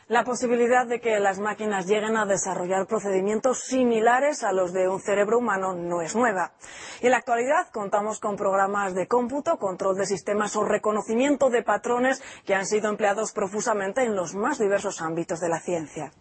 La 0.06 0.22
posibilidad 0.22 0.86
de 0.86 1.00
que 1.00 1.18
las 1.18 1.38
máquinas 1.38 1.86
lleguen 1.86 2.18
a 2.18 2.26
desarrollar 2.26 2.86
procedimientos 2.86 3.60
similares 3.60 4.44
a 4.44 4.52
los 4.52 4.74
de 4.74 4.86
un 4.86 5.00
cerebro 5.00 5.38
humano 5.38 5.72
no 5.72 6.02
es 6.02 6.14
nueva. 6.14 6.52
Y 7.00 7.06
en 7.06 7.12
la 7.12 7.16
actualidad 7.16 7.68
contamos 7.72 8.20
con 8.20 8.36
programas 8.36 8.94
de 8.94 9.06
cómputo, 9.06 9.56
control 9.56 9.96
de 9.96 10.04
sistemas 10.04 10.56
o 10.56 10.64
reconocimiento 10.64 11.48
de 11.48 11.62
patrones 11.62 12.22
que 12.44 12.54
han 12.54 12.66
sido 12.66 12.90
empleados 12.90 13.32
profusamente 13.32 14.02
en 14.02 14.14
los 14.14 14.34
más 14.34 14.58
diversos 14.58 15.00
ámbitos 15.00 15.40
de 15.40 15.48
la 15.48 15.60
ciencia. 15.60 16.12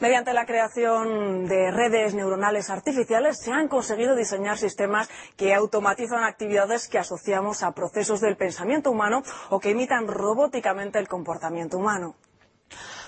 Mediante 0.00 0.34
la 0.34 0.44
creación 0.44 1.46
de 1.46 1.70
redes 1.70 2.12
neuronales 2.12 2.68
artificiales 2.68 3.38
se 3.40 3.50
han 3.50 3.68
conseguido 3.68 4.14
diseñar 4.14 4.58
sistemas 4.58 5.08
que 5.38 5.54
automatizan 5.54 6.22
actividades 6.22 6.88
que 6.88 6.98
asociamos 6.98 7.62
a 7.62 7.72
procesos 7.72 8.20
del 8.20 8.36
pensamiento 8.36 8.90
humano 8.90 9.22
o 9.48 9.58
que 9.58 9.70
imitan 9.70 10.06
robóticamente 10.06 10.98
el 10.98 11.08
comportamiento 11.08 11.78
humano. 11.78 12.16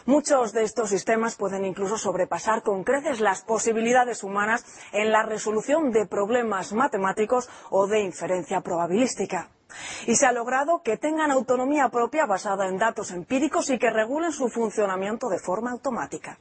Muchos 0.07 0.53
de 0.53 0.63
estos 0.63 0.91
sistemas 0.91 1.35
pueden 1.35 1.65
incluso 1.65 1.99
sobrepasar 1.99 2.63
con 2.63 2.85
creces 2.85 3.19
las 3.19 3.43
posibilidades 3.43 4.23
humanas 4.23 4.65
en 4.93 5.11
la 5.11 5.25
resolución 5.25 5.91
de 5.91 6.07
problemas 6.07 6.73
matemáticos 6.73 7.49
o 7.71 7.89
de 7.89 8.03
inferencia 8.03 8.61
probabilística. 8.61 9.51
Y 10.07 10.15
se 10.15 10.27
ha 10.27 10.31
logrado 10.33 10.81
que 10.83 10.97
tengan 10.97 11.33
autonomía 11.33 11.89
propia 11.89 12.25
basada 12.25 12.69
en 12.69 12.79
datos 12.79 13.11
empíricos 13.11 13.69
y 13.69 13.79
que 13.81 13.91
regulen 13.91 14.31
su 14.31 14.49
funcionamiento 14.49 15.29
de 15.29 15.41
forma 15.41 15.73
automática. 15.73 16.39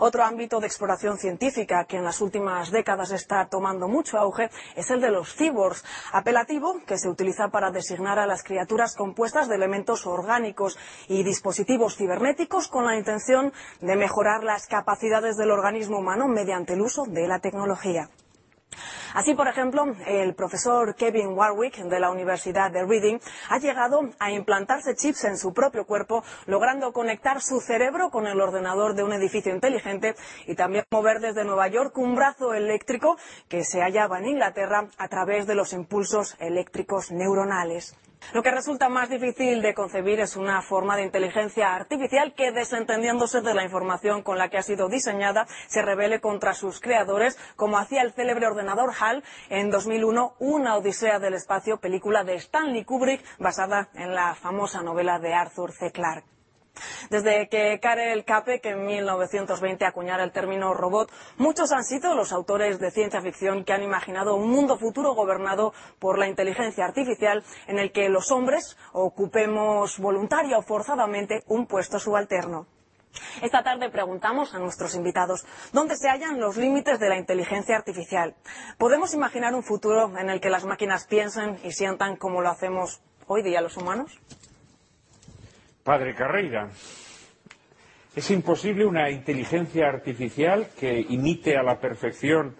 Otro 0.00 0.22
ámbito 0.22 0.60
de 0.60 0.68
exploración 0.68 1.18
científica 1.18 1.84
que 1.84 1.96
en 1.96 2.04
las 2.04 2.20
últimas 2.20 2.70
décadas 2.70 3.10
está 3.10 3.48
tomando 3.48 3.88
mucho 3.88 4.16
auge 4.16 4.48
es 4.76 4.90
el 4.90 5.00
de 5.00 5.10
los 5.10 5.34
cyborgs, 5.34 5.84
apelativo 6.12 6.80
que 6.86 6.98
se 6.98 7.08
utiliza 7.08 7.48
para 7.48 7.72
designar 7.72 8.20
a 8.20 8.26
las 8.26 8.44
criaturas 8.44 8.94
compuestas 8.94 9.48
de 9.48 9.56
elementos 9.56 10.06
orgánicos 10.06 10.78
y 11.08 11.24
dispositivos 11.24 11.96
cibernéticos 11.96 12.68
con 12.68 12.86
la 12.86 12.96
intención 12.96 13.52
de 13.80 13.96
mejorar 13.96 14.44
las 14.44 14.68
capacidades 14.68 15.36
del 15.36 15.50
organismo 15.50 15.98
humano 15.98 16.28
mediante 16.28 16.74
el 16.74 16.82
uso 16.82 17.04
de 17.06 17.26
la 17.26 17.40
tecnología. 17.40 18.08
Así, 19.14 19.34
por 19.34 19.48
ejemplo, 19.48 19.84
el 20.06 20.34
profesor 20.34 20.94
Kevin 20.94 21.28
Warwick 21.28 21.76
de 21.76 22.00
la 22.00 22.10
Universidad 22.10 22.70
de 22.70 22.84
Reading 22.84 23.18
ha 23.48 23.58
llegado 23.58 24.00
a 24.18 24.30
implantarse 24.30 24.94
chips 24.94 25.24
en 25.24 25.38
su 25.38 25.52
propio 25.52 25.86
cuerpo, 25.86 26.22
logrando 26.46 26.92
conectar 26.92 27.40
su 27.40 27.60
cerebro 27.60 28.10
con 28.10 28.26
el 28.26 28.40
ordenador 28.40 28.94
de 28.94 29.02
un 29.02 29.12
edificio 29.12 29.52
inteligente 29.52 30.14
y 30.46 30.54
también 30.54 30.84
mover 30.90 31.20
desde 31.20 31.44
Nueva 31.44 31.68
York 31.68 31.96
un 31.98 32.14
brazo 32.14 32.54
eléctrico 32.54 33.16
que 33.48 33.64
se 33.64 33.80
hallaba 33.80 34.18
en 34.18 34.26
Inglaterra 34.26 34.88
a 34.98 35.08
través 35.08 35.46
de 35.46 35.54
los 35.54 35.72
impulsos 35.72 36.36
eléctricos 36.38 37.10
neuronales. 37.10 37.96
Lo 38.32 38.42
que 38.42 38.50
resulta 38.50 38.88
más 38.88 39.08
difícil 39.08 39.62
de 39.62 39.74
concebir 39.74 40.20
es 40.20 40.36
una 40.36 40.60
forma 40.62 40.96
de 40.96 41.04
inteligencia 41.04 41.74
artificial 41.74 42.34
que, 42.34 42.52
desentendiéndose 42.52 43.40
de 43.40 43.54
la 43.54 43.64
información 43.64 44.22
con 44.22 44.38
la 44.38 44.48
que 44.48 44.58
ha 44.58 44.62
sido 44.62 44.88
diseñada, 44.88 45.46
se 45.66 45.82
revele 45.82 46.20
contra 46.20 46.54
sus 46.54 46.80
creadores, 46.80 47.38
como 47.56 47.78
hacía 47.78 48.02
el 48.02 48.12
célebre 48.12 48.46
ordenador 48.46 48.92
HAL 48.98 49.24
en 49.48 49.70
2001, 49.70 50.34
Una 50.38 50.76
Odisea 50.76 51.18
del 51.18 51.34
Espacio, 51.34 51.78
película 51.78 52.24
de 52.24 52.34
Stanley 52.34 52.84
Kubrick 52.84 53.24
basada 53.38 53.88
en 53.94 54.14
la 54.14 54.34
famosa 54.34 54.82
novela 54.82 55.18
de 55.18 55.34
Arthur 55.34 55.72
C. 55.72 55.90
Clarke. 55.90 56.37
Desde 57.10 57.48
que 57.48 57.78
Karel 57.80 58.24
Capek 58.24 58.64
en 58.66 58.86
1920 58.86 59.84
acuñara 59.84 60.24
el 60.24 60.32
término 60.32 60.74
robot, 60.74 61.10
muchos 61.36 61.72
han 61.72 61.84
sido 61.84 62.14
los 62.14 62.32
autores 62.32 62.78
de 62.78 62.90
ciencia 62.90 63.20
ficción 63.20 63.64
que 63.64 63.72
han 63.72 63.82
imaginado 63.82 64.34
un 64.34 64.50
mundo 64.50 64.78
futuro 64.78 65.14
gobernado 65.14 65.72
por 65.98 66.18
la 66.18 66.28
inteligencia 66.28 66.84
artificial 66.84 67.44
en 67.66 67.78
el 67.78 67.92
que 67.92 68.08
los 68.08 68.30
hombres 68.30 68.76
ocupemos 68.92 69.98
voluntaria 69.98 70.58
o 70.58 70.62
forzadamente 70.62 71.42
un 71.46 71.66
puesto 71.66 71.98
subalterno. 71.98 72.66
Esta 73.42 73.62
tarde 73.62 73.90
preguntamos 73.90 74.54
a 74.54 74.58
nuestros 74.58 74.94
invitados 74.94 75.44
dónde 75.72 75.96
se 75.96 76.08
hallan 76.08 76.40
los 76.40 76.56
límites 76.56 76.98
de 76.98 77.08
la 77.08 77.16
inteligencia 77.16 77.76
artificial. 77.76 78.34
¿Podemos 78.78 79.14
imaginar 79.14 79.54
un 79.54 79.62
futuro 79.62 80.16
en 80.18 80.30
el 80.30 80.40
que 80.40 80.50
las 80.50 80.64
máquinas 80.64 81.06
piensen 81.06 81.58
y 81.64 81.72
sientan 81.72 82.16
como 82.16 82.42
lo 82.42 82.50
hacemos 82.50 83.00
hoy 83.26 83.42
día 83.42 83.60
los 83.60 83.76
humanos? 83.76 84.18
Padre 85.88 86.14
Carreira, 86.14 86.68
¿es 88.14 88.30
imposible 88.30 88.84
una 88.84 89.08
inteligencia 89.08 89.88
artificial 89.88 90.68
que 90.78 91.00
imite 91.00 91.56
a 91.56 91.62
la 91.62 91.80
perfección 91.80 92.54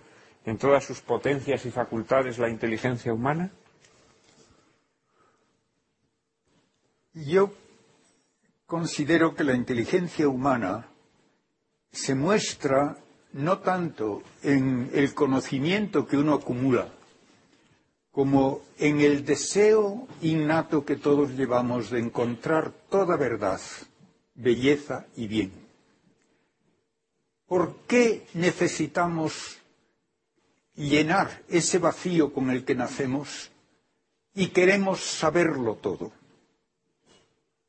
en 0.46 0.56
todas 0.56 0.82
sus 0.82 1.02
potencias 1.02 1.66
y 1.66 1.70
facultades 1.70 2.38
la 2.38 2.48
inteligencia 2.48 3.12
humana? 3.12 3.50
Yo 7.12 7.52
considero 8.64 9.34
que 9.34 9.44
la 9.44 9.54
inteligencia 9.54 10.26
humana 10.26 10.88
se 11.92 12.14
muestra 12.14 12.96
no 13.34 13.58
tanto 13.58 14.22
en 14.42 14.88
el 14.94 15.12
conocimiento 15.12 16.06
que 16.06 16.16
uno 16.16 16.32
acumula, 16.32 16.88
como 18.10 18.62
en 18.78 19.00
el 19.00 19.24
deseo 19.24 20.08
innato 20.22 20.84
que 20.84 20.96
todos 20.96 21.30
llevamos 21.30 21.90
de 21.90 22.00
encontrar 22.00 22.72
toda 22.90 23.16
verdad, 23.16 23.60
belleza 24.34 25.06
y 25.16 25.28
bien. 25.28 25.52
¿Por 27.46 27.76
qué 27.86 28.26
necesitamos 28.34 29.58
llenar 30.74 31.42
ese 31.48 31.78
vacío 31.78 32.32
con 32.32 32.50
el 32.50 32.64
que 32.64 32.74
nacemos 32.74 33.50
y 34.34 34.48
queremos 34.48 35.00
saberlo 35.00 35.76
todo? 35.76 36.12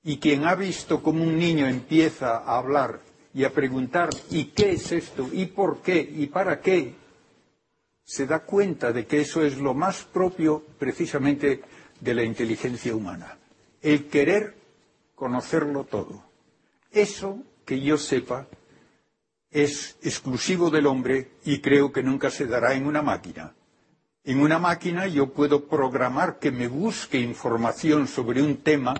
Y 0.03 0.17
quien 0.17 0.45
ha 0.45 0.55
visto 0.55 1.03
cómo 1.03 1.23
un 1.23 1.37
niño 1.37 1.67
empieza 1.67 2.37
a 2.37 2.57
hablar 2.57 3.01
y 3.33 3.43
a 3.43 3.53
preguntar 3.53 4.09
¿y 4.29 4.45
qué 4.45 4.71
es 4.71 4.91
esto? 4.91 5.29
¿y 5.31 5.45
por 5.47 5.81
qué? 5.81 5.99
¿y 6.01 6.27
para 6.27 6.61
qué? 6.61 6.95
Se 8.09 8.25
da 8.25 8.39
cuenta 8.39 8.91
de 8.91 9.05
que 9.05 9.21
eso 9.21 9.43
es 9.43 9.59
lo 9.59 9.75
más 9.75 10.01
propio 10.01 10.63
precisamente 10.79 11.61
de 11.99 12.15
la 12.15 12.23
inteligencia 12.23 12.95
humana, 12.95 13.37
el 13.83 14.07
querer 14.07 14.55
conocerlo 15.13 15.83
todo. 15.83 16.23
Eso, 16.89 17.37
que 17.65 17.79
yo 17.79 17.99
sepa, 17.99 18.47
es 19.51 19.95
exclusivo 20.01 20.71
del 20.71 20.87
hombre 20.87 21.33
y 21.45 21.59
creo 21.59 21.91
que 21.91 22.01
nunca 22.01 22.31
se 22.31 22.47
dará 22.47 22.73
en 22.73 22.87
una 22.87 23.03
máquina. 23.03 23.53
En 24.23 24.39
una 24.39 24.57
máquina 24.57 25.05
yo 25.05 25.31
puedo 25.31 25.65
programar 25.65 26.39
que 26.39 26.49
me 26.49 26.67
busque 26.67 27.19
información 27.19 28.07
sobre 28.07 28.41
un 28.41 28.57
tema, 28.57 28.95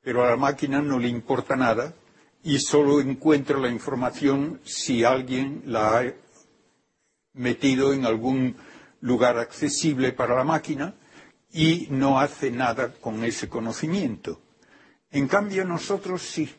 pero 0.00 0.24
a 0.24 0.30
la 0.30 0.36
máquina 0.38 0.80
no 0.80 0.98
le 0.98 1.08
importa 1.08 1.56
nada 1.56 1.92
y 2.42 2.58
solo 2.58 3.02
encuentra 3.02 3.58
la 3.58 3.68
información 3.68 4.60
si 4.64 5.04
alguien 5.04 5.62
la 5.66 5.98
ha 5.98 6.21
metido 7.34 7.92
en 7.92 8.04
algún 8.04 8.56
lugar 9.00 9.38
accesible 9.38 10.12
para 10.12 10.36
la 10.36 10.44
máquina 10.44 10.94
y 11.52 11.88
no 11.90 12.20
hace 12.20 12.50
nada 12.50 12.94
con 12.94 13.24
ese 13.24 13.48
conocimiento. 13.48 14.40
En 15.10 15.28
cambio, 15.28 15.64
nosotros 15.64 16.22
sí. 16.22 16.50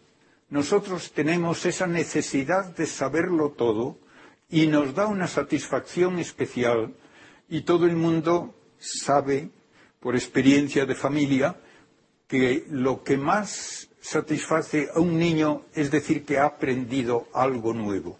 Nosotros 0.49 1.11
tenemos 1.13 1.65
esa 1.65 1.87
necesidad 1.87 2.75
de 2.75 2.85
saberlo 2.85 3.51
todo 3.51 3.97
y 4.49 4.67
nos 4.67 4.93
da 4.93 5.07
una 5.07 5.27
satisfacción 5.27 6.19
especial 6.19 6.93
y 7.49 7.61
todo 7.61 7.87
el 7.87 7.95
mundo 7.95 8.53
sabe, 8.77 9.49
por 9.99 10.15
experiencia 10.15 10.85
de 10.85 10.93
familia, 10.93 11.55
que 12.27 12.65
lo 12.69 13.03
que 13.03 13.17
más 13.17 13.89
satisface 13.99 14.89
a 14.93 14.99
un 14.99 15.17
niño 15.17 15.63
es 15.73 15.89
decir 15.89 16.25
que 16.25 16.37
ha 16.37 16.45
aprendido 16.45 17.27
algo 17.33 17.73
nuevo. 17.73 18.19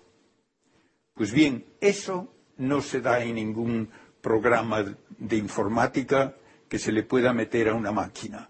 Pues 1.13 1.31
bien, 1.31 1.65
eso 1.81 2.32
no 2.67 2.81
se 2.81 3.01
da 3.01 3.23
en 3.23 3.35
ningún 3.35 3.89
programa 4.21 4.83
de 5.17 5.37
informática 5.37 6.35
que 6.67 6.79
se 6.79 6.91
le 6.91 7.03
pueda 7.03 7.33
meter 7.33 7.69
a 7.69 7.73
una 7.75 7.91
máquina. 7.91 8.49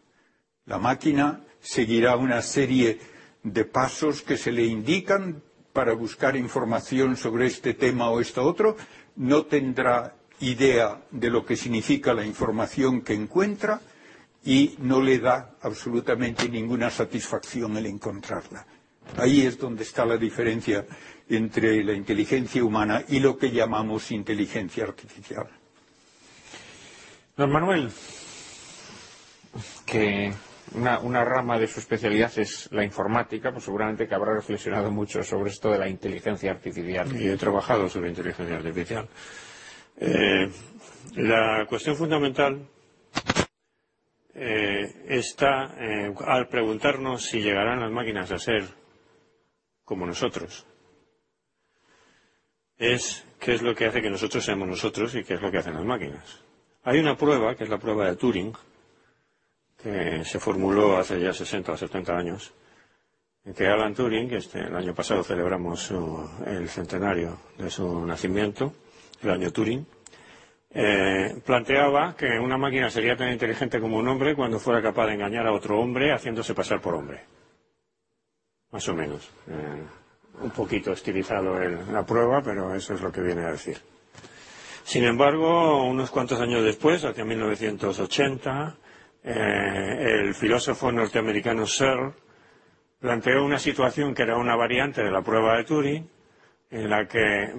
La 0.66 0.78
máquina 0.78 1.42
seguirá 1.60 2.16
una 2.16 2.42
serie 2.42 3.00
de 3.44 3.66
pasos 3.66 4.22
que 4.22 4.38
se 4.38 4.52
le 4.52 4.64
indican 4.66 5.42
para 5.74 5.94
buscar 5.94 6.36
información 6.36 7.18
sobre 7.18 7.48
este 7.48 7.74
tema 7.74 8.10
o 8.10 8.22
esto 8.22 8.44
otro, 8.44 8.78
no 9.16 9.46
tendrá 9.46 10.16
idea 10.40 11.02
de 11.12 11.30
lo 11.30 11.46
que 11.46 11.56
significa 11.56 12.14
la 12.14 12.26
información 12.26 13.02
que 13.02 13.14
encuentra 13.14 13.82
y 14.46 14.76
no 14.80 15.02
le 15.02 15.20
da 15.20 15.56
absolutamente 15.62 16.48
ninguna 16.50 16.90
satisfacción 16.90 17.78
el 17.78 17.88
encontrarla. 17.88 18.66
Ahí 19.18 19.46
es 19.46 19.58
donde 19.58 19.84
está 19.84 20.06
la 20.06 20.18
diferencia 20.18 20.86
entre 21.36 21.84
la 21.84 21.94
inteligencia 21.94 22.64
humana 22.64 23.04
y 23.08 23.20
lo 23.20 23.38
que 23.38 23.52
llamamos 23.52 24.12
inteligencia 24.12 24.84
artificial. 24.84 25.48
Don 27.36 27.52
Manuel, 27.52 27.90
que 29.86 30.32
una, 30.76 31.24
rama 31.24 31.58
de 31.58 31.68
su 31.68 31.80
especialidad 31.80 32.32
es 32.38 32.72
la 32.72 32.84
informática, 32.84 33.52
pues 33.52 33.64
seguramente 33.64 34.08
que 34.08 34.16
habrá 34.16 34.34
reflexionado 34.34 34.92
mucho 34.92 35.24
sobre 35.24 35.50
esto 35.50 35.72
de 35.72 35.80
la 35.80 35.90
inteligencia 35.90 36.52
artificial. 36.52 37.20
Y 37.20 37.28
he 37.30 37.38
trabajado 37.38 37.90
sobre 37.90 38.10
inteligencia 38.10 38.56
artificial. 38.56 39.08
Eh, 39.98 40.52
la 41.16 41.66
cuestión 41.68 41.96
fundamental 41.96 42.68
eh, 44.36 45.06
está 45.08 45.76
eh, 45.80 46.14
al 46.26 46.48
preguntarnos 46.48 47.26
si 47.26 47.42
llegarán 47.42 47.80
las 47.80 47.92
máquinas 47.92 48.32
a 48.32 48.40
ser 48.40 48.64
como 49.84 50.06
nosotros 50.06 50.66
es 52.78 53.26
qué 53.40 53.54
es 53.54 53.62
lo 53.62 53.76
que 53.76 53.86
hace 53.86 54.02
que 54.02 54.10
nosotros 54.10 54.44
seamos 54.44 54.68
nosotros 54.68 55.14
y 55.16 55.24
qué 55.24 55.36
es 55.36 55.42
lo 55.42 55.52
que 55.52 55.58
hacen 55.58 55.74
las 55.74 55.86
máquinas. 55.86 56.42
Hay 56.84 57.00
una 57.00 57.16
prueba, 57.16 57.56
que 57.56 57.64
es 57.64 57.70
la 57.70 57.78
prueba 57.78 58.08
de 58.08 58.16
Turing, 58.16 58.54
que 59.82 60.24
se 60.26 60.40
formuló 60.40 60.98
hace 60.98 61.20
ya 61.20 61.34
60 61.34 61.72
o 61.72 61.78
70 61.78 62.18
años, 62.18 62.54
en 63.46 63.54
que 63.54 63.68
Alan 63.68 63.94
Turing, 63.94 64.30
que 64.30 64.38
este, 64.38 64.60
el 64.60 64.76
año 64.76 64.94
pasado 64.94 65.24
celebramos 65.24 65.92
el 66.46 66.70
centenario 66.70 67.38
de 67.58 67.70
su 67.70 68.06
nacimiento, 68.06 68.74
el 69.22 69.30
año 69.30 69.52
Turing, 69.52 69.86
eh, 70.76 71.40
planteaba 71.46 72.16
que 72.16 72.40
una 72.40 72.58
máquina 72.58 72.90
sería 72.90 73.16
tan 73.16 73.32
inteligente 73.32 73.80
como 73.80 73.98
un 73.98 74.08
hombre 74.08 74.36
cuando 74.36 74.60
fuera 74.60 74.82
capaz 74.82 75.08
de 75.08 75.14
engañar 75.14 75.46
a 75.46 75.54
otro 75.54 75.80
hombre 75.80 76.12
haciéndose 76.12 76.56
pasar 76.56 76.82
por 76.82 76.96
hombre. 76.96 77.22
Más 78.72 78.88
o 78.90 78.96
menos. 78.96 79.30
Eh, 79.48 79.84
un 80.42 80.52
poquito 80.52 80.92
estilizado 80.92 81.62
en 81.62 81.94
la 81.94 82.06
prueba, 82.06 82.42
pero 82.42 82.74
eso 82.74 82.94
es 82.94 83.02
lo 83.02 83.12
que 83.12 83.22
viene 83.22 83.44
a 83.44 83.52
decir. 83.52 83.78
Sin 84.84 85.06
embargo, 85.06 85.84
unos 85.86 86.12
cuantos 86.12 86.40
años 86.42 86.64
después, 86.64 87.04
hacia 87.06 87.24
1980, 87.24 88.76
eh, 89.24 90.20
el 90.20 90.36
filósofo 90.36 90.92
norteamericano 90.92 91.66
Searle 91.66 92.14
planteó 93.00 93.44
una 93.44 93.60
situación 93.60 94.14
que 94.14 94.24
era 94.24 94.38
una 94.38 94.56
variante 94.56 95.04
de 95.04 95.12
la 95.12 95.22
prueba 95.22 95.58
de 95.58 95.64
Turing, 95.64 96.10
en 96.72 96.90
la 96.90 97.08
que 97.08 97.54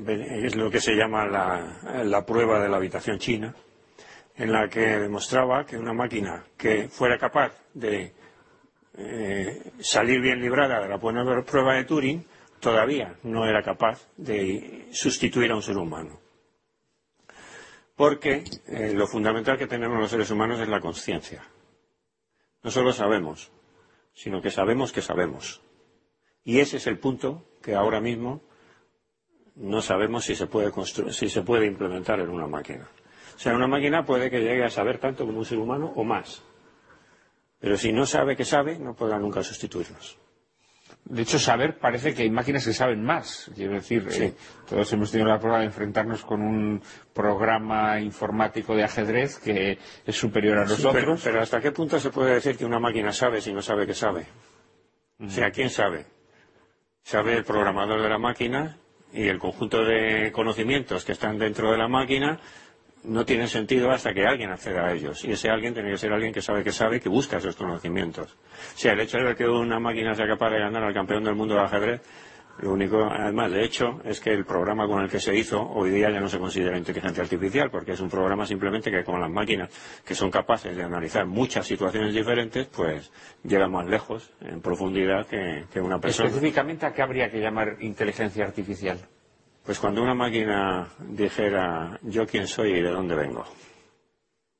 es 0.45 0.57
lo 0.57 0.71
que 0.71 0.81
se 0.81 0.95
llama 0.95 1.25
la, 1.27 2.27
prueba 2.27 2.61
de 2.61 2.69
la 2.69 2.77
habitación 2.77 3.19
china, 3.19 3.55
en 4.37 4.53
la 4.53 4.69
que 4.69 4.99
demostraba 4.99 5.65
que 5.65 5.79
una 5.79 5.93
máquina 5.93 6.45
que 6.57 6.89
fuera 6.89 7.17
capaz 7.17 7.53
de 7.73 8.13
eh, 8.99 9.63
salir 9.79 10.21
bien 10.21 10.41
librada 10.41 10.81
de 10.81 10.89
la 10.89 10.99
prueba 10.99 11.75
de 11.75 11.85
Turing 11.85 12.25
todavía 12.65 13.19
no 13.25 13.47
era 13.47 13.63
capaz 13.63 14.09
de 14.17 14.89
sustituir 14.91 15.51
a 15.53 15.55
un 15.55 15.63
ser 15.63 15.77
humano. 15.77 16.19
Porque 17.95 18.43
eh, 18.67 18.93
lo 18.95 19.07
fundamental 19.07 19.59
que 19.59 19.67
tenemos 19.67 20.01
los 20.01 20.11
seres 20.11 20.31
humanos 20.31 20.59
es 20.59 20.69
la 20.69 20.81
conciencia. 20.81 21.45
No 22.63 22.71
solo 22.71 22.95
sabemos, 22.95 23.53
sino 24.15 24.41
que 24.41 24.51
sabemos 24.51 24.93
que 24.93 25.03
sabemos. 25.03 25.61
Y 26.43 26.61
ese 26.61 26.79
es 26.79 26.87
el 26.87 26.99
punto 26.99 27.47
que 27.61 27.75
ahora 27.75 28.01
mismo 28.01 28.41
no 29.57 29.83
sabemos 29.83 30.25
si 30.25 30.35
se 30.35 30.47
puede, 30.47 30.73
si 31.13 31.29
se 31.29 31.43
puede 31.43 31.67
implementar 31.67 32.19
en 32.21 32.31
una 32.31 32.47
máquina. 32.47 32.89
O 33.37 33.39
sea, 33.39 33.55
una 33.55 33.67
máquina 33.67 34.07
puede 34.07 34.31
que 34.31 34.41
llegue 34.41 34.65
a 34.65 34.71
saber 34.71 34.99
tanto 34.99 35.27
como 35.27 35.39
un 35.39 35.45
ser 35.45 35.59
humano 35.59 35.93
o 35.95 36.03
más. 36.03 36.43
Pero 37.61 37.77
si 37.77 37.93
no 37.93 38.07
sabe 38.07 38.37
que 38.37 38.47
sabe, 38.47 38.79
no 38.79 38.95
podrá 38.95 39.19
nunca 39.19 39.43
sustituirnos. 39.43 40.24
De 41.07 41.21
hecho, 41.23 41.39
saber 41.39 41.79
parece 41.79 42.15
que 42.15 42.23
hay 42.23 42.31
máquinas 42.31 42.65
que 42.65 42.73
saben 42.73 43.05
más. 43.05 43.51
Quiero 43.55 43.75
decir, 43.75 44.09
eh, 44.11 44.33
todos 44.67 44.91
hemos 44.95 45.11
tenido 45.11 45.29
la 45.29 45.39
prueba 45.39 45.59
de 45.59 45.67
enfrentarnos 45.67 46.25
con 46.25 46.41
un 46.41 46.81
programa 47.13 48.01
informático 48.01 48.75
de 48.75 48.85
ajedrez 48.85 49.39
que 49.39 49.79
es 50.07 50.17
superior 50.17 50.59
a 50.59 50.67
Sí, 50.67 50.73
nosotros. 50.73 50.95
pero, 50.95 51.17
pero 51.23 51.43
¿hasta 51.43 51.61
qué 51.61 51.73
punto 51.73 52.01
se 52.01 52.09
puede 52.11 52.35
decir 52.35 52.57
que 52.57 52.65
una 52.65 52.81
máquina 52.81 53.13
sabe 53.13 53.43
si 53.43 53.53
no 53.53 53.61
sabe 53.61 53.87
que 53.87 53.93
sabe? 53.95 54.25
O 55.21 55.29
sea, 55.29 55.51
¿quién 55.51 55.69
sabe? 55.69 56.07
Sabe 57.03 57.35
el 57.37 57.45
programador 57.45 58.01
de 58.01 58.09
la 58.09 58.19
máquina 58.19 58.79
y 59.13 59.29
el 59.29 59.39
conjunto 59.39 59.85
de 59.85 60.33
conocimientos 60.33 61.05
que 61.05 61.13
están 61.13 61.39
dentro 61.39 61.71
de 61.71 61.77
la 61.79 61.87
máquina 61.87 62.41
no 63.05 63.25
tienen 63.25 63.49
sentido 63.49 63.91
hasta 63.91 64.13
que 64.13 64.27
alguien 64.27 64.51
acceda 64.51 64.87
a 64.87 64.93
ellos. 64.93 65.25
Y 65.25 65.33
ese 65.33 65.51
alguien 65.51 65.75
tiene 65.75 65.91
que 65.91 65.99
ser 65.99 66.13
alguien 66.13 66.33
que 66.33 66.43
sabe 66.43 66.65
que 66.65 66.73
sabe 66.73 67.01
que 67.01 67.09
busca 67.09 67.39
esos 67.39 67.57
conocimientos. 67.57 68.33
O 68.33 68.79
sea, 68.79 68.93
el 68.93 69.01
hecho 69.01 69.19
de 69.19 69.35
que 69.35 69.47
una 69.47 69.79
máquina 69.79 70.15
sea 70.15 70.27
capaz 70.27 70.51
de 70.51 70.59
ganar 70.59 70.83
al 70.83 70.95
campeón 70.95 71.25
del 71.25 71.35
mundo 71.35 71.55
de 71.55 71.61
ajedrez, 71.61 72.01
lo 72.59 72.73
único, 72.73 73.03
además, 73.03 73.51
de 73.51 73.65
hecho, 73.65 74.01
es 74.05 74.21
que 74.21 74.33
el 74.33 74.45
programa 74.45 74.87
con 74.87 75.03
el 75.03 75.11
que 75.11 75.19
se 75.19 75.35
hizo 75.35 75.61
hoy 75.61 75.91
día 75.91 76.09
ya 76.11 76.21
no 76.21 76.29
se 76.29 76.39
considera 76.39 76.79
inteligencia 76.79 77.25
artificial, 77.25 77.69
porque 77.69 77.93
es 77.93 78.01
un 78.01 78.09
programa 78.09 78.47
simplemente 78.47 78.93
que 78.93 79.03
con 79.03 79.21
las 79.21 79.31
máquinas 79.31 79.71
que 80.05 80.15
son 80.15 80.31
capaces 80.31 80.77
de 80.77 80.85
analizar 80.85 81.27
muchas 81.27 81.67
situaciones 81.67 82.15
diferentes, 82.15 82.69
pues 82.69 83.11
llega 83.43 83.67
más 83.67 83.87
lejos 83.89 84.33
en 84.41 84.61
profundidad 84.61 85.27
que, 85.27 85.65
que 85.73 85.81
una 85.81 85.99
persona. 85.99 86.29
Específicamente, 86.29 86.87
¿a 86.87 86.93
qué 86.93 87.03
habría 87.03 87.29
que 87.29 87.41
llamar 87.41 87.77
inteligencia 87.81 88.45
artificial? 88.45 88.99
Pues 89.65 89.79
cuando 89.79 90.03
una 90.03 90.15
máquina 90.15 90.89
dijera 90.99 91.99
yo 92.03 92.27
quién 92.27 92.47
soy 92.47 92.73
y 92.75 92.83
de 92.83 92.91
dónde 92.91 93.15
vengo. 93.15 93.45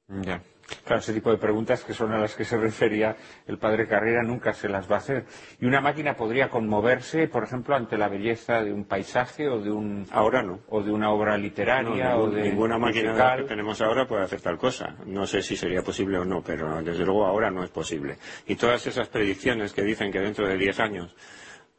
Ya. 0.09 0.41
Claro, 0.85 1.01
ese 1.01 1.13
tipo 1.13 1.31
de 1.31 1.37
preguntas 1.37 1.85
que 1.85 1.93
son 1.93 2.11
a 2.13 2.19
las 2.19 2.35
que 2.35 2.45
se 2.47 2.57
refería 2.57 3.15
el 3.47 3.59
padre 3.59 3.87
Carrera 3.87 4.23
nunca 4.23 4.55
se 4.55 4.67
las 4.69 4.91
va 4.91 4.95
a 4.97 4.99
hacer. 4.99 5.27
Y 5.61 5.67
una 5.67 5.83
máquina 5.83 6.17
podría 6.17 6.49
conmoverse, 6.49 7.29
por 7.29 7.45
ejemplo, 7.45 7.77
ante 7.77 7.99
la 7.99 8.09
belleza 8.09 8.63
de 8.63 8.73
un 8.73 8.85
paisaje 8.87 9.47
o 9.51 9.61
de 9.61 9.71
un 9.71 10.07
Ahora 10.11 10.43
no. 10.43 10.61
o 10.69 10.83
de 10.83 10.91
una 10.91 11.11
obra 11.11 11.37
literaria 11.37 12.11
No, 12.11 12.17
o 12.23 12.31
de 12.31 12.45
ninguna 12.45 12.79
máquina 12.79 13.11
musical. 13.11 13.43
que 13.43 13.49
tenemos 13.49 13.81
ahora 13.83 14.07
puede 14.07 14.25
hacer 14.25 14.41
tal 14.41 14.57
cosa. 14.57 14.97
No 15.05 15.27
sé 15.27 15.43
si 15.43 15.55
sería 15.55 15.83
posible 15.83 16.17
o 16.19 16.25
no, 16.25 16.43
pero 16.43 16.81
desde 16.83 17.05
luego 17.05 17.27
ahora 17.27 17.51
no 17.51 17.63
es 17.63 17.71
posible. 17.71 18.17
Y 18.47 18.57
todas 18.57 18.87
esas 18.87 19.09
predicciones 19.09 19.75
que 19.75 19.83
dicen 19.83 20.11
que 20.11 20.21
dentro 20.21 20.49
de 20.49 20.57
10 20.57 20.81
años 20.81 21.15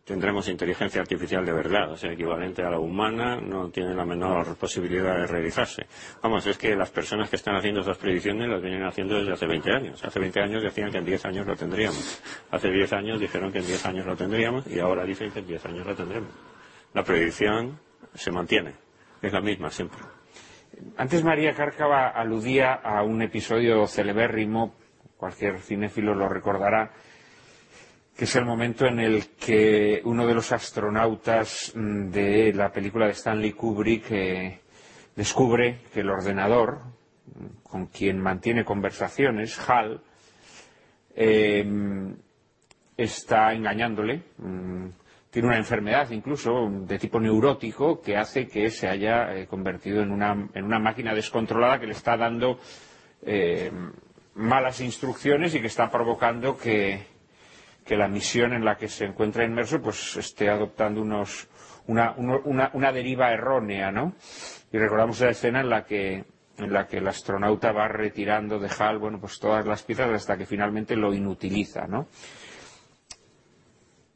tendremos 0.05 0.47
inteligencia 0.47 1.01
artificial 1.01 1.43
de 1.43 1.51
verdad, 1.51 1.91
o 1.91 1.97
sea, 1.97 2.11
equivalente 2.11 2.61
a 2.61 2.69
la 2.69 2.79
humana, 2.79 3.41
no 3.41 3.69
tiene 3.69 3.95
la 3.95 4.05
menor 4.05 4.55
posibilidad 4.55 5.17
de 5.17 5.25
realizarse. 5.25 5.87
Vamos, 6.21 6.45
es 6.45 6.57
que 6.59 6.75
las 6.75 6.91
personas 6.91 7.27
que 7.27 7.37
están 7.37 7.55
haciendo 7.55 7.81
esas 7.81 7.97
predicciones 7.97 8.47
las 8.47 8.61
vienen 8.61 8.83
haciendo 8.83 9.15
desde 9.15 9.33
hace 9.33 9.47
20 9.47 9.71
años. 9.71 10.05
Hace 10.05 10.19
20 10.19 10.39
años 10.41 10.61
decían 10.63 10.91
que 10.91 10.99
en 10.99 11.05
10 11.05 11.25
años 11.25 11.47
lo 11.47 11.55
tendríamos. 11.55 12.21
Hace 12.51 12.69
10 12.69 12.93
años 12.93 13.19
dijeron 13.19 13.51
que 13.51 13.57
en 13.57 13.65
10 13.65 13.85
años 13.87 14.05
lo 14.05 14.15
tendríamos 14.15 14.67
y 14.67 14.79
ahora 14.79 15.03
dicen 15.03 15.31
que 15.31 15.39
en 15.39 15.47
10 15.47 15.65
años 15.65 15.87
lo 15.87 15.95
tendremos. 15.95 16.29
La 16.93 17.03
predicción 17.03 17.79
se 18.13 18.31
mantiene. 18.31 18.75
Es 19.23 19.33
la 19.33 19.41
misma 19.41 19.71
siempre. 19.71 19.99
Antes 20.97 21.23
María 21.23 21.53
Cárcava 21.53 22.09
aludía 22.09 22.73
a 22.73 23.01
un 23.01 23.23
episodio 23.23 23.87
celebérrimo, 23.87 24.75
cualquier 25.17 25.59
cinéfilo 25.59 26.13
lo 26.13 26.29
recordará, 26.29 26.91
que 28.15 28.23
es 28.25 28.35
el 28.35 28.45
momento 28.45 28.85
en 28.85 28.99
el 28.99 29.27
que 29.35 30.01
uno 30.05 30.25
de 30.25 30.33
los 30.33 30.51
astronautas 30.51 31.73
mm, 31.75 32.09
de 32.09 32.53
la 32.53 32.71
película 32.71 33.07
de 33.07 33.11
Stanley 33.11 33.51
Kubrick 33.53 34.11
eh, 34.11 34.61
descubre 35.15 35.81
que 35.93 35.99
el 35.99 36.09
ordenador 36.09 36.79
mm, 37.25 37.63
con 37.63 37.87
quien 37.87 38.19
mantiene 38.19 38.63
conversaciones, 38.63 39.59
HAL, 39.67 40.01
eh, 41.15 41.65
está 42.97 43.53
engañándole. 43.53 44.23
mm, 44.37 44.87
tiene 45.35 45.49
una 45.49 45.57
enfermedad 45.57 46.09
incluso 46.11 46.69
de 46.69 46.97
tipo 46.97 47.19
neurótico 47.19 47.99
que 47.99 48.15
hace 48.15 48.47
que 48.47 48.69
se 48.69 48.87
haya 48.87 49.35
eh, 49.35 49.47
convertido 49.47 50.01
en 50.01 50.11
una, 50.11 50.47
en 50.53 50.63
una 50.63 50.79
máquina 50.79 51.13
descontrolada 51.13 51.77
que 51.77 51.87
le 51.87 51.91
está 51.91 52.15
dando 52.15 52.57
eh, 53.21 53.69
malas 54.35 54.79
instrucciones 54.79 55.53
y 55.53 55.59
que 55.59 55.67
está 55.67 55.91
provocando 55.91 56.57
que, 56.57 57.14
que 57.85 57.95
la 57.95 58.07
misión 58.07 58.53
en 58.53 58.65
la 58.65 58.75
que 58.77 58.87
se 58.87 59.05
encuentra 59.05 59.45
inmerso 59.45 59.79
pues 59.79 60.17
esté 60.17 60.49
adoptando 60.49 61.01
una, 61.01 62.91
deriva 62.91 63.31
errónea, 63.31 63.91
¿no? 63.91 64.15
Y 64.71 64.77
recordamos 64.77 65.21
la 65.21 65.29
escena 65.29 65.61
en 65.61 65.69
la 65.69 65.85
que 65.85 66.25
en 66.57 66.71
la 66.71 66.87
que 66.87 66.97
el 66.99 67.07
astronauta 67.07 67.73
va 67.73 67.89
retirando 67.89 68.59
de 68.59 68.69
HAL, 68.69 68.97
bueno, 68.97 69.19
pues 69.19 69.39
todas 69.39 69.65
las 69.65 69.83
piezas 69.83 70.09
hasta 70.09 70.37
que 70.37 70.45
finalmente 70.45 70.95
lo 70.95 71.13
inutiliza. 71.13 71.85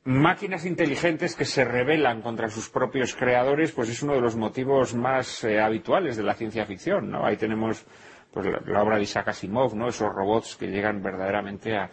Máquinas 0.05 0.65
inteligentes 0.65 1.35
que 1.35 1.43
se 1.43 1.65
rebelan 1.65 2.21
contra 2.21 2.47
sus 2.47 2.69
propios 2.69 3.13
creadores, 3.13 3.73
pues 3.73 3.89
es 3.89 4.01
uno 4.03 4.13
de 4.13 4.21
los 4.21 4.37
motivos 4.37 4.95
más 4.95 5.43
eh, 5.43 5.59
habituales 5.59 6.15
de 6.15 6.23
la 6.23 6.33
ciencia 6.33 6.65
ficción, 6.65 7.11
¿no? 7.11 7.25
Ahí 7.25 7.35
tenemos 7.35 7.85
pues, 8.31 8.45
la, 8.45 8.61
la 8.65 8.83
obra 8.83 8.95
de 8.95 9.03
Isaac 9.03 9.27
Asimov, 9.27 9.75
¿no? 9.75 9.89
Esos 9.89 10.07
robots 10.09 10.55
que 10.55 10.67
llegan 10.67 11.03
verdaderamente 11.03 11.75
a, 11.75 11.89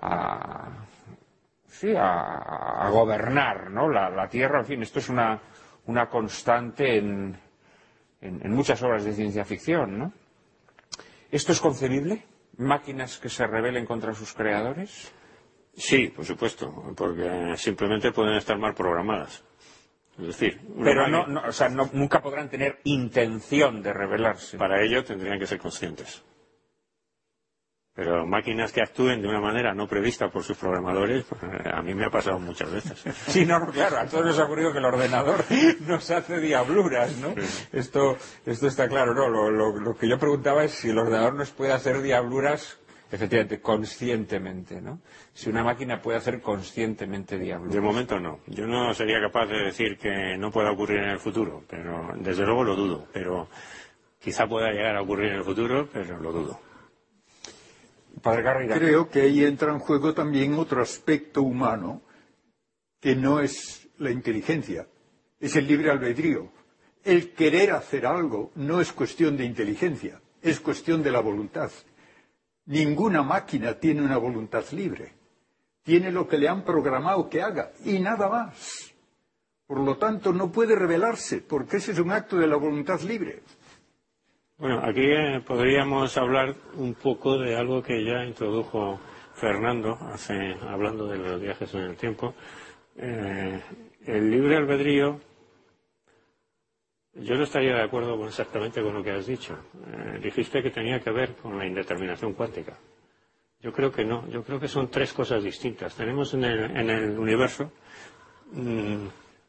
a- 0.00 0.86
sí, 1.66 1.94
a, 1.96 2.86
a 2.86 2.90
gobernar, 2.90 3.70
¿no? 3.70 3.88
La, 3.88 4.10
la 4.10 4.28
Tierra, 4.28 4.60
en 4.60 4.66
fin, 4.66 4.82
esto 4.82 4.98
es 4.98 5.08
una, 5.08 5.38
una 5.86 6.08
constante 6.08 6.96
en, 6.98 7.38
en, 8.20 8.40
en 8.44 8.52
muchas 8.52 8.82
obras 8.82 9.04
de 9.04 9.12
ciencia 9.12 9.44
ficción, 9.44 9.98
¿no? 9.98 10.12
¿Esto 11.30 11.52
es 11.52 11.60
concebible? 11.60 12.24
¿Máquinas 12.56 13.18
que 13.18 13.28
se 13.28 13.46
rebelen 13.46 13.86
contra 13.86 14.14
sus 14.14 14.32
creadores? 14.34 15.12
Sí, 15.76 16.08
por 16.08 16.24
supuesto, 16.24 16.92
porque 16.96 17.54
simplemente 17.56 18.10
pueden 18.12 18.34
estar 18.34 18.58
mal 18.58 18.74
programadas. 18.74 19.44
Es 20.18 20.26
decir, 20.26 20.60
Pero 20.82 21.06
no, 21.06 21.26
no, 21.28 21.42
o 21.46 21.52
sea, 21.52 21.68
no- 21.68 21.88
nunca 21.92 22.20
podrán 22.20 22.48
tener 22.48 22.80
intención 22.84 23.80
de 23.82 23.92
rebelarse. 23.92 24.58
Para 24.58 24.82
ello 24.82 25.04
tendrían 25.04 25.38
que 25.38 25.46
ser 25.46 25.58
conscientes. 25.60 26.24
Pero 27.98 28.24
máquinas 28.28 28.70
que 28.70 28.80
actúen 28.80 29.20
de 29.20 29.26
una 29.26 29.40
manera 29.40 29.74
no 29.74 29.88
prevista 29.88 30.28
por 30.30 30.44
sus 30.44 30.56
programadores, 30.56 31.24
pues, 31.24 31.42
a 31.66 31.82
mí 31.82 31.94
me 31.94 32.04
ha 32.04 32.10
pasado 32.10 32.38
muchas 32.38 32.70
veces. 32.70 33.02
Sí, 33.26 33.44
no, 33.44 33.66
claro, 33.72 33.98
a 33.98 34.06
todos 34.06 34.24
nos 34.24 34.38
ha 34.38 34.44
ocurrido 34.44 34.70
que 34.70 34.78
el 34.78 34.84
ordenador 34.84 35.44
nos 35.80 36.08
hace 36.12 36.38
diabluras, 36.38 37.16
¿no? 37.16 37.34
Esto, 37.72 38.16
esto 38.46 38.68
está 38.68 38.88
claro, 38.88 39.14
¿no? 39.14 39.28
Lo, 39.28 39.50
lo- 39.50 39.80
lo 39.80 39.96
que 39.96 40.08
yo 40.08 40.16
preguntaba 40.16 40.62
es 40.62 40.70
si 40.74 40.90
el 40.90 40.98
ordenador 40.98 41.34
nos 41.34 41.50
puede 41.50 41.72
hacer 41.72 42.00
diabluras, 42.00 42.78
efectivamente, 43.10 43.60
conscientemente, 43.60 44.80
¿no? 44.80 45.00
Si 45.34 45.50
una 45.50 45.64
máquina 45.64 46.00
puede 46.00 46.18
hacer 46.18 46.40
conscientemente 46.40 47.36
De 47.36 47.46
diabluras. 47.46 47.82
momento 47.82 48.20
no. 48.20 48.38
Yo 48.46 48.68
no 48.68 48.94
sería 48.94 49.20
capaz 49.20 49.46
de 49.46 49.58
decir 49.64 49.98
que 49.98 50.36
no 50.38 50.52
pueda 50.52 50.70
ocurrir 50.70 50.98
en 50.98 51.10
el 51.10 51.18
futuro, 51.18 51.64
pero 51.68 52.12
desde 52.14 52.44
luego 52.46 52.62
lo 52.62 52.76
dudo. 52.76 53.06
Pero 53.12 53.48
quizá 54.20 54.46
pueda 54.46 54.70
llegar 54.70 54.94
a 54.94 55.02
ocurrir 55.02 55.32
en 55.32 55.38
el 55.38 55.44
futuro, 55.44 55.88
pero 55.92 56.16
lo 56.20 56.30
dudo. 56.30 56.60
Creo 58.20 59.08
que 59.08 59.22
ahí 59.22 59.44
entra 59.44 59.72
en 59.72 59.78
juego 59.78 60.12
también 60.12 60.54
otro 60.54 60.82
aspecto 60.82 61.42
humano 61.42 62.02
que 63.00 63.14
no 63.14 63.40
es 63.40 63.88
la 63.98 64.10
inteligencia, 64.10 64.88
es 65.38 65.56
el 65.56 65.66
libre 65.66 65.90
albedrío. 65.90 66.50
El 67.04 67.32
querer 67.32 67.72
hacer 67.72 68.06
algo 68.06 68.50
no 68.56 68.80
es 68.80 68.92
cuestión 68.92 69.36
de 69.36 69.44
inteligencia, 69.44 70.20
es 70.42 70.60
cuestión 70.60 71.02
de 71.02 71.12
la 71.12 71.20
voluntad. 71.20 71.70
Ninguna 72.66 73.22
máquina 73.22 73.78
tiene 73.78 74.02
una 74.02 74.18
voluntad 74.18 74.64
libre. 74.72 75.14
Tiene 75.82 76.12
lo 76.12 76.28
que 76.28 76.36
le 76.36 76.48
han 76.48 76.64
programado 76.64 77.30
que 77.30 77.40
haga 77.40 77.72
y 77.84 77.98
nada 77.98 78.28
más. 78.28 78.92
Por 79.66 79.80
lo 79.80 79.96
tanto, 79.96 80.32
no 80.32 80.50
puede 80.50 80.74
rebelarse, 80.74 81.38
porque 81.40 81.76
ese 81.76 81.92
es 81.92 81.98
un 81.98 82.10
acto 82.10 82.36
de 82.36 82.46
la 82.46 82.56
voluntad 82.56 83.00
libre. 83.02 83.42
Bueno, 84.58 84.80
aquí 84.82 85.04
eh, 85.04 85.40
podríamos 85.46 86.16
hablar 86.16 86.52
un 86.74 86.94
poco 86.94 87.38
de 87.38 87.54
algo 87.54 87.80
que 87.80 88.04
ya 88.04 88.24
introdujo 88.24 88.98
Fernando, 89.34 89.96
hace, 90.12 90.56
hablando 90.68 91.06
de 91.06 91.16
los 91.16 91.40
viajes 91.40 91.72
en 91.74 91.82
el 91.82 91.96
tiempo. 91.96 92.34
Eh, 92.96 93.60
el 94.04 94.28
libre 94.28 94.56
albedrío, 94.56 95.20
yo 97.14 97.36
no 97.36 97.44
estaría 97.44 97.76
de 97.76 97.82
acuerdo 97.82 98.26
exactamente 98.26 98.82
con 98.82 98.94
lo 98.94 99.04
que 99.04 99.12
has 99.12 99.26
dicho. 99.26 99.56
Eh, 99.92 100.18
dijiste 100.24 100.60
que 100.60 100.70
tenía 100.70 100.98
que 100.98 101.12
ver 101.12 101.36
con 101.36 101.56
la 101.56 101.64
indeterminación 101.64 102.32
cuántica. 102.32 102.76
Yo 103.60 103.72
creo 103.72 103.92
que 103.92 104.04
no, 104.04 104.28
yo 104.28 104.42
creo 104.42 104.58
que 104.58 104.66
son 104.66 104.90
tres 104.90 105.12
cosas 105.12 105.44
distintas. 105.44 105.94
Tenemos 105.94 106.34
en 106.34 106.42
el, 106.42 106.76
en 106.76 106.90
el 106.90 107.16
universo 107.16 107.70
mm, 108.50 109.06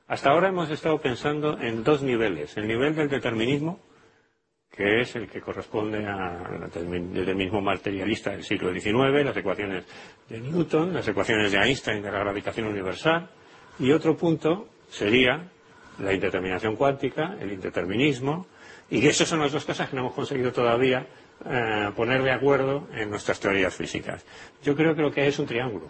hasta 0.08 0.30
ahora 0.30 0.50
hemos 0.50 0.70
estado 0.70 1.00
pensando 1.00 1.60
en 1.60 1.84
dos 1.84 2.04
niveles. 2.04 2.56
El 2.58 2.68
nivel 2.68 2.96
del 2.96 3.10
determinismo, 3.10 3.80
que 4.72 5.02
es 5.02 5.16
el 5.16 5.28
que 5.28 5.42
corresponde 5.42 6.06
al 6.06 6.70
determinismo 6.72 7.62
materialista 7.62 8.32
del 8.32 8.44
siglo 8.44 8.72
XIX, 8.72 9.26
las 9.26 9.36
ecuaciones 9.36 9.86
de 10.30 10.40
Newton, 10.40 10.94
las 10.94 11.08
ecuaciones 11.08 11.52
de 11.52 11.58
Einstein 11.58 12.02
de 12.02 12.12
la 12.12 12.20
gravitación 12.20 12.68
universal, 12.68 13.30
y 13.80 13.92
otro 13.92 14.16
punto 14.16 14.70
sería 14.90 15.50
la 16.00 16.14
indeterminación 16.14 16.76
cuántica, 16.76 17.36
el 17.40 17.52
indeterminismo, 17.52 18.48
y 18.90 19.06
esas 19.06 19.28
son 19.28 19.40
las 19.40 19.52
dos 19.52 19.66
cosas 19.66 19.90
que 19.90 19.96
no 19.96 20.04
hemos 20.04 20.14
conseguido 20.14 20.52
todavía 20.52 21.06
eh, 21.46 21.92
poner 21.96 22.24
de 22.24 22.32
acuerdo 22.32 22.88
en 22.94 23.10
nuestras 23.10 23.40
teorías 23.40 23.74
físicas. 23.74 24.26
Yo 24.64 24.76
creo 24.76 24.96
que 24.96 25.02
lo 25.02 25.12
que 25.12 25.22
hay 25.22 25.28
es 25.28 25.40
un 25.40 25.46
triángulo. 25.46 25.90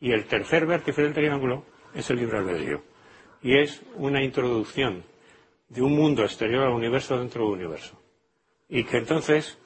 Y 0.00 0.12
el 0.12 0.24
tercer 0.24 0.66
vértice 0.66 1.02
del 1.02 1.14
triángulo 1.14 1.64
es 1.94 2.08
el 2.10 2.18
libre 2.18 2.38
albedrío. 2.38 2.82
Y 3.42 3.58
es 3.58 3.82
una 3.96 4.22
introducción 4.22 5.04
de 5.72 5.82
un 5.82 5.94
mundo 5.96 6.22
exterior 6.22 6.64
al 6.66 6.72
universo 6.72 7.18
dentro 7.18 7.44
del 7.44 7.52
universo. 7.54 7.98
Y 8.68 8.84
que 8.84 8.98
entonces 8.98 9.58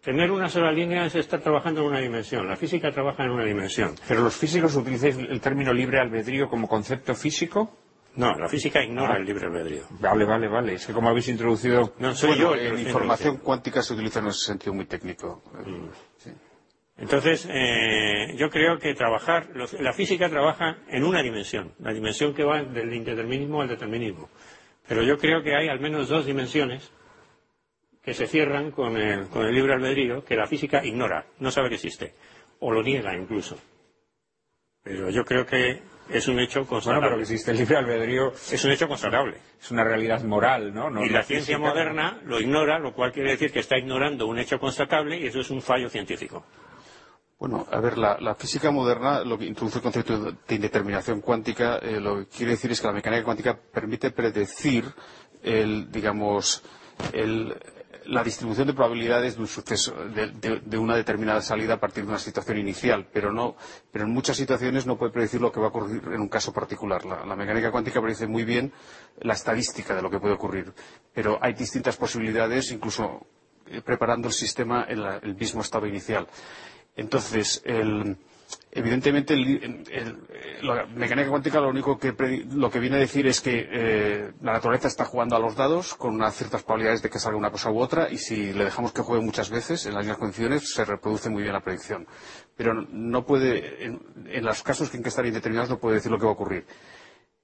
tener 0.00 0.30
una 0.30 0.48
sola 0.48 0.70
línea 0.70 1.06
es 1.06 1.14
estar 1.14 1.40
trabajando 1.40 1.80
en 1.80 1.86
una 1.88 2.00
dimensión. 2.00 2.46
La 2.46 2.56
física 2.56 2.92
trabaja 2.92 3.24
en 3.24 3.30
una 3.30 3.44
dimensión. 3.44 3.94
¿Pero 4.06 4.22
los 4.22 4.36
físicos 4.36 4.76
utilizáis 4.76 5.16
el 5.16 5.40
término 5.40 5.72
libre 5.72 5.98
albedrío 6.00 6.48
como 6.48 6.68
concepto 6.68 7.14
físico? 7.14 7.78
No, 8.16 8.32
la 8.38 8.48
física 8.48 8.80
ignora 8.82 9.14
Ah. 9.14 9.16
el 9.16 9.24
libre 9.24 9.46
albedrío. 9.46 9.82
Vale, 9.98 10.24
vale, 10.24 10.46
vale. 10.46 10.74
Es 10.74 10.86
que 10.86 10.92
como 10.92 11.08
habéis 11.08 11.28
introducido... 11.28 11.94
No 11.98 12.14
soy 12.14 12.28
Bueno, 12.30 12.42
yo 12.42 12.54
el 12.54 12.60
en 12.60 12.66
estoy 12.66 12.86
información 12.86 13.36
cuántica 13.38 13.82
se 13.82 13.94
utiliza 13.94 14.20
en 14.20 14.28
ese 14.28 14.46
sentido 14.46 14.72
muy 14.72 14.86
técnico. 14.86 15.42
Sí. 16.18 16.30
Entonces, 16.96 17.48
eh, 17.50 18.36
yo 18.36 18.48
creo 18.50 18.78
que 18.78 18.94
trabajar, 18.94 19.48
la 19.80 19.92
física 19.92 20.28
trabaja 20.28 20.78
en 20.88 21.02
una 21.02 21.22
dimensión, 21.22 21.72
la 21.80 21.92
dimensión 21.92 22.32
que 22.32 22.44
va 22.44 22.62
del 22.62 22.94
indeterminismo 22.94 23.62
al 23.62 23.68
determinismo. 23.68 24.28
Pero 24.86 25.02
yo 25.02 25.16
creo 25.18 25.42
que 25.42 25.54
hay 25.54 25.68
al 25.68 25.80
menos 25.80 26.08
dos 26.08 26.26
dimensiones 26.26 26.90
que 28.02 28.12
se 28.14 28.26
cierran 28.26 28.70
con 28.70 28.96
el, 28.96 29.28
con 29.28 29.46
el 29.46 29.54
libre 29.54 29.72
albedrío 29.74 30.24
que 30.24 30.36
la 30.36 30.46
física 30.46 30.84
ignora, 30.84 31.24
no 31.38 31.50
sabe 31.50 31.70
que 31.70 31.76
existe, 31.76 32.14
o 32.60 32.70
lo 32.70 32.82
niega 32.82 33.16
incluso. 33.16 33.58
Pero 34.82 35.08
yo 35.08 35.24
creo 35.24 35.46
que 35.46 35.80
es 36.10 36.28
un 36.28 36.38
hecho 36.38 36.60
Bueno, 36.60 36.68
constatable. 36.68 37.06
pero 37.06 37.16
que 37.16 37.22
existe 37.22 37.50
el 37.52 37.56
libre 37.56 37.76
albedrío 37.78 38.32
Es 38.52 38.62
un 38.66 38.72
hecho 38.72 38.86
constatable. 38.86 39.38
es 39.58 39.70
una 39.70 39.84
realidad 39.84 40.22
moral, 40.22 40.74
¿no? 40.74 40.90
No- 40.90 41.02
y 41.02 41.08
la 41.08 41.22
ciencia 41.22 41.56
física. 41.56 41.66
moderna 41.70 42.20
lo 42.24 42.38
ignora, 42.38 42.78
lo 42.78 42.92
cual 42.92 43.10
quiere 43.12 43.30
decir 43.30 43.50
que 43.50 43.60
está 43.60 43.78
ignorando 43.78 44.26
un 44.26 44.38
hecho 44.38 44.58
constatable 44.60 45.18
y 45.18 45.26
eso 45.28 45.40
es 45.40 45.48
un 45.50 45.62
fallo 45.62 45.88
científico. 45.88 46.44
Bueno, 47.46 47.66
a 47.70 47.78
ver, 47.78 47.98
la, 47.98 48.34
física 48.36 48.70
moderna 48.70 49.22
lo 49.22 49.36
que 49.36 49.44
introduce 49.44 49.76
el 49.76 49.82
concepto 49.82 50.18
de 50.18 50.34
de 50.48 50.54
indeterminación 50.54 51.20
cuántica, 51.20 51.76
eh, 51.76 52.00
lo 52.00 52.20
que 52.20 52.26
quiere 52.38 52.52
decir 52.52 52.72
es 52.72 52.80
que 52.80 52.86
la 52.86 52.94
mecánica 52.94 53.22
cuántica 53.22 53.54
permite 53.54 54.10
predecir 54.12 54.86
digamos, 55.92 56.62
la 58.06 58.24
distribución 58.24 58.66
de 58.66 58.72
probabilidades 58.72 59.36
de 59.36 59.42
un 59.42 59.46
suceso, 59.46 59.92
de, 59.92 60.78
una 60.78 60.96
determinada 60.96 61.42
salida 61.42 61.74
a 61.74 61.80
partir 61.80 62.04
de 62.04 62.08
una 62.12 62.18
situación 62.18 62.56
inicial, 62.56 63.08
pero 63.12 63.30
no, 63.30 63.56
pero 63.92 64.06
en 64.06 64.10
muchas 64.10 64.38
situaciones 64.38 64.86
no 64.86 64.96
puede 64.96 65.12
predecir 65.12 65.42
lo 65.42 65.52
que 65.52 65.60
va 65.60 65.66
a 65.66 65.68
ocurrir 65.68 66.02
en 66.14 66.22
un 66.22 66.30
caso 66.30 66.50
particular. 66.50 67.04
La, 67.04 67.36
mecánica 67.36 67.70
cuántica 67.70 68.00
predice 68.00 68.26
muy 68.26 68.44
bien 68.46 68.72
la 69.20 69.34
estadística 69.34 69.94
de 69.94 70.00
lo 70.00 70.08
que 70.08 70.18
puede 70.18 70.32
ocurrir, 70.32 70.72
pero 71.12 71.38
hay 71.42 71.52
distintas 71.52 71.98
posibilidades, 71.98 72.72
incluso 72.72 73.20
eh, 73.66 73.82
preparando 73.82 74.28
el 74.28 74.34
sistema 74.34 74.86
en 74.88 75.00
el 75.00 75.34
mismo 75.36 75.60
estado 75.60 75.86
inicial. 75.86 76.26
Entonces, 76.96 77.62
evidentemente, 78.70 79.36
la 80.62 80.86
mecánica 80.86 81.28
cuántica 81.28 81.60
lo 81.60 81.68
único 81.70 81.98
que, 81.98 82.14
lo 82.52 82.70
que 82.70 82.78
viene 82.78 82.96
a 82.96 83.00
decir 83.00 83.26
es 83.26 83.40
que 83.40 83.68
eh, 83.70 84.32
la 84.42 84.52
naturaleza 84.52 84.88
está 84.88 85.04
jugando 85.04 85.34
a 85.36 85.40
los 85.40 85.56
dados 85.56 85.94
con 85.94 86.14
unas 86.14 86.34
ciertas 86.36 86.62
probabilidades 86.62 87.02
de 87.02 87.10
que 87.10 87.18
salga 87.18 87.36
una 87.38 87.50
cosa 87.50 87.70
u 87.70 87.78
otra 87.80 88.10
y 88.10 88.18
si 88.18 88.52
le 88.52 88.64
dejamos 88.64 88.92
que 88.92 89.02
juegue 89.02 89.24
muchas 89.24 89.50
veces 89.50 89.86
en 89.86 89.94
las 89.94 90.04
mismas 90.04 90.18
condiciones 90.18 90.72
se 90.72 90.84
reproduce 90.84 91.30
muy 91.30 91.42
bien 91.42 91.54
la 91.54 91.60
predicción. 91.62 92.06
Pero 92.56 92.74
no 92.74 93.24
puede, 93.26 93.84
en, 93.84 94.00
en 94.26 94.44
los 94.44 94.62
casos 94.62 94.94
en 94.94 95.02
que 95.02 95.08
están 95.08 95.26
indeterminados, 95.26 95.70
no 95.70 95.78
puede 95.78 95.96
decir 95.96 96.12
lo 96.12 96.18
que 96.18 96.24
va 96.24 96.30
a 96.30 96.34
ocurrir. 96.34 96.64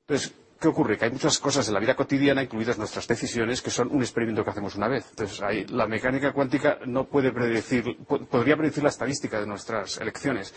Entonces, 0.07 0.35
¿qué 0.61 0.69
ocurre? 0.69 0.99
Que 0.99 1.07
hay 1.07 1.11
muchas 1.11 1.39
cosas 1.39 1.66
en 1.69 1.74
la 1.74 1.81
vida 1.81 1.97
cotidiana, 1.97 2.43
incluidas 2.43 2.78
nuestras 2.78 3.09
decisiones, 3.09 3.62
que 3.62 3.70
son 3.70 3.89
un 3.91 4.03
experimento 4.03 4.45
que 4.45 4.51
hacemos 4.51 4.77
una 4.77 4.89
vez. 4.89 5.07
Entonces, 5.11 5.41
ahí, 5.43 5.65
la 5.69 5.87
mecánica 5.87 6.32
cuántica 6.32 6.78
no 6.87 7.05
puede 7.05 7.32
predecir, 7.32 7.97
po- 8.07 8.24
podría 8.27 8.57
predecir 8.57 8.82
la 8.82 8.91
estadística 8.91 9.41
de 9.41 9.47
nuestras 9.47 9.97
elecciones. 9.99 10.55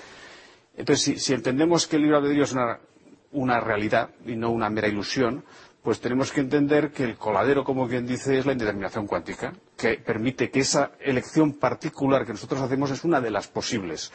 Entonces, 0.75 1.03
si, 1.05 1.19
si 1.19 1.33
entendemos 1.33 1.87
que 1.87 1.95
el 1.95 2.03
libre 2.03 2.17
albedrío 2.17 2.43
es 2.43 2.51
una, 2.53 2.79
una 3.31 3.59
realidad 3.59 4.09
y 4.25 4.35
no 4.35 4.51
una 4.51 4.69
mera 4.69 4.87
ilusión, 4.87 5.43
pues 5.81 5.99
tenemos 5.99 6.31
que 6.31 6.39
entender 6.39 6.91
que 6.91 7.03
el 7.03 7.17
coladero, 7.17 7.63
como 7.65 7.87
quien 7.89 8.07
dice, 8.07 8.37
es 8.39 8.45
la 8.45 8.53
indeterminación 8.53 9.05
cuántica, 9.05 9.53
que 9.77 9.95
permite 9.95 10.49
que 10.49 10.61
esa 10.61 10.91
elección 10.99 11.53
particular 11.59 12.25
que 12.25 12.31
nosotros 12.31 12.61
hacemos 12.61 12.89
es 12.91 13.03
una 13.03 13.19
de 13.19 13.31
las 13.31 13.47
posibles. 13.49 14.11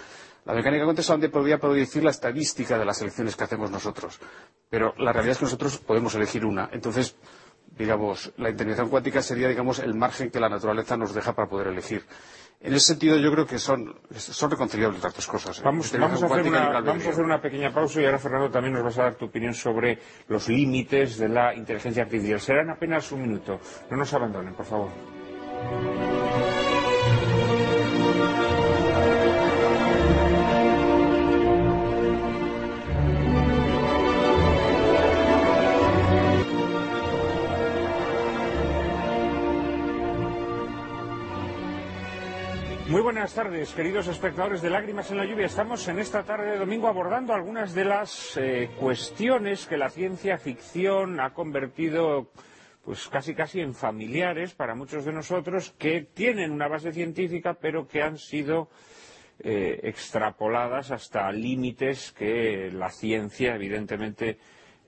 La 0.49 0.55
mecánica 0.55 0.85
cuántica 0.85 1.05
solamente 1.05 1.29
podría 1.29 1.59
predecir 1.59 2.03
la 2.03 2.11
estadística 2.11 2.79
de 2.79 2.87
las 2.87 3.03
elecciones 3.03 3.37
que 3.37 3.45
hacemos 3.45 3.71
nosotros, 3.71 4.19
pero 4.71 4.95
la 4.97 5.13
realidad 5.13 5.33
es 5.33 5.39
que 5.39 5.45
nosotros 5.45 5.77
podemos 5.77 6.15
elegir 6.15 6.47
una. 6.47 6.71
Entonces, 6.73 7.17
digamos, 7.77 8.33
la 8.39 8.49
indeterminación 8.49 8.89
cuántica 8.89 9.21
sería, 9.21 9.47
digamos, 9.49 9.79
el 9.79 9.93
margen 9.95 10.31
que 10.31 10.41
la 10.41 10.49
naturaleza 10.49 10.97
nos 10.97 11.13
deja 11.13 11.35
para 11.35 11.51
poder 11.51 11.67
elegir. 11.67 12.03
En 12.61 12.73
ese 12.73 12.87
sentido, 12.87 13.19
yo 13.19 13.31
creo 13.31 13.47
que 13.47 13.59
son, 13.59 13.95
son 14.17 14.51
reconciliables 14.51 15.03
las 15.03 15.15
dos 15.15 15.27
cosas. 15.27 15.59
¿eh? 15.59 15.63
Vamos, 15.63 15.93
a 15.95 15.99
hacer 15.99 16.47
una, 16.47 16.81
vamos 16.81 17.07
a 17.07 17.11
hacer 17.11 17.25
una 17.25 17.43
pequeña 17.43 17.71
pausa 17.71 18.01
y 18.01 18.07
ahora, 18.07 18.19
Fernando, 18.19 18.51
también 18.51 18.73
nos 18.73 18.83
vas 18.83 18.99
a 18.99 19.03
dar 19.03 19.15
tu 19.17 19.27
opinión 19.27 19.53
sobre 19.53 19.99
los 20.29 20.49
límites 20.49 21.19
de 21.19 21.29
la 21.29 21.55
inteligencia 21.55 22.05
artificial. 22.05 22.41
Serán 22.41 22.71
apenas 22.71 23.13
un 23.13 23.21
minuto. 23.21 23.61
No 23.91 23.99
nos 23.99 24.15
abandonen, 24.15 24.55
por 24.55 24.65
favor. 24.65 24.89
Buenas 43.19 43.35
tardes, 43.35 43.73
queridos 43.73 44.07
espectadores 44.07 44.63
de 44.63 44.71
Lágrimas 44.71 45.11
en 45.11 45.17
la 45.17 45.25
Lluvia. 45.25 45.47
Estamos 45.47 45.89
en 45.89 45.99
esta 45.99 46.23
tarde 46.23 46.53
de 46.53 46.59
domingo 46.59 46.87
abordando 46.87 47.35
algunas 47.35 47.75
de 47.75 47.85
las 47.85 48.37
eh, 48.37 48.71
cuestiones 48.79 49.67
que 49.67 49.77
la 49.77 49.91
ciencia 49.91 50.39
ficción 50.39 51.19
ha 51.19 51.35
convertido 51.35 52.31
pues 52.85 53.09
casi 53.09 53.35
casi 53.35 53.61
en 53.61 53.75
familiares 53.75 54.55
para 54.55 54.77
muchos 54.77 55.05
de 55.05 55.13
nosotros 55.13 55.75
que 55.77 56.03
tienen 56.03 56.53
una 56.53 56.69
base 56.69 56.93
científica 56.93 57.55
pero 57.55 57.89
que 57.89 58.03
han 58.03 58.19
sido 58.19 58.71
eh, 59.41 59.81
extrapoladas 59.83 60.93
hasta 60.93 61.33
límites 61.33 62.13
que 62.13 62.71
la 62.73 62.89
ciencia 62.89 63.57
evidentemente 63.57 64.39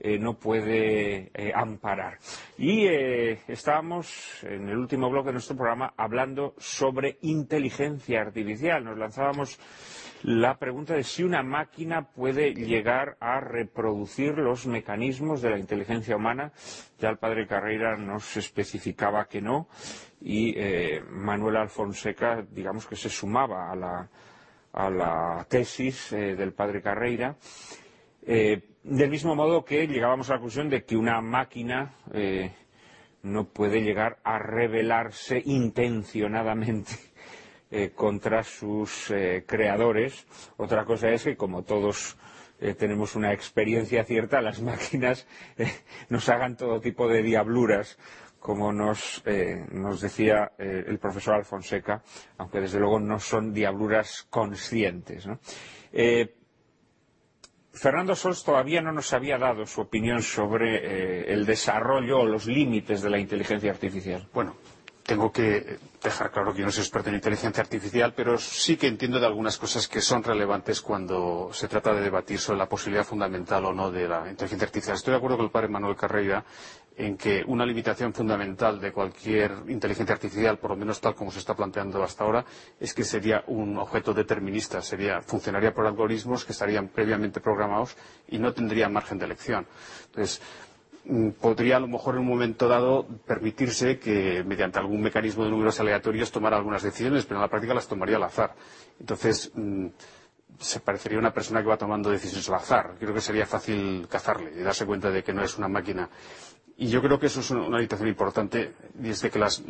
eh, 0.03 0.17
no 0.17 0.33
puede 0.33 1.29
eh, 1.31 1.51
amparar. 1.53 2.17
Y 2.57 2.87
eh, 2.87 3.41
estábamos 3.47 4.43
en 4.43 4.67
el 4.67 4.75
último 4.75 5.11
bloque 5.11 5.27
de 5.27 5.33
nuestro 5.33 5.55
programa 5.55 5.93
hablando 5.95 6.55
sobre 6.57 7.19
inteligencia 7.21 8.21
artificial. 8.21 8.83
Nos 8.83 8.97
lanzábamos 8.97 9.59
la 10.23 10.57
pregunta 10.57 10.95
de 10.95 11.03
si 11.03 11.21
una 11.21 11.43
máquina 11.43 12.01
puede 12.01 12.55
llegar 12.55 13.15
a 13.19 13.41
reproducir 13.41 14.39
los 14.39 14.65
mecanismos 14.65 15.43
de 15.43 15.51
la 15.51 15.59
inteligencia 15.59 16.15
humana. 16.15 16.51
Ya 16.97 17.09
el 17.09 17.19
padre 17.19 17.45
Carreira 17.45 17.95
nos 17.95 18.35
especificaba 18.37 19.25
que 19.25 19.39
no 19.39 19.67
y 20.19 20.55
Manuel 21.11 21.57
Alfonseca, 21.57 22.43
digamos 22.49 22.87
que 22.87 22.95
se 22.95 23.09
sumaba 23.09 23.71
a 23.71 24.89
la, 24.89 25.45
tesis 25.47 26.09
del 26.11 26.53
padre 26.53 26.81
Carreira. 26.81 27.35
Del 28.83 29.09
mismo 29.09 29.35
modo 29.35 29.63
que 29.63 29.87
llegábamos 29.87 30.29
a 30.29 30.33
la 30.33 30.39
conclusión 30.39 30.69
de 30.69 30.83
que 30.83 30.97
una 30.97 31.21
máquina 31.21 31.93
eh, 32.13 32.51
no 33.23 33.45
puede 33.45 33.81
llegar 33.81 34.17
a 34.23 34.39
rebelarse 34.39 35.41
intencionadamente 35.45 36.93
eh, 37.69 37.91
contra 37.93 38.43
sus 38.43 39.11
eh, 39.11 39.43
creadores. 39.45 40.25
Otra 40.57 40.85
cosa 40.85 41.09
es 41.09 41.23
que, 41.23 41.37
como 41.37 41.63
todos 41.63 42.17
tenemos 42.77 43.15
una 43.15 43.33
experiencia 43.33 44.03
cierta, 44.03 44.39
las 44.39 44.61
máquinas 44.61 45.25
nos 46.09 46.29
hagan 46.29 46.55
todo 46.55 46.79
tipo 46.79 47.07
de 47.07 47.23
diabluras, 47.23 47.97
como 48.39 48.71
nos, 48.71 49.23
nos 49.71 49.99
decía 49.99 50.51
el 50.59 50.99
profesor 50.99 51.33
Alfonseca, 51.33 52.03
aunque 52.37 52.61
desde 52.61 52.79
luego 52.79 52.99
no 52.99 53.19
son 53.19 53.51
diabluras 53.51 54.27
conscientes. 54.29 55.25
¿no? 55.25 55.39
Fernando 57.73 58.15
Sols 58.15 58.43
todavía 58.43 58.81
no 58.81 58.91
nos 58.91 59.13
había 59.13 59.37
dado 59.37 59.65
su 59.65 59.81
opinión 59.81 60.21
sobre 60.21 60.75
eh, 60.75 61.33
el 61.33 61.45
desarrollo 61.45 62.19
o 62.19 62.25
los 62.25 62.45
límites 62.45 63.01
de 63.01 63.09
la 63.09 63.17
inteligencia 63.17 63.71
artificial. 63.71 64.27
Bueno, 64.33 64.55
tengo 65.03 65.31
que 65.31 65.77
dejar 66.03 66.31
claro 66.31 66.53
que 66.53 66.61
no 66.63 66.71
soy 66.71 66.83
experto 66.83 67.09
en 67.09 67.15
inteligencia 67.15 67.61
artificial, 67.61 68.13
pero 68.15 68.37
sí 68.37 68.77
que 68.77 68.87
entiendo 68.87 69.19
de 69.19 69.25
algunas 69.25 69.57
cosas 69.57 69.87
que 69.87 70.01
son 70.01 70.23
relevantes 70.23 70.81
cuando 70.81 71.49
se 71.53 71.67
trata 71.67 71.93
de 71.93 72.01
debatir 72.01 72.39
sobre 72.39 72.59
la 72.59 72.69
posibilidad 72.69 73.03
fundamental 73.05 73.65
o 73.65 73.73
no 73.73 73.91
de 73.91 74.07
la 74.07 74.29
inteligencia 74.29 74.65
artificial. 74.67 74.95
Estoy 74.95 75.11
de 75.11 75.17
acuerdo 75.17 75.37
con 75.37 75.45
el 75.45 75.51
padre 75.51 75.67
Manuel 75.69 75.95
Carreira 75.95 76.43
en 77.01 77.17
que 77.17 77.43
una 77.47 77.65
limitación 77.65 78.13
fundamental 78.13 78.79
de 78.79 78.91
cualquier 78.91 79.51
inteligencia 79.69 80.13
artificial, 80.13 80.59
por 80.59 80.69
lo 80.69 80.77
menos 80.77 81.01
tal 81.01 81.15
como 81.15 81.31
se 81.31 81.39
está 81.39 81.55
planteando 81.55 82.03
hasta 82.03 82.23
ahora, 82.23 82.45
es 82.79 82.93
que 82.93 83.03
sería 83.03 83.43
un 83.47 83.75
objeto 83.79 84.13
determinista, 84.13 84.81
funcionaría 85.25 85.73
por 85.73 85.87
algoritmos 85.87 86.45
que 86.45 86.51
estarían 86.51 86.89
previamente 86.89 87.41
programados 87.41 87.97
y 88.27 88.37
no 88.37 88.53
tendría 88.53 88.87
margen 88.87 89.17
de 89.17 89.25
elección. 89.25 89.65
Entonces, 90.05 90.41
mm, 91.05 91.29
podría 91.41 91.77
a 91.77 91.79
lo 91.79 91.87
mejor 91.87 92.13
en 92.15 92.21
un 92.21 92.27
momento 92.27 92.67
dado 92.67 93.07
permitirse 93.25 93.97
que 93.97 94.43
mediante 94.45 94.77
algún 94.77 95.01
mecanismo 95.01 95.43
de 95.43 95.49
números 95.49 95.79
aleatorios 95.79 96.31
tomara 96.31 96.57
algunas 96.57 96.83
decisiones, 96.83 97.25
pero 97.25 97.37
en 97.39 97.41
la 97.41 97.49
práctica 97.49 97.73
las 97.73 97.87
tomaría 97.87 98.17
al 98.17 98.23
azar. 98.23 98.53
Entonces, 98.99 99.51
mm, 99.55 99.87
se 100.59 100.79
parecería 100.79 101.17
a 101.17 101.21
una 101.21 101.33
persona 101.33 101.61
que 101.61 101.67
va 101.67 101.77
tomando 101.77 102.11
decisiones 102.11 102.47
al 102.49 102.55
azar. 102.55 102.93
Creo 102.99 103.13
que 103.13 103.21
sería 103.21 103.45
fácil 103.47 104.07
cazarle 104.07 104.51
y 104.55 104.61
darse 104.61 104.85
cuenta 104.85 105.09
de 105.09 105.23
que 105.23 105.33
no 105.33 105.43
es 105.43 105.57
una 105.57 105.67
máquina. 105.67 106.07
Y 106.81 106.87
yo 106.87 106.99
creo 106.99 107.19
que 107.19 107.27
eso 107.27 107.41
es 107.41 107.51
una 107.51 107.77
limitación 107.77 108.07
importante, 108.09 108.73
y 109.03 109.09
es 109.11 109.21
de 109.21 109.29
que 109.29 109.37
los 109.37 109.61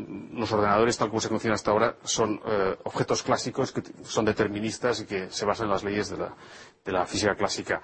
ordenadores, 0.53 0.97
tal 0.97 1.09
como 1.09 1.19
se 1.19 1.27
conocen 1.27 1.51
hasta 1.51 1.69
ahora, 1.69 1.97
son 2.05 2.39
eh, 2.45 2.77
objetos 2.85 3.21
clásicos 3.21 3.73
que 3.73 3.83
son 4.05 4.23
deterministas 4.23 5.01
y 5.01 5.05
que 5.05 5.29
se 5.29 5.43
basan 5.43 5.65
en 5.65 5.71
las 5.73 5.83
leyes 5.83 6.09
de 6.09 6.93
la, 6.93 7.05
física 7.05 7.35
clásica. 7.35 7.81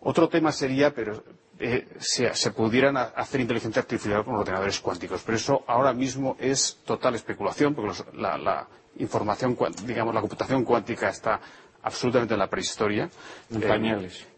Otro 0.00 0.26
tema 0.30 0.52
sería, 0.52 0.94
pero 0.94 1.22
eh, 1.58 1.86
se, 1.98 2.32
pudieran 2.52 2.96
hacer 2.96 3.42
inteligencia 3.42 3.82
artificial 3.82 4.24
con 4.24 4.36
ordenadores 4.36 4.80
cuánticos, 4.80 5.20
pero 5.22 5.36
eso 5.36 5.64
ahora 5.66 5.92
mismo 5.92 6.38
es 6.40 6.78
total 6.86 7.14
especulación, 7.14 7.74
porque 7.74 8.02
la, 8.14 8.66
información, 8.96 9.54
digamos, 9.84 10.14
la 10.14 10.22
computación 10.22 10.64
cuántica 10.64 11.10
está 11.10 11.38
absolutamente 11.82 12.32
en 12.32 12.40
la 12.40 12.48
prehistoria. 12.48 13.10
En 13.50 13.60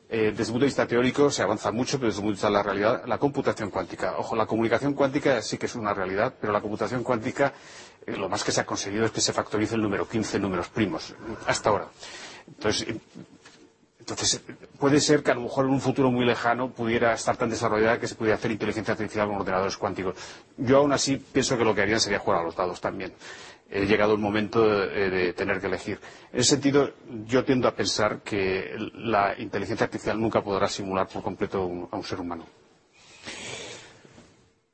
desde 0.09 0.28
el 0.28 0.36
punto 0.48 0.60
de 0.60 0.66
vista 0.66 0.86
teórico 0.86 1.31
se 1.31 1.43
avanza 1.43 1.72
mucho, 1.72 1.98
pero 1.98 2.09
desde 2.09 2.20
el 2.20 2.24
punto 2.24 2.31
de 2.31 2.35
vista 2.35 2.47
de 2.48 2.52
la 2.52 2.62
realidad, 2.62 3.02
la 3.06 3.18
computación 3.18 3.70
cuántica. 3.70 4.16
Ojo, 4.18 4.36
la 4.36 4.47
comunicación 4.47 4.94
cuántica 4.94 5.40
sí 5.43 5.59
que 5.59 5.66
es 5.66 5.74
una 5.74 5.94
realidad, 5.94 6.35
pero 6.40 6.52
la 6.52 6.60
computación 6.60 7.02
cuántica, 7.02 7.52
eh, 8.06 8.16
lo 8.16 8.28
más 8.28 8.44
que 8.44 8.52
se 8.52 8.60
ha 8.60 8.66
conseguido 8.66 9.05
es 9.06 9.10
que 9.10 9.20
se 9.20 9.32
factorice 9.32 9.74
el 9.74 9.82
número 9.82 10.06
15 10.06 10.36
en 10.36 10.43
números 10.43 10.68
primos, 10.68 11.14
hasta 11.47 11.70
ahora. 11.70 11.89
Entonces, 12.47 12.86
entonces, 14.06 14.43
puede 14.78 15.01
ser 15.01 15.22
que 15.22 15.31
a 15.31 15.35
lo 15.35 15.40
mejor 15.40 15.64
en 15.64 15.70
un 15.70 15.81
futuro 15.81 16.10
muy 16.10 16.26
lejano 16.26 16.70
pudiera 16.70 17.14
estar 17.14 17.39
tan 17.39 17.48
desarrollada 17.48 17.98
que 17.98 18.06
se 18.06 18.14
pudiera 18.14 18.36
hacer 18.36 18.51
inteligencia 18.51 18.93
artificial 18.93 19.28
con 19.28 19.36
ordenadores 19.36 19.78
cuánticos. 19.78 20.14
Yo 20.59 20.76
aún 20.76 20.93
así 20.93 21.16
pienso 21.16 21.56
que 21.56 21.64
lo 21.64 21.74
que 21.74 21.81
harían 21.81 22.01
sería 22.01 22.18
jugar 22.18 22.40
a 22.40 22.44
los 22.44 22.55
dados 22.55 22.82
también. 22.82 23.14
He 23.74 23.86
llegado 23.86 24.12
el 24.14 24.20
momento 24.20 24.62
de, 24.66 25.10
de 25.10 25.32
tener 25.32 25.60
que 25.60 25.66
elegir. 25.66 25.98
En 26.32 26.40
ese 26.40 26.51
sentido, 26.51 26.92
yo 27.26 27.44
tiendo 27.44 27.66
a 27.66 27.74
pensar 27.74 28.20
que 28.22 28.72
la 28.94 29.34
inteligencia 29.36 29.84
artificial 29.84 30.20
nunca 30.20 30.42
podrá 30.42 30.68
simular 30.68 31.09
por 31.09 31.22
completo 31.22 31.66
un, 31.66 31.88
a 31.90 31.96
un 31.96 32.05
ser 32.05 32.20
humano. 32.20 32.46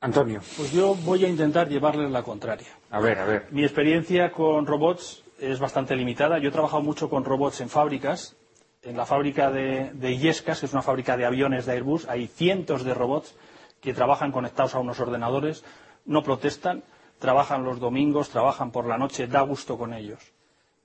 Antonio. 0.01 0.41
Pues 0.55 0.71
yo 0.71 0.93
voy 0.95 1.25
a 1.25 1.27
intentar 1.27 1.67
llevarles 1.67 2.11
la 2.11 2.21
contraria. 2.21 2.67
A 2.91 2.99
ver, 2.99 3.17
a 3.17 3.25
ver. 3.25 3.47
Mi 3.51 3.63
experiencia 3.63 4.31
con 4.31 4.65
robots 4.67 5.23
es 5.39 5.59
bastante 5.59 5.95
limitada. 5.95 6.37
Yo 6.39 6.49
he 6.49 6.51
trabajado 6.51 6.83
mucho 6.83 7.09
con 7.09 7.25
robots 7.25 7.61
en 7.61 7.69
fábricas 7.69 8.35
en 8.83 8.97
la 8.97 9.05
fábrica 9.05 9.51
de, 9.51 9.91
de 9.93 10.11
Illescas, 10.11 10.59
que 10.59 10.65
es 10.65 10.73
una 10.73 10.81
fábrica 10.81 11.15
de 11.15 11.25
aviones 11.25 11.65
de 11.65 11.73
Airbus, 11.73 12.07
hay 12.07 12.27
cientos 12.27 12.83
de 12.83 12.93
robots 12.93 13.35
que 13.79 13.93
trabajan 13.93 14.31
conectados 14.31 14.73
a 14.75 14.79
unos 14.79 14.99
ordenadores, 14.99 15.63
no 16.05 16.23
protestan, 16.23 16.83
trabajan 17.21 17.63
los 17.63 17.79
domingos, 17.79 18.29
trabajan 18.29 18.71
por 18.71 18.85
la 18.87 18.97
noche, 18.97 19.27
da 19.27 19.41
gusto 19.41 19.77
con 19.77 19.93
ellos. 19.93 20.19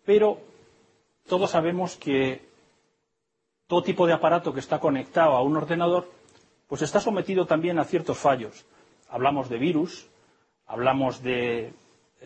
Pero 0.05 0.39
todos 1.27 1.51
sabemos 1.51 1.97
que 1.97 2.45
todo 3.67 3.83
tipo 3.83 4.07
de 4.07 4.13
aparato 4.13 4.53
que 4.53 4.61
está 4.61 4.79
conectado 4.79 5.33
a 5.33 5.43
un 5.43 5.57
ordenador, 5.57 6.09
pues 6.69 6.83
está 6.83 7.01
sometido 7.01 7.47
también 7.47 7.79
a 7.79 7.85
ciertos 7.85 8.19
fallos. 8.19 8.67
Hablamos 9.09 9.49
de 9.49 9.59
virus, 9.59 10.09
hablamos 10.67 11.23
de 11.23 11.73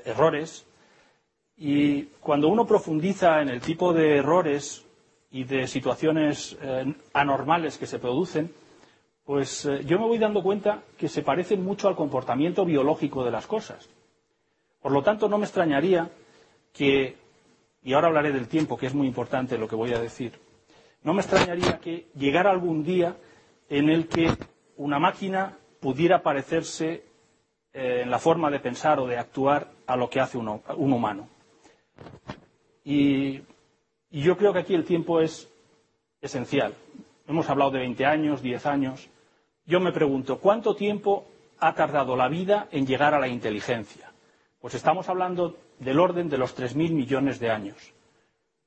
errores, 0.04 0.66
y 1.56 2.04
cuando 2.20 2.48
uno 2.48 2.66
profundiza 2.66 3.40
en 3.40 3.48
el 3.48 3.60
tipo 3.60 3.92
de 3.92 4.16
errores 4.16 4.84
y 5.30 5.44
de 5.44 5.68
situaciones 5.68 6.58
eh, 6.60 6.92
anormales 7.12 7.78
que 7.78 7.86
se 7.86 8.00
producen, 8.00 8.52
pues 9.24 9.66
eh, 9.66 9.84
yo 9.84 10.00
me 10.00 10.06
voy 10.06 10.18
dando 10.18 10.42
cuenta 10.42 10.82
que 10.98 11.08
se 11.08 11.22
parecen 11.22 11.62
mucho 11.62 11.86
al 11.86 11.94
comportamiento 11.94 12.64
biológico 12.64 13.24
de 13.24 13.30
las 13.30 13.46
cosas. 13.46 13.88
Por 14.80 14.92
lo 14.92 15.02
tanto, 15.02 15.28
no 15.28 15.38
me 15.38 15.44
extrañaría 15.44 16.10
que, 16.72 17.16
y 17.82 17.92
ahora 17.92 18.08
hablaré 18.08 18.32
del 18.32 18.48
tiempo, 18.48 18.76
que 18.76 18.86
es 18.86 18.94
muy 18.94 19.06
importante 19.06 19.58
lo 19.58 19.68
que 19.68 19.76
voy 19.76 19.92
a 19.92 20.00
decir, 20.00 20.32
no 21.02 21.14
me 21.14 21.22
extrañaría 21.22 21.78
que 21.78 22.06
llegara 22.14 22.50
algún 22.50 22.84
día 22.84 23.16
en 23.68 23.88
el 23.88 24.08
que 24.08 24.30
una 24.76 24.98
máquina 24.98 25.56
pudiera 25.80 26.22
parecerse 26.22 27.04
eh, 27.72 28.00
en 28.02 28.10
la 28.10 28.18
forma 28.18 28.50
de 28.50 28.60
pensar 28.60 28.98
o 29.00 29.06
de 29.06 29.16
actuar 29.16 29.70
a 29.86 29.96
lo 29.96 30.10
que 30.10 30.20
hace 30.20 30.36
un 30.38 30.92
humano. 30.92 31.28
Y 32.84 33.40
y 34.10 34.22
yo 34.22 34.36
creo 34.36 34.52
que 34.52 34.58
aquí 34.58 34.74
el 34.74 34.84
tiempo 34.84 35.20
es 35.20 35.48
esencial. 36.20 36.74
Hemos 37.28 37.48
hablado 37.48 37.70
de 37.70 37.78
20 37.78 38.04
años, 38.06 38.42
10 38.42 38.66
años. 38.66 39.08
Yo 39.66 39.78
me 39.78 39.92
pregunto, 39.92 40.40
¿cuánto 40.40 40.74
tiempo 40.74 41.26
ha 41.60 41.74
tardado 41.74 42.16
la 42.16 42.28
vida 42.28 42.66
en 42.72 42.86
llegar 42.86 43.14
a 43.14 43.20
la 43.20 43.28
inteligencia? 43.28 44.09
Pues 44.60 44.74
estamos 44.74 45.08
hablando 45.08 45.56
del 45.78 45.98
orden 45.98 46.28
de 46.28 46.36
los 46.36 46.54
3.000 46.54 46.92
millones 46.92 47.40
de 47.40 47.50
años. 47.50 47.94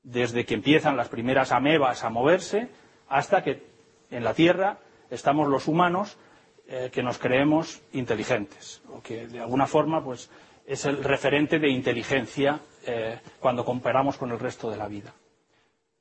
Desde 0.02 0.44
que 0.44 0.54
empiezan 0.54 0.96
las 0.96 1.08
primeras 1.08 1.52
amebas 1.52 2.02
a 2.02 2.10
moverse 2.10 2.68
hasta 3.08 3.44
que 3.44 3.62
en 4.10 4.24
la 4.24 4.34
Tierra 4.34 4.78
estamos 5.08 5.48
los 5.48 5.68
humanos 5.68 6.18
eh, 6.66 6.90
que 6.92 7.02
nos 7.02 7.18
creemos 7.18 7.80
inteligentes, 7.92 8.82
o 8.92 9.00
que 9.00 9.28
de 9.28 9.38
alguna 9.38 9.66
forma 9.66 10.02
pues, 10.02 10.30
es 10.66 10.84
el 10.84 11.04
referente 11.04 11.60
de 11.60 11.68
inteligencia 11.68 12.58
eh, 12.86 13.20
cuando 13.38 13.64
comparamos 13.64 14.16
con 14.16 14.32
el 14.32 14.40
resto 14.40 14.70
de 14.70 14.76
la 14.76 14.88
vida. 14.88 15.14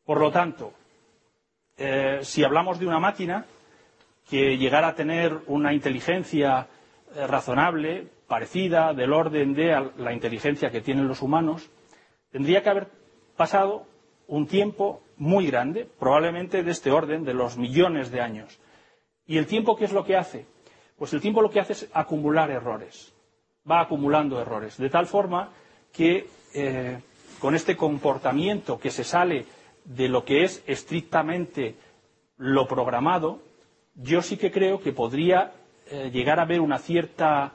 Por 0.04 0.20
lo 0.20 0.32
tanto, 0.32 0.74
eh, 1.78 2.20
si 2.24 2.44
hablamos 2.44 2.80
de 2.80 2.88
una 2.88 3.00
máquina 3.00 3.46
que 4.28 4.58
llegara 4.58 4.88
a 4.88 4.96
tener 4.96 5.38
una 5.48 5.72
inteligencia 5.72 6.68
razonable, 7.28 8.08
parecida, 8.28 8.94
del 8.94 9.14
orden 9.14 9.54
de 9.54 9.92
la 9.98 10.14
inteligencia 10.14 10.72
que 10.72 10.82
tienen 10.82 11.08
los 11.08 11.22
humanos, 11.22 11.70
tendría 12.32 12.62
que 12.64 12.70
haber 12.70 12.88
pasado 13.36 13.86
un 14.28 14.48
tiempo 14.48 15.02
muy 15.18 15.48
grande, 15.48 15.88
probablemente 16.00 16.64
de 16.64 16.72
este 16.72 16.92
orden, 16.92 17.24
de 17.24 17.34
los 17.34 17.58
millones 17.58 18.12
de 18.12 18.22
años. 18.22 18.60
¿Y 19.26 19.38
el 19.38 19.48
tiempo 19.48 19.76
qué 19.76 19.86
es 19.86 19.94
lo 19.94 20.04
que 20.04 20.18
hace? 20.18 20.46
Pues 20.98 21.14
el 21.14 21.22
tiempo 21.22 21.42
lo 21.42 21.50
que 21.50 21.60
hace 21.60 21.74
es 21.74 21.90
acumular 21.94 22.50
errores. 22.52 23.14
Va 23.70 23.82
acumulando 23.82 24.40
errores. 24.42 24.78
De 24.78 24.90
tal 24.90 25.06
forma 25.06 25.50
que 25.92 26.28
eh, 26.54 27.00
con 27.40 27.56
este 27.56 27.76
comportamiento 27.78 28.80
que 28.80 28.90
se 28.92 29.04
sale 29.04 29.46
de 29.86 30.08
lo 30.08 30.24
que 30.26 30.44
es 30.44 30.64
estrictamente 30.68 31.76
lo 32.38 32.68
programado, 32.68 33.40
yo 33.96 34.22
sí 34.22 34.38
que 34.38 34.52
creo 34.52 34.80
que 34.82 34.92
podría 34.92 35.52
eh, 35.90 36.10
llegar 36.12 36.40
a 36.40 36.44
haber 36.44 36.62
una 36.62 36.80
cierta 36.80 37.54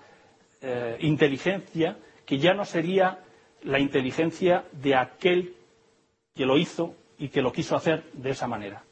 eh, 0.60 0.96
inteligencia 1.00 1.96
que 2.26 2.38
ya 2.38 2.54
no 2.54 2.64
sería 2.64 3.18
la 3.62 3.78
inteligencia 3.78 4.64
de 4.72 4.94
aquel 4.94 5.54
que 6.34 6.46
lo 6.46 6.56
hizo 6.56 6.94
y 7.18 7.28
que 7.28 7.42
lo 7.42 7.52
quiso 7.52 7.74
hacer 7.76 8.04
de 8.12 8.30
esa 8.30 8.46
manera. 8.46 8.82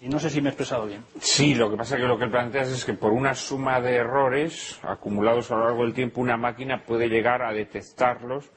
Y 0.00 0.08
no 0.08 0.18
sé 0.20 0.30
si 0.30 0.40
me 0.40 0.48
he 0.48 0.52
expresado 0.52 0.86
bien. 0.86 1.04
Sí, 1.20 1.54
lo 1.54 1.70
que 1.70 1.76
pasa 1.76 1.96
es 1.96 2.00
que 2.02 2.06
lo 2.06 2.18
que 2.18 2.28
planteas 2.28 2.68
es 2.68 2.84
que 2.84 2.94
por 2.94 3.12
una 3.12 3.34
suma 3.34 3.80
de 3.80 3.96
errores 3.96 4.78
acumulados 4.82 5.50
a 5.50 5.56
lo 5.56 5.64
largo 5.64 5.82
del 5.82 5.92
tiempo, 5.94 6.20
una 6.20 6.36
máquina 6.36 6.84
puede 6.84 7.08
llegar 7.08 7.42
a 7.42 7.52
detectarlos 7.52 8.50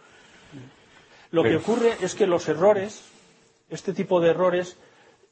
lo 1.32 1.44
que 1.44 1.56
ocurre 1.56 1.96
es 2.02 2.14
que 2.14 2.28
los 2.28 2.48
errores, 2.50 3.10
este 3.70 3.94
tipo 3.94 4.20
de 4.20 4.32
errores, 4.32 4.78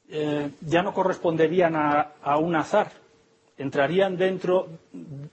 eh, 0.08 0.50
ya 0.62 0.82
no 0.82 0.94
corresponderían 0.94 1.76
a, 1.76 2.12
a, 2.22 2.38
un 2.38 2.56
azar, 2.56 2.90
entrarían 3.62 4.16
dentro 4.16 4.68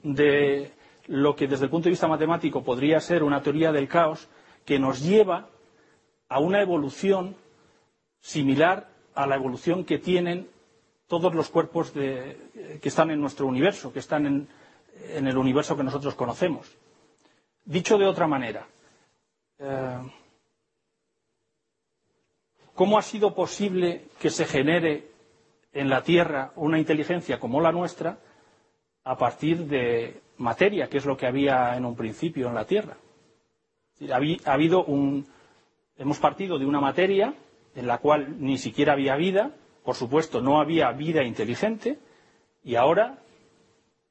de 0.03 0.71
lo 1.07 1.35
que 1.35 1.47
desde 1.47 1.65
el 1.65 1.71
punto 1.71 1.85
de 1.85 1.91
vista 1.91 2.07
matemático 2.07 2.63
podría 2.63 2.99
ser 2.99 3.23
una 3.23 3.41
teoría 3.41 3.71
del 3.71 3.87
caos 3.87 4.27
que 4.65 4.79
nos 4.79 5.01
lleva 5.01 5.47
a 6.29 6.39
una 6.39 6.61
evolución 6.61 7.35
similar 8.19 8.89
a 9.15 9.25
la 9.25 9.35
evolución 9.35 9.83
que 9.85 9.97
tienen 9.97 10.49
todos 11.07 11.33
los 11.33 11.49
cuerpos 11.49 11.93
de, 11.93 12.79
que 12.81 12.89
están 12.89 13.09
en 13.11 13.21
nuestro 13.21 13.47
universo, 13.47 13.93
que 13.93 13.99
están 13.99 14.25
en, 14.25 14.47
en, 15.09 15.25
el 15.27 15.37
universo 15.37 15.77
que 15.77 15.83
nosotros 15.83 16.13
conocemos. 16.15 16.69
Dicho 17.63 17.97
de 17.97 18.05
otra 18.05 18.27
manera, 18.27 18.67
eh, 19.59 19.97
¿Cómo 22.77 22.99
ha 22.99 23.01
sido 23.01 23.33
posible 23.33 24.05
que 24.19 24.29
se 24.29 24.45
genere 24.45 25.07
en 25.73 25.89
la 25.89 26.03
Tierra 26.03 26.51
una 26.55 26.79
inteligencia 26.79 27.39
como 27.39 27.61
la 27.61 27.71
nuestra 27.71 28.17
a 29.03 29.17
partir 29.17 29.65
de 29.65 30.21
materia, 30.37 30.89
que 30.89 30.97
es 30.97 31.05
lo 31.05 31.17
que 31.17 31.27
había 31.27 31.75
en 31.75 31.85
un 31.85 31.95
principio 31.95 32.47
en 32.47 32.55
la 32.55 32.65
Tierra? 32.65 32.97
Ha 34.11 34.53
habido 34.53 34.83
un, 34.85 35.27
hemos 35.97 36.19
partido 36.19 36.59
de 36.59 36.65
una 36.65 36.79
materia 36.79 37.33
en 37.75 37.87
la 37.87 37.99
cual 37.99 38.35
ni 38.39 38.57
siquiera 38.57 38.93
había 38.93 39.15
vida, 39.15 39.51
por 39.83 39.95
supuesto 39.95 40.41
no 40.41 40.59
había 40.59 40.91
vida 40.91 41.23
inteligente, 41.23 41.99
y 42.63 42.75
ahora, 42.75 43.19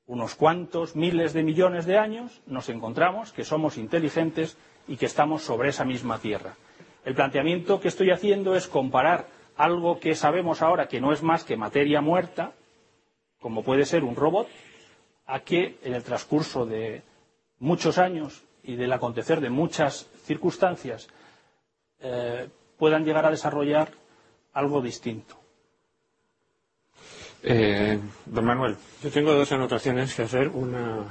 unos 0.06 0.34
cuantos 0.34 0.96
miles 0.96 1.32
de 1.32 1.42
millones 1.42 1.84
de 1.84 1.98
años, 1.98 2.40
nos 2.46 2.68
encontramos 2.68 3.32
que 3.32 3.44
somos 3.44 3.76
inteligentes 3.76 4.56
y 4.88 4.96
que 4.96 5.06
estamos 5.06 5.42
sobre 5.42 5.70
esa 5.70 5.84
misma 5.84 6.18
Tierra. 6.18 6.54
El 7.04 7.14
planteamiento 7.14 7.80
que 7.80 7.88
estoy 7.88 8.10
haciendo 8.10 8.56
es 8.56 8.66
comparar 8.66 9.26
algo 9.56 9.98
que 9.98 10.14
sabemos 10.14 10.62
ahora 10.62 10.88
que 10.88 11.00
no 11.00 11.12
es 11.12 11.22
más 11.22 11.44
que 11.44 11.56
materia 11.56 12.00
muerta, 12.00 12.52
como 13.40 13.62
puede 13.62 13.84
ser 13.84 14.04
un 14.04 14.16
robot, 14.16 14.48
a 15.26 15.40
que 15.40 15.78
en 15.82 15.94
el 15.94 16.02
transcurso 16.02 16.66
de 16.66 17.02
muchos 17.58 17.98
años 17.98 18.44
y 18.62 18.76
del 18.76 18.92
acontecer 18.92 19.40
de 19.40 19.50
muchas 19.50 20.08
circunstancias 20.24 21.08
eh, 22.00 22.48
puedan 22.78 23.04
llegar 23.04 23.24
a 23.26 23.30
desarrollar 23.30 23.90
algo 24.52 24.80
distinto. 24.80 25.36
Eh, 27.42 27.98
don 28.24 28.44
Manuel, 28.44 28.76
yo 29.02 29.10
tengo 29.10 29.32
dos 29.32 29.52
anotaciones 29.52 30.14
que 30.14 30.22
hacer, 30.22 30.48
una 30.48 31.06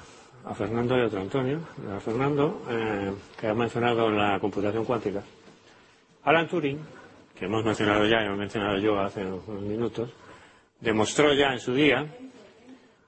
a 0.45 0.53
Fernando 0.53 0.97
y 0.97 1.01
otra 1.01 1.19
a 1.19 1.23
Antonio. 1.23 1.59
A 1.95 1.99
Fernando, 1.99 2.61
eh, 2.69 3.11
que 3.39 3.47
ha 3.47 3.53
mencionado 3.53 4.09
la 4.09 4.39
computación 4.39 4.85
cuántica. 4.85 5.23
Alan 6.23 6.47
Turing, 6.47 6.79
que 7.37 7.45
hemos 7.45 7.63
mencionado 7.65 8.05
ya 8.05 8.21
y 8.21 8.25
hemos 8.25 8.37
mencionado 8.37 8.77
yo 8.77 8.99
hace 8.99 9.25
unos 9.25 9.47
minutos, 9.61 10.11
demostró 10.79 11.33
ya 11.33 11.51
en 11.53 11.59
su 11.59 11.73
día 11.73 12.05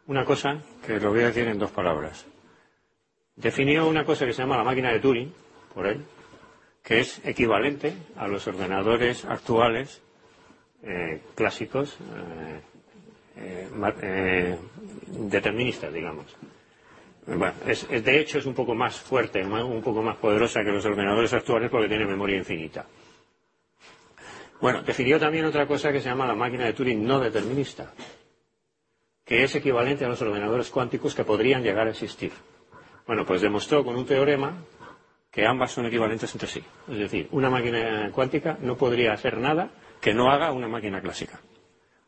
una 0.07 0.25
cosa 0.25 0.61
que 0.85 0.99
lo 0.99 1.11
voy 1.11 1.21
a 1.21 1.27
decir 1.27 1.47
en 1.47 1.59
dos 1.59 1.71
palabras. 1.71 2.25
Definió 3.35 3.87
una 3.87 4.03
cosa 4.03 4.25
que 4.25 4.33
se 4.33 4.41
llama 4.41 4.57
la 4.57 4.63
máquina 4.63 4.91
de 4.91 4.99
Turing, 4.99 5.33
por 5.73 5.87
él, 5.87 6.03
que 6.83 6.99
es 6.99 7.21
equivalente 7.25 7.93
a 8.15 8.27
los 8.27 8.47
ordenadores 8.47 9.25
actuales 9.25 10.01
eh, 10.83 11.21
clásicos 11.35 11.97
eh, 13.37 13.69
eh, 14.01 14.57
deterministas, 15.07 15.93
digamos. 15.93 16.25
Bueno, 17.27 17.53
de 17.65 18.19
hecho 18.19 18.39
es 18.39 18.45
un 18.45 18.53
poco 18.53 18.73
más 18.73 18.99
fuerte, 18.99 19.43
un 19.43 19.81
poco 19.81 20.01
más 20.01 20.15
poderosa 20.15 20.63
que 20.63 20.71
los 20.71 20.85
ordenadores 20.85 21.33
actuales 21.33 21.69
porque 21.69 21.89
tiene 21.89 22.05
memoria 22.05 22.37
infinita. 22.37 22.85
Bueno, 24.59 24.81
definió 24.81 25.19
también 25.19 25.45
otra 25.45 25.67
cosa 25.67 25.91
que 25.91 26.01
se 26.01 26.09
llama 26.09 26.25
la 26.25 26.35
máquina 26.35 26.65
de 26.65 26.73
Turing 26.73 27.05
no 27.05 27.19
determinista, 27.19 27.93
que 29.23 29.43
es 29.43 29.55
equivalente 29.55 30.05
a 30.05 30.09
los 30.09 30.21
ordenadores 30.21 30.69
cuánticos 30.69 31.13
que 31.13 31.23
podrían 31.23 31.63
llegar 31.63 31.87
a 31.87 31.91
existir. 31.91 32.31
Bueno, 33.05 33.25
pues 33.25 33.41
demostró 33.41 33.85
con 33.85 33.95
un 33.95 34.05
teorema 34.05 34.53
que 35.31 35.45
ambas 35.45 35.71
son 35.71 35.85
equivalentes 35.85 36.33
entre 36.33 36.47
sí. 36.47 36.63
Es 36.89 36.97
decir, 36.97 37.27
una 37.31 37.49
máquina 37.49 38.09
cuántica 38.11 38.57
no 38.61 38.75
podría 38.75 39.13
hacer 39.13 39.37
nada 39.37 39.69
que 40.01 40.13
no 40.13 40.31
haga 40.31 40.51
una 40.51 40.67
máquina 40.67 41.01
clásica. 41.01 41.39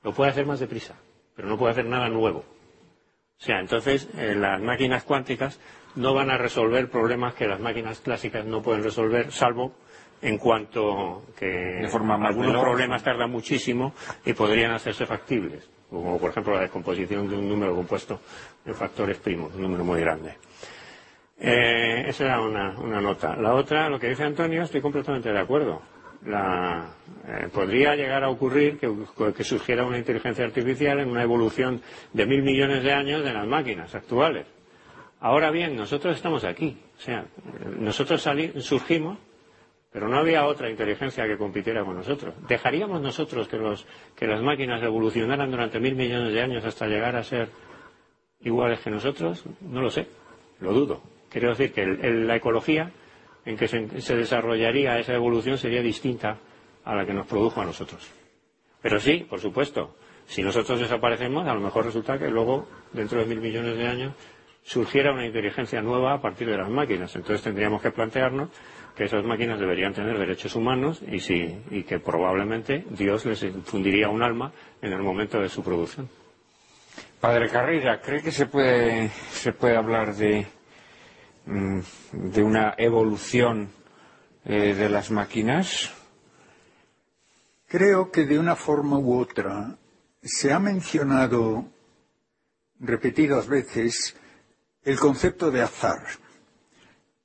Lo 0.03 0.13
puede 0.13 0.31
hacer 0.31 0.45
más 0.45 0.59
deprisa, 0.59 0.95
pero 1.35 1.47
no 1.47 1.57
puede 1.57 1.73
hacer 1.73 1.85
nada 1.85 2.09
nuevo. 2.09 2.39
O 2.39 3.41
sea, 3.41 3.59
entonces 3.59 4.09
eh, 4.17 4.35
las 4.35 4.59
máquinas 4.59 5.03
cuánticas 5.03 5.59
no 5.95 6.13
van 6.13 6.29
a 6.31 6.37
resolver 6.37 6.89
problemas 6.89 7.35
que 7.35 7.47
las 7.47 7.59
máquinas 7.59 7.99
clásicas 7.99 8.45
no 8.45 8.61
pueden 8.61 8.83
resolver, 8.83 9.31
salvo 9.31 9.75
en 10.21 10.37
cuanto 10.37 11.23
que 11.37 11.85
algunos 11.85 12.61
problemas 12.61 13.03
tardan 13.03 13.31
muchísimo 13.31 13.93
y 14.25 14.33
podrían 14.33 14.71
hacerse 14.71 15.05
factibles, 15.05 15.69
como 15.89 16.19
por 16.19 16.31
ejemplo 16.31 16.53
la 16.53 16.61
descomposición 16.61 17.29
de 17.29 17.37
un 17.37 17.47
número 17.47 17.75
compuesto 17.75 18.19
en 18.65 18.75
factores 18.75 19.17
primos, 19.17 19.53
un 19.55 19.61
número 19.61 19.83
muy 19.83 20.01
grande. 20.01 20.35
Eh, 21.41 22.03
esa 22.07 22.25
era 22.25 22.41
una, 22.41 23.01
nota. 23.01 23.35
La 23.37 23.53
otra, 23.53 23.87
lo 23.89 23.97
que 23.97 24.09
dice 24.09 24.23
Antonio, 24.23 24.63
estoy 24.63 24.81
completamente 24.81 25.31
de 25.31 25.39
acuerdo. 25.39 25.81
Eh, 26.25 27.47
podría 27.53 27.95
llegar 27.95 28.25
a 28.25 28.29
ocurrir 28.29 28.77
que, 28.77 28.93
que, 29.33 29.43
surgiera 29.45 29.85
una 29.85 29.97
inteligencia 29.97 30.43
artificial 30.43 30.99
en 30.99 31.09
una 31.09 31.23
evolución 31.23 31.81
de 32.11 32.25
mil 32.25 32.43
millones 32.43 32.83
de 32.83 32.91
años 32.91 33.23
de 33.23 33.31
las 33.31 33.47
máquinas 33.47 33.95
actuales. 33.95 34.45
Ahora 35.21 35.49
bien, 35.49 35.77
nosotros 35.77 36.17
estamos 36.17 36.43
aquí. 36.43 36.77
O 36.97 37.01
sea, 37.01 37.25
nosotros 37.79 38.27
surgimos 38.57 39.17
pero 39.91 40.07
no 40.07 40.17
había 40.17 40.45
otra 40.45 40.69
inteligencia 40.69 41.25
que 41.27 41.37
compitiera 41.37 41.83
con 41.83 41.95
nosotros. 41.95 42.35
¿Dejaríamos 42.47 43.01
nosotros 43.01 43.47
que, 43.47 43.57
los, 43.57 43.85
que 44.15 44.27
las 44.27 44.41
máquinas 44.41 44.83
evolucionaran 44.83 45.49
durante 45.49 45.79
mil 45.79 45.95
millones 45.95 46.33
de 46.33 46.41
años 46.41 46.63
hasta 46.63 46.87
llegar 46.87 47.15
a 47.15 47.23
ser 47.23 47.49
iguales 48.41 48.79
que 48.81 48.91
nosotros? 48.91 49.43
No 49.61 49.81
lo 49.81 49.89
sé, 49.89 50.07
lo 50.59 50.73
dudo. 50.73 51.01
Quiero 51.29 51.49
decir 51.49 51.73
que 51.73 51.85
la 51.85 52.35
ecología 52.35 52.91
en 53.45 53.57
que 53.57 53.67
se, 53.67 54.15
desarrollaría 54.15 54.99
esa 54.99 55.13
evolución 55.13 55.57
sería 55.57 55.81
distinta 55.81 56.37
a 56.85 56.95
la 56.95 57.05
que 57.05 57.13
nos 57.13 57.25
produjo 57.25 57.61
a 57.61 57.65
nosotros. 57.65 58.07
Pero 58.81 58.99
sí, 58.99 59.25
por 59.27 59.39
supuesto, 59.39 59.95
si 60.25 60.43
nosotros 60.43 60.79
desaparecemos, 60.79 61.47
a 61.47 61.53
lo 61.53 61.59
mejor 61.59 61.85
resulta 61.85 62.17
que 62.19 62.29
luego, 62.29 62.67
dentro 62.93 63.19
de 63.19 63.25
mil 63.25 63.41
millones 63.41 63.77
de 63.77 63.87
años, 63.87 64.13
surgiera 64.61 65.11
una 65.11 65.25
inteligencia 65.25 65.81
nueva 65.81 66.13
a 66.13 66.21
partir 66.21 66.47
de 66.47 66.57
las 66.57 66.69
máquinas. 66.69 67.15
Entonces 67.15 67.41
tendríamos 67.41 67.81
que 67.81 67.91
plantearnos 67.91 68.49
que 68.99 69.05
esas 69.05 69.23
máquinas 69.23 69.57
deberían 69.57 69.93
tener 69.93 70.17
derechos 70.17 70.57
humanos 70.57 71.01
y, 71.07 71.15
y 71.71 71.83
que 71.83 71.99
probablemente 71.99 72.83
Dios 72.89 73.25
les 73.25 73.41
infundiría 73.43 74.09
un 74.09 74.21
alma 74.21 74.51
en 74.81 74.91
el 74.91 75.01
momento 75.01 75.39
de 75.39 75.47
su 75.47 75.63
producción. 75.63 76.09
Padre 77.21 77.47
Carrera, 77.47 78.01
¿cree 78.01 78.21
que 78.21 78.33
se 78.33 78.47
puede, 78.47 79.07
se 79.31 79.53
puede 79.53 79.77
hablar 79.77 80.13
de, 80.15 80.45
mm, 81.45 81.79
de 82.11 82.43
una 82.43 82.75
evolución 82.77 83.69
eh, 84.43 84.73
de 84.73 84.89
las 84.89 85.11
máquinas? 85.11 85.93
Creo 87.67 88.11
que 88.11 88.25
de 88.25 88.37
una 88.37 88.57
forma 88.57 88.99
u 88.99 89.17
otra 89.17 89.77
se 90.21 90.51
ha 90.51 90.59
mencionado 90.59 91.67
repetidas 92.81 93.47
veces 93.47 94.17
el 94.83 94.99
concepto 94.99 95.51
de 95.51 95.61
azar 95.61 96.01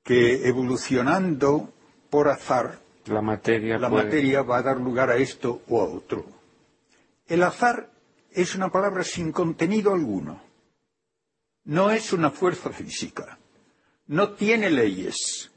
que 0.04 0.46
evolucionando 0.46 1.72
por 2.10 2.28
azar, 2.28 2.78
la 3.78 3.88
materia, 3.88 4.42
va 4.42 4.58
a 4.58 4.62
dar 4.62 4.78
lugar 4.78 5.10
a 5.10 5.16
esto 5.16 5.62
o 5.68 5.80
a 5.80 5.84
otro. 5.84 6.24
El 7.26 7.42
azar 7.42 7.90
es 8.30 8.54
una 8.54 8.70
palabra 8.70 9.02
sin 9.02 9.32
contenido 9.32 9.92
alguno. 9.92 10.42
No 11.64 11.90
es 11.90 12.12
una 12.12 12.30
fuerza 12.30 12.70
física. 12.70 13.38
No 14.06 14.32
tiene 14.34 14.70
leyes. 14.70 15.50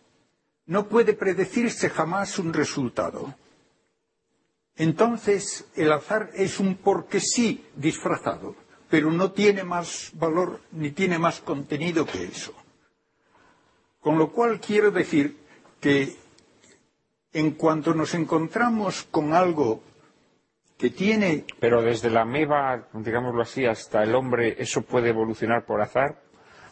No 0.65 0.88
puede 0.88 1.14
predecirse 1.14 1.90
jamás 1.90 2.40
un 2.40 2.53
resultado. 2.53 3.36
Entonces, 4.78 5.65
el 5.76 5.91
azar 5.91 6.32
es 6.34 6.60
un 6.60 6.76
porque 6.76 7.19
sí 7.19 7.65
disfrazado, 7.76 8.56
pero 8.90 9.11
no 9.11 9.32
tiene 9.32 9.64
más 9.64 10.11
valor 10.14 10.61
ni 10.72 10.91
tiene 10.91 11.19
más 11.19 11.41
contenido 11.41 12.06
que 12.06 12.24
eso. 12.24 12.53
Con 14.08 14.18
lo 14.18 14.32
cual 14.32 14.62
quiero 14.62 14.90
decir 14.90 15.36
que 15.82 16.16
en 17.34 17.52
cuanto 17.52 17.94
nos 17.94 18.14
encontramos 18.14 19.06
con 19.12 19.34
algo 19.34 19.84
que 20.78 20.90
tiene. 20.90 21.44
Pero 21.60 21.82
desde 21.82 22.10
la 22.10 22.24
meba, 22.24 22.88
digámoslo 22.94 23.42
así, 23.42 23.66
hasta 23.66 24.04
el 24.04 24.16
hombre, 24.16 24.56
¿eso 24.60 24.84
puede 24.84 25.10
evolucionar 25.10 25.66
por 25.66 25.82
azar? 25.82 26.22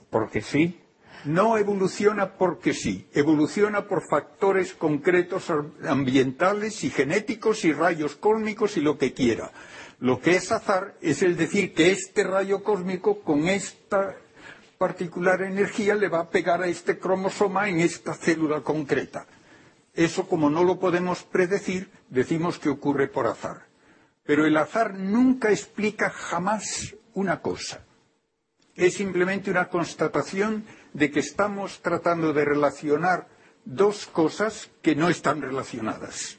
¿Porque 0.10 0.40
sí? 0.40 0.80
No 1.26 1.57
evoluciona 1.57 2.36
porque 2.38 2.74
sí, 2.74 3.10
evoluciona 3.14 3.86
por 3.86 4.07
factores 4.10 4.74
concretos 4.74 5.52
ambientales 5.86 6.86
y 6.86 6.90
genéticos 6.90 7.66
y 7.66 7.74
rayos 7.74 8.16
cósmicos 8.16 8.78
y 8.78 8.80
lo 8.80 8.98
que 8.98 9.12
quiera. 9.12 9.52
Lo 9.99 10.22
que 10.22 10.38
es 10.38 10.53
azar 10.53 10.95
es 11.02 11.22
el 11.22 11.36
decir 11.36 11.74
que 11.74 11.91
este 11.91 12.24
rayo 12.24 12.64
cósmico 12.64 13.20
con 13.20 13.49
esta 13.49 14.16
particular 14.77 15.41
energía 15.41 15.95
le 15.95 16.10
va 16.10 16.22
a 16.22 16.30
pegar 16.30 16.61
a 16.61 16.68
este 16.68 16.99
cromosoma 16.99 17.69
en 17.69 17.80
esta 17.80 18.14
célula 18.14 18.61
concreta. 18.61 19.26
Eso, 19.93 20.27
como 20.27 20.49
no 20.49 20.64
lo 20.64 20.80
podemos 20.80 21.23
predecir, 21.23 21.89
decimos 22.10 22.60
que 22.60 22.69
ocurre 22.69 23.07
por 23.07 23.27
azar. 23.27 23.65
Pero 24.23 24.45
el 24.45 24.57
azar 24.57 24.93
nunca 24.93 25.52
explica 25.52 26.10
jamás 26.10 26.95
una 27.14 27.41
cosa. 27.41 27.85
Es 28.76 28.95
simplemente 28.95 29.49
una 29.49 29.69
constatación 29.69 30.65
de 30.93 31.11
que 31.11 31.22
estamos 31.22 31.81
tratando 31.81 32.34
de 32.34 32.43
relacionar 32.43 33.27
dos 33.64 34.06
cosas 34.06 34.69
que 34.81 34.95
no 34.95 35.10
están 35.10 35.41
relacionadas. 35.41 36.38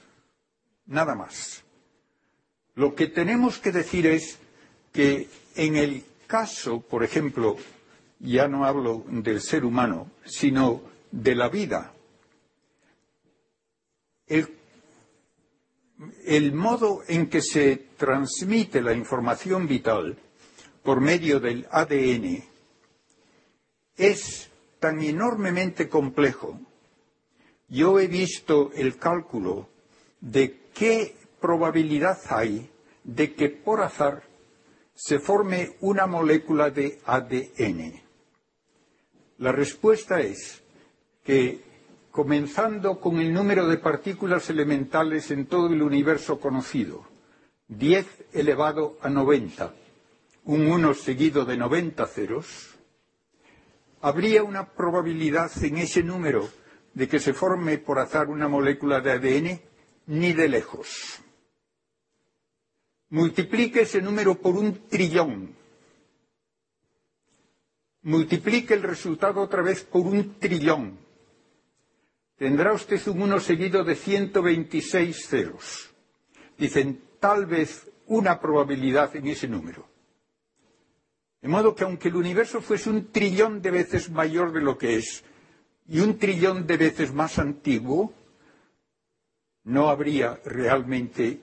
Nada 0.87 1.15
más. 1.15 1.65
Lo 2.75 2.95
que 2.95 3.07
tenemos 3.07 3.59
que 3.59 3.73
decir 3.73 4.07
es 4.07 4.39
que 4.93 5.29
en 5.55 5.77
el 5.77 6.05
caso, 6.27 6.81
por 6.81 7.03
ejemplo, 7.03 7.57
ya 8.27 8.49
no 8.49 8.65
hablo 8.65 9.05
del 9.07 9.41
ser 9.41 9.65
humano, 9.65 10.11
sino 10.25 10.83
de 11.13 11.35
la 11.35 11.49
vida. 11.49 11.93
El, 14.27 14.49
modo 16.53 17.03
en 17.07 17.31
que 17.31 17.41
se 17.41 17.77
transmite 17.97 18.83
la 18.83 18.93
información 18.93 19.69
vital 19.69 20.19
por 20.83 21.01
medio 21.01 21.39
del 21.39 21.67
ADN 21.71 22.43
es 23.97 24.51
tan 24.81 25.01
enormemente 25.01 25.89
complejo. 25.89 26.59
Yo 27.69 28.01
he 28.01 28.09
visto 28.09 28.73
el 28.75 28.99
cálculo 28.99 29.69
de 30.21 30.59
qué 30.75 31.17
probabilidad 31.41 32.19
hay 32.29 32.69
de 33.05 33.35
que 33.35 33.49
por 33.49 33.81
azar 33.81 34.25
se 34.95 35.21
forme 35.21 35.77
una 35.81 36.07
molécula 36.07 36.71
de 36.71 37.01
ADN. 37.05 38.06
La 39.39 39.53
respuesta 39.53 40.21
es 40.21 40.63
que, 41.23 41.61
comenzando 42.11 43.01
con 43.01 43.21
el 43.21 43.33
número 43.33 43.67
de 43.67 43.77
partículas 43.77 44.49
elementales 44.49 45.31
en 45.31 45.47
todo 45.47 45.67
el 45.69 45.83
universo 45.83 46.41
conocido, 46.41 47.05
10 47.69 48.07
elevado 48.33 48.97
a 49.03 49.11
90, 49.11 49.75
un 50.45 50.67
1 50.67 50.95
seguido 50.95 51.45
de 51.45 51.57
90 51.57 52.07
ceros, 52.07 52.77
habría 54.01 54.43
una 54.43 54.71
probabilidad 54.73 55.51
en 55.63 55.79
ese 55.79 56.03
número 56.03 56.49
de 56.95 57.09
que 57.09 57.19
se 57.19 57.35
forme 57.35 57.77
por 57.77 57.99
azar 57.99 58.29
una 58.29 58.49
molécula 58.49 59.01
de 59.01 59.13
ADN 59.13 59.61
ni 60.07 60.33
de 60.33 60.49
lejos. 60.49 61.21
Multiplique 63.11 63.83
ese 63.83 64.01
número 64.01 64.37
por 64.37 64.57
un 64.57 64.89
trillón. 64.89 65.55
Multiplique 68.07 68.73
el 68.75 68.85
resultado 68.85 69.41
otra 69.41 69.63
vez 69.63 69.83
por 69.83 70.07
un 70.07 70.39
trillón. 70.39 70.97
Tendrá 72.37 72.73
usted 72.73 73.05
un 73.09 73.23
1 73.23 73.41
seguido 73.41 73.83
de 73.83 73.97
126 73.97 75.27
ceros. 75.27 75.91
Dicen, 76.57 77.03
tal 77.19 77.47
vez 77.47 77.91
una 78.07 78.39
probabilidad 78.39 79.17
en 79.17 79.27
ese 79.27 79.49
número. 79.49 79.89
De 81.43 81.49
modo 81.49 81.75
que 81.75 81.83
aunque 81.83 82.07
el 82.07 82.15
universo 82.15 82.61
fuese 82.61 82.91
un 82.91 83.11
trillón 83.11 83.61
de 83.61 83.73
veces 83.73 84.09
mayor 84.09 84.53
de 84.53 84.61
lo 84.61 84.79
que 84.79 84.99
es 84.99 85.25
y 85.89 85.99
un 85.99 86.17
trillón 86.17 86.65
de 86.65 86.77
veces 86.77 87.13
más 87.13 87.41
antiguo, 87.41 88.13
no 89.65 89.89
habría 89.89 90.39
realmente 90.45 91.41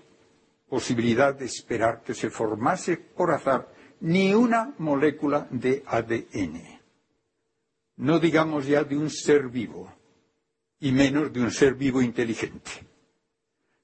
posibilidad 0.69 1.35
de 1.35 1.43
esperar 1.43 2.03
que 2.03 2.13
se 2.13 2.29
formase 2.29 2.95
por 2.95 3.31
azar 3.31 3.72
ni 4.01 4.33
una 4.33 4.73
molécula 4.77 5.47
de 5.49 5.83
ADN. 5.85 6.61
No 7.97 8.19
digamos 8.19 8.65
ya 8.65 8.83
de 8.83 8.97
un 8.97 9.09
ser 9.09 9.49
vivo, 9.49 9.91
y 10.79 10.91
menos 10.91 11.31
de 11.31 11.41
un 11.41 11.51
ser 11.51 11.75
vivo 11.75 12.01
inteligente. 12.01 12.71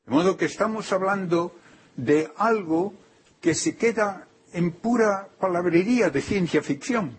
De 0.05 0.11
modo 0.11 0.35
que 0.35 0.45
estamos 0.45 0.91
hablando 0.91 1.55
de 1.95 2.31
algo 2.37 2.93
que 3.39 3.55
se 3.55 3.77
queda 3.77 4.27
en 4.53 4.71
pura 4.71 5.29
palabrería 5.39 6.09
de 6.09 6.21
ciencia 6.21 6.61
ficción. 6.61 7.17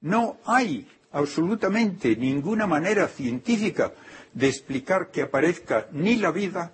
No 0.00 0.38
hay 0.44 0.88
absolutamente 1.12 2.16
ninguna 2.16 2.66
manera 2.66 3.06
científica 3.08 3.94
de 4.32 4.48
explicar 4.48 5.10
que 5.10 5.22
aparezca 5.22 5.88
ni 5.92 6.16
la 6.16 6.32
vida 6.32 6.72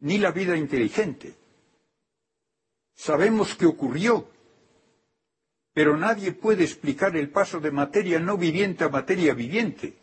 ni 0.00 0.18
la 0.18 0.30
vida 0.30 0.56
inteligente. 0.56 1.34
Sabemos 3.00 3.54
que 3.54 3.64
ocurrió, 3.64 4.28
pero 5.72 5.96
nadie 5.96 6.32
puede 6.32 6.64
explicar 6.64 7.16
el 7.16 7.30
paso 7.30 7.58
de 7.58 7.70
materia 7.70 8.20
no 8.20 8.36
viviente 8.36 8.84
a 8.84 8.90
materia 8.90 9.32
viviente. 9.32 9.96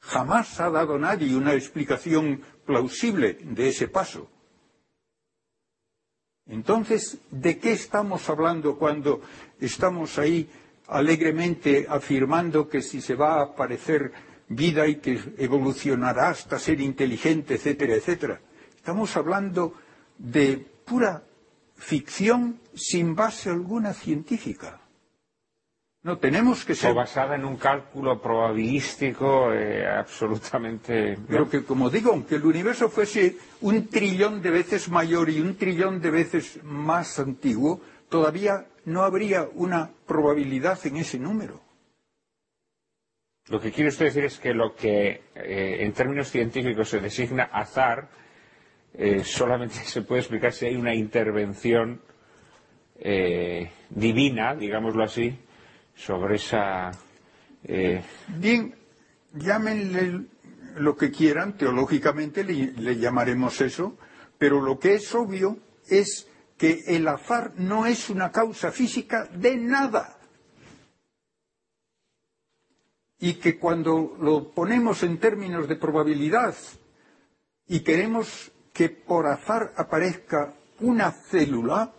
Jamás 0.00 0.58
ha 0.60 0.70
dado 0.70 0.98
nadie 0.98 1.36
una 1.36 1.52
explicación 1.52 2.40
plausible 2.64 3.34
de 3.42 3.68
ese 3.68 3.88
paso. 3.88 4.30
Entonces, 6.46 7.18
¿de 7.30 7.58
qué 7.58 7.72
estamos 7.72 8.30
hablando 8.30 8.78
cuando 8.78 9.20
estamos 9.60 10.18
ahí 10.18 10.48
alegremente 10.86 11.84
afirmando 11.86 12.66
que 12.66 12.80
si 12.80 13.02
se 13.02 13.14
va 13.14 13.34
a 13.34 13.42
aparecer 13.42 14.10
vida 14.48 14.86
y 14.88 14.96
que 14.96 15.20
evolucionará 15.36 16.30
hasta 16.30 16.58
ser 16.58 16.80
inteligente, 16.80 17.56
etcétera, 17.56 17.94
etcétera? 17.94 18.40
Estamos 18.74 19.14
hablando 19.18 19.74
de 20.16 20.56
pura 20.56 21.22
ficción 21.82 22.60
sin 22.74 23.14
base 23.14 23.50
alguna 23.50 23.92
científica. 23.92 24.80
No, 26.04 26.18
tenemos 26.18 26.64
que 26.64 26.74
ser. 26.74 26.90
O 26.90 26.94
basada 26.94 27.36
en 27.36 27.44
un 27.44 27.56
cálculo 27.56 28.20
probabilístico 28.20 29.52
eh, 29.52 29.86
absolutamente. 29.86 31.16
Pero 31.28 31.48
que, 31.48 31.62
como 31.64 31.90
digo, 31.90 32.10
aunque 32.10 32.36
el 32.36 32.44
universo 32.44 32.88
fuese 32.88 33.36
un 33.60 33.86
trillón 33.86 34.42
de 34.42 34.50
veces 34.50 34.88
mayor 34.88 35.30
y 35.30 35.40
un 35.40 35.56
trillón 35.56 36.00
de 36.00 36.10
veces 36.10 36.58
más 36.64 37.20
antiguo, 37.20 37.80
todavía 38.08 38.66
no 38.84 39.02
habría 39.02 39.48
una 39.54 39.90
probabilidad 40.06 40.78
en 40.86 40.96
ese 40.96 41.18
número. 41.18 41.60
Lo 43.48 43.60
que 43.60 43.70
quiere 43.70 43.90
usted 43.90 44.06
decir 44.06 44.24
es 44.24 44.38
que 44.38 44.54
lo 44.54 44.74
que 44.74 45.22
eh, 45.34 45.78
en 45.80 45.92
términos 45.92 46.30
científicos 46.30 46.88
se 46.88 47.00
designa 47.00 47.44
azar 47.44 48.08
eh, 48.94 49.22
solamente 49.24 49.74
se 49.84 50.02
puede 50.02 50.20
explicar 50.20 50.52
si 50.52 50.66
hay 50.66 50.76
una 50.76 50.94
intervención 50.94 52.00
divina, 53.90 54.54
digámoslo 54.54 55.02
así, 55.02 55.36
sobre 55.96 56.36
esa. 56.36 56.92
Eh... 57.64 58.00
Bien, 58.28 58.72
llámenle 59.34 60.26
lo 60.76 60.96
que 60.96 61.10
quieran, 61.10 61.56
teológicamente 61.56 62.44
le 62.44 62.98
llamaremos 62.98 63.60
eso, 63.60 63.98
pero 64.38 64.60
lo 64.60 64.78
que 64.78 64.94
es 64.94 65.12
obvio 65.16 65.58
es 65.88 66.28
que 66.62 66.84
el 66.86 67.08
azar 67.08 67.54
no 67.56 67.86
es 67.86 68.08
una 68.08 68.30
causa 68.30 68.70
física 68.70 69.24
de 69.24 69.56
nada. 69.56 70.16
Y 73.18 73.34
que 73.34 73.58
cuando 73.58 74.16
lo 74.20 74.52
ponemos 74.52 75.02
en 75.02 75.18
términos 75.18 75.66
de 75.66 75.74
probabilidad 75.74 76.54
y 77.66 77.80
queremos 77.80 78.51
que 78.72 78.88
por 78.88 79.26
azar 79.26 79.72
aparezca 79.76 80.54
una 80.80 81.10
célula, 81.12 81.92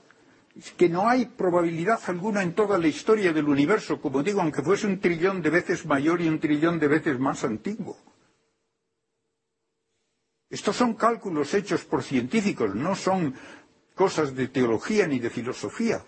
que 0.77 0.89
no 0.89 1.07
hay 1.07 1.25
probabilidad 1.25 1.99
alguna 2.07 2.43
en 2.43 2.53
toda 2.53 2.77
la 2.77 2.87
historia 2.87 3.33
del 3.33 3.47
universo, 3.47 3.99
como 4.01 4.21
digo, 4.21 4.41
aunque 4.41 4.61
fuese 4.61 4.87
un 4.87 4.99
trillón 4.99 5.41
de 5.41 5.49
veces 5.49 5.85
mayor 5.85 6.21
y 6.21 6.27
un 6.27 6.39
trillón 6.39 6.79
de 6.79 6.87
veces 6.87 7.19
más 7.19 7.43
antiguo. 7.43 7.97
Estos 10.49 10.75
son 10.75 10.93
cálculos 10.93 11.53
hechos 11.55 11.83
por 11.85 12.03
científicos, 12.03 12.75
no 12.75 12.95
son 12.95 13.33
cosas 13.95 14.35
de 14.35 14.47
teología 14.47 15.07
ni 15.07 15.19
de 15.19 15.31
filosofía. 15.31 16.03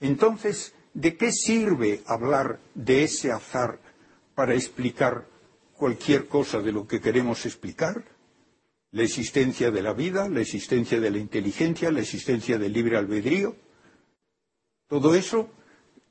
Entonces, 0.00 0.74
¿de 0.92 1.16
qué 1.16 1.32
sirve 1.32 2.02
hablar 2.06 2.60
de 2.74 3.04
ese 3.04 3.32
azar 3.32 3.78
para 4.34 4.54
explicar 4.54 5.26
cualquier 5.74 6.28
cosa 6.28 6.60
de 6.60 6.72
lo 6.72 6.86
que 6.86 7.00
queremos 7.00 7.46
explicar? 7.46 8.04
La 8.96 9.02
existencia 9.02 9.70
de 9.70 9.82
la 9.82 9.92
vida, 9.92 10.26
la 10.26 10.40
existencia 10.40 10.98
de 10.98 11.10
la 11.10 11.18
inteligencia, 11.18 11.90
la 11.90 12.00
existencia 12.00 12.56
del 12.56 12.72
libre 12.72 12.96
albedrío. 12.96 13.54
Todo 14.88 15.14
eso 15.14 15.50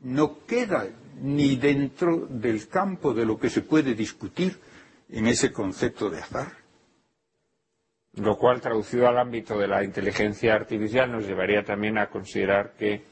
no 0.01 0.45
queda 0.45 0.87
ni 1.19 1.55
dentro 1.55 2.27
del 2.29 2.67
campo 2.67 3.15
de 3.15 3.25
lo 3.25 3.39
que 3.39 3.49
se 3.49 3.61
puede 3.61 3.95
discutir 3.95 4.59
en 5.09 5.25
ese 5.25 5.51
concepto 5.51 6.11
de 6.11 6.19
azar. 6.19 6.51
Lo 8.17 8.37
cual, 8.37 8.61
traducido 8.61 9.07
al 9.07 9.17
ámbito 9.17 9.57
de 9.57 9.67
la 9.67 9.83
inteligencia 9.83 10.53
artificial, 10.53 11.11
nos 11.11 11.25
llevaría 11.25 11.63
también 11.63 11.97
a 11.97 12.11
considerar 12.11 12.75
que 12.77 13.03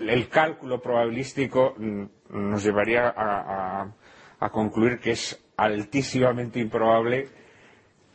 el 0.00 0.28
cálculo 0.28 0.82
probabilístico 0.82 1.76
mm, 1.78 2.04
nos 2.28 2.62
llevaría 2.62 3.14
a 3.16 4.50
concluir 4.50 4.98
que 4.98 5.12
es 5.12 5.45
altísimamente 5.56 6.60
improbable 6.60 7.28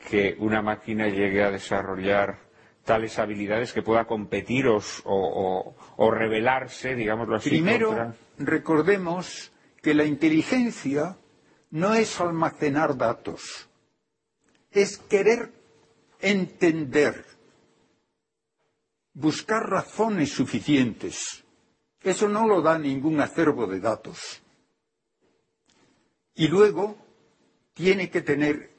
que 0.09 0.35
una 0.39 0.61
máquina 0.61 1.07
llegue 1.07 1.43
a 1.43 1.51
desarrollar 1.51 2.39
tales 2.83 3.19
habilidades 3.19 3.73
que 3.73 3.83
pueda 3.83 4.05
competir 4.05 4.65
o, 4.67 5.75
revelarse, 6.11 6.95
digámoslo 6.95 7.35
así. 7.35 7.49
Primero, 7.49 8.13
recordemos 8.37 9.51
que 9.81 9.93
la 9.93 10.03
inteligencia 10.05 11.17
no 11.71 11.93
es 11.93 12.19
almacenar 12.19 12.97
datos, 12.97 13.69
es 14.71 14.97
querer 14.97 15.51
entender, 16.19 17.25
buscar 19.13 19.69
razones 19.69 20.31
suficientes. 20.31 21.43
Eso 22.01 22.27
no 22.27 22.47
lo 22.47 22.61
da 22.61 22.79
ningún 22.79 23.21
acervo 23.21 23.67
de 23.67 23.79
datos. 23.79 24.41
Y 26.33 26.47
luego 26.47 26.97
tiene 27.81 28.11
que 28.11 28.21
tener, 28.21 28.69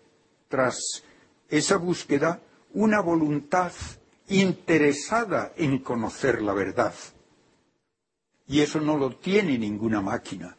tras 0.47 1.03
esa 1.49 1.77
búsqueda, 1.77 2.41
una 2.73 3.01
voluntad 3.01 3.73
interesada 4.29 5.53
en 5.57 5.81
conocer 5.81 6.41
la 6.41 6.53
verdad. 6.53 6.95
Y 8.47 8.61
eso 8.61 8.81
no 8.81 8.97
lo 8.97 9.17
tiene 9.17 9.59
ninguna 9.59 10.01
máquina. 10.01 10.57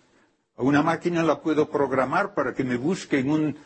A 0.58 0.62
una 0.62 0.84
máquina 0.84 1.24
la 1.24 1.40
puedo 1.40 1.70
programar 1.70 2.34
para 2.34 2.54
que 2.54 2.66
me 2.66 2.76
busque 2.76 3.20
en 3.20 3.30
un 3.30 3.58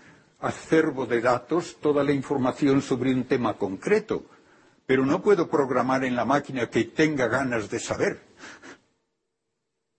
acervo 0.41 1.07
de 1.07 1.21
datos 1.21 1.77
toda 1.81 2.03
la 2.03 2.11
información 2.11 2.83
sobre 2.83 3.11
un 3.11 3.23
tema 3.23 3.57
concreto, 3.57 4.25
pero 4.85 5.07
no 5.07 5.23
puedo 5.23 5.49
programar 5.49 6.03
en 6.03 6.15
la 6.15 6.23
máquina 6.23 6.69
que 6.69 6.83
tenga 6.83 7.27
ganas 7.27 7.67
de 7.71 7.79
saber. 7.79 8.21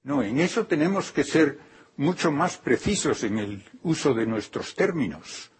No, 0.04 0.22
en 0.22 0.38
eso 0.38 0.66
tenemos 0.66 1.10
que 1.10 1.24
ser 1.24 1.58
mucho 1.98 2.32
más 2.32 2.56
precisos 2.56 3.22
en 3.24 3.38
el 3.38 3.62
uso 3.82 4.14
de 4.14 4.26
nuestros 4.26 4.74
términos. 4.74 5.50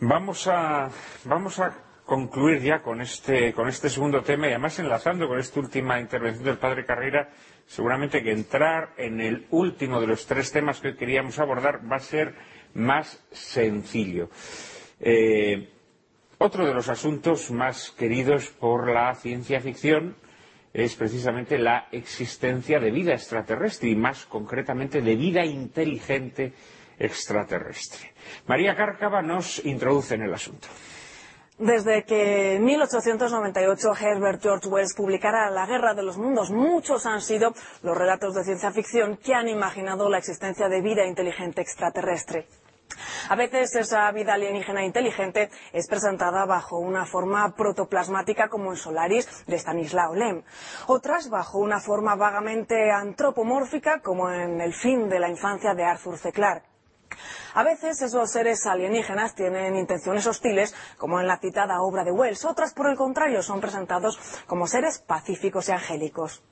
Vamos 0.00 0.46
a, 0.46 0.88
vamos 1.24 1.58
a 1.58 1.76
concluir 2.06 2.60
ya 2.62 2.82
con 2.82 3.00
este, 3.00 3.52
con 3.52 3.68
este 3.68 3.90
segundo 3.90 4.22
tema 4.22 4.46
y 4.46 4.50
además 4.50 4.78
enlazando 4.78 5.26
con 5.28 5.38
esta 5.38 5.60
última 5.60 5.98
intervención 6.00 6.44
del 6.44 6.58
padre 6.58 6.86
Carrera, 6.86 7.30
seguramente 7.66 8.22
que 8.22 8.32
entrar 8.32 8.94
en 8.96 9.20
el 9.20 9.46
último 9.50 10.00
de 10.00 10.06
los 10.06 10.26
tres 10.26 10.52
temas 10.52 10.80
que 10.80 10.96
queríamos 10.96 11.38
abordar 11.38 11.80
va 11.90 11.96
a 11.96 12.00
ser 12.00 12.34
más 12.74 13.22
sencillo. 13.32 14.30
Eh, 15.00 15.68
Otro 16.44 16.66
de 16.66 16.74
los 16.74 16.88
asuntos 16.88 17.52
más 17.52 17.92
queridos 17.92 18.48
por 18.48 18.90
la 18.90 19.14
ciencia 19.14 19.60
ficción 19.60 20.16
es 20.72 20.94
precisamente 20.94 21.58
la 21.58 21.88
existencia 21.92 22.80
de 22.80 22.90
vida 22.90 23.12
extraterrestre 23.12 23.90
y 23.90 23.96
más 23.96 24.26
concretamente 24.26 25.02
de 25.02 25.16
vida 25.16 25.44
inteligente 25.44 26.52
extraterrestre. 26.98 28.12
María 28.46 28.74
Cárcava 28.76 29.22
nos 29.22 29.64
introduce 29.64 30.14
en 30.14 30.22
el 30.22 30.34
asunto. 30.34 30.68
Desde 31.58 32.04
que 32.04 32.56
en 32.56 32.64
1898 32.64 33.92
Herbert 34.00 34.42
George 34.42 34.68
Wells 34.68 34.94
publicara 34.94 35.50
La 35.50 35.66
Guerra 35.66 35.94
de 35.94 36.02
los 36.02 36.16
Mundos, 36.16 36.50
muchos 36.50 37.06
han 37.06 37.20
sido 37.20 37.52
los 37.82 37.96
relatos 37.96 38.34
de 38.34 38.42
ciencia 38.42 38.72
ficción 38.72 39.16
que 39.18 39.34
han 39.34 39.48
imaginado 39.48 40.08
la 40.08 40.18
existencia 40.18 40.68
de 40.68 40.80
vida 40.80 41.06
inteligente 41.06 41.60
extraterrestre. 41.60 42.46
A 43.28 43.36
veces 43.36 43.74
esa 43.76 44.10
vida 44.12 44.34
alienígena 44.34 44.84
inteligente 44.84 45.50
es 45.72 45.88
presentada 45.88 46.44
bajo 46.44 46.78
una 46.78 47.06
forma 47.06 47.54
protoplasmática 47.54 48.48
como 48.48 48.72
en 48.72 48.76
Solaris 48.76 49.46
de 49.46 49.56
Stanislao 49.56 50.14
Lem, 50.14 50.42
otras 50.86 51.30
bajo 51.30 51.58
una 51.58 51.80
forma 51.80 52.14
vagamente 52.14 52.90
antropomórfica 52.90 54.00
como 54.00 54.30
en 54.30 54.60
El 54.60 54.74
fin 54.74 55.08
de 55.08 55.18
la 55.18 55.30
infancia 55.30 55.74
de 55.74 55.84
Arthur 55.84 56.18
C. 56.18 56.32
Clarke. 56.32 56.66
A 57.54 57.62
veces 57.62 58.00
esos 58.00 58.30
seres 58.30 58.66
alienígenas 58.66 59.34
tienen 59.34 59.76
intenciones 59.76 60.26
hostiles, 60.26 60.74
como 60.96 61.20
en 61.20 61.26
la 61.26 61.38
citada 61.38 61.82
obra 61.82 62.04
de 62.04 62.10
Wells. 62.10 62.44
Otras, 62.44 62.72
por 62.72 62.88
el 62.88 62.96
contrario, 62.96 63.42
son 63.42 63.60
presentados 63.60 64.18
como 64.46 64.66
seres 64.66 64.98
pacíficos 64.98 65.68
y 65.68 65.72
angélicos. 65.72 66.42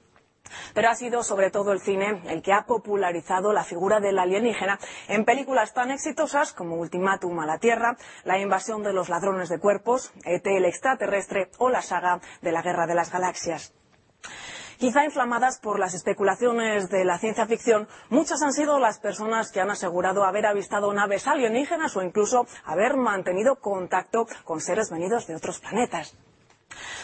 Pero 0.75 0.89
ha 0.89 0.95
sido 0.95 1.23
sobre 1.23 1.51
todo 1.51 1.73
el 1.73 1.81
cine 1.81 2.23
el 2.27 2.43
que 2.43 2.53
ha 2.53 2.67
popularizado 2.67 3.53
la 3.53 3.65
figura 3.65 4.01
del 4.01 4.19
alienígena 4.19 4.79
en 5.09 5.25
películas 5.25 5.75
tan 5.75 5.91
exitosas 5.91 6.53
como 6.53 6.77
Ultimátum 6.77 7.39
a 7.41 7.47
la 7.47 7.59
Tierra, 7.59 7.97
La 8.25 8.39
invasión 8.39 8.83
de 8.83 8.93
los 8.93 9.09
ladrones 9.09 9.49
de 9.49 9.59
cuerpos, 9.59 10.13
ET 10.25 10.47
el 10.47 10.65
extraterrestre 10.65 11.51
o 11.59 11.71
la 11.71 11.83
saga 11.83 12.21
de 12.43 12.53
la 12.53 12.63
Guerra 12.63 12.87
de 12.87 12.95
las 12.95 13.11
Galaxias. 13.13 13.73
Quizá 14.81 15.05
inflamadas 15.05 15.59
por 15.59 15.79
las 15.79 15.93
especulaciones 15.93 16.89
de 16.89 17.05
la 17.05 17.19
ciencia 17.19 17.45
ficción, 17.47 17.87
muchas 18.09 18.41
han 18.41 18.55
sido 18.55 18.79
las 18.79 18.99
personas 18.99 19.53
que 19.53 19.61
han 19.61 19.71
asegurado 19.71 20.25
haber 20.25 20.47
avistado 20.47 20.91
naves 20.95 21.27
alienígenas 21.27 21.95
o 21.99 22.03
incluso 22.03 22.47
haber 22.65 22.97
mantenido 22.97 23.57
contacto 23.57 24.27
con 24.45 24.63
seres 24.63 24.89
venidos 24.91 25.27
de 25.27 25.37
otros 25.37 25.61
planetas. 25.61 26.17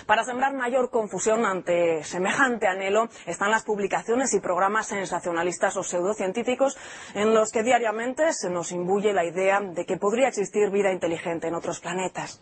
Para 0.07 0.25
sembrar 0.25 0.55
mayor 0.55 0.91
confusión 0.91 1.45
ante 1.45 2.05
semejante 2.05 2.69
anhelo 2.69 3.09
están 3.27 3.51
las 3.51 3.65
publicaciones 3.65 4.35
y 4.35 4.41
programas 4.41 4.87
sensacionalistas 4.89 5.77
o 5.77 5.83
pseudocientíficos 5.83 6.77
en 7.15 7.35
los 7.35 7.51
que 7.51 7.63
diariamente 7.63 8.33
se 8.33 8.51
nos 8.51 8.73
imbuye 8.73 9.13
la 9.13 9.25
idea 9.25 9.61
de 9.61 9.85
que 9.85 9.97
podría 9.97 10.29
existir 10.29 10.71
vida 10.71 10.93
inteligente 10.93 11.49
en 11.49 11.55
otros 11.55 11.81
planetas. 11.81 12.41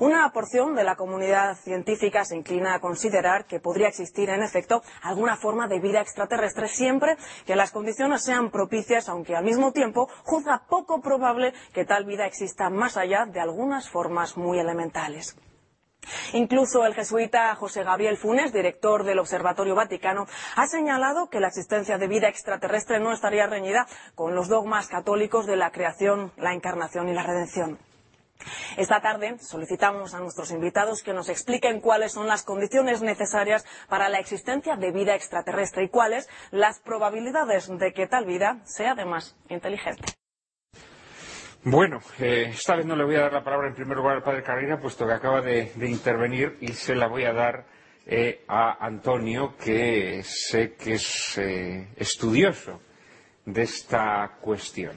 Una 0.00 0.28
porción 0.32 0.74
de 0.74 0.82
la 0.82 0.96
comunidad 0.96 1.56
científica 1.56 2.24
se 2.24 2.36
inclina 2.36 2.74
a 2.74 2.80
considerar 2.80 3.46
que 3.46 3.60
podría 3.60 3.86
existir, 3.86 4.28
en 4.28 4.42
efecto, 4.42 4.82
alguna 5.02 5.36
forma 5.36 5.68
de 5.68 5.78
vida 5.78 6.00
extraterrestre 6.00 6.66
siempre 6.66 7.16
que 7.46 7.54
las 7.54 7.70
condiciones 7.70 8.24
sean 8.24 8.50
propicias, 8.50 9.08
aunque 9.08 9.36
al 9.36 9.44
mismo 9.44 9.72
tiempo 9.72 10.08
juzga 10.24 10.66
poco 10.68 11.00
probable 11.00 11.54
que 11.72 11.84
tal 11.84 12.04
vida 12.04 12.26
exista 12.26 12.70
más 12.70 12.96
allá 12.96 13.26
de 13.26 13.40
algunas 13.40 13.88
formas 13.88 14.36
muy 14.36 14.58
elementales. 14.58 15.36
Incluso 16.32 16.84
el 16.84 16.94
jesuita 16.94 17.54
José 17.54 17.84
Gabriel 17.84 18.16
Funes, 18.16 18.52
director 18.52 19.04
del 19.04 19.18
Observatorio 19.18 19.74
Vaticano, 19.74 20.26
ha 20.56 20.66
señalado 20.66 21.28
que 21.28 21.40
la 21.40 21.48
existencia 21.48 21.98
de 21.98 22.08
vida 22.08 22.28
extraterrestre 22.28 23.00
no 23.00 23.12
estaría 23.12 23.46
reñida 23.46 23.86
con 24.14 24.34
los 24.34 24.48
dogmas 24.48 24.88
católicos 24.88 25.46
de 25.46 25.56
la 25.56 25.70
creación, 25.70 26.32
la 26.36 26.52
encarnación 26.54 27.08
y 27.08 27.14
la 27.14 27.22
redención. 27.22 27.78
Esta 28.76 29.00
tarde 29.00 29.38
solicitamos 29.38 30.14
a 30.14 30.20
nuestros 30.20 30.50
invitados 30.50 31.02
que 31.02 31.14
nos 31.14 31.28
expliquen 31.28 31.80
cuáles 31.80 32.12
son 32.12 32.26
las 32.26 32.42
condiciones 32.42 33.00
necesarias 33.00 33.64
para 33.88 34.08
la 34.08 34.18
existencia 34.18 34.76
de 34.76 34.90
vida 34.90 35.14
extraterrestre 35.14 35.84
y 35.84 35.88
cuáles 35.88 36.28
las 36.50 36.80
probabilidades 36.80 37.68
de 37.78 37.92
que 37.92 38.06
tal 38.06 38.26
vida 38.26 38.58
sea 38.64 38.92
además 38.92 39.36
inteligente. 39.48 40.04
Bueno, 41.66 42.02
eh, 42.18 42.50
esta 42.50 42.76
vez 42.76 42.84
no 42.84 42.94
le 42.94 43.04
voy 43.04 43.14
a 43.14 43.22
dar 43.22 43.32
la 43.32 43.42
palabra 43.42 43.68
en 43.68 43.74
primer 43.74 43.96
lugar 43.96 44.16
al 44.16 44.22
padre 44.22 44.42
Carrera, 44.42 44.78
puesto 44.78 45.06
que 45.06 45.14
acaba 45.14 45.40
de, 45.40 45.72
intervenir, 45.80 46.58
y 46.60 46.68
se 46.74 46.94
la 46.94 47.06
voy 47.06 47.24
a 47.24 47.32
dar 47.32 47.64
eh, 48.04 48.44
a 48.48 48.84
Antonio, 48.84 49.56
que 49.56 50.22
sé 50.24 50.74
que 50.74 50.94
es 50.94 51.38
eh, 51.38 51.88
estudioso 51.96 52.82
de 53.46 53.62
esta 53.62 54.36
cuestión. 54.42 54.92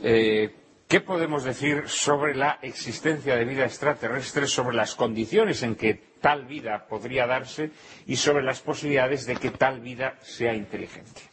¿Qué 0.00 1.00
podemos 1.04 1.42
decir 1.42 1.88
sobre 1.88 2.36
la 2.36 2.60
existencia 2.62 3.34
de 3.34 3.44
vida 3.44 3.64
extraterrestre, 3.64 4.46
sobre 4.46 4.76
las 4.76 4.94
condiciones 4.94 5.64
en 5.64 5.74
que 5.74 5.94
tal 6.20 6.46
vida 6.46 6.86
podría 6.86 7.26
darse 7.26 7.70
y 8.06 8.14
sobre 8.14 8.44
las 8.44 8.60
posibilidades 8.60 9.26
de 9.26 9.34
que 9.34 9.50
tal 9.50 9.80
vida 9.80 10.18
sea 10.22 10.54
inteligente? 10.54 11.31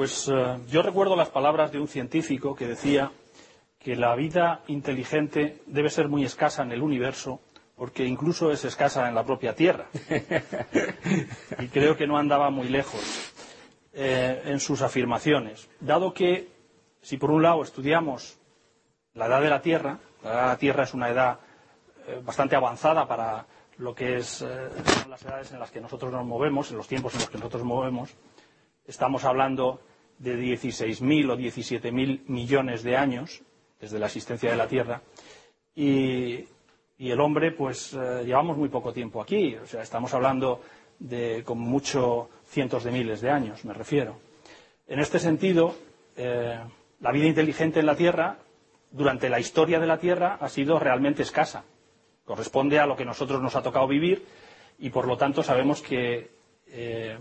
Pues 0.00 0.30
eh, 0.32 0.56
yo 0.70 0.80
recuerdo 0.80 1.14
las 1.14 1.28
palabras 1.28 1.72
de 1.72 1.78
un 1.78 1.86
científico 1.86 2.54
que 2.54 2.66
decía 2.66 3.12
que 3.78 3.96
la 3.96 4.14
vida 4.14 4.62
inteligente 4.66 5.60
debe 5.66 5.90
ser 5.90 6.08
muy 6.08 6.24
escasa 6.24 6.62
en 6.62 6.72
el 6.72 6.80
universo 6.80 7.38
porque 7.76 8.06
incluso 8.06 8.50
es 8.50 8.64
escasa 8.64 9.06
en 9.10 9.14
la 9.14 9.26
propia 9.26 9.54
Tierra. 9.54 9.88
y 11.58 11.68
creo 11.68 11.98
que 11.98 12.06
no 12.06 12.16
andaba 12.16 12.48
muy 12.48 12.70
lejos 12.70 13.02
eh, 13.92 14.40
en 14.46 14.58
sus 14.58 14.80
afirmaciones, 14.80 15.68
dado 15.80 16.14
que 16.14 16.48
si 17.02 17.18
por 17.18 17.30
un 17.30 17.42
lado 17.42 17.62
estudiamos 17.62 18.38
la 19.12 19.26
edad 19.26 19.42
de 19.42 19.50
la 19.50 19.60
Tierra, 19.60 19.98
la 20.24 20.30
edad 20.30 20.42
de 20.44 20.48
la 20.48 20.56
Tierra 20.56 20.84
es 20.84 20.94
una 20.94 21.10
edad 21.10 21.40
eh, 22.06 22.22
bastante 22.24 22.56
avanzada 22.56 23.06
para 23.06 23.44
lo 23.76 23.94
que 23.94 24.16
es, 24.16 24.40
eh, 24.40 24.70
son 25.02 25.10
las 25.10 25.22
edades 25.26 25.52
en 25.52 25.60
las 25.60 25.70
que 25.70 25.82
nosotros 25.82 26.10
nos 26.10 26.24
movemos, 26.24 26.70
en 26.70 26.78
los 26.78 26.88
tiempos 26.88 27.12
en 27.12 27.20
los 27.20 27.28
que 27.28 27.36
nosotros 27.36 27.64
nos 27.64 27.68
movemos, 27.68 28.16
estamos 28.86 29.24
hablando 29.26 29.82
de 30.20 30.38
16.000 30.38 31.30
o 31.30 31.36
17.000 31.36 32.22
millones 32.26 32.82
de 32.82 32.96
años 32.96 33.42
desde 33.80 33.98
la 33.98 34.06
existencia 34.06 34.50
de 34.50 34.56
la 34.56 34.68
Tierra 34.68 35.02
y, 35.74 36.44
el 36.98 37.20
hombre, 37.20 37.52
pues 37.52 37.94
eh, 37.94 38.22
llevamos 38.26 38.58
muy 38.58 38.68
poco 38.68 38.92
tiempo 38.92 39.22
aquí, 39.22 39.56
o 39.56 39.66
sea, 39.66 39.82
estamos 39.82 40.12
hablando 40.12 40.60
de 40.98 41.42
con 41.44 41.58
mucho 41.58 42.28
cientos 42.46 42.84
de 42.84 42.90
miles 42.90 43.22
de 43.22 43.30
años, 43.30 43.64
me 43.64 43.72
refiero. 43.72 44.18
En 44.86 45.00
este 45.00 45.18
sentido, 45.18 45.74
eh, 46.16 46.58
la 47.00 47.12
vida 47.12 47.26
inteligente 47.26 47.80
en 47.80 47.86
la 47.86 47.96
Tierra, 47.96 48.36
durante 48.90 49.30
la 49.30 49.40
historia 49.40 49.80
de 49.80 49.86
la 49.86 49.98
Tierra, 49.98 50.36
ha 50.38 50.48
sido 50.50 50.78
realmente 50.78 51.22
escasa. 51.22 51.64
Corresponde 52.26 52.78
a 52.78 52.86
lo 52.86 52.96
que 52.96 53.06
nosotros 53.06 53.40
nos 53.40 53.56
ha 53.56 53.62
tocado 53.62 53.88
vivir 53.88 54.26
y, 54.78 54.90
por 54.90 55.06
lo 55.06 55.16
tanto, 55.16 55.42
sabemos 55.42 55.80
que 55.80 56.30
eh, 56.68 57.18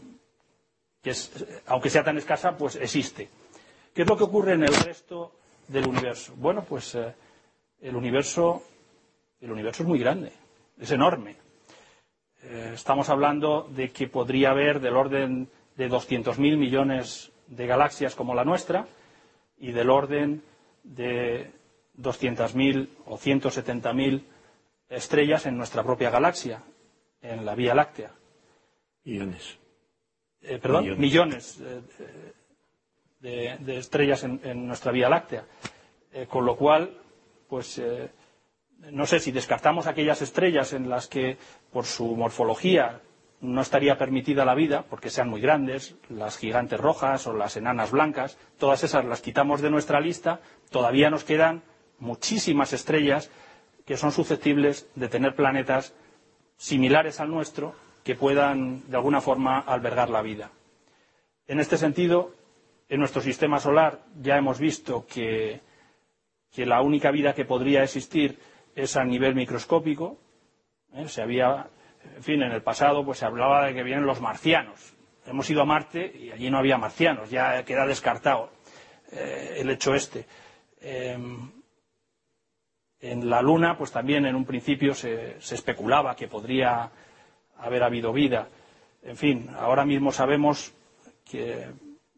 que 1.02 1.12
es, 1.12 1.32
aunque 1.68 1.90
sea 1.90 2.04
tan 2.04 2.18
escasa, 2.18 2.58
pues 2.58 2.76
existe. 2.76 3.30
¿Qué 3.94 4.04
es 4.04 4.08
lo 4.08 4.18
que 4.18 4.24
ocurre 4.24 4.54
en 4.54 4.64
el 4.64 4.76
resto 4.76 5.32
del 5.68 5.88
universo? 5.88 6.34
Bueno, 6.38 6.64
pues 6.64 6.96
eh, 6.96 7.14
el 7.82 7.96
universo, 7.96 8.64
el 9.42 9.52
universo 9.52 9.84
es 9.84 9.90
muy 9.90 10.00
grande, 10.00 10.32
es 10.80 10.92
enorme. 10.92 11.36
Eh, 12.44 12.72
estamos 12.74 13.10
hablando 13.10 13.68
de 13.70 13.90
que 13.92 14.08
podría 14.08 14.52
haber 14.52 14.80
del 14.80 14.96
orden 14.96 15.50
de 15.76 15.90
200.000 15.90 16.58
millones 16.58 17.32
de 17.48 17.68
galaxias 17.68 18.16
como 18.16 18.36
la 18.36 18.46
nuestra 18.46 18.88
y 19.58 19.72
del 19.72 19.90
orden 19.90 20.44
de 20.84 21.52
200.000 21.98 22.90
o 23.06 23.18
170.000 23.18 24.24
estrellas 24.90 25.46
en 25.46 25.58
nuestra 25.58 25.84
propia 25.84 26.10
galaxia, 26.10 26.64
en 27.22 27.46
la 27.46 27.56
Vía 27.56 27.76
Láctea. 27.76 28.12
Millones. 29.04 29.58
Eh, 30.42 30.58
perdón, 30.58 31.00
millones, 31.00 31.60
eh, 31.62 31.82
de, 33.20 33.58
de, 33.60 33.78
estrellas 33.78 34.24
en, 34.24 34.40
en, 34.44 34.66
nuestra 34.68 34.92
Vía 34.92 35.10
Láctea. 35.10 35.46
Eh, 36.14 36.28
con 36.28 36.46
lo 36.46 36.56
cual, 36.56 36.98
pues 37.48 37.82
no 38.92 39.06
sé 39.06 39.20
si 39.20 39.32
descartamos 39.32 39.88
aquellas 39.88 40.22
estrellas 40.22 40.74
en 40.74 40.90
las 40.90 41.08
que, 41.08 41.38
por 41.72 41.86
su 41.86 42.16
morfología, 42.16 43.02
no 43.42 43.62
estaría 43.62 43.98
permitida 43.98 44.46
la 44.46 44.56
vida, 44.56 44.86
porque 44.90 45.10
sean 45.10 45.30
muy 45.30 45.42
grandes, 45.42 45.96
las 46.10 46.38
gigantes 46.38 46.80
rojas 46.80 47.26
o 47.28 47.34
las 47.34 47.58
enanas 47.58 47.92
blancas, 47.92 48.38
todas 48.58 48.84
esas 48.84 49.06
las 49.06 49.22
quitamos 49.22 49.62
de 49.62 49.70
nuestra 49.70 50.00
lista, 50.00 50.42
todavía 50.70 51.10
nos 51.10 51.24
quedan 51.24 51.64
muchísimas 52.00 52.74
estrellas 52.74 53.30
que 53.86 53.98
son 53.98 54.12
susceptibles 54.12 54.88
de 54.96 55.10
tener 55.10 55.36
planetas 55.36 55.94
similares 56.58 57.20
al 57.20 57.30
nuestro 57.30 57.74
que 58.04 58.16
puedan, 58.16 58.90
de 58.90 58.98
alguna 58.98 59.22
forma, 59.22 59.60
albergar 59.60 60.10
la 60.10 60.22
vida. 60.22 60.52
En 61.48 61.60
este 61.60 61.78
sentido, 61.78 62.34
en 62.88 63.00
nuestro 63.00 63.22
sistema 63.22 63.60
solar 63.60 64.00
ya 64.22 64.38
hemos 64.38 64.60
visto 64.60 65.06
que, 65.06 65.62
la 66.58 66.82
única 66.82 67.12
vida 67.12 67.34
que 67.34 67.46
podría 67.46 67.84
existir 67.84 68.38
es 68.76 68.98
a 68.98 69.04
nivel 69.06 69.34
microscópico. 69.36 70.18
¿eh? 70.94 71.08
Se 71.08 71.22
había, 71.22 71.68
en 72.18 72.24
fin, 72.24 72.42
en 72.44 72.52
el 72.52 72.62
pasado 72.62 73.06
pues 73.06 73.20
se 73.20 73.26
hablaba 73.26 73.68
de 73.68 73.74
que 73.74 73.84
vienen 73.84 74.06
los 74.06 74.20
marcianos. 74.22 74.94
Hemos 75.26 75.50
ido 75.50 75.62
a 75.62 75.66
Marte 75.66 76.12
y 76.14 76.32
allí 76.32 76.50
no 76.50 76.58
había 76.58 76.78
marcianos, 76.78 77.30
ya 77.30 77.64
queda 77.64 77.86
descartado 77.86 78.52
eh, 79.12 79.56
el 79.60 79.70
hecho 79.70 79.94
este. 79.94 80.26
Eh, 80.82 81.18
En 83.02 83.30
la 83.30 83.42
Luna, 83.42 83.78
pues 83.78 83.92
también 83.92 84.26
en 84.26 84.36
un 84.36 84.44
principio 84.44 84.94
se 84.94 85.38
especulaba 85.40 86.16
que 86.18 86.28
podría 86.28 86.92
haber 87.62 87.84
habido 87.84 88.14
vida. 88.14 88.48
En 89.04 89.18
fin, 89.18 89.50
ahora 89.58 89.86
mismo 89.86 90.12
sabemos 90.12 90.74
que 91.30 91.68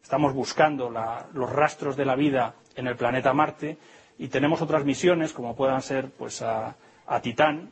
estamos 0.01 0.33
buscando 0.33 0.89
la, 0.89 1.27
los 1.33 1.49
rastros 1.51 1.95
de 1.95 2.05
la 2.05 2.15
vida 2.15 2.55
en 2.75 2.87
el 2.87 2.95
planeta 2.95 3.33
Marte 3.33 3.77
y 4.17 4.27
tenemos 4.27 4.61
otras 4.61 4.85
misiones, 4.85 5.33
como 5.33 5.55
puedan 5.55 5.81
ser 5.81 6.09
pues, 6.11 6.41
a, 6.41 6.75
Titán 7.21 7.71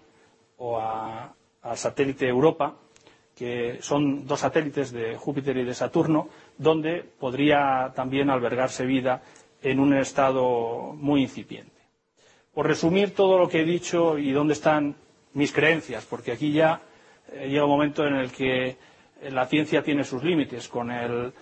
o 0.57 0.79
al 0.79 1.77
satélite 1.77 2.27
Europa, 2.27 2.75
que 3.35 3.77
son 3.81 4.27
dos 4.27 4.41
satélites 4.41 4.91
de 4.91 5.15
Júpiter 5.15 5.55
y 5.57 5.63
de 5.63 5.73
Saturno, 5.73 6.27
donde 6.57 7.03
podría 7.03 7.93
también 7.95 8.29
albergarse 8.29 8.85
vida 8.85 9.21
en 9.61 9.79
un 9.79 9.93
estado 9.93 10.93
muy 10.95 11.21
incipiente. 11.21 11.71
Por 12.53 12.67
resumir 12.67 13.13
todo 13.15 13.37
lo 13.37 13.47
que 13.47 13.61
he 13.61 13.65
dicho 13.65 14.17
y 14.17 14.31
dónde 14.31 14.53
están 14.53 14.95
mis 15.33 15.53
creencias, 15.53 16.05
porque 16.05 16.31
aquí 16.31 16.51
ya 16.51 16.81
llega 17.33 17.63
un 17.65 17.69
momento 17.71 18.05
en 18.05 18.15
el 18.15 18.31
que 18.31 18.77
la 19.29 19.45
ciencia 19.45 19.83
tiene 19.83 20.03
sus 20.03 20.23
límites. 20.23 20.67
Con 20.69 20.91
el, 20.91 21.33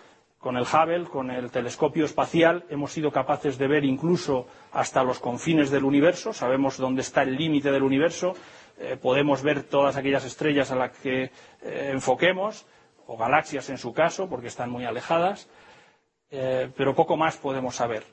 Hubble, 0.42 1.06
con 1.06 1.30
el 1.32 1.52
telescopio 1.52 2.06
espacial, 2.06 2.64
hemos 2.70 2.92
sido 2.92 3.12
capaces 3.12 3.58
de 3.58 3.68
ver 3.68 3.84
incluso 3.84 4.48
hasta 4.72 5.04
los 5.04 5.20
confines 5.20 5.70
del 5.72 5.84
universo, 5.84 6.34
sabemos 6.34 6.78
dónde 6.78 7.02
está 7.02 7.24
el 7.24 7.36
límite 7.36 7.72
del 7.72 7.84
universo, 7.84 8.34
eh, 8.80 8.98
podemos 9.02 9.42
ver 9.44 9.64
todas 9.64 9.96
aquellas 9.98 10.24
estrellas 10.26 10.72
a 10.72 10.76
las 10.76 10.92
que 10.98 11.24
eh, 11.62 11.90
enfoquemos, 11.92 12.66
o 13.08 13.18
galaxias 13.18 13.70
en 13.70 13.78
su 13.78 13.94
caso, 13.94 14.30
porque 14.30 14.48
están 14.48 14.70
muy 14.70 14.86
alejadas, 14.86 15.50
eh, 16.30 16.70
pero 16.76 16.94
poco 16.94 17.18
más 17.18 17.38
podemos 17.38 17.76
saber. 17.76 18.04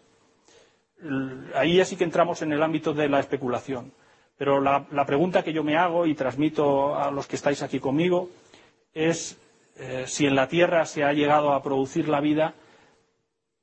Ahí 1.55 1.77
ya 1.77 1.85
sí 1.85 1.97
que 1.97 2.05
entramos 2.05 2.41
en 2.43 2.53
el 2.53 2.63
ámbito 2.63 2.95
de 2.95 3.09
la 3.09 3.21
especulación. 3.21 3.93
Pero 4.37 4.61
la, 4.61 4.85
pregunta 5.07 5.45
que 5.45 5.53
yo 5.53 5.63
me 5.63 5.77
hago 5.77 6.07
y 6.07 6.15
transmito 6.15 6.97
a 6.97 7.11
los 7.11 7.27
que 7.27 7.37
estáis 7.37 7.63
aquí 7.63 7.79
conmigo 7.79 8.31
es 8.93 9.39
eh, 9.77 10.05
si 10.07 10.27
en 10.27 10.35
la 10.35 10.49
Tierra 10.49 10.85
se 10.87 11.05
ha 11.05 11.13
llegado 11.13 11.53
a 11.53 11.63
producir 11.63 12.09
la 12.09 12.21
vida, 12.21 12.55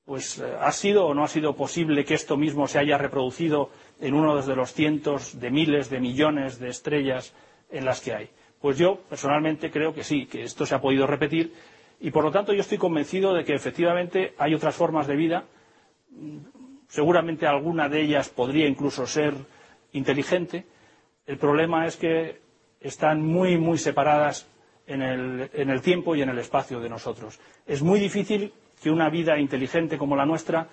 pues 0.06 0.40
eh, 0.40 0.46
ha 0.60 0.72
sido 0.72 1.06
o 1.08 1.14
no 1.14 1.24
ha 1.24 1.28
sido 1.28 1.56
posible 1.56 2.06
que 2.06 2.14
esto 2.14 2.38
mismo 2.38 2.68
se 2.68 2.80
haya 2.80 2.98
reproducido 2.98 3.70
en 4.00 4.14
uno 4.14 4.42
de 4.42 4.56
los 4.56 4.74
cientos 4.74 5.40
de 5.40 5.52
miles 5.52 5.90
de 5.90 6.00
millones 6.00 6.60
de 6.60 6.70
estrellas 6.70 7.34
en 7.70 7.86
las 7.86 8.02
que 8.02 8.14
hay. 8.14 8.30
Pues 8.62 8.78
yo 8.78 8.98
personalmente 9.10 9.72
creo 9.72 9.94
que 9.94 10.04
sí, 10.04 10.26
que 10.26 10.44
esto 10.44 10.66
se 10.66 10.76
ha 10.76 10.82
podido 10.82 11.06
repetir 11.06 11.54
y 12.00 12.12
por 12.12 12.24
lo 12.24 12.32
tanto 12.32 12.54
yo 12.54 12.62
estoy 12.62 12.78
convencido 12.78 13.34
de 13.34 13.44
que 13.44 13.54
efectivamente 13.54 14.34
hay 14.38 14.54
otras 14.54 14.76
formas 14.76 15.06
de 15.08 15.16
vida. 15.16 15.44
Seguramente 16.88 17.46
alguna 17.46 17.90
de 17.90 18.02
ellas 18.02 18.30
podría 18.30 18.68
incluso 18.68 19.06
ser 19.06 19.34
inteligente. 19.94 20.66
El 21.26 21.38
problema 21.38 21.86
es 21.86 21.96
que 21.98 22.42
están 22.80 23.22
muy, 23.22 23.58
muy 23.58 23.78
separadas 23.78 24.48
en 24.88 25.02
el, 25.02 25.50
en 25.54 25.70
el 25.70 25.82
tiempo 25.82 26.16
y 26.16 26.22
en 26.22 26.30
el 26.30 26.40
espacio 26.40 26.80
de 26.80 26.90
nosotros. 26.90 27.40
Es 27.66 27.82
muy 27.82 28.00
difícil 28.00 28.54
que 28.82 28.90
una 28.90 29.10
vida 29.10 29.38
inteligente 29.40 29.98
como 29.98 30.16
la 30.16 30.26
nuestra 30.26 30.68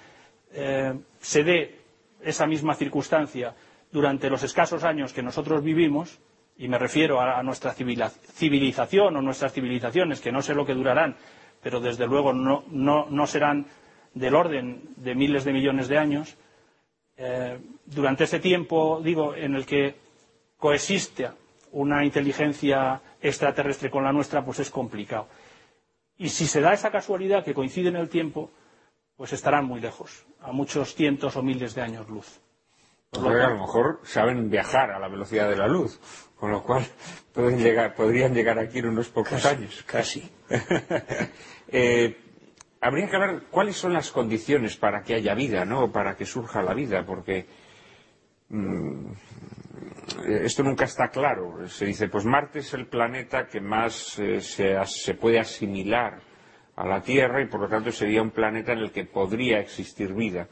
eh, 0.53 0.95
se 1.21 1.45
dé 1.45 1.79
esa 2.23 2.47
misma 2.47 2.75
circunstancia 2.75 3.55
durante 3.93 4.31
los 4.31 4.43
escasos 4.43 4.85
años 4.85 5.13
que 5.13 5.23
nosotros 5.23 5.63
vivimos, 5.63 6.19
y 6.57 6.67
me 6.69 6.79
refiero 6.79 7.21
a, 7.21 7.39
a 7.39 7.43
nuestra 7.43 7.73
civilización 7.73 9.17
o 9.17 9.23
nuestras 9.23 9.53
civilizaciones, 9.53 10.21
que 10.21 10.33
no 10.33 10.43
sé 10.43 10.55
lo 10.55 10.67
que 10.67 10.75
durarán, 10.75 11.17
pero 11.63 11.81
desde 11.81 12.07
luego 12.07 12.33
no, 12.33 12.65
no, 12.71 13.07
no 13.11 13.27
serán 13.27 13.67
del 14.15 14.35
orden 14.35 14.83
de 14.97 15.15
miles 15.15 15.45
de 15.45 15.53
millones 15.53 15.89
de 15.89 15.99
años, 15.99 16.37
eh, 17.19 17.59
durante 17.85 18.25
ese 18.25 18.39
tiempo, 18.39 19.01
digo, 19.03 19.35
en 19.35 19.57
el 19.57 19.67
que 19.67 19.97
coexiste 20.57 21.29
una 21.73 22.05
inteligencia 22.05 23.01
extraterrestre 23.21 23.91
con 23.91 24.05
la 24.05 24.13
nuestra, 24.13 24.45
pues 24.45 24.61
es 24.61 24.71
complicado. 24.71 25.27
Y 26.17 26.29
si 26.29 26.47
se 26.47 26.61
da 26.61 26.73
esa 26.73 26.91
casualidad 26.91 27.45
que 27.45 27.55
coincide 27.55 27.89
en 27.89 27.97
el 27.97 28.09
tiempo, 28.09 28.51
pues 29.17 29.33
estarán 29.33 29.65
muy 29.67 29.81
lejos, 29.81 30.25
a 30.41 30.53
muchos 30.53 30.95
cientos 30.95 31.37
o 31.37 31.43
miles 31.43 31.75
de 31.75 31.83
años 31.83 32.09
luz. 32.09 32.41
Por 33.11 33.23
lo 33.23 33.31
a 33.31 33.51
lo 33.51 33.59
mejor 33.59 34.01
saben 34.05 34.51
viajar 34.51 34.91
a 34.91 34.99
la 34.99 35.09
velocidad 35.09 35.49
de 35.49 35.57
la 35.57 35.67
luz, 35.67 35.99
con 36.37 36.53
lo 36.53 36.63
cual 36.63 36.85
pueden 37.33 37.59
llegar, 37.59 37.95
podrían 37.95 38.35
llegar 38.35 38.59
aquí 38.59 38.79
en 38.79 38.89
unos 38.89 39.09
pocos 39.09 39.43
casi, 39.43 39.49
años. 39.49 39.83
Casi. 39.87 40.31
eh, 41.69 42.17
habría 42.81 43.09
que 43.09 43.19
ver 43.19 43.43
cuáles 43.51 43.77
son 43.77 43.93
las 43.93 44.11
condiciones 44.11 44.77
para 44.77 45.03
que 45.03 45.15
haya 45.15 45.35
vida, 45.35 45.65
¿no? 45.65 45.91
Para 45.93 46.17
que 46.17 46.27
surja 46.27 46.63
la 46.63 46.75
vida, 46.75 47.05
porque 47.05 47.47
mmm, 48.49 49.13
esto 50.27 50.63
nunca 50.63 50.85
está 50.85 51.09
claro. 51.09 51.69
Se 51.69 51.87
dice, 51.87 52.09
pues 52.09 52.25
Marte 52.25 52.61
es 52.61 52.75
el 52.75 52.87
planeta 52.87 53.47
que 53.47 53.61
más 53.61 54.19
eh, 54.19 54.41
se, 54.41 54.77
se, 54.87 55.15
puede 55.15 55.39
asimilar 55.39 56.21
a 56.77 56.87
la 56.87 57.03
Tierra 57.03 57.43
y 57.43 57.47
por 57.47 57.61
lo 57.61 57.69
tanto 57.69 57.91
sería 57.93 58.23
un 58.23 58.31
planeta 58.31 58.73
en 58.73 58.79
el 58.79 58.93
que 58.93 59.05
podría 59.05 59.61
existir 59.61 60.15
vida. 60.15 60.49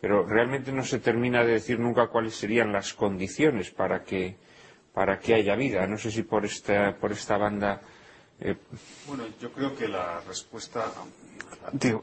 Pero 0.00 0.26
realmente 0.26 0.72
no 0.72 0.82
se 0.82 0.98
termina 0.98 1.44
de 1.44 1.52
decir 1.52 1.78
nunca 1.78 2.08
cuáles 2.08 2.34
serían 2.34 2.72
las 2.72 2.94
condiciones 2.94 3.70
para 3.70 4.02
que, 4.02 4.36
para 4.94 5.18
que 5.18 5.34
haya 5.34 5.54
vida. 5.56 5.86
No 5.86 5.98
sé 5.98 6.10
si 6.10 6.22
por 6.22 6.44
esta, 6.44 6.96
por 6.96 7.12
esta 7.12 7.36
banda. 7.36 7.80
Eh... 8.40 8.56
Bueno, 9.06 9.24
yo 9.38 9.52
creo 9.52 9.76
que 9.76 9.88
la 9.88 10.20
respuesta 10.26 10.90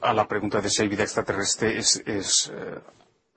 a 0.01 0.13
la 0.13 0.27
pregunta 0.27 0.61
de 0.61 0.69
si 0.69 0.81
hay 0.81 0.87
vida 0.87 1.03
extraterrestre 1.03 1.77
es, 1.77 2.03
eh, 2.05 2.79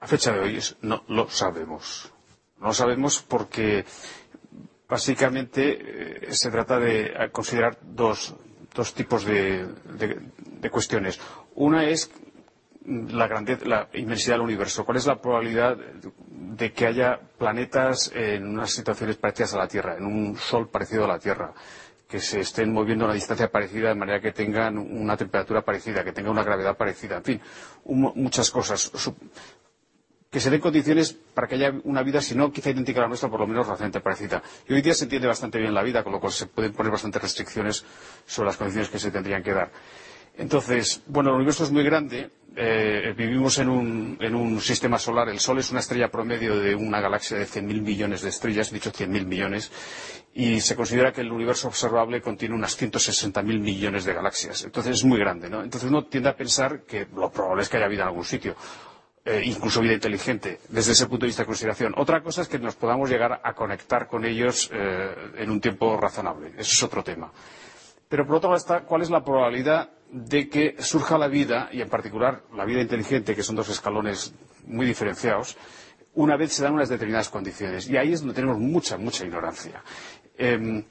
a 0.01 0.06
fecha 0.06 0.32
de 0.32 0.40
hoy, 0.40 0.59
no 0.82 1.05
lo 1.09 1.28
sabemos 1.28 2.12
no 2.60 2.68
lo 2.68 2.74
sabemos 2.74 3.20
porque 3.22 3.85
básicamente 4.89 6.28
eh, 6.28 6.32
se 6.32 6.51
trata 6.51 6.78
de 6.78 7.06
eh, 7.06 7.31
considerar 7.32 7.78
dos, 7.82 8.35
dos 8.74 8.93
tipos 8.94 9.24
de, 9.24 9.66
de, 9.98 10.20
de, 10.60 10.70
cuestiones. 10.70 11.18
Una 11.55 11.85
es 11.85 12.10
la, 12.85 13.27
grandeza, 13.28 13.64
la 13.64 13.89
inmensidad 13.94 14.35
del 14.35 14.43
universo. 14.43 14.85
¿Cuál 14.85 14.98
es 14.98 15.06
la 15.06 15.20
probabilidad 15.20 15.77
de 15.77 16.72
que 16.72 16.86
haya 16.86 17.18
planetas 17.39 18.12
en 18.14 18.47
unas 18.47 18.72
situaciones 18.72 19.16
parecidas 19.16 19.55
a 19.55 19.59
la 19.59 19.68
Tierra, 19.68 19.97
en 19.97 20.05
un 20.05 20.36
Sol 20.36 20.68
parecido 20.68 21.05
a 21.05 21.09
la 21.09 21.18
Tierra? 21.18 21.55
Que 22.11 22.20
se 22.20 22.41
estén 22.41 22.73
moviendo 22.73 23.05
a 23.05 23.09
una 23.09 23.15
distancia 23.15 23.51
parecida 23.51 23.89
de 23.91 23.95
manera 23.95 24.20
que 24.20 24.32
tengan 24.32 24.77
una 24.78 25.16
temperatura 25.16 25.62
parecida, 25.62 26.03
que 26.03 26.12
tengan 26.12 26.32
una 26.32 26.43
gravedad 26.43 26.77
parecida, 26.77 27.19
en 27.19 27.24
fin, 27.24 27.41
muchas 27.85 28.51
cosas 28.51 28.91
que 30.31 30.39
se 30.39 30.51
den 30.51 30.61
condiciones 30.61 31.12
para 31.35 31.49
que 31.49 31.57
haya 31.57 31.73
una 31.85 32.03
vida, 32.03 32.20
si 32.20 32.37
no 32.37 32.53
quizá 32.53 32.70
idéntica 32.70 33.01
a 33.01 33.03
la 33.03 33.09
nuestra, 33.09 33.28
por 33.28 33.41
lo 33.41 33.47
menos 33.49 33.66
relativamente 33.66 34.01
parecida. 34.01 34.43
Y 34.69 34.74
hoy 34.74 34.82
día 34.82 34.95
se 34.95 35.05
entiende 35.05 35.27
bastante 35.27 35.59
bien 35.59 35.74
la 35.74 35.82
vida, 35.82 36.05
con 36.05 36.12
lo 36.12 36.20
cual 36.20 36.32
se 36.32 36.47
pueden 36.47 36.73
poner 36.73 36.93
bastantes 36.93 37.20
restricciones 37.20 37.85
sobre 38.27 38.47
las 38.47 38.57
condiciones 38.57 38.91
que 38.91 39.01
se 39.01 39.11
tendrían 39.11 39.43
que 39.43 39.53
dar. 39.53 39.73
Entonces, 40.39 41.03
bueno, 41.07 41.31
el 41.31 41.37
universo 41.37 41.65
es 41.65 41.73
muy 41.73 41.82
grande. 41.82 42.31
Eh, 42.57 43.12
vivimos 43.16 43.59
en 43.59 43.69
un, 43.69 44.16
en 44.20 44.35
un, 44.35 44.61
sistema 44.61 44.99
solar. 44.99 45.28
El 45.28 45.41
Sol 45.41 45.59
es 45.59 45.70
una 45.70 45.81
estrella 45.81 46.11
promedio 46.11 46.59
de 46.59 46.74
una 46.74 47.01
galaxia 47.01 47.37
de 47.37 47.47
100.000 47.47 47.82
millones 47.82 48.23
de 48.23 48.28
estrellas, 48.28 48.73
dicho 48.73 48.93
100.000 48.93 49.27
millones, 49.27 49.70
y 50.35 50.61
se 50.61 50.77
considera 50.77 51.12
que 51.12 51.23
el 51.23 51.32
universo 51.32 51.69
observable 51.69 52.20
contiene 52.23 52.55
unas 52.55 52.81
160.000 52.81 53.43
millones 53.61 54.05
de 54.05 54.15
galaxias. 54.15 54.65
Entonces 54.65 54.97
es 54.98 55.05
muy 55.05 55.19
grande, 55.19 55.51
¿no? 55.51 55.62
Entonces 55.62 55.89
uno 55.90 56.05
tiende 56.07 56.28
a 56.28 56.36
pensar 56.36 56.82
que 56.82 57.07
lo 57.15 57.31
probable 57.31 57.62
es 57.62 57.69
que 57.69 57.77
haya 57.78 57.89
vida 57.89 58.02
en 58.02 58.09
algún 58.09 58.24
sitio 58.24 58.55
eh, 59.24 59.43
incluso 59.44 59.81
vida 59.82 59.93
inteligente, 59.93 60.61
desde 60.70 60.93
ese 60.93 61.07
punto 61.07 61.24
de 61.24 61.28
vista 61.28 61.43
de 61.43 61.47
consideración. 61.47 61.94
Otra 61.98 62.23
cosa 62.23 62.43
es 62.43 62.48
que 62.48 62.59
nos 62.59 62.74
podamos 62.74 63.11
llegar 63.11 63.40
a 63.44 63.52
conectar 63.55 64.07
con 64.07 64.24
ellos 64.24 64.70
eh, 64.73 65.15
en 65.36 65.51
un 65.51 65.61
tiempo 65.61 65.97
razonable. 65.98 66.48
Eso 66.57 66.73
es 66.73 66.82
otro 66.82 67.05
tema. 67.05 67.31
Pero 68.09 68.27
por 68.27 68.36
otro 68.36 68.48
lado 68.51 68.59
está 68.59 68.81
cuál 68.81 69.02
es 69.02 69.11
la 69.11 69.23
probabilidad 69.23 69.90
de 70.11 70.48
que 70.48 70.77
surja 70.81 71.19
la 71.19 71.28
vida, 71.28 71.69
y 71.70 71.82
en 71.82 71.89
particular 71.89 72.43
la 72.55 72.65
vida 72.65 72.81
inteligente, 72.81 73.36
que 73.36 73.43
son 73.43 73.57
dos 73.57 73.69
escalones 73.69 74.32
muy 74.66 74.86
diferenciados, 74.86 75.57
una 76.15 76.36
vez 76.36 76.52
se 76.52 76.65
dan 76.65 76.73
unas 76.74 76.89
determinadas 76.89 77.28
condiciones. 77.28 77.89
Y 77.89 77.97
ahí 77.97 78.12
es 78.12 78.20
donde 78.20 78.35
tenemos 78.35 78.59
mucha, 78.59 78.97
mucha 78.97 79.24
ignorancia. 79.24 79.82
Eh, 80.40 80.82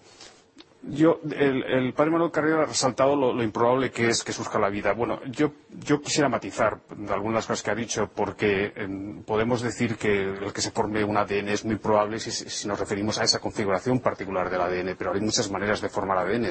yo, 0.81 1.19
el, 1.29 1.63
el, 1.63 1.93
padre 1.93 2.11
Manuel 2.11 2.31
Carrera 2.31 2.63
ha 2.63 2.65
resaltado 2.65 3.13
lo, 3.15 3.43
improbable 3.43 3.91
que 3.91 4.07
es 4.07 4.23
que 4.23 4.31
surja 4.31 4.59
la 4.59 4.69
vida. 4.69 4.93
Bueno, 4.93 5.19
yo, 5.25 5.51
yo 5.85 5.99
quisiera 5.99 6.29
matizar 6.29 6.79
algunas 7.09 7.45
cosas 7.45 7.63
que 7.63 7.71
ha 7.71 7.75
dicho, 7.75 8.09
porque 8.15 8.71
eh, 8.73 9.21
podemos 9.25 9.61
decir 9.61 9.97
que 9.97 10.23
el 10.23 10.53
que 10.53 10.61
se 10.61 10.71
forme 10.71 11.03
un 11.03 11.17
ADN 11.17 11.49
es 11.49 11.65
muy 11.65 11.75
probable 11.75 12.19
si, 12.19 12.67
nos 12.67 12.79
referimos 12.79 13.19
a 13.19 13.23
esa 13.23 13.39
configuración 13.39 13.99
particular 13.99 14.49
del 14.49 14.61
ADN, 14.61 14.95
pero 14.97 15.11
hay 15.11 15.19
muchas 15.19 15.51
maneras 15.51 15.81
de 15.81 15.89
formar 15.89 16.17
ADN. 16.19 16.49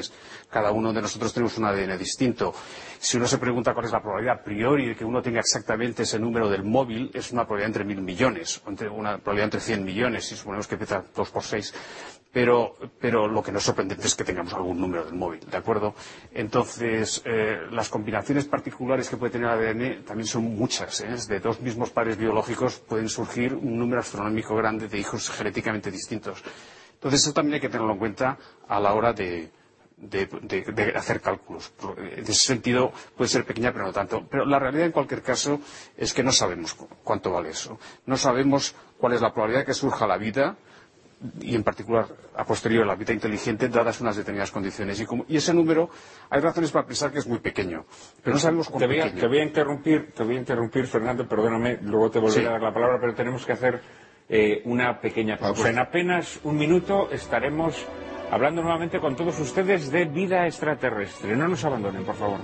Cada 0.49 0.71
uno 0.71 0.93
de 0.93 1.01
nosotros 1.01 1.33
tenemos 1.33 1.57
un 1.57 1.65
ADN 1.65 1.97
distinto. 1.97 2.53
Si 2.99 3.17
uno 3.17 3.25
se 3.27 3.39
pregunta 3.39 3.73
cuál 3.73 3.87
es 3.87 3.91
la 3.91 4.01
probabilidad 4.01 4.41
a 4.41 4.43
priori 4.43 4.89
de 4.89 4.95
que 4.95 5.05
uno 5.05 5.23
tenga 5.23 5.39
exactamente 5.39 6.03
ese 6.03 6.19
número 6.19 6.49
del 6.49 6.63
móvil, 6.63 7.09
es 7.15 7.31
una 7.31 7.45
probabilidad 7.45 7.69
entre 7.69 7.83
mil 7.83 8.01
millones, 8.03 8.61
o 8.63 8.69
una 8.69 9.17
probabilidad 9.17 9.45
entre 9.45 9.59
cien 9.59 9.83
millones, 9.83 10.25
si 10.25 10.35
suponemos 10.35 10.67
que 10.67 10.75
empieza 10.75 11.03
dos 11.15 11.31
por 11.31 11.43
seis 11.43 11.73
pero, 12.31 12.75
pero, 12.99 13.27
lo 13.27 13.41
que 13.41 13.51
no 13.51 13.57
es 13.57 13.63
sorprendente 13.63 14.05
es 14.05 14.15
que 14.19 14.25
tengamos 14.25 14.53
algún 14.53 14.81
número 14.81 15.05
del 15.05 15.13
móvil, 15.13 15.39
¿de 15.49 15.55
acuerdo? 15.55 15.95
Entonces, 16.33 17.21
eh, 17.23 17.57
las 17.71 17.87
combinaciones 17.87 18.43
particulares 18.43 19.07
que 19.09 19.15
puede 19.15 19.31
tener 19.31 19.47
el 19.47 19.53
ADN 19.53 20.03
también 20.03 20.27
son 20.27 20.43
muchas. 20.43 20.99
¿eh? 20.99 21.15
De 21.29 21.39
dos 21.39 21.61
mismos 21.61 21.89
pares 21.89 22.17
biológicos 22.17 22.79
pueden 22.79 23.07
surgir 23.07 23.53
un 23.53 23.79
número 23.79 24.01
astronómico 24.01 24.57
grande 24.57 24.89
de 24.89 24.97
hijos 24.97 25.29
genéticamente 25.29 25.89
distintos. 25.89 26.43
Entonces, 26.95 27.21
eso 27.21 27.31
también 27.31 27.53
hay 27.53 27.61
que 27.61 27.69
tenerlo 27.69 27.93
en 27.93 27.99
cuenta 27.99 28.37
a 28.67 28.79
la 28.81 28.93
hora 28.93 29.13
de, 29.13 29.51
hacer 30.95 31.21
cálculos. 31.21 31.71
En 31.97 32.23
ese 32.23 32.33
sentido 32.33 32.91
puede 33.15 33.29
ser 33.29 33.45
pequeña, 33.45 33.71
pero 33.71 33.85
no 33.85 33.93
tanto. 33.93 34.27
Pero 34.29 34.43
la 34.45 34.59
realidad, 34.59 34.87
en 34.87 34.91
cualquier 34.91 35.21
caso, 35.21 35.61
es 35.95 36.13
que 36.13 36.23
no 36.23 36.33
sabemos 36.33 36.75
cuánto 37.05 37.31
vale 37.31 37.51
eso. 37.51 37.79
No 38.05 38.17
sabemos 38.17 38.75
cuál 38.97 39.13
es 39.13 39.21
la 39.21 39.31
probabilidad 39.31 39.65
que 39.65 39.73
surja 39.73 40.05
la 40.05 40.17
vida 40.17 40.57
y 41.41 41.55
en 41.55 41.63
particular 41.63 42.07
a 42.35 42.45
posteriori 42.45 42.87
la 42.87 42.95
vida 42.95 43.13
inteligente 43.13 43.67
dadas 43.67 43.99
unas 44.01 44.15
determinadas 44.15 44.51
condiciones. 44.51 44.99
Y, 45.01 45.05
como, 45.05 45.25
y, 45.27 45.37
ese 45.37 45.53
número 45.53 45.89
hay 46.29 46.39
razones 46.41 46.71
para 46.71 46.85
pensar 46.85 47.11
que 47.11 47.19
es 47.19 47.27
muy 47.27 47.39
pequeño, 47.39 47.85
pero 48.23 48.35
no 48.35 48.39
sabemos 48.39 48.67
cuánto 48.69 48.87
te 48.87 48.87
voy 48.87 48.99
a, 48.99 49.03
pequeño. 49.03 49.21
Te 49.21 49.27
voy 49.27 49.39
a 49.39 49.43
interrumpir, 49.43 50.11
te 50.13 50.23
voy 50.23 50.35
a 50.35 50.39
interrumpir, 50.39 50.87
Fernando, 50.87 51.27
perdóname, 51.27 51.79
luego 51.81 52.09
te 52.11 52.19
volveré 52.19 52.41
Sí. 52.41 52.47
a 52.47 52.51
dar 52.51 52.61
la 52.61 52.73
palabra, 52.73 52.97
pero 53.01 53.13
tenemos 53.13 53.45
que 53.45 53.51
hacer 53.51 53.81
eh, 54.29 54.61
una 54.65 54.99
pequeña 55.01 55.37
pausa. 55.37 55.69
En 55.69 55.79
apenas 55.79 56.39
un 56.43 56.55
minuto 56.57 57.09
estaremos 57.11 57.85
hablando 58.31 58.61
nuevamente 58.61 58.99
con 58.99 59.15
todos 59.15 59.39
ustedes 59.39 59.91
de 59.91 60.05
vida 60.05 60.45
extraterrestre. 60.45 61.35
No 61.35 61.47
nos 61.47 61.65
abandonen, 61.65 62.03
por 62.03 62.15
favor. 62.15 62.39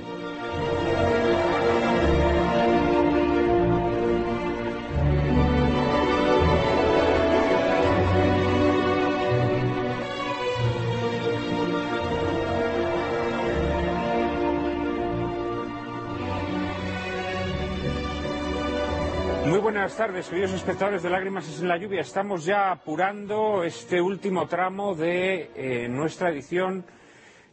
Buenas 19.85 19.97
tardes, 19.99 20.29
queridos 20.29 20.53
espectadores 20.53 21.03
de 21.03 21.11
Lágrimas 21.11 21.61
en 21.61 21.67
la 21.67 21.77
Lluvia. 21.77 22.01
Estamos 22.01 22.43
ya 22.43 22.71
apurando 22.71 23.63
este 23.63 24.01
último 24.01 24.47
tramo 24.47 24.95
de 24.95 25.51
eh, 25.55 25.87
nuestra 25.87 26.31
edición 26.31 26.83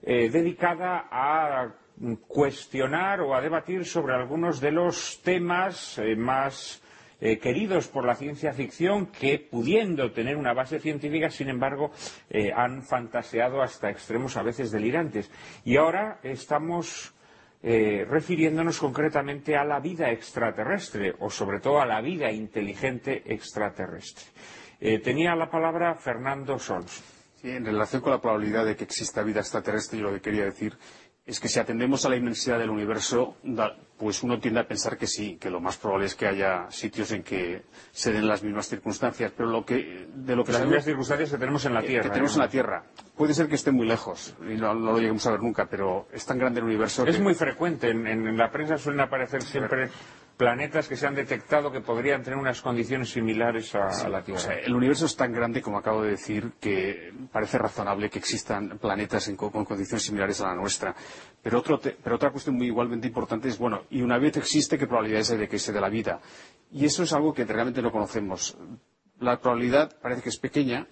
eh, 0.03 0.31
dedicada 0.31 1.09
a 1.11 1.75
cuestionar 2.27 3.21
o 3.21 3.35
a 3.35 3.43
debatir 3.43 3.85
sobre 3.85 4.15
algunos 4.15 4.63
de 4.63 4.73
los 4.73 5.21
temas 5.23 5.99
eh, 5.99 6.17
más 6.17 6.83
queridos 7.21 7.87
por 7.87 8.07
la 8.07 8.15
ciencia 8.15 8.55
ficción 8.55 9.09
que, 9.09 9.39
pudiendo 9.39 10.11
tener 10.11 10.37
una 10.37 10.55
base 10.55 10.81
científica, 10.81 11.31
sin 11.31 11.51
embargo, 11.51 11.93
han 12.57 12.83
fantaseado 12.83 13.63
hasta 13.63 13.91
extremos 13.91 14.37
a 14.37 14.43
veces 14.43 14.73
delirantes. 14.73 15.31
Y 15.65 15.77
ahora 15.77 16.19
estamos 16.25 17.15
eh, 17.63 18.05
refiriéndonos 18.09 18.79
concretamente 18.79 19.57
a 19.57 19.65
la 19.65 19.79
vida 19.79 20.11
extraterrestre 20.11 21.15
o 21.21 21.31
sobre 21.31 21.61
todo 21.61 21.81
a 21.81 21.87
la 21.87 22.01
vida 22.01 22.31
inteligente 22.31 23.23
extraterrestre. 23.27 24.25
Eh, 24.81 24.99
tenía 24.99 25.37
la 25.37 25.49
palabra 25.49 25.95
Fernando 25.95 26.59
Sons. 26.59 27.03
Sí, 27.41 27.51
en 27.51 27.65
relación 27.65 28.03
con 28.03 28.13
la 28.13 28.21
probabilidad 28.21 28.65
de 28.65 28.77
que 28.77 28.85
exista 28.85 29.23
vida 29.23 29.41
extraterrestre, 29.41 29.99
yo 29.99 30.07
lo 30.07 30.13
que 30.15 30.21
quería 30.21 30.45
decir 30.45 30.77
es 31.25 31.39
que 31.39 31.49
si 31.49 31.61
atendemos 31.61 32.05
a 32.05 32.09
la 32.09 32.17
inmensidad 32.17 32.59
del 32.59 32.71
universo, 32.71 33.37
pues 34.03 34.21
uno 34.25 34.41
tiende 34.41 34.59
a 34.59 34.67
pensar 34.67 34.99
que 34.99 35.07
sí, 35.07 35.37
que 35.41 35.49
lo 35.49 35.61
más 35.61 35.77
probable 35.77 36.07
es 36.07 36.17
que 36.17 36.27
haya 36.27 36.69
sitios 36.71 37.13
en 37.13 37.23
que 37.23 37.63
se 37.93 38.13
den 38.13 38.27
las 38.27 38.43
mismas 38.43 38.67
circunstancias, 38.69 39.31
pero 39.37 39.49
lo 39.49 39.65
que, 39.65 40.09
de 40.13 40.35
lo 40.35 40.43
que 40.43 40.51
Las 40.51 40.63
mismas 40.63 40.85
circunstancias 40.85 41.31
que 41.31 41.39
tenemos 41.39 41.65
en 41.67 41.75
la 41.75 41.83
Tierra. 41.83 42.03
que 42.03 42.09
tenemos 42.11 42.37
¿no? 42.37 42.43
en 42.43 42.47
la 42.49 42.51
Tierra. 42.51 42.83
Puede 43.17 43.33
ser 43.33 43.47
que 43.47 43.55
esté 43.55 43.71
muy 43.71 43.87
lejos 43.87 44.35
y 44.41 44.55
no, 44.57 44.75
no 44.75 44.91
lo 44.91 44.99
lleguemos 44.99 45.25
a 45.29 45.31
ver 45.31 45.41
nunca, 45.41 45.67
pero 45.67 46.09
es 46.13 46.27
tan 46.27 46.37
grande 46.37 46.59
el 46.59 46.67
universo 46.67 47.07
Es 47.07 47.15
que 47.17 47.23
muy 47.23 47.35
frecuente. 47.35 47.91
En, 47.91 48.05
en- 48.09 48.27
en 48.27 48.37
la 48.37 48.51
prensa 48.51 48.77
suelen 48.77 49.03
aparecer 49.03 49.41
siempre 49.41 49.89
planetas 50.37 50.89
que 50.89 50.97
se 50.97 51.07
han 51.07 51.15
detectado 51.15 51.71
que 51.71 51.81
podrían 51.81 52.23
tener 52.23 52.39
unas 52.39 52.61
condiciones 52.63 53.11
similares 53.11 53.75
a, 53.75 53.89
a 53.89 54.09
la 54.09 54.19
O 54.19 54.23
Tierra. 54.23 54.41
sea, 54.41 54.55
el 54.59 54.75
universo 54.75 55.07
es 55.07 55.15
tan 55.17 55.33
grande, 55.33 55.63
como 55.63 55.79
acabo 55.79 56.03
de 56.03 56.11
decir, 56.11 56.53
que 56.61 57.13
parece 57.31 57.59
razonable 57.59 58.11
que 58.11 58.19
existan 58.19 58.79
planetas 58.79 59.29
en 59.29 59.37
con 59.37 59.51
condiciones 59.65 60.03
similares 60.05 60.41
a 60.41 60.49
la 60.49 60.55
nuestra. 60.55 60.95
Pero, 61.43 61.59
otro 61.59 61.79
te- 61.79 61.97
pero 62.03 62.17
otra 62.17 62.31
cuestión 62.31 62.57
muy 62.57 62.67
igualmente 62.67 63.07
importante 63.07 63.49
es, 63.49 63.59
bueno, 63.59 63.83
y 63.91 64.03
una 64.03 64.19
vez 64.19 64.37
existe, 64.37 64.79
¿qué 64.79 64.87
probabilidades 64.87 65.31
hay 65.33 65.39
de 65.39 65.49
que 65.49 65.59
se 65.59 65.73
dé 65.73 65.81
la 65.81 65.89
vida? 65.89 66.21
Y 66.73 66.85
eso 66.87 67.03
es 67.03 67.13
algo 67.13 67.33
que 67.35 67.45
realmente 67.45 67.83
no 67.83 67.93
conocemos. 67.93 68.57
La 69.21 69.39
probabilidad 69.41 69.97
parece 70.01 70.23
que 70.23 70.29
es 70.31 70.39
pequeña, 70.39 70.87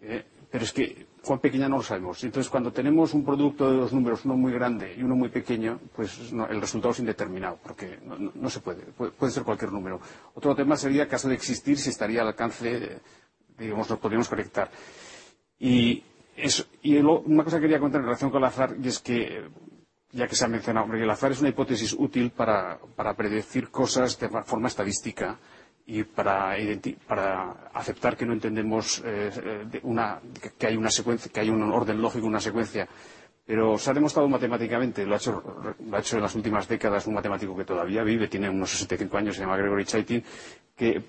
eh, 0.00 0.24
pero 0.50 0.64
es 0.64 0.72
que 0.72 1.06
cuán 1.24 1.40
pequeña 1.40 1.68
no 1.68 1.78
lo 1.78 1.82
sabemos. 1.82 2.22
Entonces, 2.22 2.50
cuando 2.50 2.72
tenemos 2.72 3.14
un 3.14 3.24
producto 3.24 3.70
de 3.70 3.78
dos 3.78 3.92
números, 3.92 4.24
uno 4.24 4.36
muy 4.36 4.52
grande 4.52 4.94
y 4.96 5.02
uno 5.02 5.16
muy 5.16 5.28
pequeño, 5.30 5.80
pues 5.96 6.18
el 6.32 6.60
resultado 6.60 6.92
es 6.92 7.00
indeterminado, 7.00 7.58
porque 7.62 7.98
no, 8.34 8.50
se 8.50 8.60
puede, 8.60 8.82
puede, 8.92 9.32
ser 9.32 9.42
cualquier 9.42 9.72
número. 9.72 10.00
Otro 10.34 10.54
tema 10.54 10.76
sería, 10.76 11.08
caso 11.08 11.28
de 11.28 11.34
existir, 11.34 11.78
si 11.78 11.90
estaría 11.90 12.22
al 12.22 12.28
alcance, 12.28 13.00
digamos, 13.58 13.88
nos 13.90 13.98
podríamos 13.98 14.28
conectar. 14.28 14.70
Y, 15.58 16.02
lo- 16.84 17.20
una 17.20 17.44
cosa 17.44 17.56
que 17.56 17.62
quería 17.62 17.80
contar 17.80 18.00
en 18.00 18.06
relación 18.06 18.30
con 18.30 18.42
el 18.42 18.48
azar, 18.48 18.76
y 18.82 18.88
es 18.88 18.98
que, 19.00 19.48
ya 20.12 20.28
que 20.28 20.36
se 20.36 20.44
ha 20.44 20.48
mencionado, 20.48 20.92
el 20.94 21.10
azar 21.10 21.32
es 21.32 21.40
una 21.40 21.48
hipótesis 21.48 21.94
útil 21.98 22.30
para 22.30 22.78
predecir 23.16 23.70
cosas 23.70 24.18
de 24.18 24.28
forma 24.28 24.68
estadística 24.68 25.38
y 25.86 26.02
para, 26.04 26.54
aceptar 27.74 28.16
que 28.16 28.24
no 28.24 28.32
entendemos 28.32 29.02
eh, 29.04 29.30
que- 30.58 30.66
hay 30.66 30.76
una 30.76 30.90
secuencia, 30.90 31.30
que 31.30 31.40
hay 31.40 31.50
un 31.50 31.62
orden 31.62 32.00
lógico, 32.00 32.26
una 32.26 32.40
secuencia. 32.40 32.88
Pero 33.46 33.76
se 33.76 33.90
ha 33.90 33.94
demostrado 33.94 34.26
matemáticamente, 34.28 35.04
lo 35.04 35.14
ha, 35.14 35.18
hecho, 35.18 36.16
en 36.16 36.22
las 36.22 36.34
últimas 36.34 36.66
décadas 36.66 37.06
un 37.06 37.12
matemático 37.14 37.54
que 37.54 37.64
todavía 37.66 38.02
vive, 38.02 38.28
tiene 38.28 38.48
unos 38.48 38.70
65 38.70 39.16
años, 39.18 39.34
se 39.36 39.42
llama 39.42 39.58
Gregory 39.58 39.84
Chaitin, 39.84 40.24
que, 40.74 41.02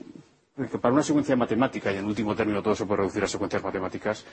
para 0.82 0.94
una 0.94 1.04
secuencia 1.04 1.38
matemática, 1.38 1.94
y 1.94 1.98
en 1.98 2.06
último 2.06 2.36
término 2.36 2.62
todo 2.62 2.76
se 2.76 2.86
puede 2.86 3.00
reducir 3.04 3.24
a 3.24 3.28
secuencias 3.28 3.64
matemáticas, 3.64 4.26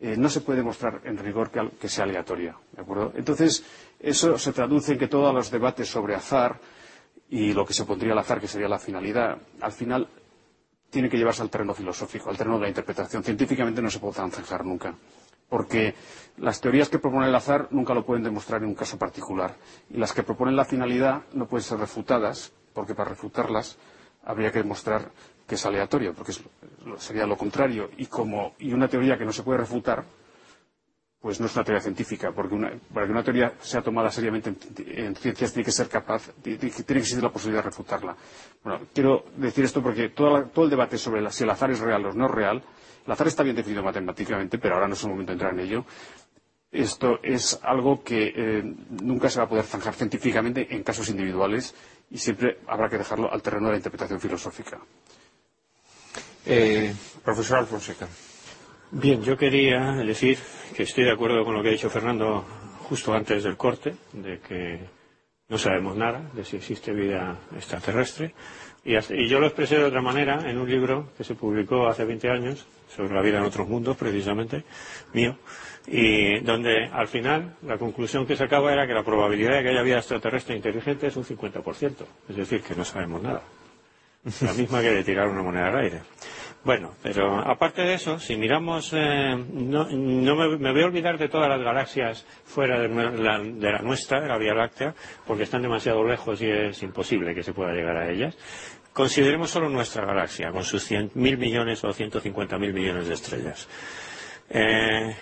eh, 0.00 0.16
no 0.16 0.28
se 0.28 0.40
puede 0.40 0.58
demostrar 0.58 1.00
en 1.04 1.16
rigor 1.16 1.52
que, 1.52 1.88
sea 1.88 2.02
aleatoria. 2.04 2.56
Entonces, 3.14 3.64
eso 4.00 4.36
se 4.36 4.52
traduce 4.52 4.92
en 4.94 4.98
que 4.98 5.06
todos 5.06 5.32
los 5.32 5.48
debates 5.52 5.88
sobre 5.88 6.16
azar 6.16 6.58
y 7.34 7.52
lo 7.52 7.66
que 7.66 7.74
se 7.74 7.84
pondría 7.84 8.12
al 8.12 8.18
azar, 8.20 8.40
que 8.40 8.46
sería 8.46 8.68
la 8.68 8.78
finalidad, 8.78 9.36
al 9.60 9.72
final 9.72 10.06
tiene 10.88 11.10
que 11.10 11.16
llevarse 11.18 11.42
al 11.42 11.50
terreno 11.50 11.74
filosófico, 11.74 12.30
al 12.30 12.36
terreno 12.36 12.58
de 12.58 12.62
la 12.62 12.68
interpretación. 12.68 13.24
Científicamente 13.24 13.82
no 13.82 13.90
se 13.90 13.98
podrán 13.98 14.30
zanjar 14.30 14.64
nunca, 14.64 14.94
porque 15.48 15.96
las 16.36 16.60
teorías 16.60 16.88
que 16.88 17.00
proponen 17.00 17.30
el 17.30 17.34
azar 17.34 17.66
nunca 17.72 17.92
lo 17.92 18.06
pueden 18.06 18.22
demostrar 18.22 18.62
en 18.62 18.68
un 18.68 18.76
caso 18.76 18.96
particular, 18.96 19.56
y 19.90 19.96
las 19.96 20.12
que 20.12 20.22
proponen 20.22 20.54
la 20.54 20.64
finalidad 20.64 21.22
no 21.32 21.48
pueden 21.48 21.64
ser 21.64 21.78
refutadas, 21.78 22.52
porque 22.72 22.94
para 22.94 23.10
refutarlas 23.10 23.78
habría 24.24 24.52
que 24.52 24.58
demostrar 24.60 25.10
que 25.44 25.56
es 25.56 25.66
aleatorio, 25.66 26.14
porque 26.14 26.34
sería 26.98 27.26
lo 27.26 27.36
contrario, 27.36 27.90
y 27.96 28.06
como 28.06 28.54
y 28.60 28.72
una 28.72 28.86
teoría 28.86 29.18
que 29.18 29.24
no 29.24 29.32
se 29.32 29.42
puede 29.42 29.58
refutar, 29.58 30.04
pues 31.24 31.40
no 31.40 31.46
es 31.46 31.54
una 31.56 31.64
teoría 31.64 31.80
científica, 31.80 32.32
porque 32.32 32.54
para 32.92 33.06
que 33.06 33.12
una 33.12 33.24
teoría 33.24 33.54
sea 33.62 33.80
tomada 33.80 34.10
seriamente 34.10 34.50
en, 34.50 34.58
en 35.06 35.16
ciencias 35.16 35.54
tiene 35.54 35.64
que 35.64 35.72
ser 35.72 35.88
capaz, 35.88 36.28
ti- 36.42 36.58
ti- 36.58 36.68
tiene 36.70 36.84
que 36.84 36.98
existir 36.98 37.22
la 37.22 37.32
posibilidad 37.32 37.62
de 37.64 37.70
refutarla. 37.70 38.14
Bueno, 38.62 38.80
quiero 38.92 39.24
decir 39.38 39.64
esto 39.64 39.82
porque 39.82 40.10
todo 40.10 40.50
el 40.64 40.68
debate 40.70 40.98
sobre 40.98 41.28
si 41.32 41.44
el 41.44 41.48
azar 41.48 41.70
es 41.70 41.80
real 41.80 42.04
o 42.04 42.12
no 42.12 42.26
es 42.26 42.30
real, 42.30 42.62
el 43.06 43.10
azar 43.10 43.26
está 43.26 43.42
bien 43.42 43.56
definido 43.56 43.82
matemáticamente, 43.82 44.58
pero 44.58 44.74
ahora 44.74 44.86
no 44.86 44.92
es 44.92 45.02
el 45.02 45.08
momento 45.08 45.30
de 45.30 45.36
entrar 45.36 45.54
en 45.54 45.60
ello. 45.60 45.86
Esto 46.70 47.18
es 47.22 47.58
algo 47.62 48.04
que 48.04 48.34
eh, 48.36 48.62
nunca 49.02 49.30
se 49.30 49.38
va 49.38 49.46
a 49.46 49.48
poder 49.48 49.64
zanjar 49.64 49.94
científicamente 49.94 50.66
en 50.76 50.82
casos 50.82 51.08
individuales 51.08 51.74
y 52.10 52.18
siempre 52.18 52.58
habrá 52.66 52.90
que 52.90 52.98
dejarlo 52.98 53.32
al 53.32 53.40
terreno 53.40 53.68
de 53.68 53.72
la 53.72 53.76
interpretación 53.78 54.20
filosófica. 54.20 54.78
Eh, 56.44 56.92
profesor 57.24 57.60
Alfonseca. 57.60 58.08
Bien, 58.90 59.22
yo 59.22 59.36
quería 59.36 59.92
decir 59.96 60.38
que 60.76 60.84
estoy 60.84 61.04
de 61.04 61.12
acuerdo 61.12 61.44
con 61.44 61.54
lo 61.54 61.62
que 61.62 61.68
ha 61.68 61.72
dicho 61.72 61.90
Fernando 61.90 62.44
justo 62.88 63.12
antes 63.12 63.42
del 63.42 63.56
corte, 63.56 63.94
de 64.12 64.38
que 64.40 64.80
no 65.48 65.58
sabemos 65.58 65.96
nada 65.96 66.30
de 66.32 66.44
si 66.44 66.56
existe 66.56 66.92
vida 66.92 67.36
extraterrestre. 67.56 68.34
Y, 68.84 68.94
yo 69.28 69.40
lo 69.40 69.46
expresé 69.46 69.78
de 69.78 69.84
otra 69.84 70.02
manera 70.02 70.48
en 70.48 70.58
un 70.58 70.68
libro 70.68 71.10
que 71.16 71.24
se 71.24 71.34
publicó 71.34 71.86
hace 71.86 72.04
20 72.04 72.30
años 72.30 72.66
sobre 72.94 73.14
la 73.14 73.22
vida 73.22 73.38
en 73.38 73.44
otros 73.44 73.66
mundos, 73.66 73.96
precisamente, 73.96 74.62
mío, 75.12 75.36
y 75.86 76.40
donde 76.40 76.86
al 76.92 77.08
final 77.08 77.56
la 77.62 77.78
conclusión 77.78 78.26
que 78.26 78.36
sacaba 78.36 78.72
era 78.72 78.86
que 78.86 78.92
la 78.92 79.02
probabilidad 79.02 79.56
de 79.56 79.62
que 79.62 79.68
haya 79.70 79.82
vida 79.82 79.98
extraterrestre 79.98 80.56
inteligente 80.56 81.06
es 81.06 81.16
un 81.16 81.24
50%. 81.24 81.92
Es 82.28 82.36
decir, 82.36 82.62
que 82.62 82.74
no 82.74 82.84
sabemos 82.84 83.22
nada. 83.22 83.42
La 84.40 84.52
misma 84.54 84.80
que 84.80 84.90
de 84.90 85.04
tirar 85.04 85.28
una 85.28 85.42
moneda 85.42 85.68
al 85.68 85.78
aire. 85.78 86.00
Bueno, 86.64 86.94
pero 87.02 87.38
aparte 87.40 87.82
de 87.82 87.94
eso, 87.94 88.18
si 88.18 88.36
miramos, 88.36 88.90
eh, 88.94 89.36
no, 89.36 89.86
no 89.90 90.34
me, 90.34 90.72
voy 90.72 90.82
a 90.82 90.86
olvidar 90.86 91.18
de 91.18 91.28
todas 91.28 91.46
las 91.46 91.60
galaxias 91.60 92.26
fuera 92.44 92.80
de, 92.80 92.88
la, 92.88 93.38
de 93.38 93.72
la 93.72 93.80
nuestra, 93.80 94.22
de 94.22 94.28
la 94.28 94.38
Vía 94.38 94.54
Láctea, 94.54 94.94
porque 95.26 95.42
están 95.42 95.60
demasiado 95.60 96.02
lejos 96.02 96.40
y 96.40 96.48
es 96.48 96.82
imposible 96.82 97.34
que 97.34 97.42
se 97.42 97.52
pueda 97.52 97.72
llegar 97.72 97.98
a 97.98 98.10
ellas. 98.10 98.34
Consideremos 98.94 99.50
solo 99.50 99.68
nuestra 99.68 100.06
galaxia, 100.06 100.52
con 100.52 100.64
sus 100.64 100.90
100.000 100.90 101.36
millones 101.36 101.84
o 101.84 101.88
150.000 101.88 102.72
millones 102.72 103.08
de 103.08 103.14
estrellas. 103.14 103.68
Eh, 104.48 105.14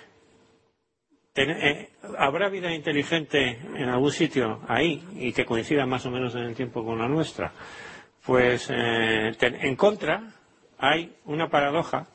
eh, 1.35 1.89
¿Habrá 2.19 2.51
vida 2.51 2.73
inteligente 2.73 3.59
en 3.75 3.89
algún 3.89 4.13
sitio 4.13 4.61
ahí 4.69 5.03
y 5.17 5.33
que 5.33 5.45
coincida 5.45 5.87
más 5.87 6.07
o 6.07 6.11
menos 6.11 6.35
en 6.37 6.43
el 6.43 6.55
tiempo 6.55 6.85
con 6.85 6.99
la 6.99 7.09
nuestra? 7.09 7.53
Pues 8.25 8.69
eh, 8.71 9.33
en 9.41 9.75
contra 9.75 10.23
hay 10.83 11.17
una 11.27 11.49
paradoja 11.49 12.09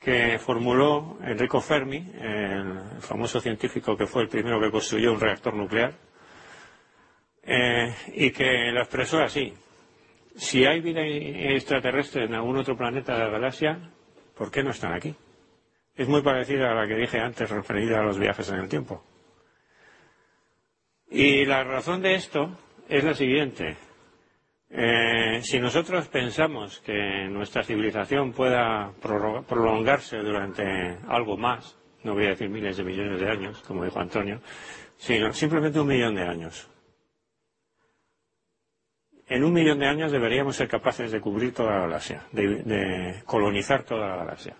que 0.00 0.38
formuló 0.38 1.18
Enrico 1.22 1.60
Fermi, 1.60 1.98
el 2.18 2.80
famoso 3.00 3.40
científico 3.42 3.94
que 3.94 4.06
fue 4.06 4.22
el 4.22 4.28
primero 4.28 4.58
que 4.58 4.70
construyó 4.70 5.12
un 5.12 5.20
reactor 5.20 5.52
nuclear, 5.52 5.92
eh, 7.42 7.94
y 8.14 8.30
que 8.30 8.72
lo 8.72 8.80
expresó 8.80 9.18
así. 9.18 9.52
Si 10.34 10.64
hay 10.64 10.80
vida 10.80 11.02
extraterrestre 11.04 12.24
en 12.24 12.34
algún 12.34 12.56
otro 12.56 12.74
planeta 12.74 13.12
de 13.12 13.18
la 13.18 13.28
galaxia, 13.28 13.78
¿por 14.34 14.50
qué 14.50 14.62
no 14.62 14.70
están 14.70 14.94
aquí? 14.94 15.14
Es 15.94 16.08
muy 16.08 16.22
parecida 16.22 16.70
a 16.70 16.74
la 16.74 16.88
que 16.88 16.94
dije 16.94 17.20
antes 17.20 17.50
referida 17.50 18.00
a 18.00 18.02
los 18.02 18.18
viajes 18.18 18.48
en 18.48 18.60
el 18.60 18.68
tiempo. 18.70 19.04
Y 21.10 21.44
la 21.44 21.64
razón 21.64 22.00
de 22.00 22.14
esto 22.14 22.56
es 22.88 23.04
la 23.04 23.12
siguiente. 23.12 23.76
Eh, 24.70 25.40
si 25.42 25.58
nosotros 25.60 26.08
pensamos 26.08 26.80
que 26.80 27.26
nuestra 27.30 27.62
civilización 27.62 28.32
pueda 28.32 28.92
prolongarse 29.00 30.18
durante 30.18 30.98
algo 31.08 31.36
más, 31.36 31.76
no 32.04 32.14
voy 32.14 32.26
a 32.26 32.30
decir 32.30 32.50
miles 32.50 32.76
de 32.76 32.84
millones 32.84 33.20
de 33.20 33.30
años, 33.30 33.62
como 33.66 33.84
dijo 33.84 33.98
Antonio, 33.98 34.40
sino 34.96 35.32
simplemente 35.32 35.80
un 35.80 35.86
millón 35.86 36.14
de 36.14 36.22
años. 36.22 36.68
En 39.26 39.44
un 39.44 39.52
millón 39.52 39.78
de 39.78 39.86
años 39.86 40.12
deberíamos 40.12 40.56
ser 40.56 40.68
capaces 40.68 41.12
de 41.12 41.20
cubrir 41.20 41.52
toda 41.52 41.72
la 41.72 41.80
galaxia, 41.80 42.26
de 42.32 43.22
colonizar 43.24 43.84
toda 43.84 44.08
la 44.08 44.16
galaxia. 44.16 44.56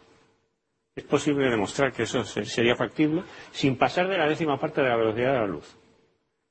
Es 0.94 1.04
posible 1.04 1.48
demostrar 1.48 1.92
que 1.92 2.02
eso 2.02 2.24
sería 2.24 2.74
factible 2.74 3.22
sin 3.52 3.78
pasar 3.78 4.08
de 4.08 4.18
la 4.18 4.28
décima 4.28 4.58
parte 4.58 4.82
de 4.82 4.88
la 4.88 4.96
velocidad 4.96 5.32
de 5.32 5.38
la 5.38 5.46
luz. 5.46 5.78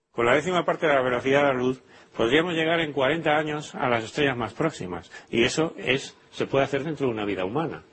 Con 0.10 0.26
la 0.26 0.34
décima 0.34 0.64
parte 0.64 0.88
de 0.88 0.94
la 0.94 1.02
velocidad 1.02 1.42
de 1.42 1.48
la 1.48 1.54
luz 1.54 1.84
podríamos 2.18 2.56
llegar 2.56 2.80
en 2.80 2.92
40 2.92 3.30
años 3.30 3.76
a 3.76 3.88
las 3.88 4.04
estrellas 4.04 4.36
más 4.36 4.54
próximas. 4.54 5.12
Y 5.30 5.44
eso 5.44 5.76
es, 5.78 6.18
se 6.32 6.48
puede 6.48 6.66
hacer 6.66 6.84
dentro 6.84 7.06
de 7.06 7.14
una 7.14 7.26
vida 7.26 7.46
humana. 7.46 7.84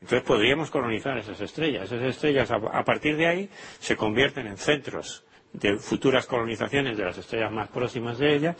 Entonces 0.00 0.22
podríamos 0.22 0.70
colonizar 0.70 1.18
esas 1.18 1.40
estrellas. 1.40 1.90
Esas 1.90 2.02
estrellas 2.02 2.50
a, 2.52 2.84
partir 2.84 3.16
de 3.16 3.26
ahí 3.26 3.50
se 3.80 3.96
convierten 3.96 4.46
en 4.46 4.56
centros 4.56 5.24
de 5.52 5.78
futuras 5.78 6.26
colonizaciones 6.26 6.96
de 6.96 7.04
las 7.04 7.18
estrellas 7.18 7.50
más 7.50 7.68
próximas 7.68 8.18
de 8.18 8.34
ellas 8.34 8.56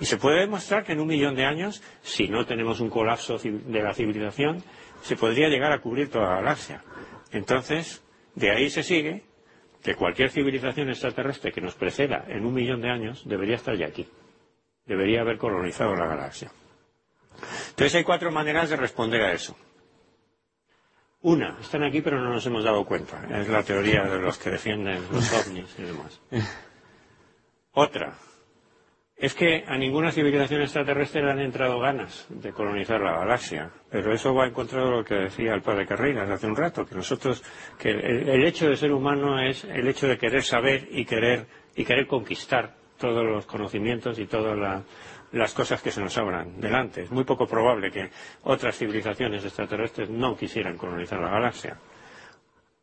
y 0.00 0.04
se 0.06 0.16
puede 0.16 0.40
demostrar 0.40 0.84
que 0.84 0.92
en 0.92 1.00
un 1.00 1.06
millón 1.06 1.34
de 1.34 1.44
años, 1.44 1.82
si 2.02 2.28
no 2.28 2.44
tenemos 2.46 2.80
un 2.80 2.90
colapso 2.90 3.38
de 3.38 3.82
la 3.82 3.94
civilización, 3.94 4.62
se 5.02 5.16
podría 5.16 5.48
llegar 5.48 5.72
a 5.72 5.80
cubrir 5.80 6.10
toda 6.10 6.28
la 6.30 6.36
galaxia. 6.36 6.82
Entonces, 7.30 8.02
de 8.34 8.50
ahí 8.50 8.70
se 8.70 8.82
sigue 8.82 9.24
que 9.86 9.94
cualquier 9.94 10.30
civilización 10.30 10.88
extraterrestre 10.88 11.52
que 11.52 11.60
nos 11.60 11.76
preceda 11.76 12.24
en 12.26 12.44
un 12.44 12.52
millón 12.52 12.80
de 12.80 12.90
años 12.90 13.22
debería 13.24 13.54
estar 13.54 13.76
ya 13.76 13.86
aquí. 13.86 14.04
Debería 14.84 15.20
haber 15.20 15.38
colonizado 15.38 15.94
la 15.94 16.08
galaxia. 16.08 16.50
Entonces 17.68 17.94
hay 17.94 18.02
cuatro 18.02 18.32
maneras 18.32 18.68
de 18.68 18.74
responder 18.74 19.22
a 19.22 19.32
eso. 19.32 19.56
Una, 21.22 21.56
están 21.60 21.84
aquí 21.84 22.00
pero 22.00 22.20
no 22.20 22.30
nos 22.32 22.44
hemos 22.46 22.64
dado 22.64 22.84
cuenta. 22.84 23.22
Es 23.30 23.48
la 23.48 23.62
teoría 23.62 24.02
de 24.02 24.18
los 24.18 24.38
que 24.38 24.50
defienden 24.50 25.04
los 25.12 25.32
ovnis 25.32 25.72
y 25.78 25.82
demás. 25.82 26.20
Otra, 27.70 28.18
es 29.16 29.34
que 29.34 29.64
a 29.66 29.78
ninguna 29.78 30.12
civilización 30.12 30.60
extraterrestre 30.60 31.22
le 31.22 31.30
han 31.30 31.40
entrado 31.40 31.80
ganas 31.80 32.26
de 32.28 32.52
colonizar 32.52 33.00
la 33.00 33.18
galaxia, 33.18 33.70
pero 33.90 34.12
eso 34.12 34.34
va 34.34 34.46
en 34.46 34.52
contra 34.52 34.84
de 34.84 34.90
lo 34.90 35.04
que 35.04 35.14
decía 35.14 35.54
el 35.54 35.62
padre 35.62 35.86
Carreras 35.86 36.28
hace 36.28 36.46
un 36.46 36.54
rato, 36.54 36.84
que 36.84 36.94
nosotros, 36.94 37.42
que 37.78 37.90
el, 37.90 38.44
hecho 38.44 38.68
de 38.68 38.76
ser 38.76 38.92
humano 38.92 39.40
es 39.40 39.64
el 39.64 39.88
hecho 39.88 40.06
de 40.06 40.18
querer 40.18 40.42
saber 40.42 40.88
y 40.90 41.06
querer, 41.06 41.46
y 41.74 41.84
querer 41.84 42.06
conquistar 42.06 42.74
todos 42.98 43.24
los 43.24 43.46
conocimientos 43.46 44.18
y 44.18 44.26
todas 44.26 44.84
las 45.32 45.54
cosas 45.54 45.80
que 45.80 45.90
se 45.90 46.02
nos 46.02 46.16
abran 46.18 46.60
delante. 46.60 47.02
Es 47.02 47.10
muy 47.10 47.24
poco 47.24 47.46
probable 47.46 47.90
que 47.90 48.10
otras 48.42 48.76
civilizaciones 48.76 49.42
extraterrestres 49.44 50.10
no 50.10 50.36
quisieran 50.36 50.76
colonizar 50.76 51.20
la 51.20 51.30
galaxia. 51.30 51.78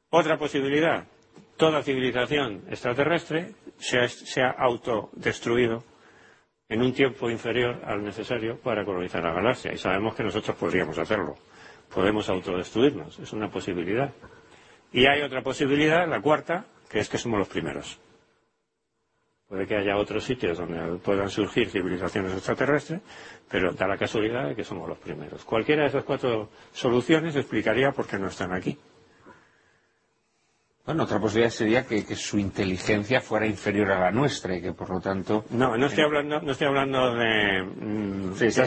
Otra 0.09 0.37
posibilidad, 0.37 1.05
toda 1.57 1.83
civilización 1.83 2.63
extraterrestre 2.69 3.53
se 3.77 4.41
ha 4.41 4.49
autodestruido 4.49 5.83
en 6.69 6.81
un 6.81 6.93
tiempo 6.93 7.29
inferior 7.29 7.81
al 7.85 8.03
necesario 8.03 8.57
para 8.57 8.85
colonizar 8.85 9.23
la 9.23 9.33
galaxia. 9.33 9.73
Y 9.73 9.77
sabemos 9.77 10.15
que 10.15 10.23
nosotros 10.23 10.55
podríamos 10.55 10.97
hacerlo. 10.97 11.35
Podemos 11.93 12.29
autodestruirnos. 12.29 13.19
Es 13.19 13.33
una 13.33 13.49
posibilidad. 13.49 14.11
Y 14.91 15.05
hay 15.05 15.21
otra 15.21 15.41
posibilidad, 15.41 16.07
la 16.07 16.21
cuarta, 16.21 16.65
que 16.89 16.99
es 16.99 17.09
que 17.09 17.17
somos 17.17 17.39
los 17.39 17.47
primeros. 17.47 17.99
Puede 19.47 19.67
que 19.67 19.75
haya 19.75 19.97
otros 19.97 20.23
sitios 20.23 20.57
donde 20.57 20.97
puedan 20.97 21.29
surgir 21.29 21.69
civilizaciones 21.69 22.33
extraterrestres, 22.33 23.01
pero 23.49 23.71
da 23.73 23.87
la 23.87 23.97
casualidad 23.97 24.47
de 24.47 24.55
que 24.55 24.63
somos 24.63 24.89
los 24.89 24.97
primeros. 24.97 25.43
Cualquiera 25.45 25.83
de 25.83 25.89
esas 25.89 26.03
cuatro 26.03 26.49
soluciones 26.71 27.35
explicaría 27.35 27.91
por 27.91 28.07
qué 28.07 28.17
no 28.17 28.27
están 28.27 28.51
aquí. 28.53 28.77
Bueno, 30.85 31.03
otra 31.03 31.17
posibilidad 31.17 31.49
sería 31.49 31.85
que, 31.85 32.03
su 32.15 32.37
inteligencia 32.37 33.21
fuera 33.21 33.45
inferior 33.45 33.89
a 33.91 33.99
la 33.99 34.11
nuestra 34.11 34.55
y 34.55 34.61
que 34.61 34.73
por 34.73 34.89
lo 34.89 34.99
tanto. 34.99 35.45
No, 35.51 35.77
no 35.77 35.85
estoy 35.85 36.03
hablando, 36.03 36.41
no 36.41 36.51
estoy 36.51 36.67
hablando 36.67 37.15
de. 37.15 37.63
Mm, 37.63 38.35
sí, 38.35 38.47
está, 38.47 38.63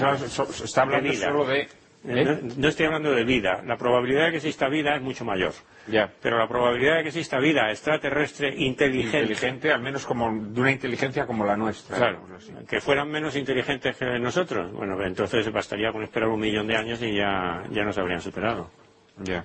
hablando 0.80 1.12
solo 1.12 1.44
de. 1.44 1.68
¿eh? 2.09 2.40
No, 2.56 2.68
estoy 2.68 2.86
hablando 2.86 3.12
de 3.12 3.22
vida. 3.24 3.62
La 3.66 3.76
probabilidad 3.76 4.26
de 4.26 4.30
que 4.30 4.36
exista 4.38 4.66
vida 4.70 4.97
es 4.97 5.02
mucho 5.02 5.26
mayor. 5.26 5.52
Ya. 5.88 6.10
Pero 6.22 6.38
la 6.38 6.48
probabilidad 6.48 6.97
de 6.97 7.02
que 7.02 7.09
exista 7.09 7.38
vida 7.38 7.70
extraterrestre 7.70 8.55
inteligente. 8.56 9.18
Inteligente, 9.18 9.70
al 9.70 9.82
menos 9.82 10.06
como 10.06 10.32
de 10.32 10.59
una 10.59 10.72
inteligencia 10.72 11.26
como 11.26 11.44
la 11.44 11.55
nuestra. 11.55 11.98
Claro. 11.98 12.26
Que 12.66 12.80
fueran 12.80 13.10
menos 13.10 13.36
inteligentes 13.36 13.94
que 13.94 14.18
nosotros. 14.18 14.72
Bueno, 14.72 14.97
entonces 15.05 15.52
bastaría 15.52 15.93
con 15.93 16.02
esperar 16.02 16.30
un 16.30 16.40
millón 16.40 16.66
de 16.66 16.76
años 16.76 17.02
y 17.02 17.14
ya, 17.14 17.62
ya 17.70 17.84
nos 17.84 17.98
habrían 17.98 18.22
superado. 18.22 18.70
Ya. 19.18 19.44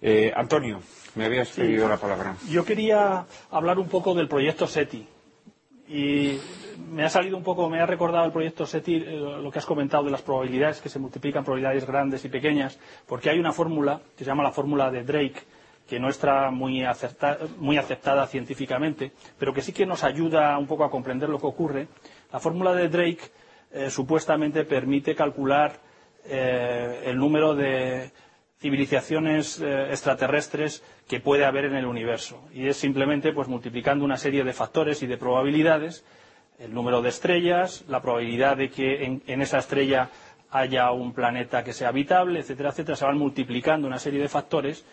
Eh, 0.00 0.32
Antonio. 0.34 0.80
Me 1.14 1.26
habías 1.26 1.50
pedido 1.50 1.88
la 1.88 1.96
palabra. 1.98 2.36
Yo 2.48 2.64
quería 2.64 3.26
hablar 3.50 3.78
un 3.78 3.88
poco 3.88 4.14
del 4.14 4.28
proyecto 4.28 4.66
SETI. 4.66 5.06
Y 5.88 6.38
me 6.90 7.04
ha 7.04 7.10
salido 7.10 7.36
un 7.36 7.42
poco, 7.42 7.68
me 7.68 7.80
ha 7.80 7.86
recordado 7.86 8.24
el 8.24 8.32
proyecto 8.32 8.64
SETI 8.64 8.94
eh, 8.96 9.16
lo 9.42 9.50
que 9.50 9.58
has 9.58 9.66
comentado 9.66 10.04
de 10.04 10.10
las 10.10 10.22
probabilidades, 10.22 10.80
que 10.80 10.88
se 10.88 10.98
multiplican 10.98 11.44
probabilidades 11.44 11.86
grandes 11.86 12.24
y 12.24 12.28
pequeñas, 12.28 12.78
porque 13.06 13.28
hay 13.28 13.38
una 13.38 13.52
fórmula 13.52 14.00
que 14.16 14.24
se 14.24 14.30
llama 14.30 14.42
la 14.42 14.52
fórmula 14.52 14.90
de 14.90 15.04
Drake, 15.04 15.42
que 15.86 16.00
no 16.00 16.08
está 16.08 16.50
muy, 16.50 16.84
aceptada 16.84 18.26
científicamente, 18.26 19.12
pero 19.38 19.52
que 19.52 19.60
sí 19.60 19.72
que 19.72 19.84
nos 19.84 20.04
ayuda 20.04 20.56
un 20.56 20.66
poco 20.66 20.84
a 20.84 20.90
comprender 20.90 21.28
lo 21.28 21.38
que 21.38 21.46
ocurre. 21.46 21.88
La 22.32 22.40
fórmula 22.40 22.72
de 22.74 22.88
Drake 22.88 23.30
eh, 23.72 23.90
supuestamente 23.90 24.64
permite 24.64 25.14
calcular 25.14 25.78
eh, 26.24 27.02
el 27.04 27.18
número 27.18 27.54
de 27.54 28.10
civilizaciones 28.62 29.60
eh, 29.60 29.88
extraterrestres 29.90 30.84
que 31.08 31.18
puede 31.18 31.44
haber 31.44 31.64
en 31.64 31.74
el 31.74 31.84
universo. 31.84 32.44
Y 32.54 32.68
es 32.68 32.76
simplemente 32.76 33.32
pues, 33.32 33.48
multiplicando 33.48 34.04
una 34.04 34.16
serie 34.16 34.44
de 34.44 34.52
factores 34.52 35.02
y 35.02 35.08
de 35.08 35.18
probabilidades, 35.18 36.04
el 36.60 36.72
número 36.72 37.02
de 37.02 37.08
estrellas, 37.08 37.84
la 37.88 38.00
probabilidad 38.00 38.56
de 38.56 38.70
que 38.70 39.04
en, 39.04 39.42
esa 39.42 39.58
estrella 39.58 40.10
haya 40.50 40.92
un 40.92 41.12
planeta 41.12 41.64
que 41.64 41.72
sea 41.72 41.88
habitable, 41.88 42.38
etcétera, 42.38 42.70
etcétera, 42.70 42.94
se 42.94 43.04
van 43.04 43.18
multiplicando 43.18 43.88
una 43.88 43.98
serie 43.98 44.20
de 44.20 44.28
factores 44.28 44.84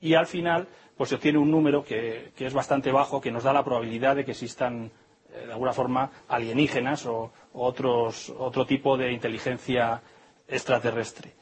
y 0.00 0.14
al 0.14 0.26
final 0.26 0.68
pues 0.96 1.08
se 1.08 1.16
obtiene 1.16 1.38
un 1.38 1.50
número 1.50 1.82
que, 1.84 2.30
es 2.38 2.54
bastante 2.54 2.92
bajo 2.92 3.20
que 3.20 3.32
nos 3.32 3.42
da 3.42 3.52
la 3.52 3.64
probabilidad 3.64 4.14
de 4.14 4.24
que 4.24 4.30
existan 4.32 4.92
eh, 5.34 5.46
de 5.46 5.52
alguna 5.52 5.72
forma 5.72 6.10
alienígenas 6.28 7.06
o, 7.06 7.32
otro 7.54 8.66
tipo 8.66 8.96
de 8.96 9.10
inteligencia 9.10 10.00
extraterrestre 10.46 11.32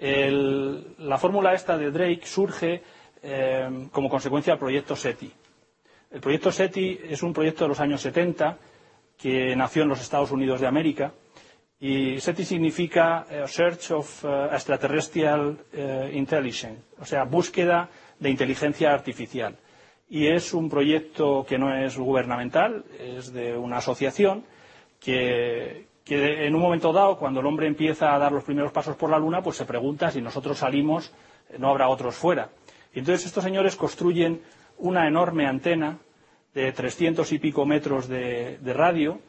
la 0.00 1.18
fórmula 1.18 1.54
esta 1.54 1.76
de 1.76 1.90
Drake 1.90 2.20
surge 2.24 2.82
eh, 3.22 3.88
como 3.90 4.08
consecuencia 4.08 4.52
del 4.52 4.60
proyecto 4.60 4.94
SETI. 4.94 5.32
El 6.10 6.20
proyecto 6.20 6.52
SETI 6.52 7.00
es 7.10 7.22
un 7.22 7.32
proyecto 7.32 7.64
de 7.64 7.68
los 7.68 7.80
años 7.80 8.00
70 8.00 8.56
que 9.16 9.56
nació 9.56 9.82
en 9.82 9.88
los 9.88 10.00
Estados 10.00 10.30
Unidos 10.30 10.60
de 10.60 10.66
América 10.68 11.12
y 11.80 12.20
SETI 12.20 12.44
significa 12.44 13.26
eh, 13.30 13.42
Search 13.46 13.90
of 13.90 14.24
eh, 14.24 14.48
Extraterrestrial 14.52 15.58
Intelligence, 16.12 16.82
o 17.00 17.04
sea, 17.04 17.24
búsqueda 17.24 17.88
de 18.18 18.30
inteligencia 18.30 18.92
artificial. 18.92 19.56
Y 20.10 20.28
es 20.28 20.54
un 20.54 20.70
proyecto 20.70 21.44
que 21.46 21.58
no 21.58 21.74
es 21.76 21.98
gubernamental, 21.98 22.84
es 22.98 23.32
de 23.32 23.56
una 23.58 23.76
asociación 23.78 24.44
que, 25.00 25.86
que 26.08 26.46
en 26.46 26.54
un 26.54 26.62
momento 26.62 26.90
dado, 26.90 27.18
cuando 27.18 27.40
el 27.40 27.46
hombre 27.46 27.66
empieza 27.66 28.14
a 28.14 28.18
dar 28.18 28.32
los 28.32 28.42
primeros 28.42 28.72
pasos 28.72 28.96
por 28.96 29.10
la 29.10 29.18
Luna, 29.18 29.42
pues 29.42 29.58
se 29.58 29.66
pregunta 29.66 30.10
si 30.10 30.22
nosotros 30.22 30.56
salimos, 30.56 31.12
no 31.58 31.68
habrá 31.68 31.88
otros 31.88 32.14
fuera. 32.14 32.48
Y 32.94 33.00
entonces 33.00 33.26
estos 33.26 33.44
señores 33.44 33.76
construyen 33.76 34.40
una 34.78 35.06
enorme 35.06 35.46
antena 35.46 35.98
de 36.54 36.72
trescientos 36.72 37.30
y 37.32 37.38
pico 37.38 37.66
metros 37.66 38.08
de, 38.08 38.58
radio 38.64 39.20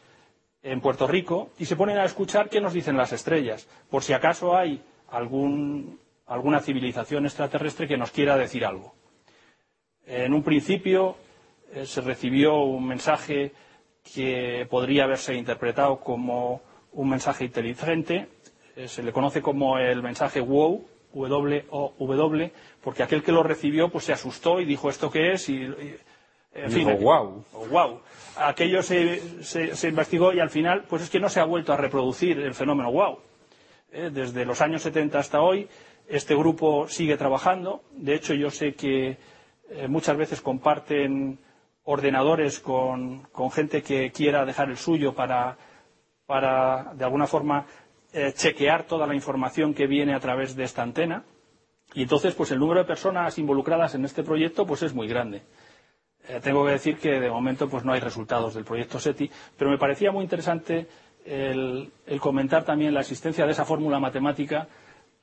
en 0.64 0.80
Puerto 0.80 1.06
Rico 1.06 1.50
y 1.60 1.66
se 1.66 1.76
ponen 1.76 1.98
a 1.98 2.06
escuchar 2.06 2.50
qué 2.50 2.62
nos 2.62 2.72
dicen 2.72 2.96
las 2.96 3.12
estrellas, 3.12 3.68
por 3.90 4.02
si 4.02 4.14
acaso 4.14 4.56
hay 4.56 4.82
alguna 5.10 6.60
civilización 6.62 7.26
extraterrestre 7.26 7.90
que 7.90 7.98
nos 7.98 8.12
quiera 8.12 8.38
decir 8.38 8.64
algo. 8.64 8.94
En 10.06 10.34
un 10.34 10.44
principio 10.44 11.18
eh, 11.74 11.86
se 11.86 12.00
recibió 12.00 12.62
un 12.62 12.88
mensaje 12.88 13.52
que 14.14 14.66
podría 14.70 15.04
haberse 15.04 15.36
interpretado 15.36 16.00
como 16.00 16.62
un 16.94 17.10
mensaje 17.10 17.46
inteligente. 17.46 18.28
Eh, 18.76 18.88
se 18.88 19.04
le 19.04 19.12
conoce 19.12 19.42
como 19.42 19.78
el 19.78 20.02
mensaje 20.02 20.42
WOW, 20.42 20.86
W-O-W, 21.14 22.52
porque 22.82 23.04
aquel 23.04 23.24
que 23.24 23.32
lo 23.32 23.44
recibió 23.44 23.90
pues 23.90 24.06
se 24.06 24.14
asustó 24.14 24.60
y 24.62 24.66
dijo 24.66 24.90
esto 24.90 25.10
qué 25.10 25.34
es 25.34 25.50
y, 25.50 25.54
y 25.64 25.96
en 26.54 26.72
fin, 26.72 26.88
o 27.54 27.66
wow. 27.68 28.02
Aquello 28.38 28.82
se, 28.82 29.44
se- 29.44 29.76
se 29.76 29.88
investigó 29.90 30.34
y 30.34 30.40
al 30.40 30.50
final, 30.50 30.84
pues 30.90 31.04
es 31.04 31.10
que 31.10 31.20
no 31.20 31.30
se 31.30 31.40
ha 31.40 31.44
vuelto 31.46 31.74
a 31.74 31.78
reproducir 31.78 32.40
el 32.40 32.54
fenómeno 32.54 32.92
wow. 32.92 33.20
Eh, 33.92 34.10
Desde 34.14 34.46
los 34.46 34.62
años 34.62 34.82
70 34.84 35.20
hasta 35.20 35.42
hoy, 35.42 35.68
este 36.08 36.36
grupo 36.36 36.88
sigue 36.88 37.18
trabajando. 37.18 37.84
De 37.92 38.16
hecho, 38.16 38.34
yo 38.34 38.50
sé 38.50 38.74
que 38.74 39.18
eh, 39.70 39.88
muchas 39.88 40.16
veces 40.18 40.42
comparten 40.42 41.38
ordenadores 41.84 42.60
con, 42.60 43.24
con 43.32 43.52
gente 43.52 43.82
que 43.84 44.12
quiera 44.12 44.46
dejar 44.46 44.70
el 44.70 44.78
suyo 44.78 45.14
para, 45.14 45.58
para 46.30 46.94
de 46.94 47.04
alguna 47.04 47.26
forma, 47.26 47.66
eh, 48.14 48.34
chequear 48.36 48.84
toda 48.84 49.08
la 49.08 49.16
información 49.16 49.74
que 49.74 49.88
viene 49.88 50.14
a 50.14 50.20
través 50.20 50.56
de 50.56 50.64
esta 50.64 50.84
antena. 50.84 51.24
Y 51.96 52.04
entonces, 52.04 52.36
pues 52.36 52.52
el 52.52 52.60
número 52.60 52.82
de 52.82 52.86
personas 52.86 53.40
involucradas 53.40 53.96
en 53.96 54.06
este 54.06 54.22
proyecto 54.22 54.64
pues 54.68 54.84
es 54.84 54.94
muy 54.94 55.08
grande. 55.08 55.42
Eh, 56.28 56.40
tengo 56.44 56.64
que 56.64 56.74
decir 56.74 57.00
que 57.00 57.20
de 57.20 57.32
momento 57.32 57.68
pues 57.68 57.84
no 57.84 57.94
hay 57.94 58.00
resultados 58.00 58.54
del 58.54 58.64
proyecto 58.64 59.00
SETI, 59.00 59.28
pero 59.58 59.72
me 59.72 59.80
parecía 59.80 60.12
muy 60.12 60.22
interesante 60.24 60.86
el, 61.26 61.92
comentar 62.20 62.64
también 62.64 62.94
la 62.94 63.00
existencia 63.02 63.48
de 63.48 63.54
esa 63.54 63.66
fórmula 63.66 64.00
matemática 64.00 64.68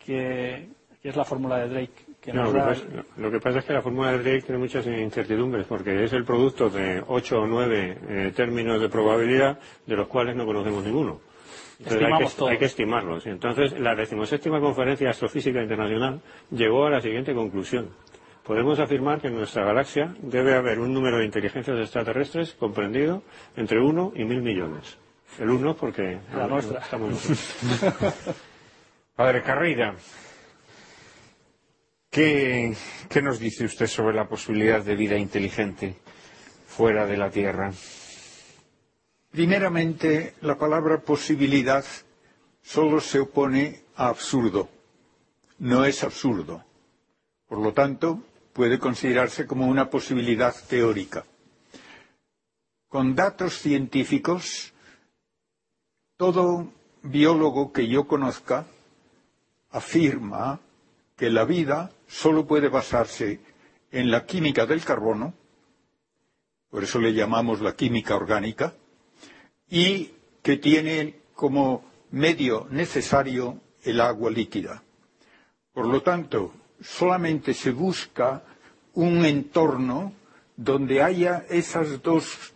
que 0.05 0.71
es 1.05 1.15
la 1.15 1.25
fórmula 1.25 1.59
de 1.59 1.69
Drake. 1.69 2.05
Que 2.27 2.33
No, 2.33 2.43
nos 2.43 2.53
lo, 2.53 2.59
que 2.61 2.67
pasa, 2.67 2.83
lo 3.19 3.31
que 3.31 3.41
pasa 3.41 3.59
es 3.61 3.65
que 3.65 3.73
la 3.73 3.83
fórmula 3.83 4.11
de 4.13 4.19
Drake 4.19 4.43
tiene 4.43 4.59
muchas 4.59 4.85
incertidumbres 4.87 5.65
porque 5.67 6.03
es 6.05 6.13
el 6.13 6.25
producto 6.25 6.69
de 6.69 7.01
ocho 7.07 7.39
o 7.43 7.47
nueve 7.47 7.97
eh, 8.09 8.33
términos 8.35 8.81
de 8.81 8.89
probabilidad 8.89 9.61
de 9.87 9.97
los 9.97 10.09
cuales 10.09 10.35
no 10.35 10.45
conocemos 10.45 10.85
ninguno. 10.85 11.21
Entonces 11.79 12.03
hay 12.03 12.19
que, 12.27 12.35
todos. 12.37 12.51
hay 12.51 12.59
que 12.59 12.65
estimarlos. 12.65 13.27
Entonces, 13.27 13.79
la 13.79 13.95
decimoséptima 13.95 14.61
conferencia 14.61 15.11
astrofísica 15.11 15.63
internacional 15.63 16.21
llegó 16.51 16.87
a 16.87 16.91
la 16.91 17.01
siguiente 17.01 17.33
conclusión. 17.33 17.91
Podemos 18.45 18.79
afirmar 18.81 19.21
que 19.21 19.29
en 19.29 19.37
nuestra 19.37 19.65
galaxia 19.65 20.15
debe 20.21 20.55
haber 20.55 20.79
un 20.81 20.93
número 20.93 21.19
de 21.19 21.27
inteligencias 21.27 21.79
extraterrestres 21.79 22.55
comprendido 22.55 23.23
entre 23.57 23.81
uno 23.81 24.13
y 24.17 24.25
mil 24.25 24.43
millones. 24.43 24.99
El 25.39 25.51
uno 25.51 25.77
porque 25.77 26.19
La 26.35 26.47
nuestra. 26.49 26.81
estamos 26.81 27.11
nosotros. 27.11 28.15
Padre 29.17 29.43
Carrera, 29.43 29.95
¿qué, 32.17 32.75
¿qué 33.11 33.21
nos 33.21 33.39
dice 33.39 33.67
usted 33.67 33.87
sobre 33.87 34.17
la 34.17 34.27
posibilidad 34.27 34.83
de 34.83 34.97
vida 34.97 35.19
inteligente 35.19 35.97
fuera 36.67 37.05
de 37.05 37.19
la 37.19 37.31
Tierra? 37.31 37.71
Primeramente, 39.31 40.33
la 40.41 40.57
palabra 40.57 41.03
posibilidad 41.03 41.85
solo 42.63 43.03
se 43.03 43.21
opone 43.21 43.83
a 43.97 44.09
absurdo. 44.09 44.71
No 45.59 45.85
es 45.85 46.03
absurdo. 46.03 46.65
Por 47.49 47.59
lo 47.59 47.75
tanto, 47.75 48.23
puede 48.55 48.79
considerarse 48.79 49.47
como 49.47 49.67
una 49.67 49.91
posibilidad 49.91 50.55
teórica. 50.71 51.27
Con 52.89 53.15
datos 53.15 53.59
científicos, 53.59 54.73
todo 56.17 56.73
biólogo 57.03 57.75
que 57.75 57.89
yo 57.89 58.07
conozca 58.09 58.65
afirma 59.71 60.61
que 61.15 61.29
la 61.29 61.45
vida 61.45 61.91
solo 62.07 62.47
puede 62.47 62.69
basarse 62.69 63.41
en 63.91 64.11
la 64.11 64.27
química 64.27 64.67
del 64.67 64.85
carbono, 64.85 65.35
por 66.71 66.85
eso 66.85 66.99
le 66.99 67.15
llamamos 67.15 67.61
la 67.61 67.75
química 67.75 68.17
orgánica, 68.17 68.75
y 69.69 70.13
que 70.43 70.57
tiene 70.57 71.21
como 71.35 71.85
medio 72.11 72.67
necesario 72.71 73.61
el 73.83 74.01
agua 74.01 74.31
líquida. 74.31 74.83
Por 75.73 75.87
lo 75.87 76.03
tanto, 76.03 76.53
solamente 76.81 77.55
se 77.55 77.71
busca 77.71 78.43
un 78.95 79.25
entorno 79.25 80.13
donde 80.57 81.03
haya 81.03 81.45
esas 81.49 82.03
dos 82.03 82.55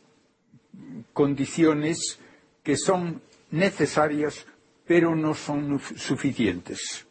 condiciones 1.13 2.19
que 2.63 2.77
son 2.77 3.21
necesarias 3.51 4.47
pero 4.87 5.15
no 5.15 5.35
son 5.35 5.79
suficientes. 5.97 7.07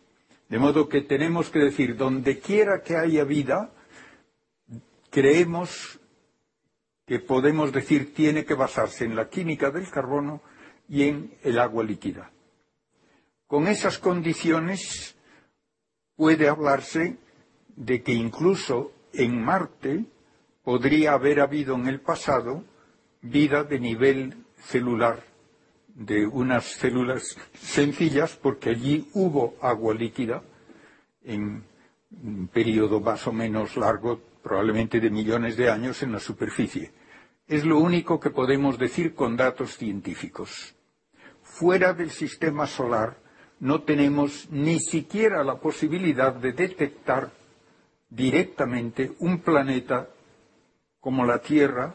De 0.49 0.57
modo 0.57 0.89
que 0.89 1.01
tenemos 1.01 1.49
que 1.49 1.59
decir, 1.59 1.95
donde 1.95 2.39
quiera 2.39 2.81
que 2.81 2.97
haya 2.97 3.23
vida, 3.23 3.71
creemos 5.11 5.99
que 7.05 7.19
podemos 7.19 7.71
decir 7.71 8.13
tiene 8.13 8.45
que 8.45 8.55
basarse 8.55 9.05
en 9.05 9.15
la 9.15 9.29
química 9.29 9.71
del 9.71 9.89
carbono 9.89 10.41
y 10.87 11.03
en 11.03 11.37
el 11.43 11.59
agua 11.59 11.83
líquida. 11.83 12.31
Con 13.47 13.67
esas 13.67 13.97
condiciones 13.97 15.15
puede 16.15 16.47
hablarse 16.47 17.17
de 17.75 18.03
que 18.03 18.13
incluso 18.13 18.91
en 19.13 19.43
Marte 19.43 20.05
podría 20.63 21.13
haber 21.13 21.39
habido 21.39 21.75
en 21.75 21.87
el 21.87 22.01
pasado 22.01 22.63
vida 23.21 23.63
de 23.63 23.79
nivel 23.79 24.45
celular, 24.57 25.23
de 25.99 26.25
unas 26.25 26.63
células 26.65 27.37
sencillas, 27.53 28.35
porque 28.41 28.69
allí 28.69 29.09
hubo 29.13 29.55
agua 29.61 29.93
líquida 29.93 30.41
en 31.23 31.63
un 32.23 32.47
periodo 32.47 33.01
más 33.01 33.27
o 33.27 33.33
menos 33.33 33.75
largo, 33.75 34.21
probablemente 34.41 35.01
de 35.01 35.09
millones 35.09 35.57
de 35.57 35.69
años, 35.69 36.01
en 36.01 36.13
la 36.13 36.19
superficie. 36.19 36.91
Es 37.47 37.65
lo 37.65 37.79
único 37.79 38.19
que 38.19 38.29
podemos 38.29 38.77
decir 38.79 39.13
con 39.13 39.35
datos 39.35 39.75
científicos. 39.75 40.73
Fuera 41.43 41.93
del 41.93 42.11
sistema 42.11 42.65
solar 42.65 43.17
no 43.59 43.81
tenemos 43.81 44.47
ni 44.49 44.79
siquiera 44.79 45.43
la 45.43 45.59
posibilidad 45.59 46.33
de 46.33 46.53
detectar 46.53 47.31
directamente 48.09 49.11
un 49.19 49.39
planeta 49.39 50.07
como 51.01 51.25
la 51.25 51.39
Tierra 51.39 51.93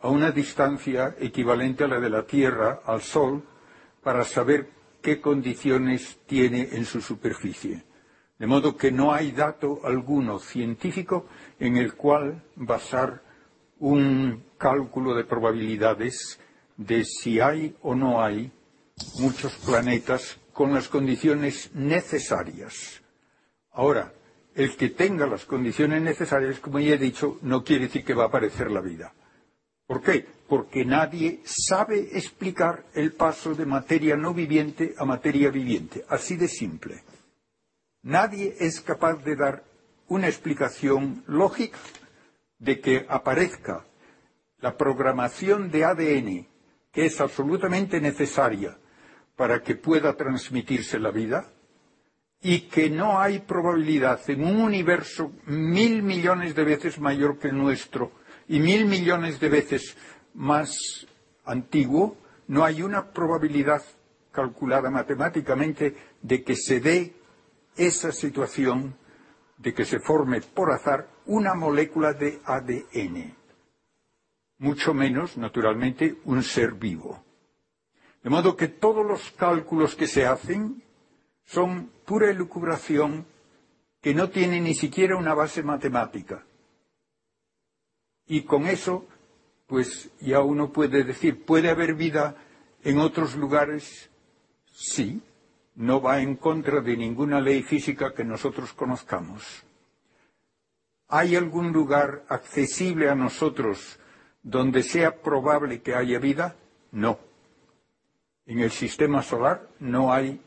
a 0.00 0.08
una 0.08 0.30
distancia 0.30 1.16
equivalente 1.18 1.84
a 1.84 1.88
la 1.88 2.00
de 2.00 2.10
la 2.10 2.24
Tierra 2.24 2.80
al 2.84 3.02
Sol 3.02 3.42
para 4.02 4.24
saber 4.24 4.70
qué 5.02 5.20
condiciones 5.20 6.18
tiene 6.26 6.68
en 6.72 6.84
su 6.84 7.00
superficie. 7.00 7.84
De 8.38 8.46
modo 8.46 8.76
que 8.76 8.92
no 8.92 9.12
hay 9.12 9.32
dato 9.32 9.80
alguno 9.84 10.38
científico 10.38 11.26
en 11.58 11.76
el 11.76 11.94
cual 11.94 12.44
basar 12.54 13.22
un 13.80 14.44
cálculo 14.56 15.14
de 15.14 15.24
probabilidades 15.24 16.38
de 16.76 17.04
si 17.04 17.40
hay 17.40 17.76
o 17.82 17.94
no 17.94 18.22
hay 18.22 18.52
muchos 19.18 19.54
planetas 19.56 20.38
con 20.52 20.72
las 20.72 20.88
condiciones 20.88 21.70
necesarias. 21.74 23.02
Ahora, 23.72 24.12
el 24.54 24.76
que 24.76 24.90
tenga 24.90 25.26
las 25.26 25.44
condiciones 25.44 26.02
necesarias, 26.02 26.58
como 26.58 26.80
ya 26.80 26.94
he 26.94 26.98
dicho, 26.98 27.38
no 27.42 27.62
quiere 27.62 27.86
decir 27.86 28.04
que 28.04 28.14
va 28.14 28.24
a 28.24 28.26
aparecer 28.26 28.70
la 28.70 28.80
vida. 28.80 29.12
¿Por 29.88 30.02
qué? 30.02 30.26
Porque 30.46 30.84
nadie 30.84 31.40
sabe 31.44 32.10
explicar 32.12 32.84
el 32.92 33.14
paso 33.14 33.54
de 33.54 33.64
materia 33.64 34.16
no 34.16 34.34
viviente 34.34 34.94
a 34.98 35.06
materia 35.06 35.50
viviente. 35.50 36.04
Así 36.10 36.36
de 36.36 36.46
simple. 36.46 37.02
Nadie 38.02 38.54
es 38.60 38.82
capaz 38.82 39.24
de 39.24 39.34
dar 39.34 39.64
una 40.08 40.28
explicación 40.28 41.24
lógica 41.26 41.78
de 42.58 42.80
que 42.80 43.06
aparezca 43.08 43.86
la 44.58 44.76
programación 44.76 45.70
de 45.70 45.84
ADN 45.86 46.46
que 46.92 47.06
es 47.06 47.18
absolutamente 47.22 47.98
necesaria 47.98 48.76
para 49.36 49.62
que 49.62 49.74
pueda 49.74 50.16
transmitirse 50.16 50.98
la 50.98 51.10
vida 51.10 51.50
y 52.42 52.68
que 52.68 52.90
no 52.90 53.18
hay 53.18 53.38
probabilidad 53.38 54.20
en 54.28 54.44
un 54.44 54.60
universo 54.60 55.32
mil 55.46 56.02
millones 56.02 56.54
de 56.54 56.64
veces 56.64 56.98
mayor 56.98 57.38
que 57.38 57.48
el 57.48 57.56
nuestro 57.56 58.17
y 58.48 58.60
mil 58.60 58.86
millones 58.86 59.38
de 59.38 59.48
veces 59.48 59.96
más 60.34 61.06
antiguo, 61.44 62.16
no 62.46 62.64
hay 62.64 62.82
una 62.82 63.12
probabilidad 63.12 63.82
calculada 64.32 64.90
matemáticamente 64.90 65.96
de 66.22 66.42
que 66.42 66.56
se 66.56 66.80
dé 66.80 67.14
esa 67.76 68.12
situación 68.12 68.96
de 69.58 69.74
que 69.74 69.84
se 69.84 70.00
forme 70.00 70.40
por 70.40 70.70
azar 70.72 71.08
una 71.26 71.54
molécula 71.54 72.12
de 72.12 72.40
ADN, 72.44 73.34
mucho 74.58 74.94
menos, 74.94 75.36
naturalmente, 75.36 76.16
un 76.24 76.42
ser 76.42 76.72
vivo. 76.74 77.24
De 78.22 78.30
modo 78.30 78.56
que 78.56 78.68
todos 78.68 79.06
los 79.06 79.30
cálculos 79.32 79.94
que 79.94 80.06
se 80.06 80.26
hacen 80.26 80.82
son 81.44 81.90
pura 82.04 82.30
elucubración 82.30 83.26
que 84.00 84.14
no 84.14 84.30
tiene 84.30 84.60
ni 84.60 84.74
siquiera 84.74 85.16
una 85.16 85.34
base 85.34 85.62
matemática. 85.62 86.44
Y 88.28 88.42
con 88.42 88.66
eso, 88.66 89.06
pues 89.66 90.10
ya 90.20 90.42
uno 90.42 90.70
puede 90.70 91.02
decir, 91.02 91.44
¿puede 91.44 91.70
haber 91.70 91.94
vida 91.94 92.36
en 92.84 92.98
otros 92.98 93.34
lugares? 93.34 94.10
Sí, 94.70 95.22
no 95.74 96.02
va 96.02 96.20
en 96.20 96.36
contra 96.36 96.80
de 96.82 96.96
ninguna 96.96 97.40
ley 97.40 97.62
física 97.62 98.12
que 98.12 98.24
nosotros 98.24 98.74
conozcamos. 98.74 99.64
¿Hay 101.08 101.36
algún 101.36 101.72
lugar 101.72 102.24
accesible 102.28 103.08
a 103.08 103.14
nosotros 103.14 103.98
donde 104.42 104.82
sea 104.82 105.22
probable 105.22 105.80
que 105.80 105.94
haya 105.94 106.18
vida? 106.18 106.54
No. 106.92 107.18
En 108.44 108.60
el 108.60 108.70
sistema 108.70 109.22
solar 109.22 109.68
no 109.80 110.12
hay 110.12 110.40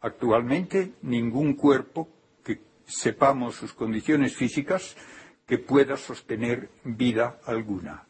actualmente 0.00 0.92
ningún 1.02 1.54
cuerpo 1.54 2.08
que 2.42 2.60
sepamos 2.86 3.56
sus 3.56 3.74
condiciones 3.74 4.34
físicas 4.34 4.96
que 5.46 5.58
pueda 5.58 5.96
sostener 5.96 6.70
vida 6.84 7.40
alguna. 7.44 8.06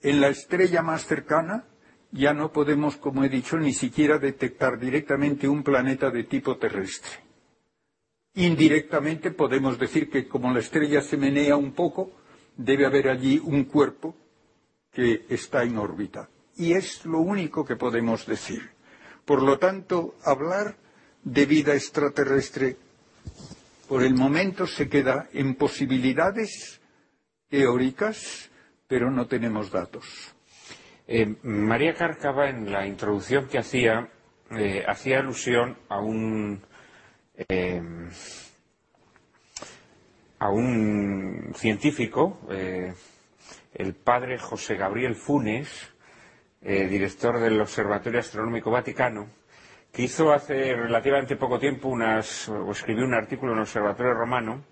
En 0.00 0.20
la 0.20 0.28
estrella 0.28 0.82
más 0.82 1.06
cercana 1.06 1.64
ya 2.10 2.34
no 2.34 2.52
podemos, 2.52 2.96
como 2.96 3.24
he 3.24 3.28
dicho, 3.28 3.56
ni 3.56 3.72
siquiera 3.72 4.18
detectar 4.18 4.78
directamente 4.78 5.48
un 5.48 5.62
planeta 5.62 6.10
de 6.10 6.24
tipo 6.24 6.58
terrestre. 6.58 7.12
Indirectamente 8.34 9.30
podemos 9.30 9.78
decir 9.78 10.10
que 10.10 10.28
como 10.28 10.52
la 10.52 10.60
estrella 10.60 11.00
se 11.02 11.16
menea 11.16 11.56
un 11.56 11.72
poco, 11.72 12.12
debe 12.56 12.86
haber 12.86 13.08
allí 13.08 13.38
un 13.42 13.64
cuerpo 13.64 14.14
que 14.90 15.24
está 15.28 15.62
en 15.62 15.78
órbita. 15.78 16.28
Y 16.56 16.72
es 16.72 17.04
lo 17.06 17.20
único 17.20 17.64
que 17.64 17.76
podemos 17.76 18.26
decir. 18.26 18.70
Por 19.24 19.42
lo 19.42 19.58
tanto, 19.58 20.16
hablar 20.24 20.76
de 21.24 21.46
vida 21.46 21.74
extraterrestre 21.74 22.76
por 23.92 24.04
el 24.04 24.14
momento 24.14 24.66
se 24.66 24.88
queda 24.88 25.28
en 25.34 25.54
posibilidades 25.54 26.80
teóricas, 27.50 28.50
pero 28.86 29.10
no 29.10 29.26
tenemos 29.26 29.70
datos. 29.70 30.34
Eh, 31.06 31.34
María 31.42 31.92
Cárcava, 31.92 32.48
en 32.48 32.72
la 32.72 32.86
introducción 32.86 33.48
que 33.48 33.58
hacía, 33.58 34.08
eh, 34.52 34.82
hacía 34.88 35.18
alusión 35.18 35.76
a 35.90 36.00
un, 36.00 36.62
eh, 37.36 37.82
a 40.38 40.48
un 40.48 41.52
científico, 41.54 42.40
el 42.48 43.92
padre 43.92 44.38
José 44.38 44.76
Gabriel 44.76 45.16
Funes, 45.16 45.68
director 46.62 47.38
del 47.38 47.60
Observatorio 47.60 48.20
Astronómico 48.20 48.70
Vaticano, 48.70 49.28
que 49.92 50.02
hizo 50.02 50.32
hace 50.32 50.74
relativamente 50.74 51.36
poco 51.36 51.58
tiempo 51.58 51.88
unas, 51.88 52.48
o 52.48 52.72
escribió 52.72 53.04
un 53.04 53.12
artículo 53.12 53.52
en 53.52 53.58
el 53.58 53.62
Observatorio 53.62 54.14
Romano, 54.14 54.64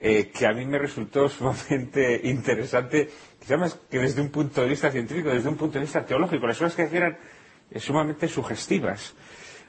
eh, 0.00 0.30
que 0.30 0.46
a 0.46 0.52
mí 0.52 0.64
me 0.64 0.78
resultó 0.78 1.28
sumamente 1.30 2.20
interesante, 2.24 3.10
quizás 3.38 3.58
más 3.58 3.74
que 3.90 3.98
desde 3.98 4.22
un 4.22 4.30
punto 4.30 4.62
de 4.62 4.68
vista 4.68 4.90
científico, 4.90 5.28
desde 5.28 5.48
un 5.48 5.56
punto 5.56 5.74
de 5.74 5.84
vista 5.84 6.04
teológico. 6.06 6.46
Las 6.46 6.58
cosas 6.58 6.74
que 6.74 6.84
decía 6.84 6.98
eran 7.00 7.18
eh, 7.70 7.78
sumamente 7.78 8.26
sugestivas. 8.26 9.14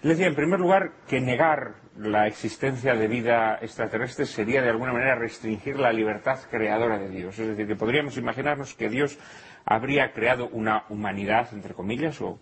Él 0.02 0.10
decía, 0.10 0.28
en 0.28 0.36
primer 0.36 0.60
lugar, 0.60 0.92
que 1.08 1.20
negar 1.20 1.76
la 1.98 2.28
existencia 2.28 2.94
de 2.94 3.08
vida 3.08 3.58
extraterrestre 3.62 4.26
sería 4.26 4.62
de 4.62 4.70
alguna 4.70 4.94
manera 4.94 5.16
restringir 5.16 5.80
la 5.80 5.92
libertad 5.92 6.40
creadora 6.50 6.98
de 6.98 7.10
Dios. 7.10 7.38
Es 7.40 7.48
decir, 7.48 7.68
que 7.68 7.76
podríamos 7.76 8.16
imaginarnos 8.18 8.74
que 8.76 8.90
Dios 8.90 9.18
habría 9.66 10.14
creado 10.14 10.48
una 10.50 10.86
humanidad, 10.90 11.50
entre 11.54 11.74
comillas, 11.74 12.22
o 12.22 12.40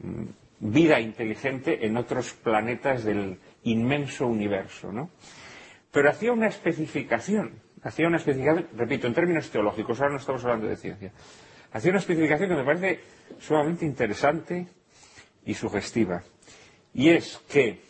mm, 0.00 0.24
vida 0.60 1.00
inteligente 1.00 1.86
en 1.86 1.96
otros 1.96 2.32
planetas 2.34 3.04
del 3.04 3.38
inmenso 3.62 4.26
universo, 4.26 4.92
¿no? 4.92 5.10
Pero 5.90 6.10
hacía 6.10 6.32
una 6.32 6.48
especificación, 6.48 7.60
hacía 7.82 8.08
una 8.08 8.18
especificación, 8.18 8.68
repito, 8.74 9.06
en 9.06 9.14
términos 9.14 9.50
teológicos, 9.50 10.00
ahora 10.00 10.12
no 10.12 10.18
estamos 10.18 10.44
hablando 10.44 10.66
de 10.66 10.76
ciencia, 10.76 11.12
hacía 11.72 11.90
una 11.90 12.00
especificación 12.00 12.50
que 12.50 12.56
me 12.56 12.64
parece 12.64 13.00
sumamente 13.38 13.86
interesante 13.86 14.66
y 15.44 15.54
sugestiva. 15.54 16.22
Y 16.92 17.10
es 17.10 17.40
que, 17.48 17.80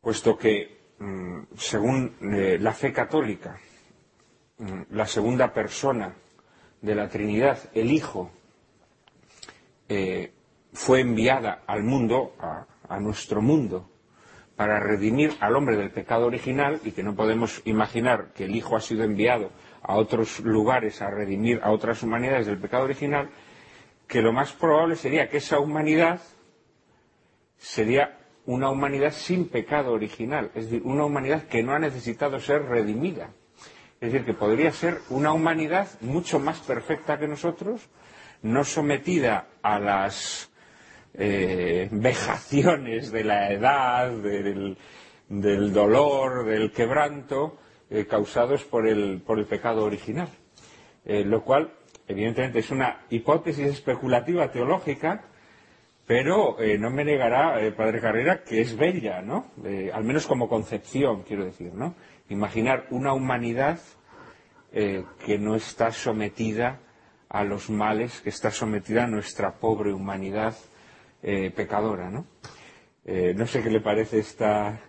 puesto 0.00 0.38
que, 0.38 0.78
mm, 0.98 1.40
según 1.56 2.16
eh, 2.32 2.58
la 2.60 2.72
fe 2.72 2.92
católica, 2.92 3.58
mm, 4.58 4.82
la 4.90 5.06
segunda 5.06 5.52
persona 5.52 6.14
de 6.80 6.94
la 6.94 7.08
Trinidad, 7.08 7.58
el 7.74 7.90
Hijo, 7.90 8.30
eh, 9.88 10.32
fue 10.72 11.00
enviada 11.00 11.62
al 11.66 11.82
mundo, 11.82 12.34
a, 12.38 12.66
nuestro 13.00 13.40
mundo, 13.40 13.88
para 14.56 14.80
redimir 14.80 15.32
al 15.40 15.56
hombre 15.56 15.76
del 15.76 15.90
pecado 15.90 16.26
original 16.26 16.80
y 16.84 16.90
que 16.92 17.02
no 17.02 17.14
podemos 17.14 17.62
imaginar 17.64 18.32
que 18.34 18.44
el 18.44 18.56
Hijo 18.56 18.76
ha 18.76 18.80
sido 18.80 19.04
enviado 19.04 19.50
a 19.82 19.94
otros 19.94 20.40
lugares 20.40 21.00
a 21.00 21.10
redimir 21.10 21.60
a 21.62 21.70
otras 21.70 22.02
humanidades 22.02 22.46
del 22.46 22.58
pecado 22.58 22.84
original, 22.84 23.30
que 24.06 24.22
lo 24.22 24.32
más 24.32 24.52
probable 24.52 24.96
sería 24.96 25.28
que 25.28 25.38
esa 25.38 25.60
humanidad 25.60 26.20
sería 27.56 28.18
una 28.46 28.70
humanidad 28.70 29.12
sin 29.12 29.48
pecado 29.48 29.92
original, 29.92 30.50
es 30.54 30.64
decir, 30.64 30.82
una 30.84 31.04
humanidad 31.04 31.44
que 31.44 31.62
no 31.62 31.72
ha 31.72 31.78
necesitado 31.78 32.40
ser 32.40 32.62
redimida. 32.64 33.30
Es 34.00 34.12
decir, 34.12 34.24
que 34.24 34.34
podría 34.34 34.72
ser 34.72 35.00
una 35.10 35.32
humanidad 35.32 35.88
mucho 36.00 36.38
más 36.38 36.58
perfecta 36.60 37.18
que 37.18 37.28
nosotros, 37.28 37.88
no 38.42 38.64
sometida 38.64 39.46
a 39.62 39.78
las 39.78 40.49
eh, 41.12 41.88
vejaciones 41.90 43.10
de 43.10 43.24
la 43.24 43.50
edad, 43.52 44.12
del, 44.12 44.76
dolor, 45.72 46.44
del 46.46 46.70
quebranto 46.70 47.58
eh, 47.90 48.06
causados 48.06 48.62
por 48.62 48.86
el, 48.86 49.20
por 49.20 49.38
el, 49.38 49.46
pecado 49.46 49.84
original. 49.84 50.28
Eh, 51.04 51.24
lo 51.24 51.42
cual, 51.42 51.72
evidentemente, 52.06 52.60
es 52.60 52.70
una 52.70 53.06
hipótesis 53.10 53.66
especulativa 53.66 54.50
teológica, 54.52 55.24
pero 56.06 56.56
no 56.80 56.90
me 56.90 57.04
negará, 57.04 57.54
Padre 57.76 58.00
Carrera, 58.00 58.42
que 58.42 58.60
es 58.60 58.76
bella, 58.76 59.22
¿no? 59.22 59.52
al 59.94 60.02
menos 60.02 60.26
como 60.26 60.48
concepción, 60.48 61.22
quiero 61.22 61.44
decir, 61.44 61.72
¿no? 61.72 61.94
Imaginar 62.28 62.88
una 62.90 63.12
humanidad 63.12 63.78
que 64.72 65.38
no 65.38 65.54
está 65.54 65.92
sometida 65.92 66.80
a 67.28 67.44
los 67.44 67.70
males, 67.70 68.20
que 68.22 68.30
está 68.30 68.50
sometida 68.50 69.04
a 69.04 69.06
nuestra 69.06 69.60
pobre 69.60 69.92
humanidad 69.92 70.56
eh, 71.22 71.50
pecadora, 71.50 72.10
¿no? 72.10 72.26
Eh, 73.04 73.34
no 73.36 73.46
sé 73.46 73.62
qué 73.62 73.70
le 73.70 73.80
parece 73.80 74.18
esta, 74.18 74.80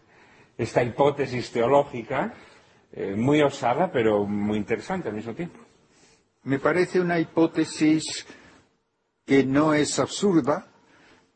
esta 0.57 0.83
hipótesis 0.83 1.51
teológica, 1.51 2.33
eh, 2.91 3.15
muy 3.15 3.41
osada, 3.41 3.91
pero 3.91 4.25
muy 4.25 4.57
interesante 4.57 5.09
al 5.09 5.15
mismo 5.15 5.33
tiempo. 5.33 5.59
Me 6.43 6.59
parece 6.59 6.99
una 6.99 7.19
hipótesis 7.19 8.25
que 9.25 9.43
no 9.43 9.73
es 9.73 9.97
absurda, 9.99 10.67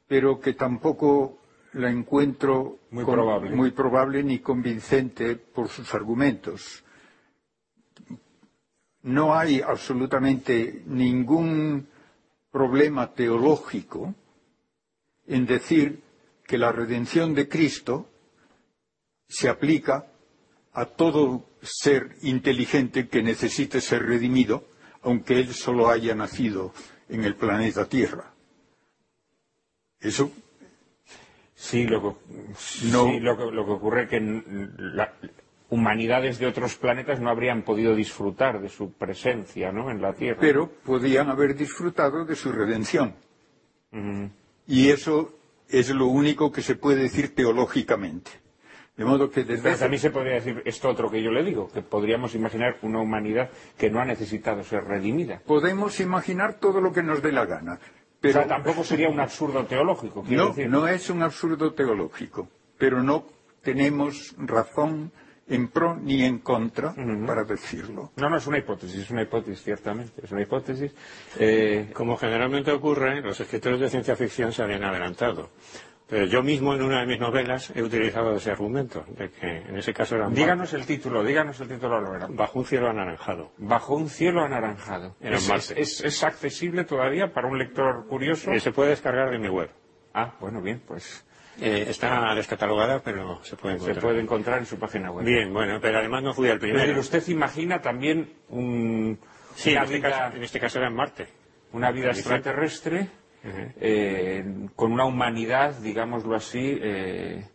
pero 0.08 0.40
que 0.40 0.54
tampoco 0.54 1.40
la 1.74 1.90
encuentro 1.90 2.80
muy, 2.92 3.06
probable. 3.06 3.56
muy 3.56 3.72
probable 3.72 4.24
ni 4.24 4.40
convincente 4.40 5.36
por 5.36 5.70
sus 5.70 5.94
argumentos. 5.94 6.84
No 9.04 9.36
hay 9.36 9.62
absolutamente 9.62 10.84
ningún 10.88 11.88
problema 12.50 13.14
teológico 13.14 14.16
en 15.28 15.46
decir 15.46 16.02
que 16.46 16.58
la 16.58 16.72
redención 16.72 17.34
de 17.34 17.48
Cristo 17.48 18.08
se 19.28 19.50
aplica 19.50 20.08
a 20.74 20.86
todo 20.86 21.46
ser 21.62 22.16
inteligente 22.22 23.08
que 23.08 23.24
necesite 23.24 23.82
ser 23.82 24.04
redimido, 24.04 24.66
aunque 25.02 25.40
él 25.40 25.54
solo 25.54 25.90
haya 25.90 26.14
nacido 26.14 26.74
en 27.10 27.24
el 27.24 27.36
planeta 27.36 27.88
Tierra. 27.88 28.34
Eso. 30.00 30.32
Sí, 31.56 31.86
lo 31.86 32.20
que, 32.20 33.12
lo 33.20 33.38
que, 33.38 33.72
ocurre 33.72 34.04
es 34.04 34.10
que 34.10 34.44
las 34.78 35.10
humanidades 35.70 36.38
de 36.38 36.48
otros 36.48 36.76
planetas 36.76 37.20
no 37.20 37.30
habrían 37.30 37.64
podido 37.64 37.96
disfrutar 37.96 38.60
de 38.62 38.70
su 38.70 38.92
presencia 38.92 39.72
¿no? 39.72 39.90
en 39.90 40.02
la 40.02 40.14
Tierra. 40.14 40.40
Pero 40.40 40.70
podían 40.70 41.30
haber 41.30 41.56
disfrutado 41.56 42.26
de 42.26 42.36
su 42.36 42.52
redención. 42.52 43.16
Y 44.68 44.90
eso 44.90 45.34
es 45.70 45.90
lo 45.90 46.08
único 46.08 46.52
que 46.52 46.62
se 46.62 46.76
puede 46.76 47.04
decir 47.04 47.36
teológicamente. 47.36 48.32
De 48.98 49.04
modo 49.04 49.30
que 49.30 49.44
desde 49.44 49.76
también 49.76 50.00
se 50.00 50.10
podría 50.10 50.36
decir 50.36 50.62
esto 50.64 50.88
otro 50.88 51.12
que 51.12 51.22
yo 51.22 51.30
le 51.30 51.44
digo, 51.44 51.70
que 51.70 51.82
podríamos 51.82 52.34
imaginar 52.34 52.78
una 52.82 53.00
humanidad 53.00 53.50
que 53.78 53.90
no 53.90 54.00
ha 54.00 54.06
necesitado 54.06 54.64
ser 54.64 54.86
redimida. 54.86 55.42
Podemos 55.46 56.00
imaginar 56.00 56.60
todo 56.60 56.80
lo 56.80 56.94
que 56.94 57.04
nos 57.04 57.22
dé 57.22 57.34
la 57.34 57.46
gana. 57.46 57.78
Pero... 58.22 58.40
O 58.40 58.44
sea, 58.44 58.48
tampoco 58.48 58.86
sería 58.86 59.10
un 59.10 59.20
absurdo 59.20 59.66
teológico. 59.66 60.24
No, 60.30 60.48
decir. 60.48 60.70
no 60.70 60.88
es 60.88 61.10
un 61.10 61.24
absurdo 61.24 61.74
teológico, 61.74 62.48
pero 62.78 63.04
no 63.04 63.26
tenemos 63.62 64.34
razón 64.38 65.12
en 65.48 65.68
pro 65.68 65.96
ni 65.96 66.24
en 66.24 66.40
contra 66.40 66.94
para 67.26 67.44
decirlo. 67.44 68.12
No, 68.16 68.30
no, 68.30 68.38
es 68.38 68.48
una 68.48 68.58
hipótesis, 68.58 69.02
es 69.02 69.10
una 69.12 69.22
hipótesis, 69.22 69.64
ciertamente, 69.64 70.22
es 70.24 70.32
una 70.32 70.42
hipótesis. 70.42 70.92
Eh, 71.40 71.92
Como 71.94 72.18
generalmente 72.18 72.72
ocurre, 72.72 73.22
los 73.22 73.40
escritores 73.40 73.80
de 73.80 73.90
ciencia 73.90 74.16
ficción 74.16 74.52
se 74.52 74.64
habían 74.64 74.84
adelantado. 74.84 75.52
Pero 76.08 76.26
yo 76.26 76.44
mismo 76.44 76.76
en 76.76 76.84
una 76.84 77.00
de 77.00 77.08
mis 77.08 77.20
novelas 77.20 77.72
he 77.76 77.82
utilizado 77.82 78.36
ese 78.36 78.52
argumento, 78.52 79.06
de 79.18 79.32
que 79.32 79.48
en 79.48 79.76
ese 79.76 79.92
caso 79.92 80.16
era... 80.16 80.30
Díganos 80.30 80.72
el 80.74 80.86
título, 80.86 81.24
díganos 81.24 81.60
el 81.62 81.68
título, 81.68 82.00
Bajo 82.30 82.60
un 82.60 82.66
cielo 82.66 82.90
anaranjado. 82.90 83.52
Bajo 83.58 83.96
un 83.96 84.08
cielo 84.10 84.44
anaranjado. 84.44 85.16
Es, 85.20 85.72
es, 85.72 86.02
es, 86.02 86.24
accesible 86.24 86.84
todavía 86.84 87.34
para 87.34 87.48
un 87.48 87.58
lector 87.58 88.06
curioso? 88.08 88.54
Y 88.54 88.60
se 88.60 88.72
puede 88.72 88.92
descargar 88.92 89.32
de 89.32 89.40
mi 89.40 89.50
web. 89.50 89.72
Ah, 90.14 90.36
bueno, 90.40 90.62
bien, 90.62 90.80
pues 90.86 91.26
Eh, 91.62 91.86
está 91.90 92.36
descatalogada, 92.36 93.02
pero 93.02 93.40
se 93.44 93.56
puede 93.56 93.76
encontrar. 93.76 93.96
Se 93.96 94.02
puede 94.02 94.20
encontrar 94.20 94.60
en 94.60 94.66
su 94.66 94.78
página 94.78 95.12
web. 95.12 95.26
Bien, 95.26 95.54
bueno, 95.54 95.80
pero 95.82 96.00
además 96.00 96.24
no 96.24 96.34
fui 96.34 96.48
Pero 96.48 96.60
primero. 96.60 97.00
usted 97.00 97.26
imagina 97.30 97.82
también 97.82 98.34
un, 98.50 99.18
Sí, 99.56 99.72
en 99.72 99.84
este, 99.84 99.96
vida, 99.98 100.10
caso, 100.10 100.36
en 100.36 100.44
este 100.44 100.60
caso 100.60 100.80
era 100.80 100.88
en 100.90 100.96
Marte. 100.96 101.28
una 101.72 101.92
vida 101.92 102.10
extraterrestre 102.10 103.08
eh, 103.80 104.44
con 104.76 104.92
una 104.92 105.06
humanidad, 105.06 105.76
digámoslo 105.80 106.36
así, 106.36 106.78
eh, 106.82 107.46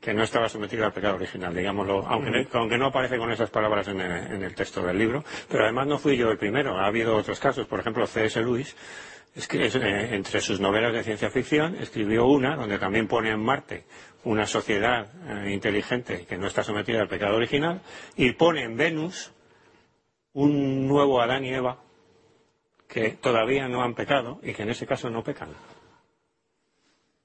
que 0.00 0.12
no 0.12 0.22
estaba 0.22 0.48
sometido 0.50 0.84
al 0.84 0.92
pecado 0.92 1.14
original, 1.16 1.54
digámoslo, 1.54 2.06
aunque, 2.06 2.30
no- 2.30 2.46
aunque 2.60 2.76
no 2.78 2.86
aparece 2.86 3.16
con 3.16 3.32
esas 3.32 3.48
palabras 3.50 3.88
en 3.88 4.00
el, 4.00 4.32
en 4.34 4.42
el 4.42 4.54
texto 4.54 4.82
del 4.82 4.98
libro, 4.98 5.24
pero 5.48 5.64
además 5.64 5.86
no 5.86 5.98
fui 5.98 6.16
yo 6.18 6.30
el 6.30 6.36
primero, 6.38 6.78
ha 6.78 6.86
habido 6.86 7.16
otros 7.16 7.40
casos, 7.40 7.66
por 7.66 7.80
ejemplo, 7.80 8.06
C.S. 8.06 8.38
Lewis, 8.40 8.76
es 9.34 9.48
que 9.48 9.66
es, 9.66 9.74
eh, 9.74 10.14
entre 10.14 10.40
sus 10.40 10.60
novelas 10.60 10.92
de 10.92 11.02
ciencia 11.02 11.30
ficción 11.30 11.76
escribió 11.76 12.26
una 12.26 12.56
donde 12.56 12.78
también 12.78 13.08
pone 13.08 13.30
en 13.30 13.40
Marte 13.40 13.84
una 14.22 14.46
sociedad 14.46 15.10
eh, 15.26 15.50
inteligente 15.52 16.24
que 16.26 16.38
no 16.38 16.46
está 16.46 16.62
sometida 16.62 17.00
al 17.00 17.08
pecado 17.08 17.36
original 17.36 17.80
y 18.16 18.32
pone 18.32 18.62
en 18.62 18.76
Venus 18.76 19.32
un 20.32 20.86
nuevo 20.86 21.20
Adán 21.20 21.44
y 21.44 21.52
Eva 21.52 21.78
que 22.88 23.10
todavía 23.10 23.68
no 23.68 23.82
han 23.82 23.94
pecado 23.94 24.38
y 24.42 24.52
que 24.52 24.62
en 24.62 24.70
ese 24.70 24.86
caso 24.86 25.10
no 25.10 25.24
pecan. 25.24 25.48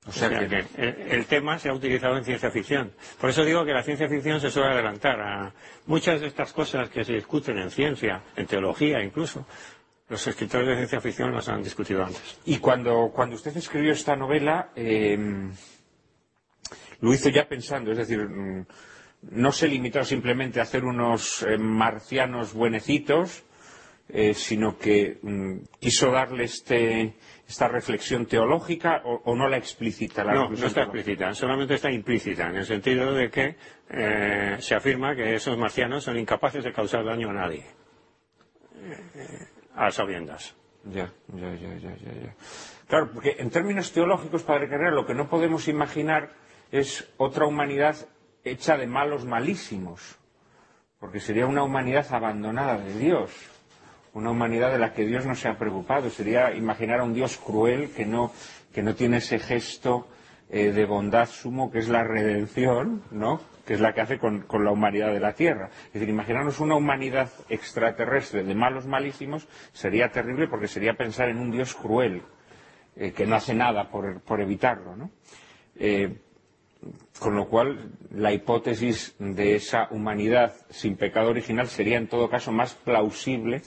o 0.08 0.12
sea, 0.12 0.30
que, 0.30 0.66
el, 0.78 0.96
el 1.12 1.26
tema 1.28 1.60
se 1.60 1.70
ha 1.70 1.74
utilizado 1.74 2.18
en 2.18 2.26
ciencia 2.26 2.50
ficción. 2.50 2.92
Por 3.20 3.30
eso 3.30 3.46
digo 3.46 3.66
que 3.66 3.74
la 3.74 3.84
ciencia 3.84 4.10
ficción 4.10 4.40
se 4.40 4.50
suele 4.50 4.70
adelantar 4.70 5.22
a 5.22 5.54
muchas 5.86 6.22
de 6.22 6.28
estas 6.28 6.54
cosas 6.54 6.90
que 6.90 7.04
se 7.04 7.14
discuten 7.14 7.60
en 7.60 7.70
ciencia, 7.70 8.24
en 8.36 8.48
teología 8.48 9.04
incluso. 9.04 9.46
Los 10.10 10.26
escritores 10.26 10.68
de 10.68 10.76
ciencia 10.76 11.02
ficción 11.02 11.34
las 11.34 11.48
han 11.50 11.62
discutido 11.62 12.04
antes. 12.04 12.40
Y 12.46 12.58
cuando, 12.58 13.12
cuando 13.14 13.36
usted 13.36 13.56
escribió 13.56 13.92
esta 13.92 14.16
novela, 14.16 14.72
eh, 14.76 15.18
lo 17.02 17.14
hizo 17.14 17.30
ya 17.30 17.48
pensando, 17.48 17.92
es 17.92 17.98
decir, 18.00 18.20
mm, 18.20 18.66
no 19.32 19.52
se 19.52 19.68
limitó 19.68 20.04
simplemente 20.04 20.60
a 20.60 20.64
hacer 20.64 20.84
unos 20.86 21.44
eh, 21.44 21.58
marcianos 21.58 22.54
buenecitos, 22.54 23.44
eh, 24.12 24.34
sino 24.34 24.78
que 24.78 25.20
mm, 25.22 25.58
quiso 25.80 26.12
darle 26.12 26.46
este, 26.46 27.14
esta 27.48 27.68
reflexión 27.68 28.26
teológica 28.26 29.02
o, 29.06 29.22
o 29.26 29.36
no 29.36 29.48
la 29.48 29.58
explícita. 29.58 30.24
La 30.24 30.34
No, 30.34 30.50
no 30.50 30.66
está 30.66 30.84
explícita, 30.84 31.34
solamente 31.36 31.76
está 31.76 31.92
implícita, 31.92 32.50
en 32.50 32.56
el 32.56 32.66
sentido 32.66 33.14
de 33.14 33.30
que 33.30 33.56
eh, 33.90 34.58
se 34.60 34.76
afirma 34.76 35.16
que 35.16 35.36
esos 35.36 35.58
marcianos 35.58 36.04
son 36.04 36.18
incapaces 36.18 36.64
de 36.64 36.74
causar 36.74 37.06
daño 37.06 37.30
a 37.30 37.34
nadie. 37.34 37.66
A 39.80 39.92
sabiendas. 39.92 40.56
Ya, 40.84 41.10
ya, 41.32 41.56
ya, 41.56 41.72
ya, 41.78 41.96
ya. 41.96 42.36
Claro, 42.90 43.12
porque 43.14 43.38
en 43.40 43.50
términos 43.50 43.94
teológicos, 43.94 44.44
Padre 44.44 44.68
Carrera, 44.68 44.92
lo 44.92 45.06
que 45.06 45.14
no 45.14 45.30
podemos 45.30 45.70
imaginar 45.70 46.32
es 46.70 47.08
otra 47.16 47.46
humanidad 47.46 47.96
hecha 48.44 48.76
de 48.76 48.88
malos 48.88 49.24
malísimos, 49.24 50.18
porque 51.00 51.22
sería 51.22 51.48
una 51.48 51.64
humanidad 51.64 52.06
abandonada 52.12 52.78
de 52.78 52.94
Dios, 53.00 53.32
una 54.14 54.32
humanidad 54.32 54.70
de 54.74 54.80
la 54.80 54.92
que 54.92 55.06
Dios 55.06 55.26
no 55.26 55.34
se 55.34 55.48
ha 55.48 55.58
preocupado. 55.58 56.10
Sería 56.10 56.54
imaginar 56.54 57.00
a 57.00 57.04
un 57.06 57.14
Dios 57.14 57.38
cruel 57.38 57.92
que 57.92 58.06
no, 58.06 58.34
que 58.74 58.84
no 58.84 58.96
tiene 58.96 59.18
ese 59.18 59.40
gesto 59.40 60.10
eh, 60.50 60.74
de 60.74 60.86
bondad 60.86 61.30
sumo 61.30 61.72
que 61.72 61.80
es 61.80 61.88
la 61.88 62.04
redención, 62.04 63.02
¿no? 63.12 63.40
Que 63.70 63.76
es 63.76 63.82
la 63.82 63.94
que 63.94 64.02
hace 64.02 64.18
con, 64.18 64.42
con 64.48 64.66
la 64.66 64.72
humanidad 64.72 65.14
de 65.14 65.20
la 65.20 65.34
Tierra. 65.34 65.70
Es 65.86 65.94
decir, 65.94 66.10
imaginarnos 66.10 66.60
una 66.60 66.74
humanidad 66.74 67.30
extraterrestre 67.50 68.44
de 68.44 68.56
malos 68.56 68.88
malísimos 68.88 69.48
sería 69.74 70.10
terrible 70.12 70.48
porque 70.48 70.68
sería 70.68 70.96
pensar 70.96 71.30
en 71.30 71.38
un 71.38 71.52
Dios 71.52 71.76
cruel, 71.76 72.24
eh, 72.96 73.12
que 73.12 73.28
no 73.28 73.36
hace 73.36 73.54
nada 73.54 73.92
por, 73.92 74.22
por 74.22 74.42
evitarlo. 74.42 74.96
¿no? 74.96 75.12
Eh, 75.76 76.18
con 77.20 77.36
lo 77.36 77.48
cual, 77.48 77.92
la 78.10 78.34
hipótesis 78.34 79.14
de 79.20 79.54
esa 79.54 79.88
humanidad 79.92 80.56
sin 80.72 80.98
pecado 80.98 81.30
original 81.30 81.68
sería 81.68 81.98
en 82.00 82.08
todo 82.08 82.28
caso 82.28 82.52
más 82.52 82.74
plausible 82.74 83.62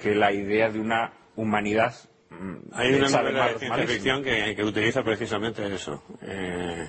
que 0.00 0.14
la 0.14 0.32
idea 0.32 0.70
de 0.70 0.78
una 0.78 1.14
humanidad 1.34 1.96
mm, 2.30 2.54
Hay 2.74 2.94
una 2.94 3.08
de 3.08 3.12
novela 3.12 3.48
de 3.48 3.58
ciencia 3.58 3.86
ficción 3.88 4.22
que, 4.22 4.54
que 4.54 4.62
utiliza 4.62 5.02
precisamente 5.02 5.66
eso. 5.74 6.00
Eh, 6.22 6.88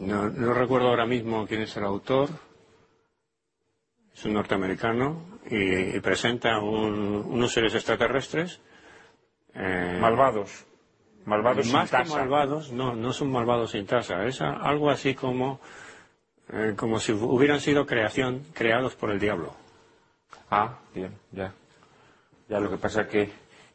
no, 0.00 0.28
no 0.28 0.54
recuerdo 0.54 0.88
ahora 0.88 1.06
mismo 1.06 1.46
quién 1.46 1.62
es 1.62 1.76
el 1.76 1.84
autor. 1.84 2.28
Es 4.14 4.24
un 4.24 4.32
norteamericano 4.34 5.38
y, 5.48 5.96
y 5.96 6.00
presenta 6.00 6.58
un- 6.58 7.24
unos 7.28 7.52
seres 7.52 7.74
extraterrestres. 7.74 8.60
eh, 9.54 9.98
Malvados. 10.00 10.64
Malvados 11.24 11.66
más 11.72 11.88
sin 11.90 11.98
que 11.98 12.04
tasa. 12.04 12.18
malvados, 12.20 12.72
no, 12.72 12.94
no 12.94 13.12
son 13.12 13.30
malvados 13.30 13.72
sin 13.72 13.86
tasa. 13.86 14.24
Es 14.26 14.40
algo 14.40 14.90
así 14.90 15.14
como, 15.14 15.60
eh, 16.52 16.74
como 16.76 16.98
si 17.00 17.12
hubieran 17.12 17.60
sido 17.60 17.86
creación, 17.86 18.44
creados 18.54 18.94
por 18.94 19.10
el 19.10 19.20
diablo. 19.20 19.54
Ah, 20.50 20.78
bien, 20.94 21.12
ya. 21.32 21.52
Ya 22.48 22.60
lo 22.60 22.70
que 22.70 22.78
pasa 22.78 23.06
que 23.06 23.30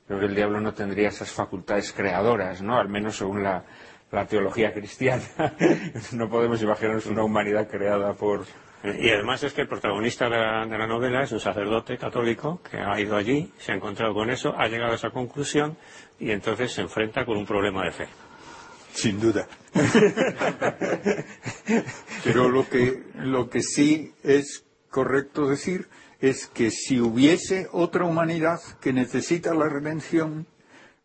creo 0.08 0.20
que 0.20 0.26
el 0.26 0.36
diablo 0.36 0.60
no 0.60 0.74
tendría 0.74 1.10
esas 1.10 1.32
facultades 1.32 1.94
creadoras, 1.94 2.62
¿no? 2.62 2.78
Al 2.80 2.90
menos 2.90 3.18
según 3.18 3.44
la, 3.44 3.64
la 4.14 4.28
teología 4.28 4.72
cristiana. 4.72 5.24
no 6.14 6.30
podemos 6.30 6.62
imaginarnos 6.62 7.08
una 7.08 7.24
humanidad 7.24 7.68
creada 7.68 8.14
por... 8.14 8.46
Y 8.84 9.10
además 9.10 9.42
es 9.44 9.54
que 9.54 9.62
el 9.62 9.68
protagonista 9.68 10.26
de 10.26 10.38
la, 10.38 10.66
de 10.66 10.78
la 10.78 10.86
novela 10.86 11.24
es 11.24 11.32
un 11.32 11.40
sacerdote 11.40 11.98
católico 11.98 12.62
que 12.70 12.78
ha 12.78 13.00
ido 13.00 13.16
allí, 13.16 13.52
se 13.58 13.72
ha 13.72 13.76
encontrado 13.76 14.14
con 14.14 14.30
eso, 14.30 14.54
ha 14.58 14.68
llegado 14.68 14.92
a 14.92 14.96
esa 14.96 15.10
conclusión 15.10 15.78
y 16.20 16.32
entonces 16.32 16.74
se 16.74 16.82
enfrenta 16.82 17.26
con 17.26 17.38
un 17.38 17.46
problema 17.46 17.84
de 17.86 17.92
fe. 17.92 18.08
Sin 18.92 19.20
duda. 19.20 19.48
Pero 22.24 22.50
lo 22.50 22.70
que, 22.70 23.04
lo 23.16 23.50
que 23.50 23.64
sí 23.64 24.14
es 24.22 24.66
correcto 24.90 25.48
decir 25.48 25.88
es 26.20 26.46
que 26.48 26.70
si 26.70 27.00
hubiese 27.00 27.68
otra 27.72 28.06
humanidad 28.06 28.60
que 28.80 28.94
necesita 28.94 29.56
la 29.56 29.70
redención, 29.70 30.46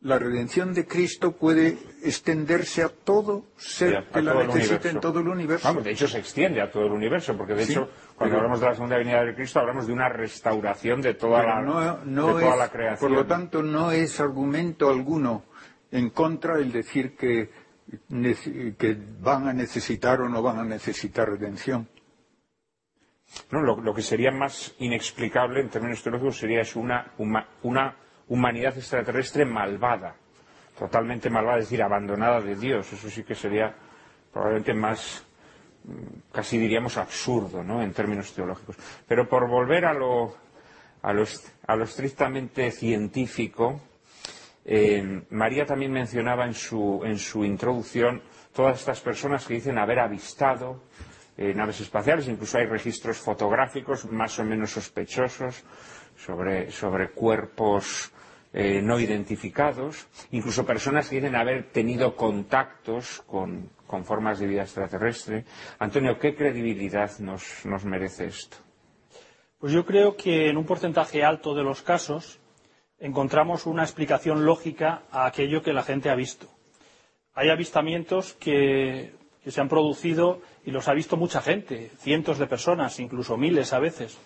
la 0.00 0.16
redención 0.18 0.74
de 0.74 0.86
Cristo 0.86 1.32
puede 1.32 1.76
extenderse 2.04 2.82
a 2.84 2.88
todo 2.88 3.46
ser 3.56 3.96
a 3.96 4.04
que 4.08 4.22
la 4.22 4.44
necesite 4.44 4.90
en 4.90 5.00
todo 5.00 5.18
el 5.20 5.26
universo. 5.28 5.66
Vamos, 5.66 5.82
de 5.82 5.90
hecho 5.90 6.06
se 6.06 6.18
extiende 6.18 6.60
a 6.60 6.70
todo 6.70 6.86
el 6.86 6.92
universo, 6.92 7.36
porque 7.36 7.54
de 7.54 7.64
Sí, 7.64 7.72
hecho 7.72 7.90
cuando 8.14 8.34
pero- 8.34 8.36
hablamos 8.36 8.60
de 8.60 8.66
la 8.66 8.74
segunda 8.74 8.96
venida 8.96 9.24
de 9.24 9.34
Cristo 9.34 9.58
hablamos 9.58 9.86
de 9.88 9.92
una 9.92 10.08
restauración 10.08 11.02
de 11.02 11.14
toda, 11.14 11.42
la, 11.42 11.60
no, 11.62 12.04
no 12.04 12.26
de 12.36 12.42
toda 12.44 12.52
es- 12.52 12.58
la 12.58 12.68
creación. 12.70 13.10
Por 13.10 13.18
lo 13.18 13.26
tanto, 13.26 13.62
no 13.62 13.90
es 13.90 14.20
argumento 14.20 14.88
alguno 14.88 15.44
en 15.90 16.10
contra 16.10 16.58
el 16.58 16.70
decir 16.70 17.16
que, 17.16 17.50
van 19.20 19.48
a 19.48 19.52
necesitar 19.52 20.20
o 20.20 20.28
no 20.28 20.42
van 20.42 20.58
a 20.58 20.64
necesitar 20.64 21.28
redención. 21.28 21.88
No, 23.50 23.62
lo, 23.62 23.80
lo 23.80 23.94
que 23.94 24.02
sería 24.02 24.30
más 24.30 24.74
inexplicable 24.78 25.60
en 25.60 25.70
términos 25.70 26.02
teológicos 26.02 26.38
sería 26.38 26.60
es 26.60 26.76
una 26.76 27.12
humanidad 28.28 28.76
extraterrestre 28.76 29.44
malvada, 29.44 30.14
totalmente 30.78 31.30
malvada, 31.30 31.58
es 31.58 31.64
decir, 31.64 31.82
abandonada 31.82 32.40
de 32.40 32.56
Dios. 32.56 32.92
Eso 32.92 33.10
sí 33.10 33.24
que 33.24 33.34
sería 33.34 33.74
probablemente 34.32 34.74
más, 34.74 35.24
mm, 35.84 36.32
casi 36.32 36.58
diríamos 36.58 36.96
absurdo, 36.96 37.62
¿no? 37.62 37.82
En 37.82 37.92
términos 37.92 38.32
teológicos. 38.32 38.76
Pero 39.06 39.28
por 39.28 39.48
volver 39.48 39.86
a 39.86 39.94
lo, 39.94 40.36
estrictamente 41.82 42.70
científico, 42.70 43.80
eh, 44.64 45.22
María 45.30 45.64
también 45.64 45.92
mencionaba 45.92 46.44
en 46.44 46.54
su, 46.54 47.02
introducción 47.44 48.22
todas 48.52 48.80
estas 48.80 49.00
personas 49.00 49.46
que 49.46 49.54
dicen 49.54 49.78
haber 49.78 50.00
avistado 50.00 50.82
eh, 51.36 51.54
naves 51.54 51.80
espaciales, 51.80 52.28
incluso 52.28 52.58
hay 52.58 52.66
registros 52.66 53.16
fotográficos 53.18 54.04
más 54.10 54.38
o 54.40 54.44
menos 54.44 54.72
sospechosos 54.72 55.64
sobre 56.16 57.10
cuerpos 57.10 58.12
eh, 58.60 58.82
no 58.82 58.98
identificados, 58.98 60.08
incluso 60.32 60.66
personas 60.66 61.08
que 61.08 61.14
dicen 61.14 61.36
haber 61.36 61.70
tenido 61.70 62.16
contactos 62.16 63.22
con, 63.24 63.70
formas 64.02 64.40
de 64.40 64.48
vida 64.48 64.62
extraterrestre. 64.62 65.44
Antonio, 65.78 66.18
¿qué 66.18 66.34
credibilidad 66.34 67.16
nos, 67.20 67.64
merece 67.84 68.26
esto? 68.26 68.56
Pues 69.60 69.72
yo 69.72 69.86
creo 69.86 70.16
que 70.16 70.48
en 70.48 70.56
un 70.56 70.66
porcentaje 70.66 71.22
alto 71.22 71.54
de 71.54 71.62
los 71.62 71.82
casos 71.82 72.40
encontramos 72.98 73.64
una 73.64 73.84
explicación 73.84 74.44
lógica 74.44 75.04
a 75.12 75.26
aquello 75.26 75.62
que 75.62 75.72
la 75.72 75.84
gente 75.84 76.10
ha 76.10 76.16
visto. 76.16 76.48
Hay 77.34 77.50
avistamientos 77.50 78.34
que, 78.34 79.14
se 79.46 79.60
han 79.60 79.68
producido 79.68 80.42
y 80.64 80.72
los 80.72 80.88
ha 80.88 80.94
visto 80.94 81.16
mucha 81.16 81.40
gente, 81.40 81.92
cientos 81.98 82.38
de 82.38 82.48
personas, 82.48 82.98
incluso 82.98 83.36
miles 83.36 83.72
a 83.72 83.78
veces. 83.78 84.18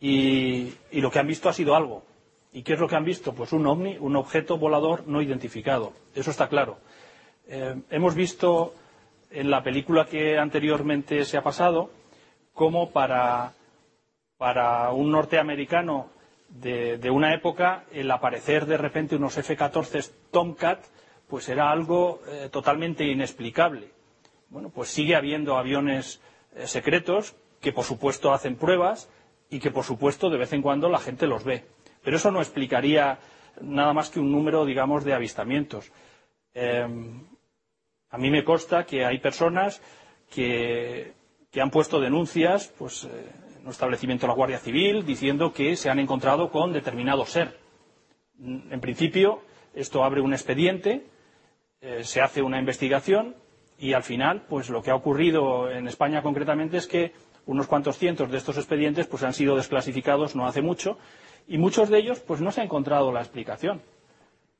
Y 0.00 0.72
lo 0.92 1.10
que 1.10 1.18
han 1.18 1.26
visto 1.26 1.50
ha 1.50 1.52
sido 1.52 1.76
algo. 1.76 2.13
¿Y 2.54 2.62
qué 2.62 2.72
es 2.74 2.80
lo 2.80 2.88
que 2.88 2.96
han 2.96 3.04
visto? 3.04 3.34
Pues 3.34 3.52
un 3.52 3.66
ovni, 3.66 3.98
un 3.98 4.16
objeto 4.16 4.56
volador 4.56 5.06
no 5.06 5.20
identificado. 5.20 5.92
Eso 6.14 6.30
está 6.30 6.48
claro. 6.48 6.78
Eh, 7.46 7.74
hemos 7.90 8.14
visto 8.14 8.72
en 9.30 9.50
la 9.50 9.62
película 9.62 10.06
que 10.06 10.38
anteriormente 10.38 11.24
se 11.26 11.36
ha 11.36 11.42
pasado 11.42 11.90
cómo 12.54 12.90
para 12.92 13.52
un 14.92 15.10
norteamericano 15.10 16.08
de, 16.48 16.96
de 16.98 17.10
una 17.10 17.34
época 17.34 17.84
el 17.92 18.10
aparecer 18.10 18.66
de 18.66 18.76
repente 18.76 19.16
unos 19.16 19.36
F-14 19.36 20.10
Tomcat 20.30 20.78
pues 21.28 21.48
era 21.48 21.70
algo 21.70 22.20
eh, 22.28 22.48
totalmente 22.52 23.04
inexplicable. 23.04 23.88
bueno, 24.48 24.68
pues 24.68 24.88
sigue 24.90 25.16
habiendo 25.16 25.56
aviones 25.56 26.20
eh, 26.54 26.68
secretos 26.68 27.34
que, 27.60 27.72
por 27.72 27.84
supuesto, 27.84 28.32
hacen 28.32 28.54
pruebas 28.54 29.10
y 29.50 29.58
que, 29.58 29.72
por 29.72 29.82
supuesto, 29.84 30.30
de 30.30 30.38
vez 30.38 30.52
en 30.52 30.62
cuando 30.62 30.88
la 30.88 31.00
gente 31.00 31.26
los 31.26 31.42
ve. 31.42 31.64
Pero 32.04 32.16
eso 32.18 32.30
no 32.30 32.40
explicaría 32.40 33.18
nada 33.60 33.92
más 33.92 34.10
que 34.10 34.20
un 34.20 34.30
número, 34.30 34.64
digamos, 34.64 35.04
de 35.04 35.14
avistamientos. 35.14 35.90
Eh, 36.54 36.86
a 38.10 38.18
mí 38.18 38.30
me 38.30 38.44
consta 38.44 38.84
que 38.86 39.04
hay 39.04 39.18
personas 39.18 39.82
que, 40.30 41.12
que 41.50 41.60
han 41.60 41.70
puesto 41.70 42.00
denuncias 42.00 42.72
pues, 42.78 43.04
eh, 43.04 43.08
en 43.58 43.64
un 43.64 43.70
establecimiento 43.70 44.22
de 44.26 44.28
la 44.28 44.34
Guardia 44.34 44.58
Civil 44.58 45.04
diciendo 45.04 45.52
que 45.52 45.76
se 45.76 45.88
han 45.90 45.98
encontrado 45.98 46.50
con 46.50 46.72
determinado 46.72 47.24
ser. 47.26 47.58
En 48.38 48.80
principio, 48.80 49.40
esto 49.74 50.04
abre 50.04 50.20
un 50.20 50.32
expediente, 50.32 51.06
eh, 51.80 52.04
se 52.04 52.20
hace 52.20 52.42
una 52.42 52.58
investigación 52.58 53.36
y 53.78 53.92
al 53.92 54.02
final, 54.02 54.42
pues 54.48 54.68
lo 54.70 54.82
que 54.82 54.90
ha 54.90 54.94
ocurrido 54.94 55.70
en 55.70 55.88
España 55.88 56.22
concretamente 56.22 56.76
es 56.76 56.86
que 56.86 57.12
unos 57.46 57.66
cuantos 57.66 57.98
cientos 57.98 58.30
de 58.30 58.38
estos 58.38 58.56
expedientes 58.56 59.06
pues, 59.06 59.22
han 59.22 59.34
sido 59.34 59.56
desclasificados 59.56 60.34
no 60.34 60.46
hace 60.46 60.62
mucho 60.62 60.98
y 61.48 61.58
muchos 61.58 61.88
de 61.90 61.98
ellos 61.98 62.20
pues 62.20 62.40
no 62.40 62.50
se 62.50 62.60
ha 62.60 62.64
encontrado 62.64 63.12
la 63.12 63.20
explicación. 63.20 63.80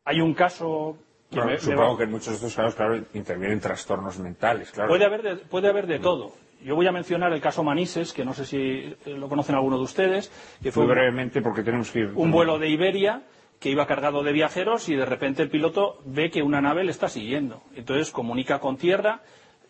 Hay 0.04 0.20
un 0.20 0.34
caso 0.34 0.96
me- 1.30 1.58
supongo 1.58 1.96
que 1.96 2.04
en 2.04 2.10
muchos 2.10 2.28
de 2.28 2.34
estos 2.34 2.54
casos, 2.54 2.74
claro, 2.74 2.96
intervienen 3.14 3.58
trastornos 3.60 4.18
mentales, 4.18 4.70
claro. 4.70 4.88
Puede 4.88 5.04
haber, 5.04 5.22
de, 5.22 5.36
puede 5.36 5.68
haber 5.68 5.86
de 5.86 5.98
todo. 5.98 6.32
Yo 6.62 6.76
voy 6.76 6.86
a 6.86 6.92
mencionar 6.92 7.32
el 7.32 7.40
caso 7.40 7.62
Manises, 7.64 8.12
que 8.12 8.24
no 8.24 8.32
sé 8.34 8.46
si 8.46 8.58
eh, 8.58 8.96
lo 9.06 9.28
conocen 9.28 9.54
alguno 9.54 9.76
de 9.76 9.82
ustedes, 9.84 10.30
que 10.62 10.70
fue 10.72 10.84
Muy 10.84 10.90
un, 10.92 10.96
brevemente, 10.96 11.42
porque 11.42 11.62
tenemos 11.62 11.90
que 11.90 12.00
ir. 12.00 12.12
un 12.14 12.30
vuelo 12.30 12.58
de 12.58 12.68
Iberia 12.68 13.22
que 13.60 13.70
iba 13.70 13.86
cargado 13.86 14.22
de 14.22 14.32
viajeros 14.32 14.88
y 14.88 14.94
de 14.94 15.04
repente 15.06 15.42
el 15.42 15.50
piloto 15.50 15.98
ve 16.04 16.30
que 16.30 16.42
una 16.42 16.60
nave 16.60 16.84
le 16.84 16.90
está 16.90 17.08
siguiendo. 17.08 17.62
Entonces 17.74 18.10
comunica 18.10 18.60
con 18.60 18.76
tierra, 18.76 19.20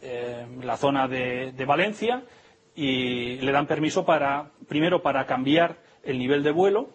eh, 0.03 0.47
la 0.63 0.77
zona 0.77 1.09
de, 1.09 1.53
de 1.53 1.65
Valencia, 1.65 2.23
y 2.77 3.37
le 3.37 3.53
dan 3.53 3.67
permiso 3.67 4.05
para, 4.05 4.51
primero 4.69 5.01
para 5.03 5.27
cambiar 5.27 5.77
el 6.03 6.19
nivel 6.19 6.43
de 6.43 6.51
vuelo, 6.51 6.91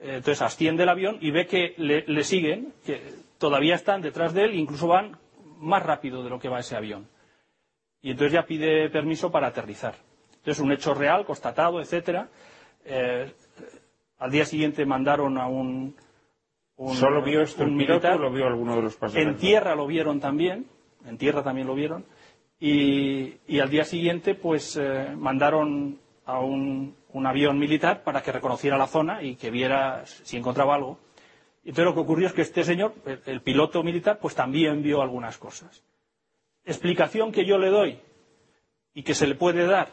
entonces 0.00 0.42
asciende 0.42 0.82
el 0.84 0.88
avión 0.88 1.18
y 1.20 1.30
ve 1.30 1.46
que 1.46 1.74
le, 1.76 2.04
le 2.06 2.24
siguen, 2.24 2.72
que 2.84 3.00
todavía 3.38 3.74
están 3.74 4.00
detrás 4.02 4.32
de 4.34 4.44
él, 4.44 4.54
incluso 4.54 4.86
van 4.88 5.16
más 5.58 5.82
rápido 5.82 6.22
de 6.22 6.30
lo 6.30 6.38
que 6.38 6.48
va 6.48 6.60
ese 6.60 6.76
avión. 6.76 7.08
Y 8.00 8.10
entonces 8.12 8.32
ya 8.32 8.46
pide 8.46 8.88
permiso 8.90 9.30
para 9.30 9.48
aterrizar. 9.48 9.94
Entonces 10.36 10.62
un 10.62 10.70
hecho 10.72 10.94
real, 10.94 11.24
constatado, 11.26 11.80
etcétera. 11.80 12.28
Eh, 12.84 13.32
al 14.18 14.30
día 14.30 14.44
siguiente 14.44 14.86
mandaron 14.86 15.36
a 15.38 15.46
un, 15.48 15.96
un- 16.76 16.94
¿Solo 16.96 17.22
vio 17.22 17.42
esto 17.42 17.64
un 17.64 17.76
piloto 17.76 17.92
militar. 18.08 18.14
o 18.20 18.22
lo 18.22 18.32
vio 18.32 18.46
alguno 18.46 18.76
de 18.76 18.82
los 18.82 18.96
pasajeros? 18.96 19.32
En 19.34 19.38
tierra 19.38 19.74
lo 19.74 19.86
vieron 19.86 20.20
también, 20.20 20.66
en 21.04 21.18
tierra 21.18 21.42
también 21.42 21.66
lo 21.66 21.74
vieron, 21.74 22.04
y, 22.60 23.34
y 23.48 23.58
al 23.60 23.68
día 23.70 23.84
siguiente 23.84 24.34
pues 24.36 24.76
eh, 24.76 25.08
mandaron 25.16 25.98
a 26.24 26.38
un, 26.40 26.94
un 27.10 27.26
avión 27.26 27.58
militar 27.58 28.02
para 28.02 28.22
que 28.22 28.32
reconociera 28.32 28.76
la 28.76 28.86
zona 28.86 29.22
y 29.22 29.36
que 29.36 29.50
viera 29.50 30.04
si 30.06 30.36
encontraba 30.36 30.74
algo. 30.74 30.98
Entonces 31.64 31.84
lo 31.84 31.94
que 31.94 32.00
ocurrió 32.00 32.26
es 32.28 32.32
que 32.32 32.42
este 32.42 32.64
señor, 32.64 32.94
el 33.26 33.42
piloto 33.42 33.82
militar, 33.82 34.18
pues 34.20 34.34
también 34.34 34.82
vio 34.82 35.02
algunas 35.02 35.38
cosas. 35.38 35.82
Explicación 36.64 37.32
que 37.32 37.44
yo 37.44 37.58
le 37.58 37.68
doy 37.68 38.00
y 38.94 39.02
que 39.02 39.14
se 39.14 39.26
le 39.26 39.34
puede 39.34 39.66
dar, 39.66 39.88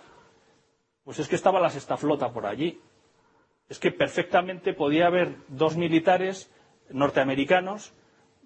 pues 1.04 1.20
es 1.20 1.28
que 1.28 1.36
estaba 1.36 1.60
la 1.60 1.70
sexta 1.70 1.98
flota 1.98 2.32
por 2.32 2.46
allí. 2.46 2.80
Es 3.68 3.80
que 3.80 3.92
perfectamente 3.92 4.74
podía 4.74 5.08
haber 5.08 5.36
dos 5.48 5.76
militares 5.76 6.52
norteamericanos 6.90 7.94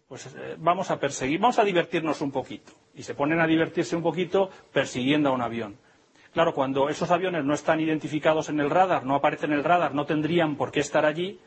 pues 0.09 0.25
eh, 0.35 0.55
vamos 0.57 0.89
a 0.89 0.99
perseguir, 0.99 1.39
vamos 1.39 1.59
a 1.59 1.63
divertirnos 1.63 2.19
un 2.21 2.31
poquito. 2.31 2.73
Y 2.95 3.03
se 3.03 3.13
ponen 3.13 3.39
a 3.39 3.45
divertirse 3.47 3.95
un 3.95 4.01
poquito 4.01 4.49
persiguiendo 4.73 5.29
a 5.29 5.31
un 5.33 5.41
avión. 5.43 5.77
Claro, 6.33 6.53
cuando 6.53 6.89
esos 6.89 7.09
aviones 7.11 7.43
no 7.43 7.53
están 7.53 7.79
identificados 7.79 8.49
en 8.49 8.59
el 8.59 8.69
radar, 8.69 9.05
no 9.05 9.15
aparecen 9.15 9.51
en 9.51 9.57
el 9.59 9.63
radar, 9.63 9.95
no 9.95 10.05
tendrían 10.05 10.55
por 10.55 10.71
qué 10.71 10.79
estar 10.79 11.05
allí, 11.05 11.39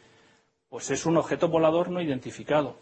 pues 0.69 0.91
es 0.91 1.07
un 1.07 1.17
objeto 1.17 1.49
volador 1.49 1.91
no 1.91 2.01
identificado. 2.01 2.77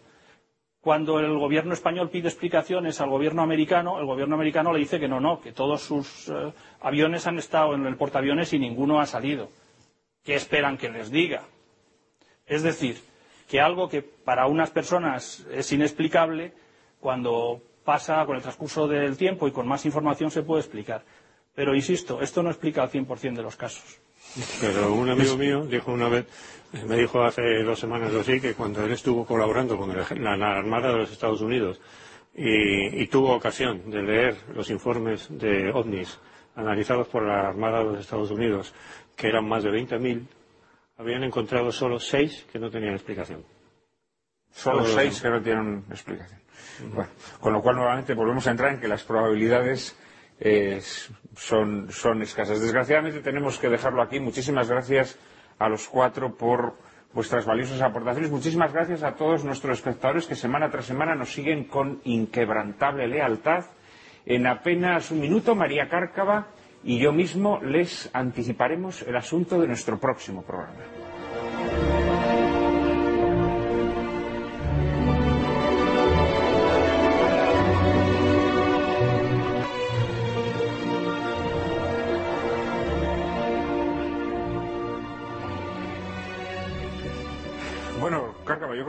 Cuando 0.80 1.20
el 1.20 1.36
gobierno 1.38 1.74
español 1.74 2.08
pide 2.08 2.28
explicaciones 2.28 3.02
al 3.02 3.10
gobierno 3.10 3.42
americano, 3.42 3.98
el 3.98 4.06
gobierno 4.06 4.34
americano 4.34 4.72
le 4.72 4.78
dice 4.78 4.98
que 4.98 5.08
no, 5.08 5.20
no, 5.20 5.40
que 5.42 5.52
todos 5.52 5.82
sus 5.82 6.28
eh, 6.30 6.52
aviones 6.80 7.26
han 7.26 7.38
estado 7.38 7.74
en 7.74 7.84
el 7.84 7.96
portaaviones 7.96 8.52
y 8.54 8.58
ninguno 8.58 8.98
ha 8.98 9.04
salido. 9.06 9.50
¿Qué 10.24 10.34
esperan 10.36 10.78
que 10.78 10.88
les 10.88 11.10
diga? 11.10 11.42
Es 12.46 12.62
decir, 12.62 12.96
que 13.48 13.60
algo 13.60 13.90
que 13.90 14.00
para 14.00 14.46
unas 14.46 14.70
personas 14.70 15.46
es 15.52 15.70
inexplicable, 15.72 16.52
cuando 16.98 17.60
pasa 17.84 18.24
con 18.24 18.36
el 18.36 18.42
transcurso 18.42 18.86
del 18.86 19.16
tiempo 19.16 19.48
y 19.48 19.52
con 19.52 19.66
más 19.66 19.84
información 19.84 20.30
se 20.30 20.42
puede 20.42 20.60
explicar. 20.60 21.02
Pero 21.54 21.74
insisto, 21.74 22.20
esto 22.20 22.42
no 22.42 22.50
explica 22.50 22.82
al 22.82 22.90
100% 22.90 23.34
de 23.34 23.42
los 23.42 23.56
casos. 23.56 23.98
Pero 24.60 24.94
un 24.94 25.10
amigo 25.10 25.36
mío 25.36 25.64
dijo 25.66 25.92
una 25.92 26.08
vez, 26.08 26.26
me 26.86 26.96
dijo 26.96 27.22
hace 27.22 27.62
dos 27.64 27.80
semanas 27.80 28.12
o 28.14 28.20
así, 28.20 28.40
que 28.40 28.54
cuando 28.54 28.84
él 28.84 28.92
estuvo 28.92 29.26
colaborando 29.26 29.76
con 29.76 29.90
el 29.90 30.22
la, 30.22 30.36
la 30.36 30.56
Armada 30.58 30.92
de 30.92 30.98
los 30.98 31.10
Estados 31.10 31.40
Unidos 31.40 31.80
y, 32.34 33.02
y 33.02 33.06
tuvo 33.08 33.34
ocasión 33.34 33.90
de 33.90 34.02
leer 34.02 34.36
los 34.54 34.70
informes 34.70 35.26
de 35.30 35.70
ovnis 35.72 36.18
analizados 36.54 37.08
por 37.08 37.24
la 37.24 37.48
Armada 37.48 37.78
de 37.80 37.84
los 37.86 38.00
Estados 38.00 38.30
Unidos, 38.30 38.72
que 39.16 39.26
eran 39.28 39.48
más 39.48 39.64
de 39.64 39.70
20.000, 39.70 40.24
habían 40.98 41.24
encontrado 41.24 41.72
solo 41.72 41.98
seis 41.98 42.46
que 42.52 42.58
no 42.60 42.70
tenían 42.70 42.94
explicación. 42.94 43.44
Solo 44.52 44.78
Todos 44.84 44.94
seis 44.94 45.12
los- 45.14 45.22
que 45.22 45.28
no 45.30 45.42
tienen 45.42 45.84
explicación. 45.90 46.40
Bueno, 46.94 47.10
con 47.40 47.52
lo 47.52 47.62
cual, 47.62 47.76
nuevamente, 47.76 48.14
volvemos 48.14 48.46
a 48.46 48.50
entrar 48.52 48.74
en 48.74 48.80
que 48.80 48.88
las 48.88 49.02
probabilidades 49.02 49.96
eh, 50.38 50.80
son, 51.40 51.88
escasas. 52.22 52.60
Desgraciadamente, 52.60 53.20
tenemos 53.20 53.58
que 53.58 53.68
dejarlo 53.68 54.02
aquí. 54.02 54.20
Muchísimas 54.20 54.68
gracias 54.68 55.18
a 55.58 55.68
los 55.68 55.88
cuatro 55.88 56.34
por 56.36 56.74
vuestras 57.14 57.46
valiosas 57.46 57.80
aportaciones. 57.80 58.30
Muchísimas 58.30 58.72
gracias 58.72 59.02
a 59.02 59.14
todos 59.14 59.44
nuestros 59.44 59.78
espectadores 59.78 60.26
que 60.26 60.34
semana 60.36 60.70
tras 60.70 60.84
semana 60.84 61.14
nos 61.14 61.32
siguen 61.32 61.64
con 61.64 62.00
inquebrantable 62.04 63.08
lealtad. 63.08 63.64
En 64.26 64.46
apenas 64.46 65.10
un 65.10 65.20
minuto, 65.20 65.54
María 65.54 65.88
Cárcava 65.88 66.48
y 66.84 66.98
yo 66.98 67.12
mismo 67.12 67.58
les 67.62 68.10
anticiparemos 68.12 69.02
el 69.02 69.16
asunto 69.16 69.58
de 69.60 69.66
nuestro 69.66 69.98
próximo 69.98 70.42
programa. 70.42 70.99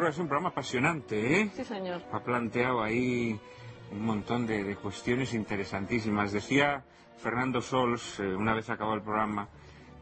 Es 0.08 0.18
un 0.18 0.28
programa 0.28 0.50
apasionante, 0.50 1.42
¿eh? 1.42 1.52
Sí, 1.56 1.64
señor. 1.64 2.02
Ha 2.12 2.24
planteado 2.24 2.82
ahí 2.82 3.40
un 3.92 4.04
montón 4.04 4.48
de, 4.48 4.64
de 4.64 4.76
cuestiones 4.76 5.34
interesantísimas. 5.34 6.32
Decía 6.32 6.84
Fernando 7.18 7.62
Sols, 7.62 8.20
eh, 8.20 8.36
una 8.36 8.56
vez 8.56 8.70
acabado 8.70 8.96
el 8.96 9.04
programa, 9.04 9.48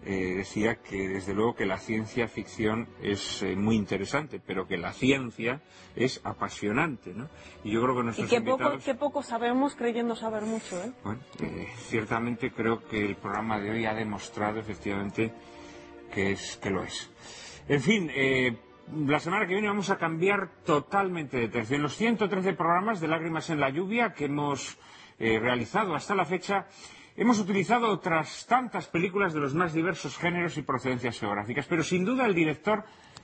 eh, 0.05 0.35
decía 0.37 0.75
que 0.75 1.09
desde 1.09 1.33
luego 1.33 1.53
que 1.53 1.65
la 1.65 1.77
ciencia 1.77 2.29
ficción 2.29 2.87
es 3.01 3.43
eh, 3.43 3.57
muy 3.57 3.75
interesante, 3.75 4.39
pero 4.39 4.65
que 4.65 4.77
la 4.77 4.93
ciencia 4.93 5.61
es 5.97 6.21
apasionante, 6.23 7.13
¿no? 7.13 7.27
Y 7.65 7.71
yo 7.71 7.81
creo 7.81 7.95
que 7.95 8.01
Y 8.01 8.03
nuestros 8.05 8.29
qué 8.29 8.41
poco, 8.41 8.77
qué 8.83 8.95
poco 8.95 9.21
sabemos 9.21 9.75
creyendo 9.75 10.15
saber 10.15 10.43
mucho, 10.43 10.81
¿eh? 10.81 10.93
Bueno, 11.03 11.19
ciertamente 11.89 12.51
creo 12.51 12.87
que 12.87 13.05
el 13.05 13.17
programa 13.17 13.59
de 13.59 13.71
hoy 13.71 13.85
ha 13.85 13.93
demostrado 13.93 14.59
efectivamente 14.59 15.33
que, 16.13 16.31
es, 16.31 16.55
que 16.55 16.69
lo 16.69 16.83
es. 16.83 17.11
En 17.67 17.81
fin, 17.81 18.09
la 18.95 19.19
semana 19.19 19.45
que 19.45 19.53
viene 19.53 19.67
vamos 19.67 19.89
a 19.89 19.97
cambiar 19.97 20.49
totalmente 20.65 21.37
de 21.37 21.47
tercio. 21.47 21.75
En 21.75 21.83
los 21.83 21.95
113 21.95 22.53
programas 22.53 22.99
de 22.99 23.07
Lágrimas 23.07 23.49
en 23.49 23.59
la 23.59 23.69
Lluvia 23.69 24.13
que 24.13 24.25
hemos 24.25 24.77
eh, 25.19 25.39
realizado 25.39 25.95
hasta 25.95 26.15
la 26.15 26.25
fecha, 26.25 26.65
hemos 27.15 27.39
utilizado 27.39 27.89
otras 27.89 28.45
tantas 28.47 28.87
películas 28.87 29.33
de 29.33 29.41
los 29.41 29.53
más 29.53 29.73
diversos 29.73 30.17
géneros 30.17 30.57
y 30.57 30.63
procedencias 30.63 31.19
geográficas, 31.19 31.67
pero 31.67 31.83
sin 31.83 32.03
duda 32.03 32.25
el 32.25 32.33
director 32.33 32.83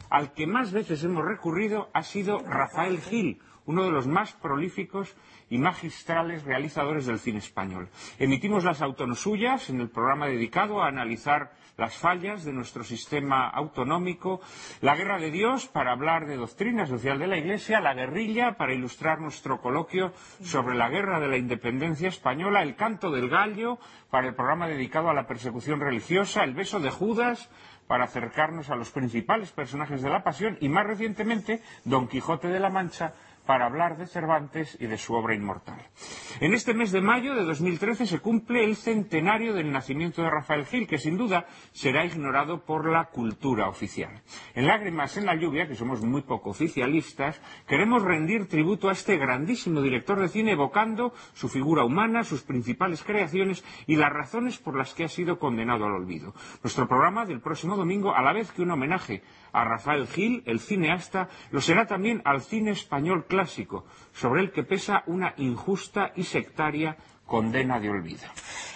al 0.10 0.34
que 0.34 0.46
más 0.46 0.72
veces 0.72 1.04
hemos 1.04 1.26
recurrido 1.26 1.90
ha 1.94 2.04
sido 2.04 2.40
Rafael 2.40 3.00
Gil, 3.02 3.40
uno 3.66 3.84
de 3.84 3.92
los 3.92 4.08
más 4.08 4.34
prolíficos 4.34 5.16
y 5.50 5.58
magistrales 5.58 6.44
realizadores 6.44 7.08
del 7.08 7.20
cine 7.20 7.40
español. 7.40 7.90
Emitimos 8.20 8.64
las 8.64 8.82
autonosuyas 8.82 9.70
en 9.70 9.82
el 9.82 9.90
programa 9.90 10.28
dedicado 10.28 10.84
a 10.84 10.88
analizar 10.88 11.54
las 11.78 11.98
fallas 11.98 12.44
de 12.46 12.54
nuestro 12.54 12.84
sistema 12.84 13.48
autonómico, 13.50 14.42
la 14.82 14.96
guerra 14.96 15.20
de 15.20 15.32
Dios 15.32 15.68
para 15.68 15.92
hablar 15.92 16.26
de 16.26 16.38
doctrina 16.38 16.86
social 16.86 17.20
de 17.20 17.28
la 17.28 17.38
Iglesia, 17.38 17.82
la 17.82 17.94
guerrilla 17.94 18.54
para 18.58 18.74
ilustrar 18.74 19.20
nuestro 19.20 19.62
coloquio 19.62 20.14
sobre 20.44 20.76
la 20.76 20.90
guerra 20.90 21.20
de 21.20 21.28
la 21.28 21.38
independencia 21.38 22.08
española, 22.08 22.64
el 22.64 22.76
canto 22.76 23.12
del 23.12 23.30
gallo 23.30 23.80
para 24.10 24.28
el 24.28 24.36
programa 24.36 24.68
dedicado 24.68 25.10
a 25.10 25.14
la 25.14 25.28
persecución 25.28 25.80
religiosa, 25.80 26.44
el 26.44 26.54
beso 26.54 26.80
de 26.80 26.90
Judas 26.90 27.50
para 27.88 28.06
acercarnos 28.06 28.70
a 28.70 28.76
los 28.76 28.92
principales 28.92 29.52
personajes 29.52 30.02
de 30.02 30.10
la 30.10 30.24
pasión 30.24 30.58
y 30.60 30.70
más 30.70 30.88
recientemente 30.88 31.62
Don 31.84 32.08
Quijote 32.08 32.48
de 32.48 32.60
la 32.60 32.70
Mancha 32.70 33.14
para 33.46 33.66
hablar 33.66 33.98
de 33.98 34.08
Cervantes 34.08 34.78
y 34.80 34.88
de 34.88 34.98
su 34.98 35.14
obra 35.14 35.36
inmortal. 35.36 35.82
En 36.40 36.54
este 36.54 36.74
mes 36.74 36.92
de 36.92 37.02
mayo 37.02 37.36
de 37.36 37.44
2013 37.44 38.06
se 38.06 38.20
cumple 38.20 38.64
el 38.64 38.76
centenario 38.76 39.54
del 39.54 39.72
nacimiento 39.72 40.22
de 40.22 40.30
Rafael 40.30 40.66
Gil, 40.66 40.88
que 40.88 40.98
sin 40.98 41.18
duda 41.18 41.46
será 41.72 42.06
ignorado 42.06 42.66
por 42.66 42.90
la 42.90 43.06
cultura 43.06 43.70
oficial. 43.70 44.22
En 44.54 44.68
Lágrimas 44.68 45.18
en 45.18 45.26
la 45.26 45.36
lluvia, 45.36 45.68
que 45.68 45.76
somos 45.76 46.02
muy 46.02 46.24
poco 46.24 46.50
oficialistas, 46.50 47.42
queremos 47.68 48.04
rendir 48.04 48.48
tributo 48.48 48.90
a 48.90 48.94
este 48.94 49.18
grandísimo 49.18 49.82
director 49.82 50.20
de 50.20 50.28
cine 50.28 50.52
evocando 50.52 51.14
su 51.34 51.48
figura 51.48 51.86
humana, 51.86 52.24
sus 52.24 52.44
principales 52.44 53.04
creaciones 53.04 53.64
y 53.88 53.96
las 53.96 54.12
razones 54.12 54.58
por 54.58 54.76
las 54.76 54.94
que 54.94 55.06
ha 55.06 55.10
sido 55.10 55.40
condenado 55.40 55.86
al 55.86 55.94
olvido. 55.94 56.34
Nuestro 56.64 56.88
programa 56.88 57.26
del 57.26 57.42
próximo 57.42 57.76
domingo, 57.78 58.16
a 58.16 58.22
la 58.22 58.34
vez 58.34 58.52
que 58.52 58.62
un 58.62 58.72
homenaje 58.72 59.24
a 59.56 59.64
Rafael 59.64 60.08
Gil, 60.08 60.44
el 60.46 60.60
cineasta, 60.60 61.30
lo 61.52 61.62
será 61.62 61.86
también 61.88 62.22
al 62.26 62.42
cine 62.42 62.72
español 62.72 63.26
clásico, 63.26 63.86
sobre 64.14 64.42
el 64.42 64.52
que 64.52 64.64
pesa 64.64 65.04
una 65.08 65.34
injusta 65.38 66.12
y 66.16 66.24
sectaria 66.24 66.98
condena 67.26 67.80
de 67.80 67.90
olvido. 67.90 68.24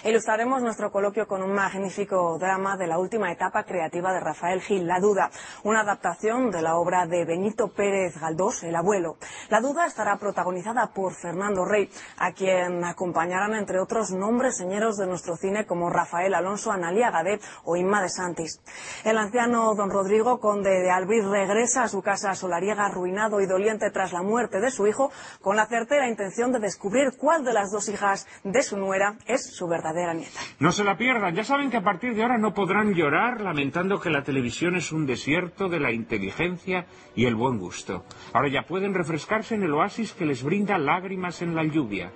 Ilustraremos 0.02 0.62
nuestro 0.62 0.90
coloquio 0.90 1.28
con 1.28 1.42
un 1.42 1.52
magnífico 1.52 2.38
drama 2.38 2.78
de 2.78 2.86
la 2.86 2.98
última 2.98 3.30
etapa 3.30 3.64
creativa 3.64 4.14
de 4.14 4.20
Rafael 4.20 4.62
Gil, 4.62 4.86
La 4.86 4.98
Duda, 4.98 5.30
una 5.62 5.80
adaptación 5.80 6.50
de 6.50 6.62
la 6.62 6.76
obra 6.76 7.06
de 7.06 7.26
Benito 7.26 7.68
Pérez 7.68 8.18
Galdós, 8.18 8.62
El 8.62 8.76
Abuelo. 8.76 9.16
La 9.50 9.60
Duda 9.60 9.86
estará 9.86 10.16
protagonizada 10.16 10.86
por 10.94 11.12
Fernando 11.12 11.66
Rey, 11.66 11.90
a 12.16 12.32
quien 12.32 12.82
acompañarán 12.82 13.54
entre 13.54 13.78
otros 13.78 14.10
nombres 14.10 14.56
señeros 14.56 14.96
de 14.96 15.06
nuestro 15.06 15.36
cine 15.36 15.66
como 15.66 15.90
Rafael 15.90 16.32
Alonso, 16.32 16.72
Analia 16.72 17.10
Gadet 17.10 17.42
o 17.64 17.76
Inma 17.76 18.00
de 18.00 18.08
Santis. 18.08 18.62
El 19.04 19.18
anciano 19.18 19.74
don 19.74 19.90
Rodrigo, 19.90 20.40
conde 20.40 20.80
de 20.80 20.90
Albir, 20.90 21.26
regresa 21.26 21.82
a 21.82 21.88
su 21.88 22.00
casa 22.00 22.34
solariega 22.34 22.86
arruinado 22.86 23.42
y 23.42 23.46
doliente 23.46 23.90
tras 23.90 24.14
la 24.14 24.22
muerte 24.22 24.60
de 24.60 24.70
su 24.70 24.86
hijo, 24.86 25.12
con 25.42 25.56
la 25.56 25.66
certera 25.66 26.08
intención 26.08 26.52
de 26.52 26.58
descubrir 26.58 27.18
cuál 27.18 27.44
de 27.44 27.52
las 27.52 27.70
dos 27.70 27.90
hijas 27.90 28.26
de 28.44 28.62
su 28.62 28.76
nuera 28.76 29.16
es 29.26 29.54
su 29.54 29.68
verdadera 29.68 30.14
nieta. 30.14 30.40
No 30.58 30.72
se 30.72 30.84
la 30.84 30.96
pierdan, 30.96 31.34
ya 31.34 31.44
saben 31.44 31.70
que 31.70 31.76
a 31.76 31.82
partir 31.82 32.14
de 32.14 32.22
ahora 32.22 32.38
no 32.38 32.54
podrán 32.54 32.94
llorar 32.94 33.40
lamentando 33.40 34.00
que 34.00 34.10
la 34.10 34.22
televisión 34.22 34.76
es 34.76 34.92
un 34.92 35.06
desierto 35.06 35.68
de 35.68 35.80
la 35.80 35.92
inteligencia 35.92 36.86
y 37.14 37.26
el 37.26 37.34
buen 37.34 37.58
gusto. 37.58 38.04
Ahora 38.32 38.48
ya 38.48 38.62
pueden 38.62 38.94
refrescarse 38.94 39.54
en 39.54 39.62
el 39.62 39.74
oasis 39.74 40.12
que 40.12 40.26
les 40.26 40.42
brinda 40.42 40.78
lágrimas 40.78 41.42
en 41.42 41.54
la 41.54 41.64
lluvia. 41.64 42.12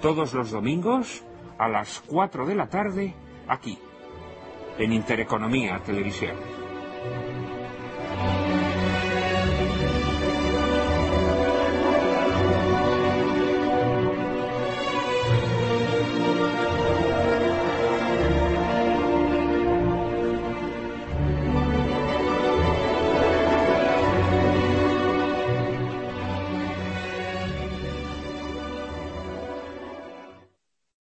Todos 0.00 0.34
los 0.34 0.50
domingos 0.50 1.24
a 1.58 1.68
las 1.68 2.02
4 2.06 2.46
de 2.46 2.54
la 2.54 2.68
tarde, 2.68 3.14
aquí, 3.48 3.78
en 4.78 4.92
Intereconomía 4.92 5.80
Televisión. 5.84 6.63